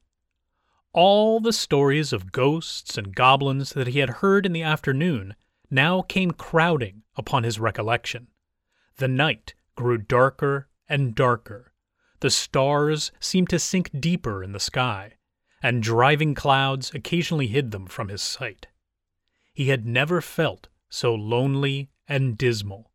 All 0.92 1.40
the 1.40 1.52
stories 1.52 2.12
of 2.12 2.32
ghosts 2.32 2.96
and 2.96 3.14
goblins 3.14 3.72
that 3.72 3.88
he 3.88 3.98
had 3.98 4.10
heard 4.10 4.46
in 4.46 4.52
the 4.52 4.62
afternoon 4.62 5.34
now 5.70 6.02
came 6.02 6.30
crowding 6.30 7.02
upon 7.16 7.42
his 7.42 7.58
recollection. 7.58 8.28
The 8.96 9.08
night 9.08 9.54
grew 9.74 9.98
darker 9.98 10.68
and 10.88 11.14
darker. 11.14 11.72
The 12.20 12.30
stars 12.30 13.10
seemed 13.18 13.48
to 13.50 13.58
sink 13.58 13.90
deeper 13.98 14.44
in 14.44 14.52
the 14.52 14.60
sky, 14.60 15.14
and 15.62 15.82
driving 15.82 16.34
clouds 16.34 16.92
occasionally 16.94 17.48
hid 17.48 17.72
them 17.72 17.86
from 17.86 18.08
his 18.08 18.22
sight. 18.22 18.68
He 19.54 19.68
had 19.68 19.86
never 19.86 20.20
felt 20.20 20.68
so 20.90 21.14
lonely 21.14 21.88
and 22.08 22.36
dismal. 22.36 22.90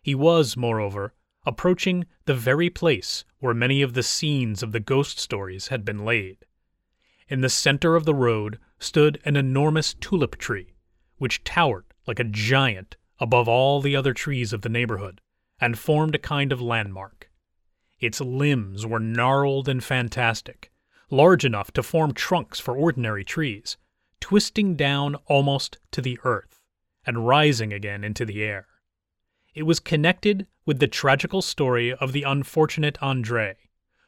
He 0.00 0.14
was, 0.14 0.56
moreover, 0.56 1.12
approaching 1.44 2.06
the 2.24 2.34
very 2.34 2.70
place 2.70 3.24
where 3.40 3.52
many 3.52 3.82
of 3.82 3.94
the 3.94 4.02
scenes 4.02 4.62
of 4.62 4.72
the 4.72 4.80
ghost 4.80 5.18
stories 5.18 5.68
had 5.68 5.84
been 5.84 6.04
laid. 6.04 6.46
In 7.28 7.40
the 7.40 7.48
center 7.48 7.96
of 7.96 8.04
the 8.04 8.14
road 8.14 8.58
stood 8.78 9.20
an 9.24 9.36
enormous 9.36 9.94
tulip 9.94 10.36
tree, 10.36 10.74
which 11.16 11.42
towered 11.42 11.84
like 12.06 12.20
a 12.20 12.24
giant 12.24 12.96
above 13.18 13.48
all 13.48 13.80
the 13.80 13.96
other 13.96 14.14
trees 14.14 14.52
of 14.52 14.62
the 14.62 14.68
neighborhood, 14.68 15.20
and 15.60 15.78
formed 15.78 16.14
a 16.14 16.18
kind 16.18 16.52
of 16.52 16.62
landmark. 16.62 17.30
Its 17.98 18.20
limbs 18.20 18.86
were 18.86 19.00
gnarled 19.00 19.68
and 19.68 19.82
fantastic, 19.82 20.70
large 21.10 21.44
enough 21.44 21.72
to 21.72 21.82
form 21.82 22.14
trunks 22.14 22.60
for 22.60 22.76
ordinary 22.76 23.24
trees, 23.24 23.76
twisting 24.20 24.76
down 24.76 25.14
almost 25.26 25.78
to 25.90 26.02
the 26.02 26.18
earth, 26.22 26.60
and 27.06 27.26
rising 27.26 27.72
again 27.72 28.04
into 28.04 28.26
the 28.26 28.42
air. 28.42 28.66
It 29.54 29.62
was 29.62 29.80
connected 29.80 30.46
with 30.66 30.80
the 30.80 30.86
tragical 30.86 31.40
story 31.40 31.94
of 31.94 32.12
the 32.12 32.24
unfortunate 32.24 32.98
Andre, 33.00 33.56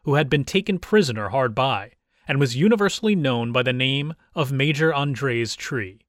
who 0.03 0.17
had 0.17 0.29
been 0.29 0.45
taken 0.45 0.79
prisoner 0.79 1.31
hard 1.31 1.55
by, 1.55 1.93
and 2.29 2.39
was 2.39 2.55
universally 2.55 3.17
known 3.17 3.51
by 3.51 3.63
the 3.63 3.73
name 3.73 4.13
of 4.35 4.53
Major 4.53 4.93
Andre's 4.93 5.57
tree. 5.57 6.03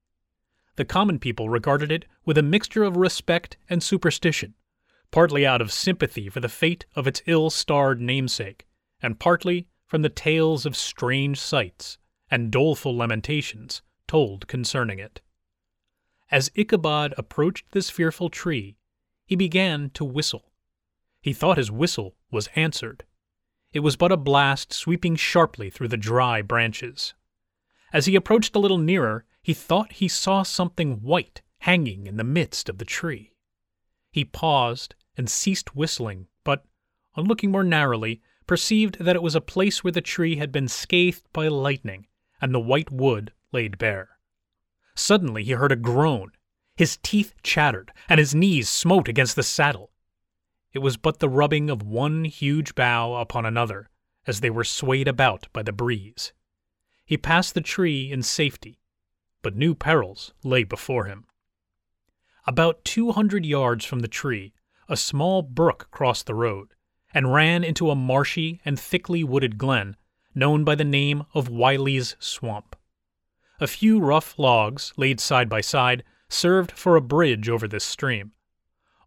The 0.76 0.84
common 0.84 1.18
people 1.18 1.47
regarded 1.47 1.89
it 1.89 2.04
with 2.26 2.38
a 2.38 2.43
mixture 2.43 2.84
of 2.84 2.97
respect 2.97 3.56
and 3.70 3.82
superstition, 3.82 4.56
partly 5.10 5.45
out 5.45 5.62
of 5.62 5.72
sympathy 5.72 6.28
for 6.28 6.41
the 6.41 6.49
fate 6.49 6.86
of 6.95 7.08
its 7.08 7.22
ill 7.28 7.49
starred 7.49 8.02
namesake, 8.02 8.68
and 9.02 9.20
partly 9.20 9.68
from 9.88 10.02
the 10.02 10.10
tales 10.10 10.66
of 10.66 10.76
strange 10.76 11.39
sights 11.39 11.97
and 12.30 12.52
doleful 12.52 12.93
lamentations 12.93 13.82
told 14.12 14.45
concerning 14.45 14.99
it. 14.99 15.22
As 16.30 16.51
Ichabod 16.53 17.14
approached 17.18 17.72
this 17.72 17.89
fearful 17.89 18.30
tree, 18.30 18.76
he 19.26 19.38
began 19.38 19.89
to 19.91 20.03
whistle. 20.03 20.51
He 21.22 21.32
thought 21.32 21.57
his 21.57 21.72
whistle 21.72 22.18
was 22.30 22.49
answered. 22.53 23.05
It 23.72 23.80
was 23.80 23.95
but 23.95 24.12
a 24.12 24.18
blast 24.18 24.74
sweeping 24.74 25.16
sharply 25.16 25.70
through 25.70 25.88
the 25.88 25.95
dry 25.95 26.41
branches. 26.41 27.14
As 27.93 28.05
he 28.05 28.18
approached 28.18 28.53
a 28.53 28.59
little 28.59 28.78
nearer, 28.78 29.24
he 29.41 29.53
thought 29.53 29.93
he 29.93 30.09
saw 30.09 30.43
something 30.43 31.01
white 31.01 31.41
hanging 31.59 32.05
in 32.05 32.18
the 32.18 32.26
midst 32.26 32.68
of 32.68 32.80
the 32.80 32.91
tree. 32.99 33.32
He 34.12 34.26
paused 34.26 34.93
and 35.16 35.30
ceased 35.30 35.74
whistling, 35.74 36.28
but, 36.43 36.66
on 37.16 37.24
looking 37.24 37.49
more 37.49 37.64
narrowly, 37.64 38.22
perceived 38.45 38.99
that 38.99 39.16
it 39.16 39.24
was 39.24 39.36
a 39.36 39.39
place 39.55 39.86
where 39.86 39.93
the 39.93 40.01
tree 40.01 40.36
had 40.36 40.51
been 40.51 40.68
scathed 40.68 41.24
by 41.32 41.47
lightning 41.47 42.07
and 42.41 42.53
the 42.53 42.59
white 42.59 42.91
wood 42.91 43.32
laid 43.52 43.78
bare. 43.78 44.18
Suddenly 44.95 45.43
he 45.43 45.52
heard 45.52 45.72
a 45.72 45.76
groan 45.76 46.32
his 46.82 46.97
teeth 47.04 47.36
chattered, 47.43 47.91
and 48.10 48.18
his 48.18 48.34
knees 48.34 48.70
smote 48.70 49.08
against 49.08 49.36
the 49.36 49.43
saddle. 49.43 49.91
It 50.74 50.80
was 50.80 50.97
but 50.97 51.20
the 51.20 51.30
rubbing 51.30 51.70
of 51.70 51.84
one 51.84 52.26
huge 52.26 52.74
bough 52.76 53.14
upon 53.14 53.45
another 53.45 53.89
as 54.26 54.39
they 54.39 54.49
were 54.49 54.64
swayed 54.64 55.08
about 55.08 55.47
by 55.54 55.64
the 55.64 55.74
breeze. 55.74 56.34
He 57.06 57.18
passed 57.18 57.54
the 57.54 57.62
tree 57.62 58.12
in 58.12 58.24
safety, 58.24 58.80
but 59.41 59.56
new 59.56 59.76
perils 59.76 60.34
lay 60.43 60.64
before 60.64 61.06
him. 61.06 61.26
About 62.47 62.84
two 62.84 63.12
hundred 63.12 63.45
yards 63.45 63.86
from 63.86 63.99
the 63.99 64.08
tree, 64.08 64.54
a 64.88 64.97
small 64.97 65.41
brook 65.41 65.89
crossed 65.91 66.26
the 66.26 66.34
road 66.34 66.70
and 67.14 67.34
ran 67.34 67.64
into 67.64 67.91
a 67.91 67.95
marshy 67.95 68.62
and 68.64 68.80
thickly 68.80 69.24
wooded 69.24 69.58
glen 69.58 69.97
known 70.34 70.64
by 70.64 70.74
the 70.74 70.84
name 70.84 71.26
of 71.34 71.49
Wiley's 71.49 72.16
Swamp. 72.20 72.76
A 73.62 73.68
few 73.68 73.99
rough 73.99 74.39
logs, 74.39 74.91
laid 74.97 75.20
side 75.20 75.47
by 75.47 75.62
side, 75.62 76.03
served 76.28 76.72
for 76.72 76.95
a 76.95 77.01
bridge 77.01 77.47
over 77.47 77.68
this 77.68 77.84
stream. 77.84 78.32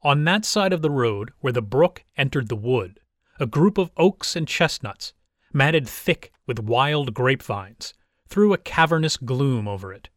On 0.04 0.22
that 0.26 0.44
side 0.44 0.72
of 0.72 0.80
the 0.80 0.92
road 0.92 1.32
where 1.40 1.52
the 1.52 1.60
brook 1.60 2.04
entered 2.16 2.46
the 2.46 2.54
wood, 2.54 3.00
a 3.40 3.46
group 3.46 3.78
of 3.78 3.90
oaks 3.96 4.36
and 4.36 4.46
chestnuts, 4.46 5.12
matted 5.52 5.88
thick 5.88 6.30
with 6.46 6.60
wild 6.60 7.14
grapevines, 7.14 7.94
threw 8.28 8.52
a 8.52 8.58
cavernous 8.58 9.16
gloom 9.16 9.66
over 9.66 9.92
it. 9.92 10.08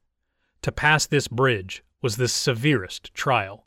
To 0.62 0.72
pass 0.72 1.08
this 1.08 1.28
bridge 1.28 1.84
was 2.04 2.18
the 2.18 2.28
severest 2.28 3.16
trial. 3.16 3.66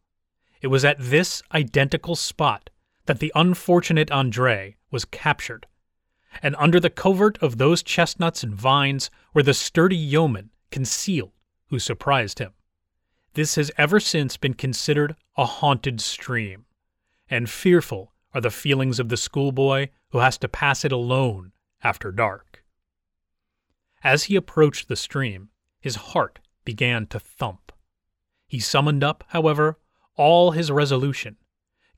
It 0.63 0.69
was 0.69 0.85
at 0.85 1.01
this 1.01 1.43
identical 1.53 2.15
spot 2.15 2.71
that 3.07 3.19
the 3.19 3.33
unfortunate 3.35 4.13
Andre 4.13 4.77
was 4.93 5.05
captured, 5.05 5.67
and 6.41 6.55
under 6.61 6.79
the 6.79 6.91
covert 6.91 7.39
of 7.39 7.59
those 7.59 7.83
chestnuts 7.83 8.45
and 8.45 8.55
vines 8.55 9.11
were 9.35 9.43
the 9.43 9.53
sturdy 9.53 9.97
yeomen 9.97 10.51
concealed 10.71 11.33
who 11.69 11.79
surprised 11.79 12.39
him. 12.39 12.53
This 13.35 13.55
has 13.55 13.71
ever 13.79 14.01
since 14.01 14.37
been 14.37 14.55
considered 14.55 15.15
a 15.37 15.45
haunted 15.45 16.01
stream, 16.01 16.67
and 17.29 17.49
fearful 17.49 18.13
are 18.35 18.41
the 18.41 18.51
feelings 18.51 18.99
of 18.99 19.09
the 19.09 19.17
schoolboy 19.17 19.89
who 20.11 20.19
has 20.19 20.37
to 20.39 20.49
pass 20.49 20.85
it 20.85 20.93
alone 20.93 21.53
after 21.83 22.11
dark. 22.11 22.65
As 24.03 24.25
he 24.25 24.37
approached 24.37 24.89
the 24.89 24.97
stream, 24.97 25.51
his 25.81 25.97
heart 25.97 26.41
began 26.65 27.07
to 27.09 27.21
thump. 27.21 27.73
He 28.47 28.59
summoned 28.59 29.05
up, 29.05 29.25
however, 29.29 29.79
all 30.17 30.51
his 30.51 30.71
resolution, 30.71 31.37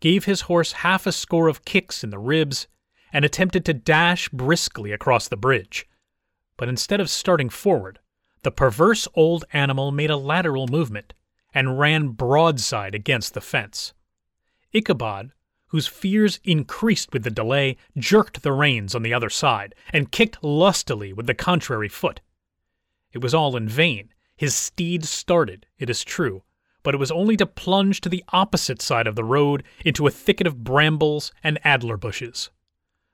gave 0.00 0.24
his 0.24 0.42
horse 0.42 0.72
half 0.72 1.06
a 1.06 1.12
score 1.12 1.48
of 1.48 1.64
kicks 1.64 2.04
in 2.04 2.10
the 2.10 2.18
ribs, 2.18 2.66
and 3.12 3.24
attempted 3.24 3.64
to 3.64 3.74
dash 3.74 4.28
briskly 4.30 4.92
across 4.92 5.28
the 5.28 5.36
bridge. 5.36 5.86
But 6.56 6.68
instead 6.68 7.00
of 7.00 7.10
starting 7.10 7.48
forward, 7.48 7.98
the 8.43 8.51
perverse 8.51 9.06
old 9.14 9.44
animal 9.52 9.93
made 9.93 10.10
a 10.10 10.16
lateral 10.16 10.66
movement 10.66 11.14
and 11.55 11.78
ran 11.78 12.09
broadside 12.09 12.94
against 12.94 13.35
the 13.35 13.40
fence. 13.40 13.93
Ichabod, 14.73 15.32
whose 15.69 15.86
fears 15.86 16.40
increased 16.44 17.12
with 17.12 17.23
the 17.23 17.31
delay, 17.31 17.77
jerked 17.97 18.43
the 18.43 18.52
reins 18.52 18.94
on 18.94 19.02
the 19.02 19.14
other 19.14 19.31
side 19.31 19.74
and 19.93 20.12
kicked 20.12 20.43
lustily 20.43 21.12
with 21.12 21.27
the 21.27 21.35
contrary 21.35 21.89
foot. 21.89 22.20
It 23.12 23.23
was 23.23 23.35
all 23.35 23.56
in 23.56 23.69
vain. 23.69 24.10
His 24.36 24.55
steed 24.55 25.05
started, 25.05 25.66
it 25.78 25.89
is 25.89 26.02
true, 26.02 26.43
but 26.82 26.94
it 26.94 26.98
was 26.98 27.12
only 27.12 27.36
to 27.36 27.47
plunge 27.47 28.01
to 28.01 28.09
the 28.09 28.24
opposite 28.32 28.82
side 28.82 29.06
of 29.06 29.14
the 29.14 29.24
road 29.24 29.62
into 29.85 30.06
a 30.06 30.10
thicket 30.10 30.47
of 30.47 30.64
brambles 30.64 31.32
and 31.44 31.59
alder 31.64 31.97
bushes. 31.97 32.51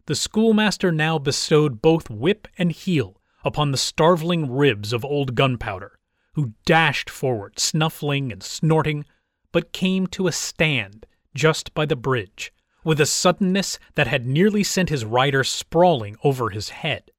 The 0.07 0.15
schoolmaster 0.15 0.91
now 0.91 1.19
bestowed 1.19 1.83
both 1.83 2.09
whip 2.09 2.49
and 2.57 2.73
heel 2.73 3.18
upon 3.49 3.73
the 3.73 3.79
starveling 3.79 4.49
ribs 4.49 4.93
of 4.93 5.05
old 5.05 5.35
Gunpowder, 5.35 5.99
who 6.35 6.53
dashed 6.66 7.11
forward, 7.11 7.59
snuffling 7.59 8.31
and 8.31 8.43
snorting, 8.43 9.05
but 9.51 9.73
came 9.73 10.07
to 10.09 10.29
a 10.29 10.33
stand 10.33 11.07
just 11.35 11.73
by 11.73 11.87
the 11.87 11.97
bridge, 11.97 12.53
with 12.85 13.01
a 13.01 13.07
suddenness 13.07 13.79
that 13.95 14.07
had 14.07 14.27
nearly 14.27 14.62
sent 14.62 14.91
his 14.91 15.05
rider 15.05 15.43
sprawling 15.43 16.16
over 16.23 16.51
his 16.51 16.69
head. 16.69 17.11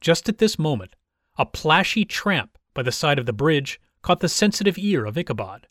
Just 0.00 0.28
at 0.28 0.38
this 0.38 0.58
moment, 0.58 0.94
a 1.36 1.46
plashy 1.46 2.04
tramp 2.04 2.58
by 2.74 2.82
the 2.82 2.92
side 2.92 3.18
of 3.18 3.26
the 3.26 3.32
bridge 3.32 3.80
caught 4.02 4.20
the 4.20 4.28
sensitive 4.28 4.78
ear 4.78 5.06
of 5.06 5.16
Ichabod. 5.16 5.66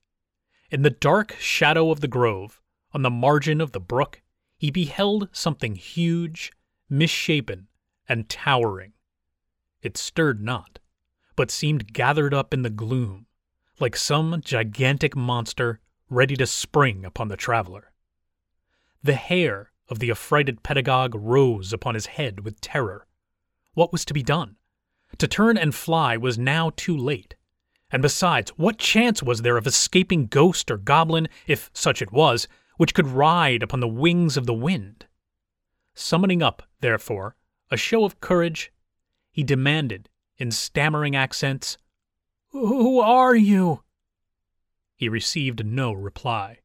In 0.72 0.82
the 0.82 0.90
dark 0.90 1.36
shadow 1.40 1.91
of 1.91 2.02
the 2.02 2.08
grove, 2.08 2.62
on 2.94 3.04
the 3.04 3.10
margin 3.10 3.62
of 3.62 3.72
the 3.74 3.80
brook, 3.80 4.22
he 4.58 4.72
beheld 4.72 5.30
something 5.32 5.76
huge, 5.76 6.52
misshapen, 6.90 7.68
and 8.10 8.28
towering. 8.28 8.94
It 9.82 9.98
stirred 9.98 10.41
not, 10.41 10.80
but 11.36 11.52
seemed 11.52 11.94
gathered 11.94 12.34
up 12.34 12.54
in 12.54 12.64
the 12.64 12.70
gloom, 12.70 13.28
like 13.80 13.95
some 13.95 14.41
gigantic 14.44 15.16
monster 15.16 15.80
ready 16.10 16.36
to 16.36 16.48
spring 16.48 17.06
upon 17.06 17.28
the 17.28 17.38
traveler. 17.38 17.91
The 19.04 19.14
hair 19.14 19.72
of 19.90 19.99
the 19.99 20.12
affrighted 20.12 20.64
pedagogue 20.64 21.16
rose 21.16 21.72
upon 21.72 21.94
his 21.94 22.08
head 22.08 22.41
with 22.41 22.60
terror. 22.62 23.08
What 23.74 23.91
was 23.91 24.04
to 24.06 24.14
be 24.14 24.24
done? 24.24 24.56
To 25.20 25.28
turn 25.28 25.58
and 25.58 25.74
fly 25.74 26.18
was 26.18 26.38
now 26.38 26.72
too 26.76 26.98
late. 26.98 27.36
And 27.91 28.02
besides, 28.02 28.52
what 28.58 28.78
chance 28.78 29.24
was 29.24 29.41
there 29.41 29.58
of 29.58 29.68
escaping 29.68 30.28
ghost 30.28 30.70
or 30.70 30.78
goblin, 30.78 31.30
if 31.45 31.70
such 31.74 32.02
it 32.02 32.12
was, 32.12 32.48
which 32.78 32.94
could 32.94 33.08
ride 33.08 33.64
upon 33.64 33.80
the 33.80 33.88
wings 33.88 34.36
of 34.36 34.45
the 34.45 34.54
wind? 34.54 35.06
Summoning 35.94 36.44
up, 36.44 36.64
therefore, 36.82 37.36
a 37.72 37.78
show 37.78 38.04
of 38.04 38.20
courage, 38.20 38.72
he 39.38 39.43
demanded, 39.43 40.09
in 40.39 40.49
stammering 40.49 41.15
accents, 41.15 41.77
Who 42.49 42.99
are 42.99 43.35
you? 43.35 43.84
He 44.95 45.07
received 45.07 45.64
no 45.64 45.93
reply. 45.93 46.61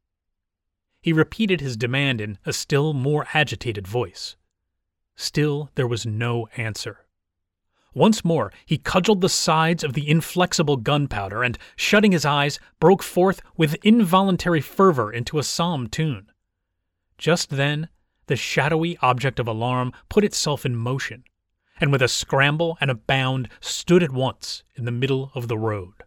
He 1.02 1.12
repeated 1.12 1.60
his 1.60 1.76
demand 1.76 2.18
in 2.18 2.38
a 2.46 2.52
still 2.54 2.94
more 2.94 3.26
agitated 3.34 3.86
voice. 3.86 4.36
Still 5.16 5.68
there 5.74 5.86
was 5.86 6.06
no 6.06 6.48
answer. 6.56 7.04
Once 7.92 8.24
more 8.24 8.50
he 8.64 8.78
cudgeled 8.78 9.20
the 9.20 9.28
sides 9.28 9.84
of 9.84 9.92
the 9.92 10.08
inflexible 10.08 10.78
gunpowder 10.78 11.42
and, 11.42 11.58
shutting 11.76 12.12
his 12.12 12.24
eyes, 12.24 12.58
broke 12.80 13.02
forth 13.02 13.42
with 13.54 13.76
involuntary 13.84 14.62
fervor 14.62 15.12
into 15.12 15.38
a 15.38 15.42
psalm 15.42 15.88
tune. 15.88 16.32
Just 17.18 17.50
then 17.50 17.90
the 18.28 18.36
shadowy 18.36 18.96
object 19.02 19.38
of 19.38 19.46
alarm 19.46 19.92
put 20.08 20.24
itself 20.24 20.64
in 20.64 20.74
motion, 20.74 21.24
and 21.82 21.90
with 21.90 22.00
a 22.00 22.06
scramble 22.06 22.78
and 22.80 22.92
a 22.92 22.94
bound 22.94 23.48
stood 23.60 24.04
at 24.04 24.12
once 24.12 24.62
in 24.76 24.84
the 24.84 24.92
middle 24.92 25.32
of 25.34 25.48
the 25.48 25.58
road. 25.58 26.04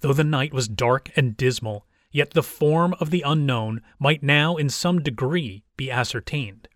Though 0.00 0.12
the 0.12 0.22
night 0.22 0.54
was 0.54 0.68
dark 0.68 1.10
and 1.16 1.36
dismal, 1.36 1.88
yet 2.12 2.30
the 2.30 2.42
form 2.42 2.94
of 3.00 3.10
the 3.10 3.22
unknown 3.22 3.82
might 3.98 4.22
now 4.22 4.54
in 4.54 4.68
some 4.68 5.02
degree 5.02 5.64
be 5.76 5.90
ascertained. 5.90 6.68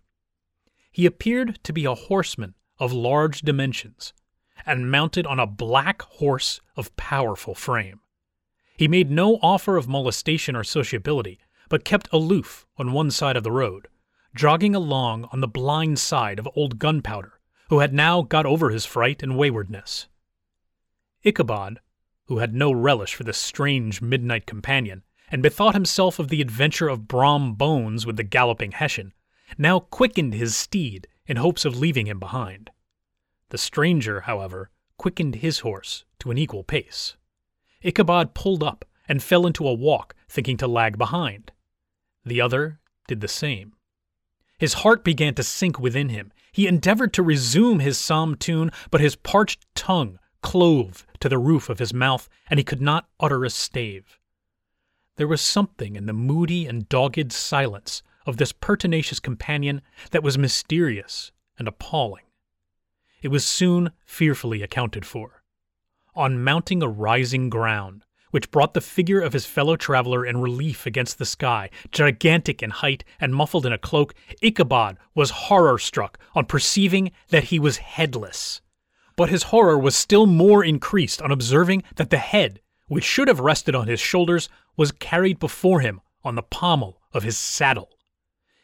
He 0.91 1.05
appeared 1.05 1.63
to 1.63 1.71
be 1.71 1.85
a 1.85 1.95
horseman 1.95 2.55
of 2.79 2.91
large 2.91 3.43
dimensions, 3.43 4.11
and 4.65 4.91
mounted 4.91 5.25
on 5.25 5.39
a 5.39 5.47
black 5.47 6.01
horse 6.01 6.59
of 6.75 6.93
powerful 6.97 7.55
frame. 7.55 8.01
He 8.75 8.89
made 8.89 9.09
no 9.09 9.39
offer 9.41 9.77
of 9.77 9.87
molestation 9.87 10.53
or 10.53 10.65
sociability, 10.65 11.39
but 11.69 11.85
kept 11.85 12.09
aloof 12.11 12.65
on 12.77 12.91
one 12.91 13.09
side 13.09 13.37
of 13.37 13.43
the 13.43 13.53
road, 13.53 13.87
jogging 14.35 14.75
along 14.75 15.29
on 15.31 15.39
the 15.39 15.47
blind 15.47 15.97
side 15.97 16.39
of 16.39 16.49
old 16.57 16.77
Gunpowder, 16.77 17.39
who 17.71 17.79
had 17.79 17.93
now 17.93 18.21
got 18.21 18.45
over 18.45 18.69
his 18.69 18.85
fright 18.85 19.23
and 19.23 19.37
waywardness. 19.37 20.09
Ichabod, 21.23 21.79
who 22.25 22.39
had 22.39 22.53
no 22.53 22.69
relish 22.69 23.15
for 23.15 23.23
this 23.23 23.37
strange 23.37 24.01
midnight 24.01 24.45
companion, 24.45 25.03
and 25.29 25.41
bethought 25.41 25.73
himself 25.73 26.19
of 26.19 26.27
the 26.27 26.41
adventure 26.41 26.89
of 26.89 27.07
Brom 27.07 27.53
Bones 27.53 28.05
with 28.05 28.17
the 28.17 28.25
galloping 28.25 28.73
Hessian, 28.73 29.13
now 29.57 29.79
quickened 29.79 30.33
his 30.33 30.53
steed 30.53 31.07
in 31.25 31.37
hopes 31.37 31.63
of 31.63 31.77
leaving 31.77 32.07
him 32.07 32.19
behind. 32.19 32.71
The 33.51 33.57
stranger, 33.57 34.19
however, 34.19 34.69
quickened 34.97 35.35
his 35.35 35.59
horse 35.59 36.03
to 36.19 36.29
an 36.29 36.37
equal 36.37 36.65
pace. 36.65 37.15
Ichabod 37.81 38.33
pulled 38.33 38.63
up 38.63 38.83
and 39.07 39.23
fell 39.23 39.47
into 39.47 39.65
a 39.65 39.73
walk, 39.73 40.13
thinking 40.27 40.57
to 40.57 40.67
lag 40.67 40.97
behind. 40.97 41.53
The 42.25 42.41
other 42.41 42.81
did 43.07 43.21
the 43.21 43.29
same. 43.29 43.75
His 44.57 44.73
heart 44.73 45.05
began 45.05 45.35
to 45.35 45.43
sink 45.43 45.79
within 45.79 46.09
him. 46.09 46.33
He 46.51 46.67
endeavored 46.67 47.13
to 47.13 47.23
resume 47.23 47.79
his 47.79 47.97
psalm 47.97 48.35
tune, 48.35 48.71
but 48.89 49.01
his 49.01 49.15
parched 49.15 49.65
tongue 49.73 50.19
clove 50.41 51.05
to 51.19 51.29
the 51.29 51.37
roof 51.37 51.69
of 51.69 51.79
his 51.79 51.93
mouth, 51.93 52.27
and 52.49 52.59
he 52.59 52.63
could 52.63 52.81
not 52.81 53.07
utter 53.19 53.45
a 53.45 53.49
stave. 53.49 54.19
There 55.15 55.27
was 55.27 55.41
something 55.41 55.95
in 55.95 56.07
the 56.07 56.13
moody 56.13 56.65
and 56.65 56.89
dogged 56.89 57.31
silence 57.31 58.03
of 58.25 58.37
this 58.37 58.51
pertinacious 58.51 59.19
companion 59.19 59.81
that 60.11 60.23
was 60.23 60.37
mysterious 60.37 61.31
and 61.57 61.67
appalling. 61.67 62.25
It 63.21 63.29
was 63.29 63.45
soon 63.45 63.91
fearfully 64.05 64.61
accounted 64.61 65.05
for. 65.05 65.43
On 66.15 66.43
mounting 66.43 66.81
a 66.83 66.89
rising 66.89 67.49
ground, 67.49 68.03
which 68.31 68.51
brought 68.51 68.73
the 68.73 68.81
figure 68.81 69.21
of 69.21 69.33
his 69.33 69.45
fellow 69.45 69.75
traveler 69.75 70.25
in 70.25 70.41
relief 70.41 70.85
against 70.85 71.19
the 71.19 71.25
sky, 71.25 71.69
gigantic 71.91 72.63
in 72.63 72.69
height 72.69 73.03
and 73.19 73.35
muffled 73.35 73.65
in 73.65 73.71
a 73.71 73.77
cloak, 73.77 74.13
Ichabod 74.41 74.97
was 75.13 75.29
horror 75.29 75.77
struck 75.77 76.17
on 76.33 76.45
perceiving 76.45 77.11
that 77.29 77.45
he 77.45 77.59
was 77.59 77.77
headless. 77.77 78.61
But 79.15 79.29
his 79.29 79.43
horror 79.43 79.77
was 79.77 79.95
still 79.95 80.25
more 80.25 80.63
increased 80.63 81.21
on 81.21 81.31
observing 81.31 81.83
that 81.95 82.09
the 82.09 82.17
head, 82.17 82.61
which 82.87 83.03
should 83.03 83.27
have 83.27 83.39
rested 83.39 83.75
on 83.75 83.87
his 83.87 83.99
shoulders, 83.99 84.49
was 84.75 84.91
carried 84.91 85.39
before 85.39 85.81
him 85.81 86.01
on 86.23 86.35
the 86.35 86.41
pommel 86.41 87.01
of 87.13 87.23
his 87.23 87.37
saddle. 87.37 87.89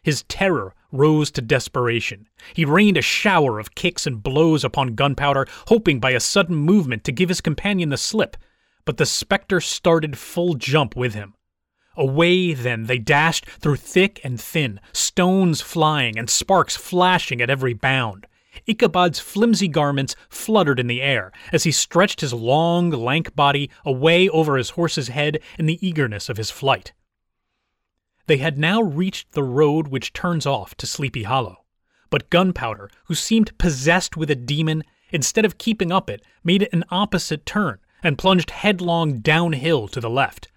His 0.01 0.23
terror 0.23 0.73
rose 0.91 1.31
to 1.31 1.41
desperation. 1.41 2.27
He 2.53 2.63
rained 2.63 2.97
a 2.97 3.01
shower 3.01 3.59
of 3.59 3.75
kicks 3.75 4.07
and 4.07 4.23
blows 4.23 4.63
upon 4.63 4.95
Gunpowder, 4.95 5.47
hoping 5.67 5.99
by 5.99 6.11
a 6.11 6.19
sudden 6.19 6.55
movement 6.55 7.03
to 7.03 7.11
give 7.11 7.29
his 7.29 7.41
companion 7.41 7.89
the 7.89 7.97
slip, 7.97 8.37
but 8.87 8.95
the 8.95 9.05
spectre 9.05 9.59
started 9.59 10.17
full 10.17 10.53
jump 10.53 10.95
with 10.95 11.13
him. 11.13 11.35
Away 11.97 12.53
then 12.53 12.85
they 12.85 12.97
dashed 12.97 13.45
through 13.45 13.75
thick 13.75 14.21
and 14.23 14.39
thin, 14.39 14.79
stones 14.93 15.59
flying 15.59 16.17
and 16.17 16.29
sparks 16.29 16.77
flashing 16.77 17.41
at 17.41 17.49
every 17.49 17.73
bound. 17.73 18.27
Ichabod's 18.65 19.19
flimsy 19.19 19.67
garments 19.67 20.15
fluttered 20.29 20.79
in 20.79 20.87
the 20.87 21.01
air 21.01 21.33
as 21.51 21.65
he 21.65 21.71
stretched 21.71 22.21
his 22.21 22.33
long, 22.33 22.89
lank 22.89 23.35
body 23.35 23.69
away 23.85 24.29
over 24.29 24.55
his 24.55 24.69
horse's 24.71 25.09
head 25.09 25.41
in 25.59 25.65
the 25.65 25.85
eagerness 25.85 26.29
of 26.29 26.37
his 26.37 26.49
flight. 26.49 26.93
They 28.27 28.37
had 28.37 28.57
now 28.57 28.81
reached 28.81 29.33
the 29.33 29.43
road 29.43 29.89
which 29.89 30.13
turns 30.13 30.45
off 30.45 30.75
to 30.75 30.87
Sleepy 30.87 31.23
Hollow, 31.23 31.65
but 32.09 32.29
Gunpowder, 32.29 32.89
who 33.07 33.15
seemed 33.15 33.57
possessed 33.57 34.15
with 34.15 34.31
a 34.31 34.35
demon, 34.35 34.85
instead 35.11 35.43
of 35.43 35.57
keeping 35.57 35.91
up 35.91 36.09
it, 36.09 36.23
made 36.41 36.69
an 36.71 36.85
opposite 36.89 37.45
turn 37.45 37.79
and 38.07 38.17
plunged 38.17 38.51
headlong 38.51 39.19
downhill 39.19 39.85
to 39.89 39.99
the 39.99 40.09
left. 40.09 40.47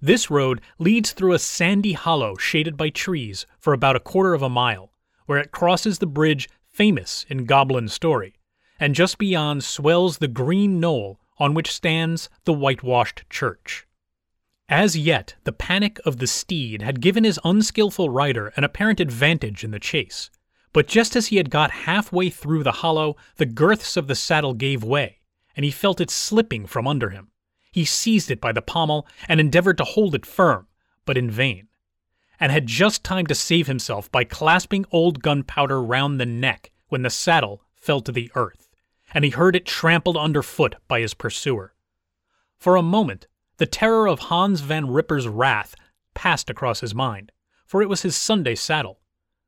This 0.00 0.30
road 0.30 0.60
leads 0.78 1.10
through 1.10 1.32
a 1.32 1.38
sandy 1.40 1.94
hollow 1.94 2.36
shaded 2.36 2.76
by 2.76 2.90
trees 2.90 3.44
for 3.58 3.72
about 3.72 3.96
a 3.96 4.00
quarter 4.00 4.34
of 4.34 4.42
a 4.42 4.48
mile, 4.48 4.92
where 5.26 5.40
it 5.40 5.50
crosses 5.50 5.98
the 5.98 6.06
bridge 6.06 6.48
famous 6.64 7.26
in 7.28 7.44
goblin 7.44 7.88
story, 7.88 8.34
and 8.78 8.94
just 8.94 9.18
beyond 9.18 9.64
swells 9.64 10.18
the 10.18 10.28
green 10.28 10.78
knoll 10.78 11.18
on 11.38 11.54
which 11.54 11.72
stands 11.72 12.30
the 12.44 12.52
whitewashed 12.52 13.24
church. 13.28 13.84
As 14.68 14.96
yet, 14.96 15.34
the 15.42 15.50
panic 15.50 15.98
of 16.06 16.18
the 16.18 16.28
steed 16.28 16.82
had 16.82 17.00
given 17.00 17.24
his 17.24 17.40
unskilful 17.44 18.10
rider 18.10 18.52
an 18.54 18.62
apparent 18.62 19.00
advantage 19.00 19.64
in 19.64 19.72
the 19.72 19.80
chase, 19.80 20.30
but 20.72 20.86
just 20.86 21.16
as 21.16 21.26
he 21.26 21.36
had 21.38 21.50
got 21.50 21.72
halfway 21.72 22.30
through 22.30 22.62
the 22.62 22.70
hollow, 22.70 23.16
the 23.38 23.46
girths 23.46 23.96
of 23.96 24.06
the 24.06 24.14
saddle 24.14 24.54
gave 24.54 24.84
way, 24.84 25.18
and 25.56 25.64
he 25.64 25.70
felt 25.70 26.00
it 26.00 26.10
slipping 26.10 26.66
from 26.66 26.86
under 26.86 27.10
him. 27.10 27.30
He 27.70 27.84
seized 27.84 28.30
it 28.30 28.40
by 28.40 28.52
the 28.52 28.62
pommel 28.62 29.06
and 29.28 29.40
endeavored 29.40 29.78
to 29.78 29.84
hold 29.84 30.14
it 30.14 30.26
firm, 30.26 30.66
but 31.04 31.16
in 31.16 31.30
vain, 31.30 31.68
and 32.38 32.52
had 32.52 32.66
just 32.66 33.02
time 33.02 33.26
to 33.26 33.34
save 33.34 33.66
himself 33.66 34.10
by 34.10 34.24
clasping 34.24 34.84
old 34.90 35.22
gunpowder 35.22 35.82
round 35.82 36.20
the 36.20 36.26
neck 36.26 36.70
when 36.88 37.02
the 37.02 37.10
saddle 37.10 37.62
fell 37.74 38.00
to 38.00 38.12
the 38.12 38.30
earth, 38.34 38.68
and 39.14 39.24
he 39.24 39.30
heard 39.30 39.56
it 39.56 39.66
trampled 39.66 40.16
underfoot 40.16 40.76
by 40.88 41.00
his 41.00 41.14
pursuer. 41.14 41.74
For 42.58 42.76
a 42.76 42.82
moment 42.82 43.26
the 43.56 43.66
terror 43.66 44.06
of 44.08 44.18
Hans 44.18 44.60
Van 44.60 44.90
Ripper's 44.90 45.28
wrath 45.28 45.74
passed 46.14 46.50
across 46.50 46.80
his 46.80 46.94
mind, 46.94 47.32
for 47.66 47.80
it 47.80 47.88
was 47.88 48.02
his 48.02 48.16
Sunday 48.16 48.54
saddle. 48.54 49.00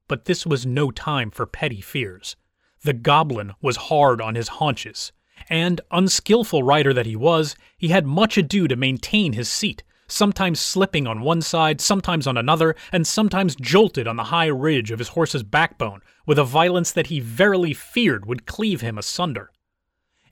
But 0.08 0.26
this 0.26 0.46
was 0.46 0.66
no 0.66 0.90
time 0.90 1.30
for 1.30 1.46
petty 1.46 1.80
fears. 1.80 2.36
The 2.82 2.92
goblin 2.92 3.52
was 3.60 3.76
hard 3.76 4.20
on 4.20 4.34
his 4.34 4.48
haunches, 4.48 5.12
and, 5.48 5.80
unskilful 5.90 6.62
rider 6.62 6.92
that 6.92 7.06
he 7.06 7.16
was, 7.16 7.56
he 7.76 7.88
had 7.88 8.06
much 8.06 8.38
ado 8.38 8.66
to 8.68 8.76
maintain 8.76 9.32
his 9.32 9.48
seat, 9.48 9.82
sometimes 10.06 10.60
slipping 10.60 11.06
on 11.06 11.20
one 11.20 11.42
side, 11.42 11.80
sometimes 11.80 12.26
on 12.26 12.36
another, 12.36 12.74
and 12.92 13.06
sometimes 13.06 13.56
jolted 13.56 14.06
on 14.06 14.16
the 14.16 14.24
high 14.24 14.46
ridge 14.46 14.90
of 14.90 14.98
his 14.98 15.08
horse's 15.08 15.42
backbone 15.42 16.00
with 16.26 16.38
a 16.38 16.44
violence 16.44 16.92
that 16.92 17.08
he 17.08 17.20
verily 17.20 17.74
feared 17.74 18.26
would 18.26 18.46
cleave 18.46 18.80
him 18.80 18.98
asunder. 18.98 19.50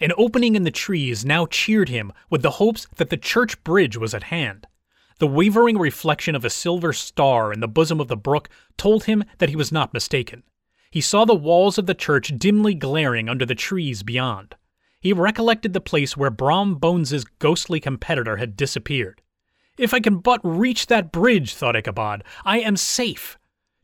An 0.01 0.13
opening 0.17 0.57
in 0.57 0.65
the 0.65 0.71
trees 0.71 1.25
now 1.25 1.47
cheered 1.47 1.89
him 1.89 2.13
with 2.29 2.43
the 2.43 2.53
hopes 2.53 2.87
that 2.97 3.11
the 3.11 3.17
church 3.17 3.63
bridge 3.63 3.97
was 3.97 4.15
at 4.15 4.25
hand. 4.25 4.67
The 5.19 5.29
wavering 5.29 5.79
reflection 5.79 6.35
of 6.35 6.45
a 6.45 6.51
silver 6.51 6.93
star 6.93 7.53
in 7.53 7.61
the 7.61 7.69
bosom 7.69 8.01
of 8.01 8.09
the 8.09 8.17
brook 8.17 8.49
told 8.77 9.05
him 9.05 9.23
that 9.39 9.49
he 9.49 9.57
was 9.57 9.71
not 9.71 9.95
mistaken. 9.95 10.43
He 10.91 11.01
saw 11.01 11.25
the 11.25 11.35
walls 11.35 11.79
of 11.79 11.87
the 11.87 11.95
church 11.95 12.33
dimly 12.37 12.75
glaring 12.75 13.29
under 13.29 13.47
the 13.47 13.55
trees 13.55 14.03
beyond. 14.03 14.57
He 15.03 15.13
recollected 15.13 15.73
the 15.73 15.81
place 15.81 16.17
where 16.17 16.31
Brom 16.31 16.77
Bones's 16.77 17.25
ghostly 17.41 17.81
competitor 17.81 18.37
had 18.37 18.57
disappeared. 18.57 19.21
If 19.77 19.93
I 19.93 19.99
can 19.99 20.19
but 20.19 20.41
reach 20.45 20.87
that 20.87 21.11
bridge, 21.11 21.55
thought 21.55 21.75
Ichabod, 21.75 22.23
I 22.45 22.61
am 22.61 22.77
safe. 22.77 23.37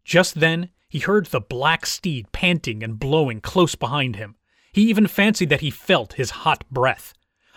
Just 0.04 0.38
then 0.38 0.70
he 0.88 1.00
heard 1.00 1.26
the 1.26 1.40
black 1.40 1.86
steed 1.86 2.30
panting 2.30 2.84
and 2.84 3.00
blowing 3.00 3.40
close 3.40 3.74
behind 3.74 4.14
him. 4.14 4.36
He 4.72 4.82
even 4.82 5.08
fancied 5.08 5.48
that 5.48 5.60
he 5.60 5.70
felt 5.70 6.12
his 6.12 6.30
hot 6.30 6.64
breath. 6.70 7.14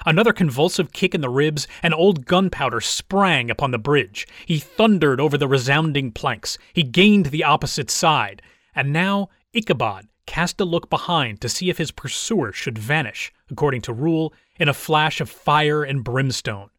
Another 0.08 0.34
convulsive 0.34 0.92
kick 0.92 1.14
in 1.14 1.22
the 1.22 1.30
ribs, 1.30 1.68
and 1.84 1.94
old 1.94 2.26
Gunpowder 2.26 2.82
sprang 2.82 3.52
upon 3.52 3.70
the 3.70 3.78
bridge. 3.78 4.28
He 4.48 4.58
thundered 4.58 5.22
over 5.22 5.38
the 5.38 5.48
resounding 5.48 6.12
planks. 6.12 6.58
He 6.74 6.82
gained 6.82 7.28
the 7.28 7.44
opposite 7.44 7.92
side. 7.92 8.42
And 8.74 8.92
now 8.92 9.30
Ichabod 9.54 10.08
cast 10.26 10.60
a 10.60 10.66
look 10.66 10.90
behind 10.90 11.42
to 11.42 11.50
see 11.50 11.70
if 11.70 11.78
his 11.78 11.92
pursuer 11.92 12.52
should 12.52 12.78
vanish, 12.78 13.32
according 13.52 13.82
to 13.82 13.94
rule, 13.94 14.34
in 14.58 14.70
a 14.70 14.74
flash 14.74 15.22
of 15.22 15.30
fire 15.30 15.84
and 15.84 16.04
brimstone. 16.04 16.70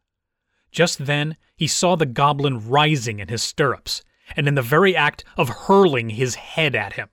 Just 0.71 1.05
then 1.05 1.37
he 1.55 1.67
saw 1.67 1.95
the 1.95 2.05
goblin 2.05 2.67
rising 2.67 3.19
in 3.19 3.27
his 3.27 3.43
stirrups 3.43 4.03
and 4.35 4.47
in 4.47 4.55
the 4.55 4.61
very 4.61 4.95
act 4.95 5.23
of 5.37 5.49
hurling 5.49 6.09
his 6.09 6.35
head 6.35 6.75
at 6.75 6.93
him. 6.93 7.09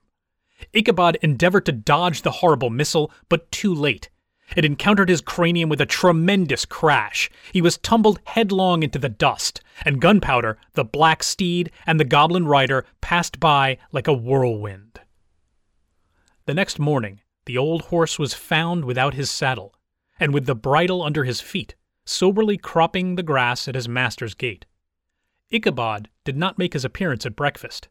Ichabod 0.73 1.17
endeavored 1.21 1.65
to 1.65 1.71
dodge 1.71 2.21
the 2.21 2.31
horrible 2.31 2.69
missile, 2.69 3.11
but 3.29 3.51
too 3.51 3.73
late. 3.73 4.09
It 4.55 4.65
encountered 4.65 5.09
his 5.09 5.21
cranium 5.21 5.69
with 5.69 5.79
a 5.79 5.85
tremendous 5.85 6.65
crash. 6.65 7.29
He 7.53 7.61
was 7.61 7.77
tumbled 7.77 8.19
headlong 8.25 8.83
into 8.83 8.99
the 8.99 9.09
dust, 9.09 9.61
and 9.85 10.01
Gunpowder, 10.01 10.57
the 10.73 10.83
black 10.83 11.23
steed, 11.23 11.71
and 11.87 11.99
the 11.99 12.05
goblin 12.05 12.45
rider 12.45 12.85
passed 12.99 13.39
by 13.39 13.77
like 13.91 14.07
a 14.07 14.13
whirlwind. 14.13 14.99
The 16.45 16.53
next 16.53 16.79
morning, 16.79 17.21
the 17.51 17.57
old 17.57 17.81
horse 17.81 18.17
was 18.17 18.33
found 18.33 18.85
without 18.85 19.13
his 19.13 19.29
saddle, 19.29 19.75
and 20.17 20.33
with 20.33 20.45
the 20.45 20.55
bridle 20.55 21.03
under 21.03 21.25
his 21.25 21.41
feet, 21.41 21.75
soberly 22.05 22.55
cropping 22.55 23.15
the 23.15 23.23
grass 23.23 23.67
at 23.67 23.75
his 23.75 23.89
master's 23.89 24.33
gate. 24.33 24.65
Ichabod 25.49 26.07
did 26.23 26.37
not 26.37 26.57
make 26.57 26.71
his 26.71 26.85
appearance 26.85 27.25
at 27.25 27.35
breakfast. 27.35 27.89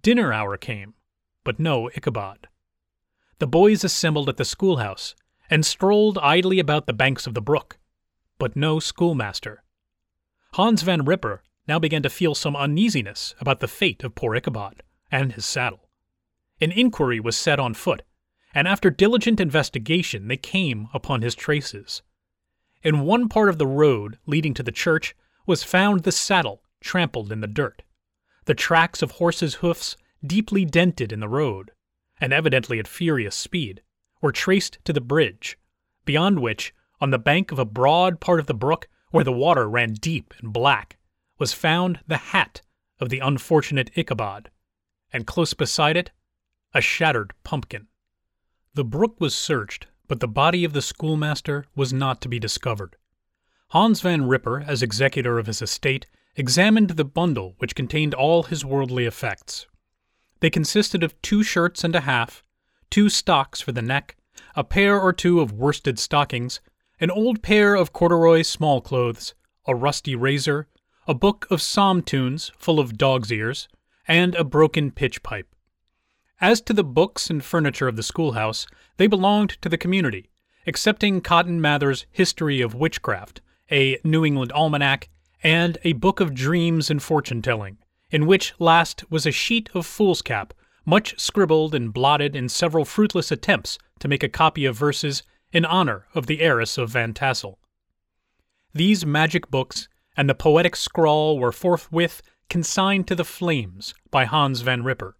Dinner 0.00 0.32
hour 0.32 0.56
came, 0.56 0.94
but 1.44 1.60
no 1.60 1.90
Ichabod. 1.90 2.48
The 3.40 3.46
boys 3.46 3.84
assembled 3.84 4.30
at 4.30 4.38
the 4.38 4.44
schoolhouse 4.46 5.14
and 5.50 5.66
strolled 5.66 6.16
idly 6.22 6.58
about 6.58 6.86
the 6.86 6.94
banks 6.94 7.26
of 7.26 7.34
the 7.34 7.42
brook, 7.42 7.78
but 8.38 8.56
no 8.56 8.80
schoolmaster. 8.80 9.64
Hans 10.54 10.80
Van 10.80 11.04
Ripper 11.04 11.42
now 11.68 11.78
began 11.78 12.02
to 12.04 12.08
feel 12.08 12.34
some 12.34 12.56
uneasiness 12.56 13.34
about 13.38 13.60
the 13.60 13.68
fate 13.68 14.02
of 14.02 14.14
poor 14.14 14.34
Ichabod 14.34 14.82
and 15.10 15.34
his 15.34 15.44
saddle. 15.44 15.90
An 16.58 16.72
inquiry 16.72 17.20
was 17.20 17.36
set 17.36 17.60
on 17.60 17.74
foot, 17.74 18.00
and 18.54 18.68
after 18.68 18.90
diligent 18.90 19.40
investigation 19.40 20.28
they 20.28 20.36
came 20.36 20.88
upon 20.92 21.22
his 21.22 21.34
traces. 21.34 22.02
In 22.82 23.00
one 23.00 23.28
part 23.28 23.48
of 23.48 23.58
the 23.58 23.66
road 23.66 24.18
leading 24.26 24.54
to 24.54 24.62
the 24.62 24.72
church 24.72 25.14
was 25.46 25.62
found 25.62 26.02
the 26.02 26.12
saddle 26.12 26.62
trampled 26.80 27.30
in 27.30 27.40
the 27.40 27.46
dirt, 27.46 27.82
the 28.44 28.54
tracks 28.54 29.02
of 29.02 29.12
horses' 29.12 29.56
hoofs 29.56 29.96
deeply 30.24 30.64
dented 30.64 31.12
in 31.12 31.20
the 31.20 31.28
road, 31.28 31.70
and 32.20 32.32
evidently 32.32 32.78
at 32.78 32.88
furious 32.88 33.36
speed, 33.36 33.82
were 34.20 34.32
traced 34.32 34.78
to 34.84 34.92
the 34.92 35.00
bridge, 35.00 35.58
beyond 36.04 36.40
which, 36.40 36.74
on 37.00 37.10
the 37.10 37.18
bank 37.18 37.52
of 37.52 37.58
a 37.58 37.64
broad 37.64 38.20
part 38.20 38.40
of 38.40 38.46
the 38.46 38.54
brook 38.54 38.88
where 39.10 39.24
the 39.24 39.32
water 39.32 39.68
ran 39.68 39.92
deep 39.94 40.32
and 40.38 40.52
black, 40.52 40.96
was 41.38 41.52
found 41.52 42.00
the 42.06 42.16
hat 42.16 42.62
of 43.00 43.08
the 43.08 43.18
unfortunate 43.18 43.90
Ichabod, 43.96 44.50
and 45.12 45.26
close 45.26 45.54
beside 45.54 45.96
it, 45.96 46.10
a 46.72 46.80
shattered 46.80 47.32
pumpkin. 47.44 47.88
The 48.74 48.84
brook 48.84 49.20
was 49.20 49.34
searched, 49.34 49.86
but 50.08 50.20
the 50.20 50.28
body 50.28 50.64
of 50.64 50.72
the 50.72 50.80
schoolmaster 50.80 51.66
was 51.76 51.92
not 51.92 52.22
to 52.22 52.28
be 52.28 52.38
discovered. 52.38 52.96
Hans 53.68 54.00
Van 54.00 54.26
Ripper, 54.26 54.60
as 54.60 54.82
executor 54.82 55.38
of 55.38 55.46
his 55.46 55.60
estate, 55.60 56.06
examined 56.36 56.90
the 56.90 57.04
bundle 57.04 57.54
which 57.58 57.74
contained 57.74 58.14
all 58.14 58.44
his 58.44 58.64
worldly 58.64 59.04
effects. 59.04 59.66
They 60.40 60.48
consisted 60.48 61.02
of 61.02 61.20
two 61.20 61.42
shirts 61.42 61.84
and 61.84 61.94
a 61.94 62.00
half, 62.00 62.42
two 62.90 63.10
stocks 63.10 63.60
for 63.60 63.72
the 63.72 63.82
neck, 63.82 64.16
a 64.56 64.64
pair 64.64 64.98
or 64.98 65.12
two 65.12 65.40
of 65.40 65.52
worsted 65.52 65.98
stockings, 65.98 66.60
an 66.98 67.10
old 67.10 67.42
pair 67.42 67.74
of 67.74 67.92
corduroy 67.92 68.40
small 68.40 68.80
clothes, 68.80 69.34
a 69.66 69.74
rusty 69.74 70.16
razor, 70.16 70.66
a 71.06 71.14
book 71.14 71.46
of 71.50 71.60
psalm 71.60 72.00
tunes 72.00 72.50
full 72.56 72.80
of 72.80 72.96
dog's 72.96 73.30
ears, 73.30 73.68
and 74.08 74.34
a 74.34 74.44
broken 74.44 74.90
pitch 74.90 75.22
pipe. 75.22 75.54
As 76.42 76.60
to 76.62 76.72
the 76.72 76.82
books 76.82 77.30
and 77.30 77.42
furniture 77.42 77.86
of 77.86 77.94
the 77.94 78.02
schoolhouse, 78.02 78.66
they 78.96 79.06
belonged 79.06 79.50
to 79.62 79.68
the 79.68 79.78
community, 79.78 80.28
excepting 80.66 81.20
Cotton 81.20 81.60
Mather's 81.60 82.04
History 82.10 82.60
of 82.60 82.74
Witchcraft, 82.74 83.40
a 83.70 84.00
New 84.02 84.24
England 84.24 84.50
Almanac, 84.50 85.08
and 85.44 85.78
a 85.84 85.92
book 85.92 86.18
of 86.18 86.34
dreams 86.34 86.90
and 86.90 87.00
fortune 87.00 87.42
telling, 87.42 87.78
in 88.10 88.26
which 88.26 88.54
last 88.58 89.08
was 89.08 89.24
a 89.24 89.30
sheet 89.30 89.70
of 89.72 89.86
foolscap, 89.86 90.52
much 90.84 91.16
scribbled 91.16 91.76
and 91.76 91.94
blotted 91.94 92.34
in 92.34 92.48
several 92.48 92.84
fruitless 92.84 93.30
attempts 93.30 93.78
to 94.00 94.08
make 94.08 94.24
a 94.24 94.28
copy 94.28 94.64
of 94.64 94.76
verses 94.76 95.22
in 95.52 95.64
honor 95.64 96.08
of 96.12 96.26
the 96.26 96.40
heiress 96.40 96.76
of 96.76 96.90
Van 96.90 97.14
Tassel. 97.14 97.60
These 98.74 99.06
magic 99.06 99.48
books 99.48 99.88
and 100.16 100.28
the 100.28 100.34
poetic 100.34 100.74
scrawl 100.74 101.38
were 101.38 101.52
forthwith 101.52 102.20
consigned 102.50 103.06
to 103.06 103.14
the 103.14 103.24
flames 103.24 103.94
by 104.10 104.24
Hans 104.24 104.62
Van 104.62 104.82
Ripper, 104.82 105.14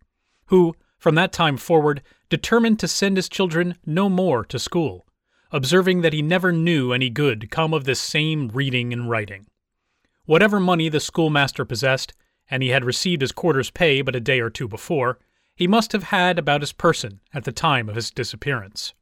who, 0.46 0.74
from 1.02 1.16
that 1.16 1.32
time 1.32 1.56
forward, 1.56 2.00
determined 2.28 2.78
to 2.78 2.86
send 2.86 3.16
his 3.16 3.28
children 3.28 3.74
no 3.84 4.08
more 4.08 4.44
to 4.44 4.56
school, 4.56 5.04
observing 5.50 6.00
that 6.00 6.12
he 6.12 6.22
never 6.22 6.52
knew 6.52 6.92
any 6.92 7.10
good 7.10 7.50
come 7.50 7.74
of 7.74 7.82
this 7.82 8.00
same 8.00 8.46
reading 8.50 8.92
and 8.92 9.10
writing. 9.10 9.44
Whatever 10.26 10.60
money 10.60 10.88
the 10.88 11.00
schoolmaster 11.00 11.64
possessed, 11.64 12.12
and 12.48 12.62
he 12.62 12.68
had 12.68 12.84
received 12.84 13.20
his 13.20 13.32
quarter's 13.32 13.68
pay 13.68 14.00
but 14.00 14.14
a 14.14 14.20
day 14.20 14.38
or 14.38 14.48
two 14.48 14.68
before, 14.68 15.18
he 15.56 15.66
must 15.66 15.90
have 15.90 16.04
had 16.04 16.38
about 16.38 16.60
his 16.60 16.72
person 16.72 17.18
at 17.34 17.42
the 17.42 17.50
time 17.50 17.88
of 17.88 17.96
his 17.96 18.12
disappearance. 18.12 18.94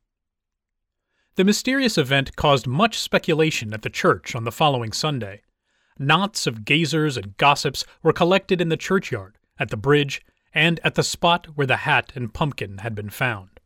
The 1.35 1.45
mysterious 1.45 1.99
event 1.99 2.35
caused 2.35 2.67
much 2.67 2.99
speculation 2.99 3.75
at 3.75 3.83
the 3.83 3.91
church 3.91 4.35
on 4.35 4.45
the 4.45 4.51
following 4.51 4.93
Sunday. 4.95 5.43
Knots 5.99 6.47
of 6.47 6.65
gazers 6.65 7.19
and 7.19 7.37
gossips 7.37 7.85
were 8.03 8.15
collected 8.15 8.63
in 8.63 8.71
the 8.71 8.79
churchyard, 8.79 9.37
at 9.59 9.69
the 9.69 9.77
bridge, 9.77 10.23
and 10.55 10.81
at 10.83 10.95
the 10.95 11.03
spot 11.03 11.47
where 11.55 11.67
the 11.67 11.79
hat 11.79 12.13
and 12.15 12.35
pumpkin 12.35 12.79
had 12.79 12.95
been 12.95 13.11
found. 13.11 13.61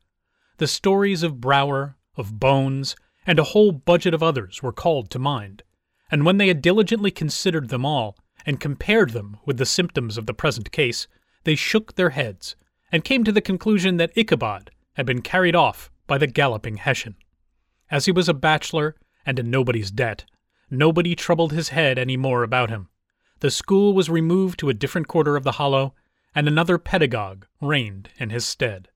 The 0.59 0.66
stories 0.66 1.23
of 1.23 1.40
Brower, 1.40 1.97
of 2.16 2.39
Bones, 2.39 2.94
and 3.27 3.39
a 3.39 3.44
whole 3.44 3.73
budget 3.73 4.15
of 4.15 4.23
others 4.23 4.62
were 4.62 4.73
called 4.73 5.11
to 5.11 5.19
mind, 5.19 5.62
and 6.11 6.24
when 6.24 6.36
they 6.36 6.48
had 6.48 6.62
diligently 6.62 7.11
considered 7.11 7.69
them 7.69 7.85
all, 7.85 8.16
and 8.47 8.61
compared 8.61 9.11
them 9.11 9.39
with 9.47 9.56
the 9.56 9.66
symptoms 9.66 10.19
of 10.19 10.27
the 10.27 10.35
present 10.35 10.70
case, 10.70 11.06
they 11.44 11.55
shook 11.55 11.94
their 11.94 12.11
heads, 12.11 12.56
and 12.93 13.05
came 13.05 13.24
to 13.24 13.32
the 13.32 13.40
conclusion 13.40 13.97
that 13.97 14.12
Ichabod 14.16 14.70
had 14.94 15.06
been 15.06 15.23
carried 15.23 15.56
off 15.56 15.90
by 16.06 16.19
the 16.19 16.27
galloping 16.27 16.77
Hessian. 16.77 17.16
As 17.90 18.05
he 18.05 18.12
was 18.12 18.28
a 18.28 18.35
bachelor 18.35 18.94
and 19.27 19.39
in 19.39 19.51
nobody's 19.51 19.90
debt, 19.90 20.24
nobody 20.70 21.15
troubled 21.15 21.52
his 21.52 21.70
head 21.70 21.98
any 21.98 22.16
more 22.16 22.43
about 22.43 22.70
him. 22.70 22.89
The 23.40 23.51
school 23.51 23.94
was 23.94 24.09
removed 24.11 24.59
to 24.61 24.69
a 24.69 24.74
different 24.74 25.09
quarter 25.09 25.36
of 25.36 25.44
the 25.44 25.52
hollow, 25.52 25.94
and 26.35 26.48
another 26.48 26.78
pedagogue 26.78 27.47
reigned 27.61 28.09
in 28.16 28.31
his 28.31 28.44
stead. 28.44 28.89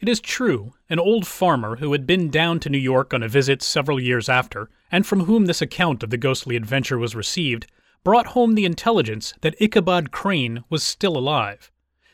It 0.00 0.08
is 0.08 0.20
true, 0.20 0.74
an 0.88 1.00
old 1.00 1.26
farmer 1.26 1.76
who 1.76 1.92
had 1.92 2.06
been 2.06 2.30
down 2.30 2.60
to 2.60 2.70
New 2.70 2.78
York 2.78 3.12
on 3.12 3.22
a 3.22 3.28
visit 3.28 3.62
several 3.62 3.98
years 3.98 4.28
after, 4.28 4.70
and 4.92 5.04
from 5.04 5.24
whom 5.24 5.46
this 5.46 5.60
account 5.60 6.02
of 6.02 6.10
the 6.10 6.16
ghostly 6.16 6.54
adventure 6.54 6.98
was 6.98 7.16
received, 7.16 7.66
brought 8.04 8.28
home 8.28 8.54
the 8.54 8.64
intelligence 8.64 9.34
that 9.40 9.60
Ichabod 9.60 10.12
Crane 10.12 10.62
was 10.70 10.84
still 10.84 11.16
alive, 11.16 11.70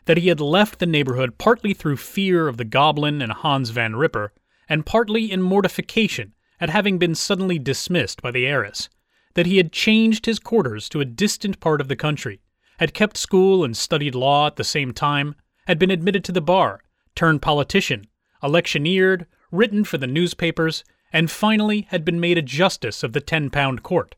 that 0.06 0.16
he 0.16 0.28
had 0.28 0.40
left 0.40 0.78
the 0.78 0.86
neighborhood 0.86 1.36
partly 1.36 1.74
through 1.74 1.98
fear 1.98 2.48
of 2.48 2.56
the 2.56 2.64
goblin 2.64 3.20
and 3.20 3.32
Hans 3.32 3.68
Van 3.70 3.96
Ripper, 3.96 4.32
and 4.66 4.86
partly 4.86 5.30
in 5.30 5.42
mortification 5.42 6.32
at 6.58 6.70
having 6.70 6.98
been 6.98 7.14
suddenly 7.14 7.58
dismissed 7.58 8.22
by 8.22 8.30
the 8.30 8.46
heiress, 8.46 8.88
that 9.34 9.46
he 9.46 9.58
had 9.58 9.72
changed 9.72 10.24
his 10.24 10.38
quarters 10.38 10.88
to 10.88 11.00
a 11.00 11.04
distant 11.04 11.60
part 11.60 11.82
of 11.82 11.88
the 11.88 11.96
country, 11.96 12.40
had 12.78 12.94
kept 12.94 13.16
school 13.16 13.64
and 13.64 13.76
studied 13.76 14.14
law 14.14 14.46
at 14.46 14.56
the 14.56 14.64
same 14.64 14.92
time, 14.92 15.34
had 15.66 15.78
been 15.78 15.90
admitted 15.90 16.24
to 16.24 16.32
the 16.32 16.40
bar, 16.40 16.82
turned 17.14 17.42
politician, 17.42 18.06
electioneered, 18.42 19.26
written 19.50 19.84
for 19.84 19.98
the 19.98 20.06
newspapers, 20.06 20.84
and 21.12 21.30
finally 21.30 21.86
had 21.90 22.04
been 22.04 22.18
made 22.18 22.36
a 22.36 22.42
justice 22.42 23.02
of 23.02 23.12
the 23.12 23.20
ten 23.20 23.48
pound 23.50 23.82
court. 23.82 24.16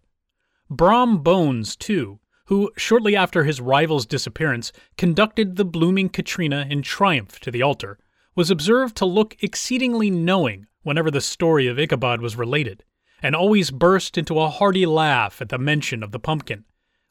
Brom 0.70 1.18
Bones, 1.18 1.76
too, 1.76 2.18
who, 2.46 2.70
shortly 2.76 3.14
after 3.14 3.44
his 3.44 3.60
rival's 3.60 4.06
disappearance, 4.06 4.72
conducted 4.96 5.56
the 5.56 5.64
blooming 5.64 6.08
Katrina 6.08 6.66
in 6.70 6.82
triumph 6.82 7.38
to 7.40 7.50
the 7.50 7.62
altar, 7.62 7.98
was 8.34 8.50
observed 8.50 8.96
to 8.96 9.04
look 9.04 9.36
exceedingly 9.42 10.10
knowing 10.10 10.66
whenever 10.82 11.10
the 11.10 11.20
story 11.20 11.66
of 11.66 11.78
Ichabod 11.78 12.20
was 12.20 12.36
related, 12.36 12.84
and 13.22 13.34
always 13.34 13.70
burst 13.70 14.16
into 14.16 14.38
a 14.38 14.48
hearty 14.48 14.86
laugh 14.86 15.42
at 15.42 15.48
the 15.48 15.58
mention 15.58 16.02
of 16.02 16.12
the 16.12 16.20
pumpkin, 16.20 16.64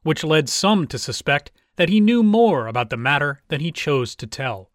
which 0.05 0.23
led 0.23 0.47
some 0.47 0.85
to 0.85 0.99
suspect 0.99 1.51
that 1.77 1.89
he 1.89 1.99
knew 1.99 2.21
more 2.21 2.67
about 2.67 2.91
the 2.91 2.95
matter 2.95 3.41
than 3.47 3.59
he 3.59 3.71
chose 3.71 4.15
to 4.15 4.27
tell. 4.27 4.69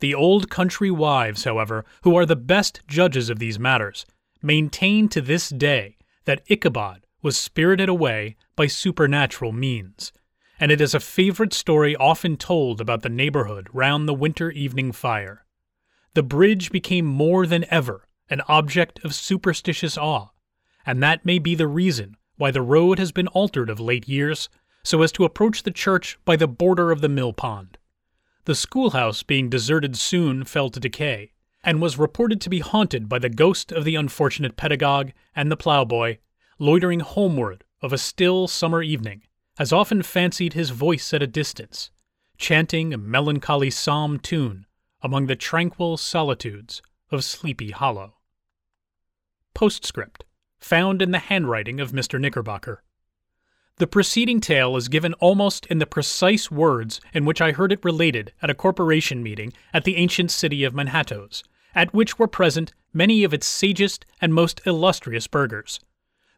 The 0.00 0.14
old 0.14 0.50
country 0.50 0.90
wives, 0.90 1.44
however, 1.44 1.86
who 2.02 2.14
are 2.14 2.26
the 2.26 2.36
best 2.36 2.82
judges 2.86 3.30
of 3.30 3.38
these 3.38 3.58
matters, 3.58 4.04
maintain 4.42 5.08
to 5.08 5.22
this 5.22 5.48
day 5.48 5.96
that 6.26 6.42
Ichabod 6.46 7.06
was 7.22 7.38
spirited 7.38 7.88
away 7.88 8.36
by 8.54 8.66
supernatural 8.66 9.52
means, 9.52 10.12
and 10.60 10.70
it 10.70 10.82
is 10.82 10.94
a 10.94 11.00
favorite 11.00 11.54
story 11.54 11.96
often 11.96 12.36
told 12.36 12.82
about 12.82 13.00
the 13.00 13.08
neighborhood 13.08 13.66
round 13.72 14.06
the 14.06 14.12
winter 14.12 14.50
evening 14.50 14.92
fire. 14.92 15.46
The 16.12 16.22
bridge 16.22 16.70
became 16.70 17.06
more 17.06 17.46
than 17.46 17.64
ever 17.70 18.06
an 18.28 18.42
object 18.46 19.02
of 19.06 19.14
superstitious 19.14 19.96
awe, 19.96 20.28
and 20.84 21.02
that 21.02 21.24
may 21.24 21.38
be 21.38 21.54
the 21.54 21.66
reason 21.66 22.18
why 22.36 22.50
the 22.50 22.62
road 22.62 22.98
has 22.98 23.12
been 23.12 23.28
altered 23.28 23.70
of 23.70 23.80
late 23.80 24.08
years 24.08 24.48
so 24.82 25.02
as 25.02 25.12
to 25.12 25.24
approach 25.24 25.62
the 25.62 25.70
church 25.70 26.18
by 26.24 26.36
the 26.36 26.48
border 26.48 26.90
of 26.90 27.00
the 27.00 27.08
mill 27.08 27.32
pond. 27.32 27.78
The 28.44 28.54
schoolhouse, 28.54 29.22
being 29.22 29.48
deserted 29.48 29.96
soon, 29.96 30.44
fell 30.44 30.68
to 30.70 30.80
decay, 30.80 31.32
and 31.62 31.80
was 31.80 31.98
reported 31.98 32.40
to 32.42 32.50
be 32.50 32.58
haunted 32.58 33.08
by 33.08 33.18
the 33.18 33.30
ghost 33.30 33.72
of 33.72 33.84
the 33.84 33.96
unfortunate 33.96 34.56
pedagogue 34.56 35.12
and 35.34 35.50
the 35.50 35.56
ploughboy, 35.56 36.18
loitering 36.58 37.00
homeward 37.00 37.64
of 37.80 37.92
a 37.92 37.98
still 37.98 38.46
summer 38.46 38.82
evening, 38.82 39.22
has 39.56 39.72
often 39.72 40.02
fancied 40.02 40.52
his 40.52 40.70
voice 40.70 41.14
at 41.14 41.22
a 41.22 41.26
distance, 41.26 41.90
chanting 42.36 42.92
a 42.92 42.98
melancholy 42.98 43.70
psalm 43.70 44.18
tune 44.18 44.66
among 45.00 45.26
the 45.26 45.36
tranquil 45.36 45.96
solitudes 45.96 46.82
of 47.10 47.24
Sleepy 47.24 47.70
Hollow. 47.70 48.16
Postscript, 49.54 50.24
found 50.64 51.02
in 51.02 51.10
the 51.10 51.18
handwriting 51.18 51.78
of 51.78 51.92
Mr. 51.92 52.18
Knickerbocker. 52.18 52.82
The 53.76 53.86
preceding 53.86 54.40
tale 54.40 54.76
is 54.76 54.88
given 54.88 55.12
almost 55.14 55.66
in 55.66 55.78
the 55.78 55.86
precise 55.86 56.50
words 56.50 57.02
in 57.12 57.26
which 57.26 57.42
I 57.42 57.52
heard 57.52 57.70
it 57.70 57.84
related 57.84 58.32
at 58.40 58.48
a 58.48 58.54
corporation 58.54 59.22
meeting 59.22 59.52
at 59.74 59.84
the 59.84 59.96
ancient 59.96 60.30
city 60.30 60.64
of 60.64 60.74
Manhattoes, 60.74 61.44
at 61.74 61.92
which 61.92 62.18
were 62.18 62.26
present 62.26 62.72
many 62.94 63.24
of 63.24 63.34
its 63.34 63.46
sagest 63.46 64.06
and 64.22 64.32
most 64.32 64.62
illustrious 64.64 65.26
burghers. 65.26 65.80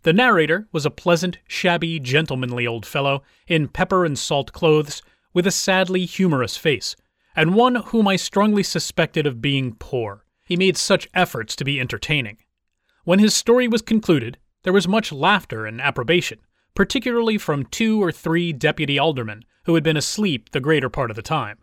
The 0.03 0.13
narrator 0.13 0.67
was 0.73 0.85
a 0.85 0.91
pleasant, 0.91 1.39
shabby, 1.47 2.01
gentlemanly 2.01 2.67
old 2.67 2.85
fellow 2.85 3.23
in 3.47 3.69
pepper 3.69 4.05
and 4.05 4.19
salt 4.19 4.53
clothes, 4.53 5.03
with 5.35 5.47
a 5.47 5.53
sadly 5.53 6.05
humorous 6.05 6.57
face, 6.57 6.97
and 7.37 7.55
one 7.55 7.77
whom 7.77 8.09
I 8.09 8.17
strongly 8.17 8.65
suspected 8.65 9.25
of 9.25 9.41
being 9.41 9.77
poor. 9.79 10.25
He 10.45 10.57
made 10.57 10.77
such 10.77 11.09
efforts 11.15 11.55
to 11.57 11.65
be 11.65 11.79
entertaining. 11.79 12.39
When 13.07 13.19
his 13.19 13.35
story 13.35 13.67
was 13.67 13.81
concluded, 13.81 14.37
there 14.65 14.75
was 14.75 14.87
much 14.87 15.11
laughter 15.11 15.65
and 15.65 15.81
approbation 15.81 16.41
particularly 16.77 17.39
from 17.39 17.65
two 17.65 18.01
or 18.01 18.13
three 18.13 18.53
deputy 18.53 18.99
aldermen 18.99 19.45
who 19.65 19.75
had 19.75 19.83
been 19.83 19.97
asleep 19.97 20.51
the 20.51 20.61
greater 20.61 20.89
part 20.89 21.11
of 21.11 21.17
the 21.17 21.23
time. 21.23 21.59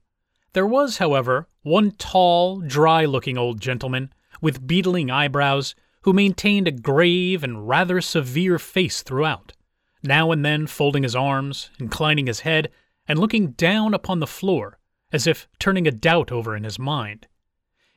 There 0.52 0.68
was, 0.68 0.98
however, 0.98 1.48
one 1.62 1.92
tall, 1.92 2.60
dry 2.60 3.06
looking 3.06 3.38
old 3.38 3.62
gentleman, 3.62 4.12
with 4.42 4.68
beetling 4.68 5.10
eyebrows, 5.10 5.76
who 6.02 6.12
maintained 6.12 6.68
a 6.68 6.72
grave 6.72 7.44
and 7.44 7.68
rather 7.68 8.02
severe 8.02 8.60
face 8.60 9.04
throughout, 9.04 9.54
now 10.02 10.32
and 10.32 10.44
then 10.44 10.68
folding 10.68 11.04
his 11.04 11.16
arms, 11.16 11.70
inclining 11.80 12.28
his 12.28 12.42
head, 12.42 12.70
and 13.08 13.20
looking 13.20 13.52
down 13.52 13.94
upon 13.94 14.20
the 14.20 14.28
floor, 14.28 14.80
as 15.12 15.28
if 15.28 15.48
turning 15.60 15.88
a 15.88 15.92
doubt 15.92 16.32
over 16.32 16.56
in 16.56 16.64
his 16.64 16.80
mind. 16.80 17.28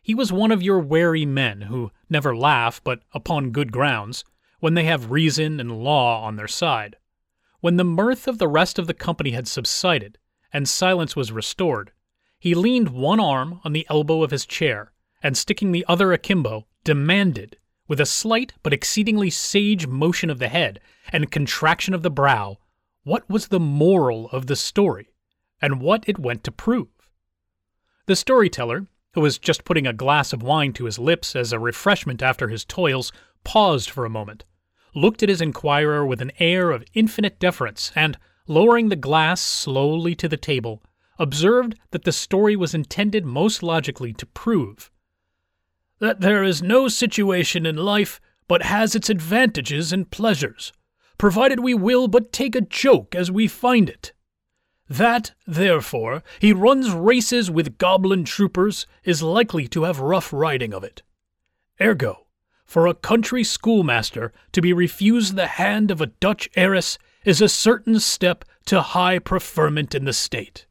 He 0.02 0.14
was 0.14 0.30
one 0.30 0.52
of 0.52 0.62
your 0.62 0.78
wary 0.78 1.26
men 1.26 1.62
who 1.62 1.90
never 2.08 2.36
laugh 2.36 2.80
but 2.82 3.02
upon 3.12 3.50
good 3.50 3.72
grounds, 3.72 4.24
when 4.60 4.74
they 4.74 4.84
have 4.84 5.10
reason 5.10 5.60
and 5.60 5.82
law 5.82 6.22
on 6.24 6.36
their 6.36 6.48
side. 6.48 6.96
When 7.60 7.76
the 7.76 7.84
mirth 7.84 8.28
of 8.28 8.38
the 8.38 8.48
rest 8.48 8.78
of 8.78 8.86
the 8.86 8.94
company 8.94 9.32
had 9.32 9.48
subsided, 9.48 10.18
and 10.52 10.68
silence 10.68 11.16
was 11.16 11.32
restored, 11.32 11.92
he 12.38 12.54
leaned 12.54 12.90
one 12.90 13.20
arm 13.20 13.60
on 13.64 13.72
the 13.72 13.86
elbow 13.90 14.22
of 14.22 14.30
his 14.30 14.46
chair, 14.46 14.92
and 15.22 15.36
sticking 15.36 15.72
the 15.72 15.84
other 15.88 16.12
akimbo, 16.12 16.66
demanded, 16.84 17.56
with 17.88 18.00
a 18.00 18.06
slight 18.06 18.52
but 18.62 18.72
exceedingly 18.72 19.30
sage 19.30 19.86
motion 19.86 20.30
of 20.30 20.38
the 20.38 20.48
head 20.48 20.80
and 21.12 21.30
contraction 21.30 21.94
of 21.94 22.02
the 22.02 22.10
brow, 22.10 22.58
what 23.04 23.28
was 23.28 23.48
the 23.48 23.60
moral 23.60 24.28
of 24.30 24.46
the 24.46 24.56
story, 24.56 25.08
and 25.60 25.80
what 25.80 26.08
it 26.08 26.18
went 26.18 26.44
to 26.44 26.52
prove. 26.52 26.88
The 28.06 28.16
storyteller, 28.16 28.86
who 29.16 29.22
was 29.22 29.38
just 29.38 29.64
putting 29.64 29.86
a 29.86 29.94
glass 29.94 30.34
of 30.34 30.42
wine 30.42 30.74
to 30.74 30.84
his 30.84 30.98
lips 30.98 31.34
as 31.34 31.50
a 31.50 31.58
refreshment 31.58 32.22
after 32.22 32.48
his 32.48 32.66
toils, 32.66 33.10
paused 33.44 33.88
for 33.88 34.04
a 34.04 34.10
moment, 34.10 34.44
looked 34.94 35.22
at 35.22 35.30
his 35.30 35.40
inquirer 35.40 36.04
with 36.04 36.20
an 36.20 36.30
air 36.38 36.70
of 36.70 36.84
infinite 36.92 37.40
deference, 37.40 37.90
and, 37.94 38.18
lowering 38.46 38.90
the 38.90 38.94
glass 38.94 39.40
slowly 39.40 40.14
to 40.14 40.28
the 40.28 40.36
table, 40.36 40.82
observed 41.18 41.76
that 41.92 42.04
the 42.04 42.12
story 42.12 42.54
was 42.54 42.74
intended 42.74 43.24
most 43.24 43.62
logically 43.62 44.12
to 44.12 44.26
prove 44.26 44.90
that 45.98 46.20
there 46.20 46.44
is 46.44 46.62
no 46.62 46.86
situation 46.86 47.64
in 47.64 47.74
life 47.74 48.20
but 48.46 48.64
has 48.64 48.94
its 48.94 49.08
advantages 49.08 49.94
and 49.94 50.10
pleasures, 50.10 50.74
provided 51.16 51.60
we 51.60 51.72
will 51.72 52.06
but 52.06 52.34
take 52.34 52.54
a 52.54 52.60
joke 52.60 53.14
as 53.14 53.30
we 53.30 53.48
find 53.48 53.88
it. 53.88 54.12
That, 54.88 55.32
therefore, 55.46 56.22
he 56.38 56.52
runs 56.52 56.90
races 56.90 57.50
with 57.50 57.78
goblin 57.78 58.24
troopers 58.24 58.86
is 59.04 59.22
likely 59.22 59.66
to 59.68 59.82
have 59.82 59.98
rough 59.98 60.32
riding 60.32 60.72
of 60.72 60.84
it. 60.84 61.02
Ergo, 61.80 62.26
for 62.64 62.86
a 62.86 62.94
country 62.94 63.42
schoolmaster 63.42 64.32
to 64.52 64.60
be 64.60 64.72
refused 64.72 65.34
the 65.34 65.46
hand 65.46 65.90
of 65.90 66.00
a 66.00 66.06
Dutch 66.06 66.48
heiress 66.56 66.98
is 67.24 67.40
a 67.40 67.48
certain 67.48 67.98
step 67.98 68.44
to 68.66 68.80
high 68.80 69.18
preferment 69.18 69.94
in 69.94 70.04
the 70.04 70.12
state. 70.12 70.66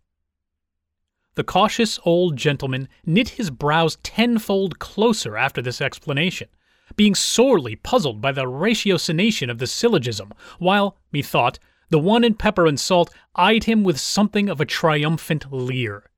The 1.36 1.44
cautious 1.44 2.00
old 2.06 2.38
gentleman 2.38 2.88
knit 3.06 3.30
his 3.30 3.50
brows 3.50 3.98
tenfold 4.04 4.80
closer 4.80 5.36
after 5.36 5.62
this 5.62 5.82
explanation, 5.82 6.48
being 6.96 7.16
sorely 7.16 7.76
puzzled 7.76 8.22
by 8.22 8.32
the 8.32 8.46
ratiocination 8.46 9.52
of 9.52 9.58
the 9.58 9.68
syllogism, 9.68 10.34
while, 10.60 10.98
methought, 11.12 11.60
the 11.90 12.00
one 12.00 12.24
in 12.24 12.34
pepper 12.34 12.66
and 12.66 12.80
salt 12.80 13.14
eyed 13.36 13.66
him 13.66 13.84
with 13.84 14.00
something 14.00 14.50
of 14.50 14.60
a 14.60 14.66
triumphant 14.66 15.52
leer. 15.52 16.10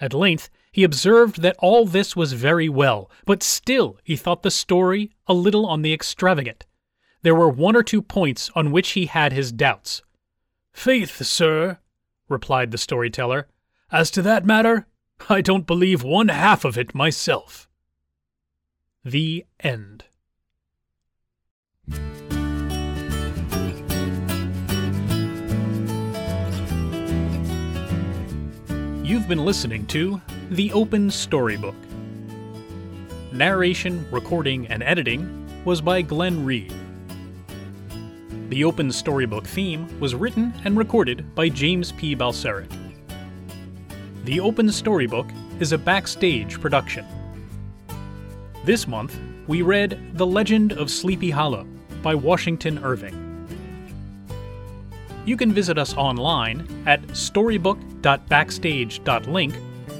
At 0.00 0.14
length 0.14 0.50
he 0.72 0.84
observed 0.84 1.42
that 1.42 1.56
all 1.58 1.84
this 1.84 2.14
was 2.14 2.32
very 2.32 2.68
well, 2.68 3.10
but 3.24 3.42
still 3.42 3.98
he 4.04 4.16
thought 4.16 4.42
the 4.42 4.50
story 4.50 5.10
a 5.26 5.34
little 5.34 5.66
on 5.66 5.82
the 5.82 5.92
extravagant. 5.92 6.64
There 7.22 7.34
were 7.34 7.48
one 7.48 7.76
or 7.76 7.82
two 7.82 8.02
points 8.02 8.50
on 8.54 8.70
which 8.70 8.90
he 8.90 9.06
had 9.06 9.32
his 9.32 9.52
doubts. 9.52 10.02
Faith, 10.72 11.24
sir, 11.24 11.78
replied 12.28 12.70
the 12.70 12.78
storyteller, 12.78 13.48
as 13.92 14.10
to 14.12 14.22
that 14.22 14.46
matter, 14.46 14.86
I 15.28 15.40
don't 15.40 15.66
believe 15.66 16.02
one 16.02 16.28
half 16.28 16.64
of 16.64 16.78
it 16.78 16.94
myself. 16.94 17.68
The 19.04 19.44
End. 19.58 20.04
You've 29.10 29.26
been 29.26 29.44
listening 29.44 29.86
to 29.86 30.22
The 30.50 30.70
Open 30.70 31.10
Storybook. 31.10 31.74
Narration, 33.32 34.06
recording, 34.12 34.68
and 34.68 34.84
editing 34.84 35.48
was 35.64 35.80
by 35.80 36.00
Glenn 36.00 36.44
Reed. 36.44 36.72
The 38.50 38.62
Open 38.62 38.92
Storybook 38.92 39.48
theme 39.48 39.98
was 39.98 40.14
written 40.14 40.54
and 40.64 40.78
recorded 40.78 41.34
by 41.34 41.48
James 41.48 41.90
P. 41.90 42.14
Balcerek. 42.14 42.70
The 44.26 44.38
Open 44.38 44.70
Storybook 44.70 45.26
is 45.58 45.72
a 45.72 45.78
backstage 45.78 46.60
production. 46.60 47.04
This 48.64 48.86
month, 48.86 49.18
we 49.48 49.62
read 49.62 50.00
The 50.12 50.26
Legend 50.26 50.70
of 50.74 50.88
Sleepy 50.88 51.30
Hollow 51.30 51.66
by 52.00 52.14
Washington 52.14 52.78
Irving 52.84 53.19
you 55.24 55.36
can 55.36 55.52
visit 55.52 55.78
us 55.78 55.96
online 55.96 56.66
at 56.86 57.00
storybook.backstage.link 57.16 59.54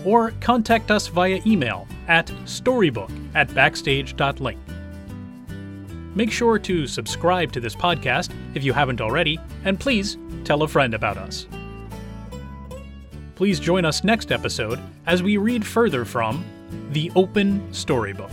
or 0.04 0.32
contact 0.40 0.90
us 0.90 1.06
via 1.08 1.40
email 1.46 1.86
at 2.08 2.32
storybook 2.44 3.10
at 3.34 3.54
backstage.link. 3.54 4.58
Make 6.14 6.32
sure 6.32 6.58
to 6.58 6.86
subscribe 6.86 7.52
to 7.52 7.60
this 7.60 7.76
podcast 7.76 8.32
if 8.54 8.64
you 8.64 8.72
haven't 8.72 9.00
already, 9.00 9.38
and 9.64 9.78
please 9.78 10.18
tell 10.44 10.62
a 10.62 10.68
friend 10.68 10.94
about 10.94 11.16
us. 11.16 11.46
Please 13.36 13.60
join 13.60 13.84
us 13.84 14.04
next 14.04 14.32
episode 14.32 14.80
as 15.06 15.22
we 15.22 15.36
read 15.36 15.66
further 15.66 16.04
from 16.04 16.44
The 16.90 17.12
Open 17.14 17.72
Storybook. 17.72 18.32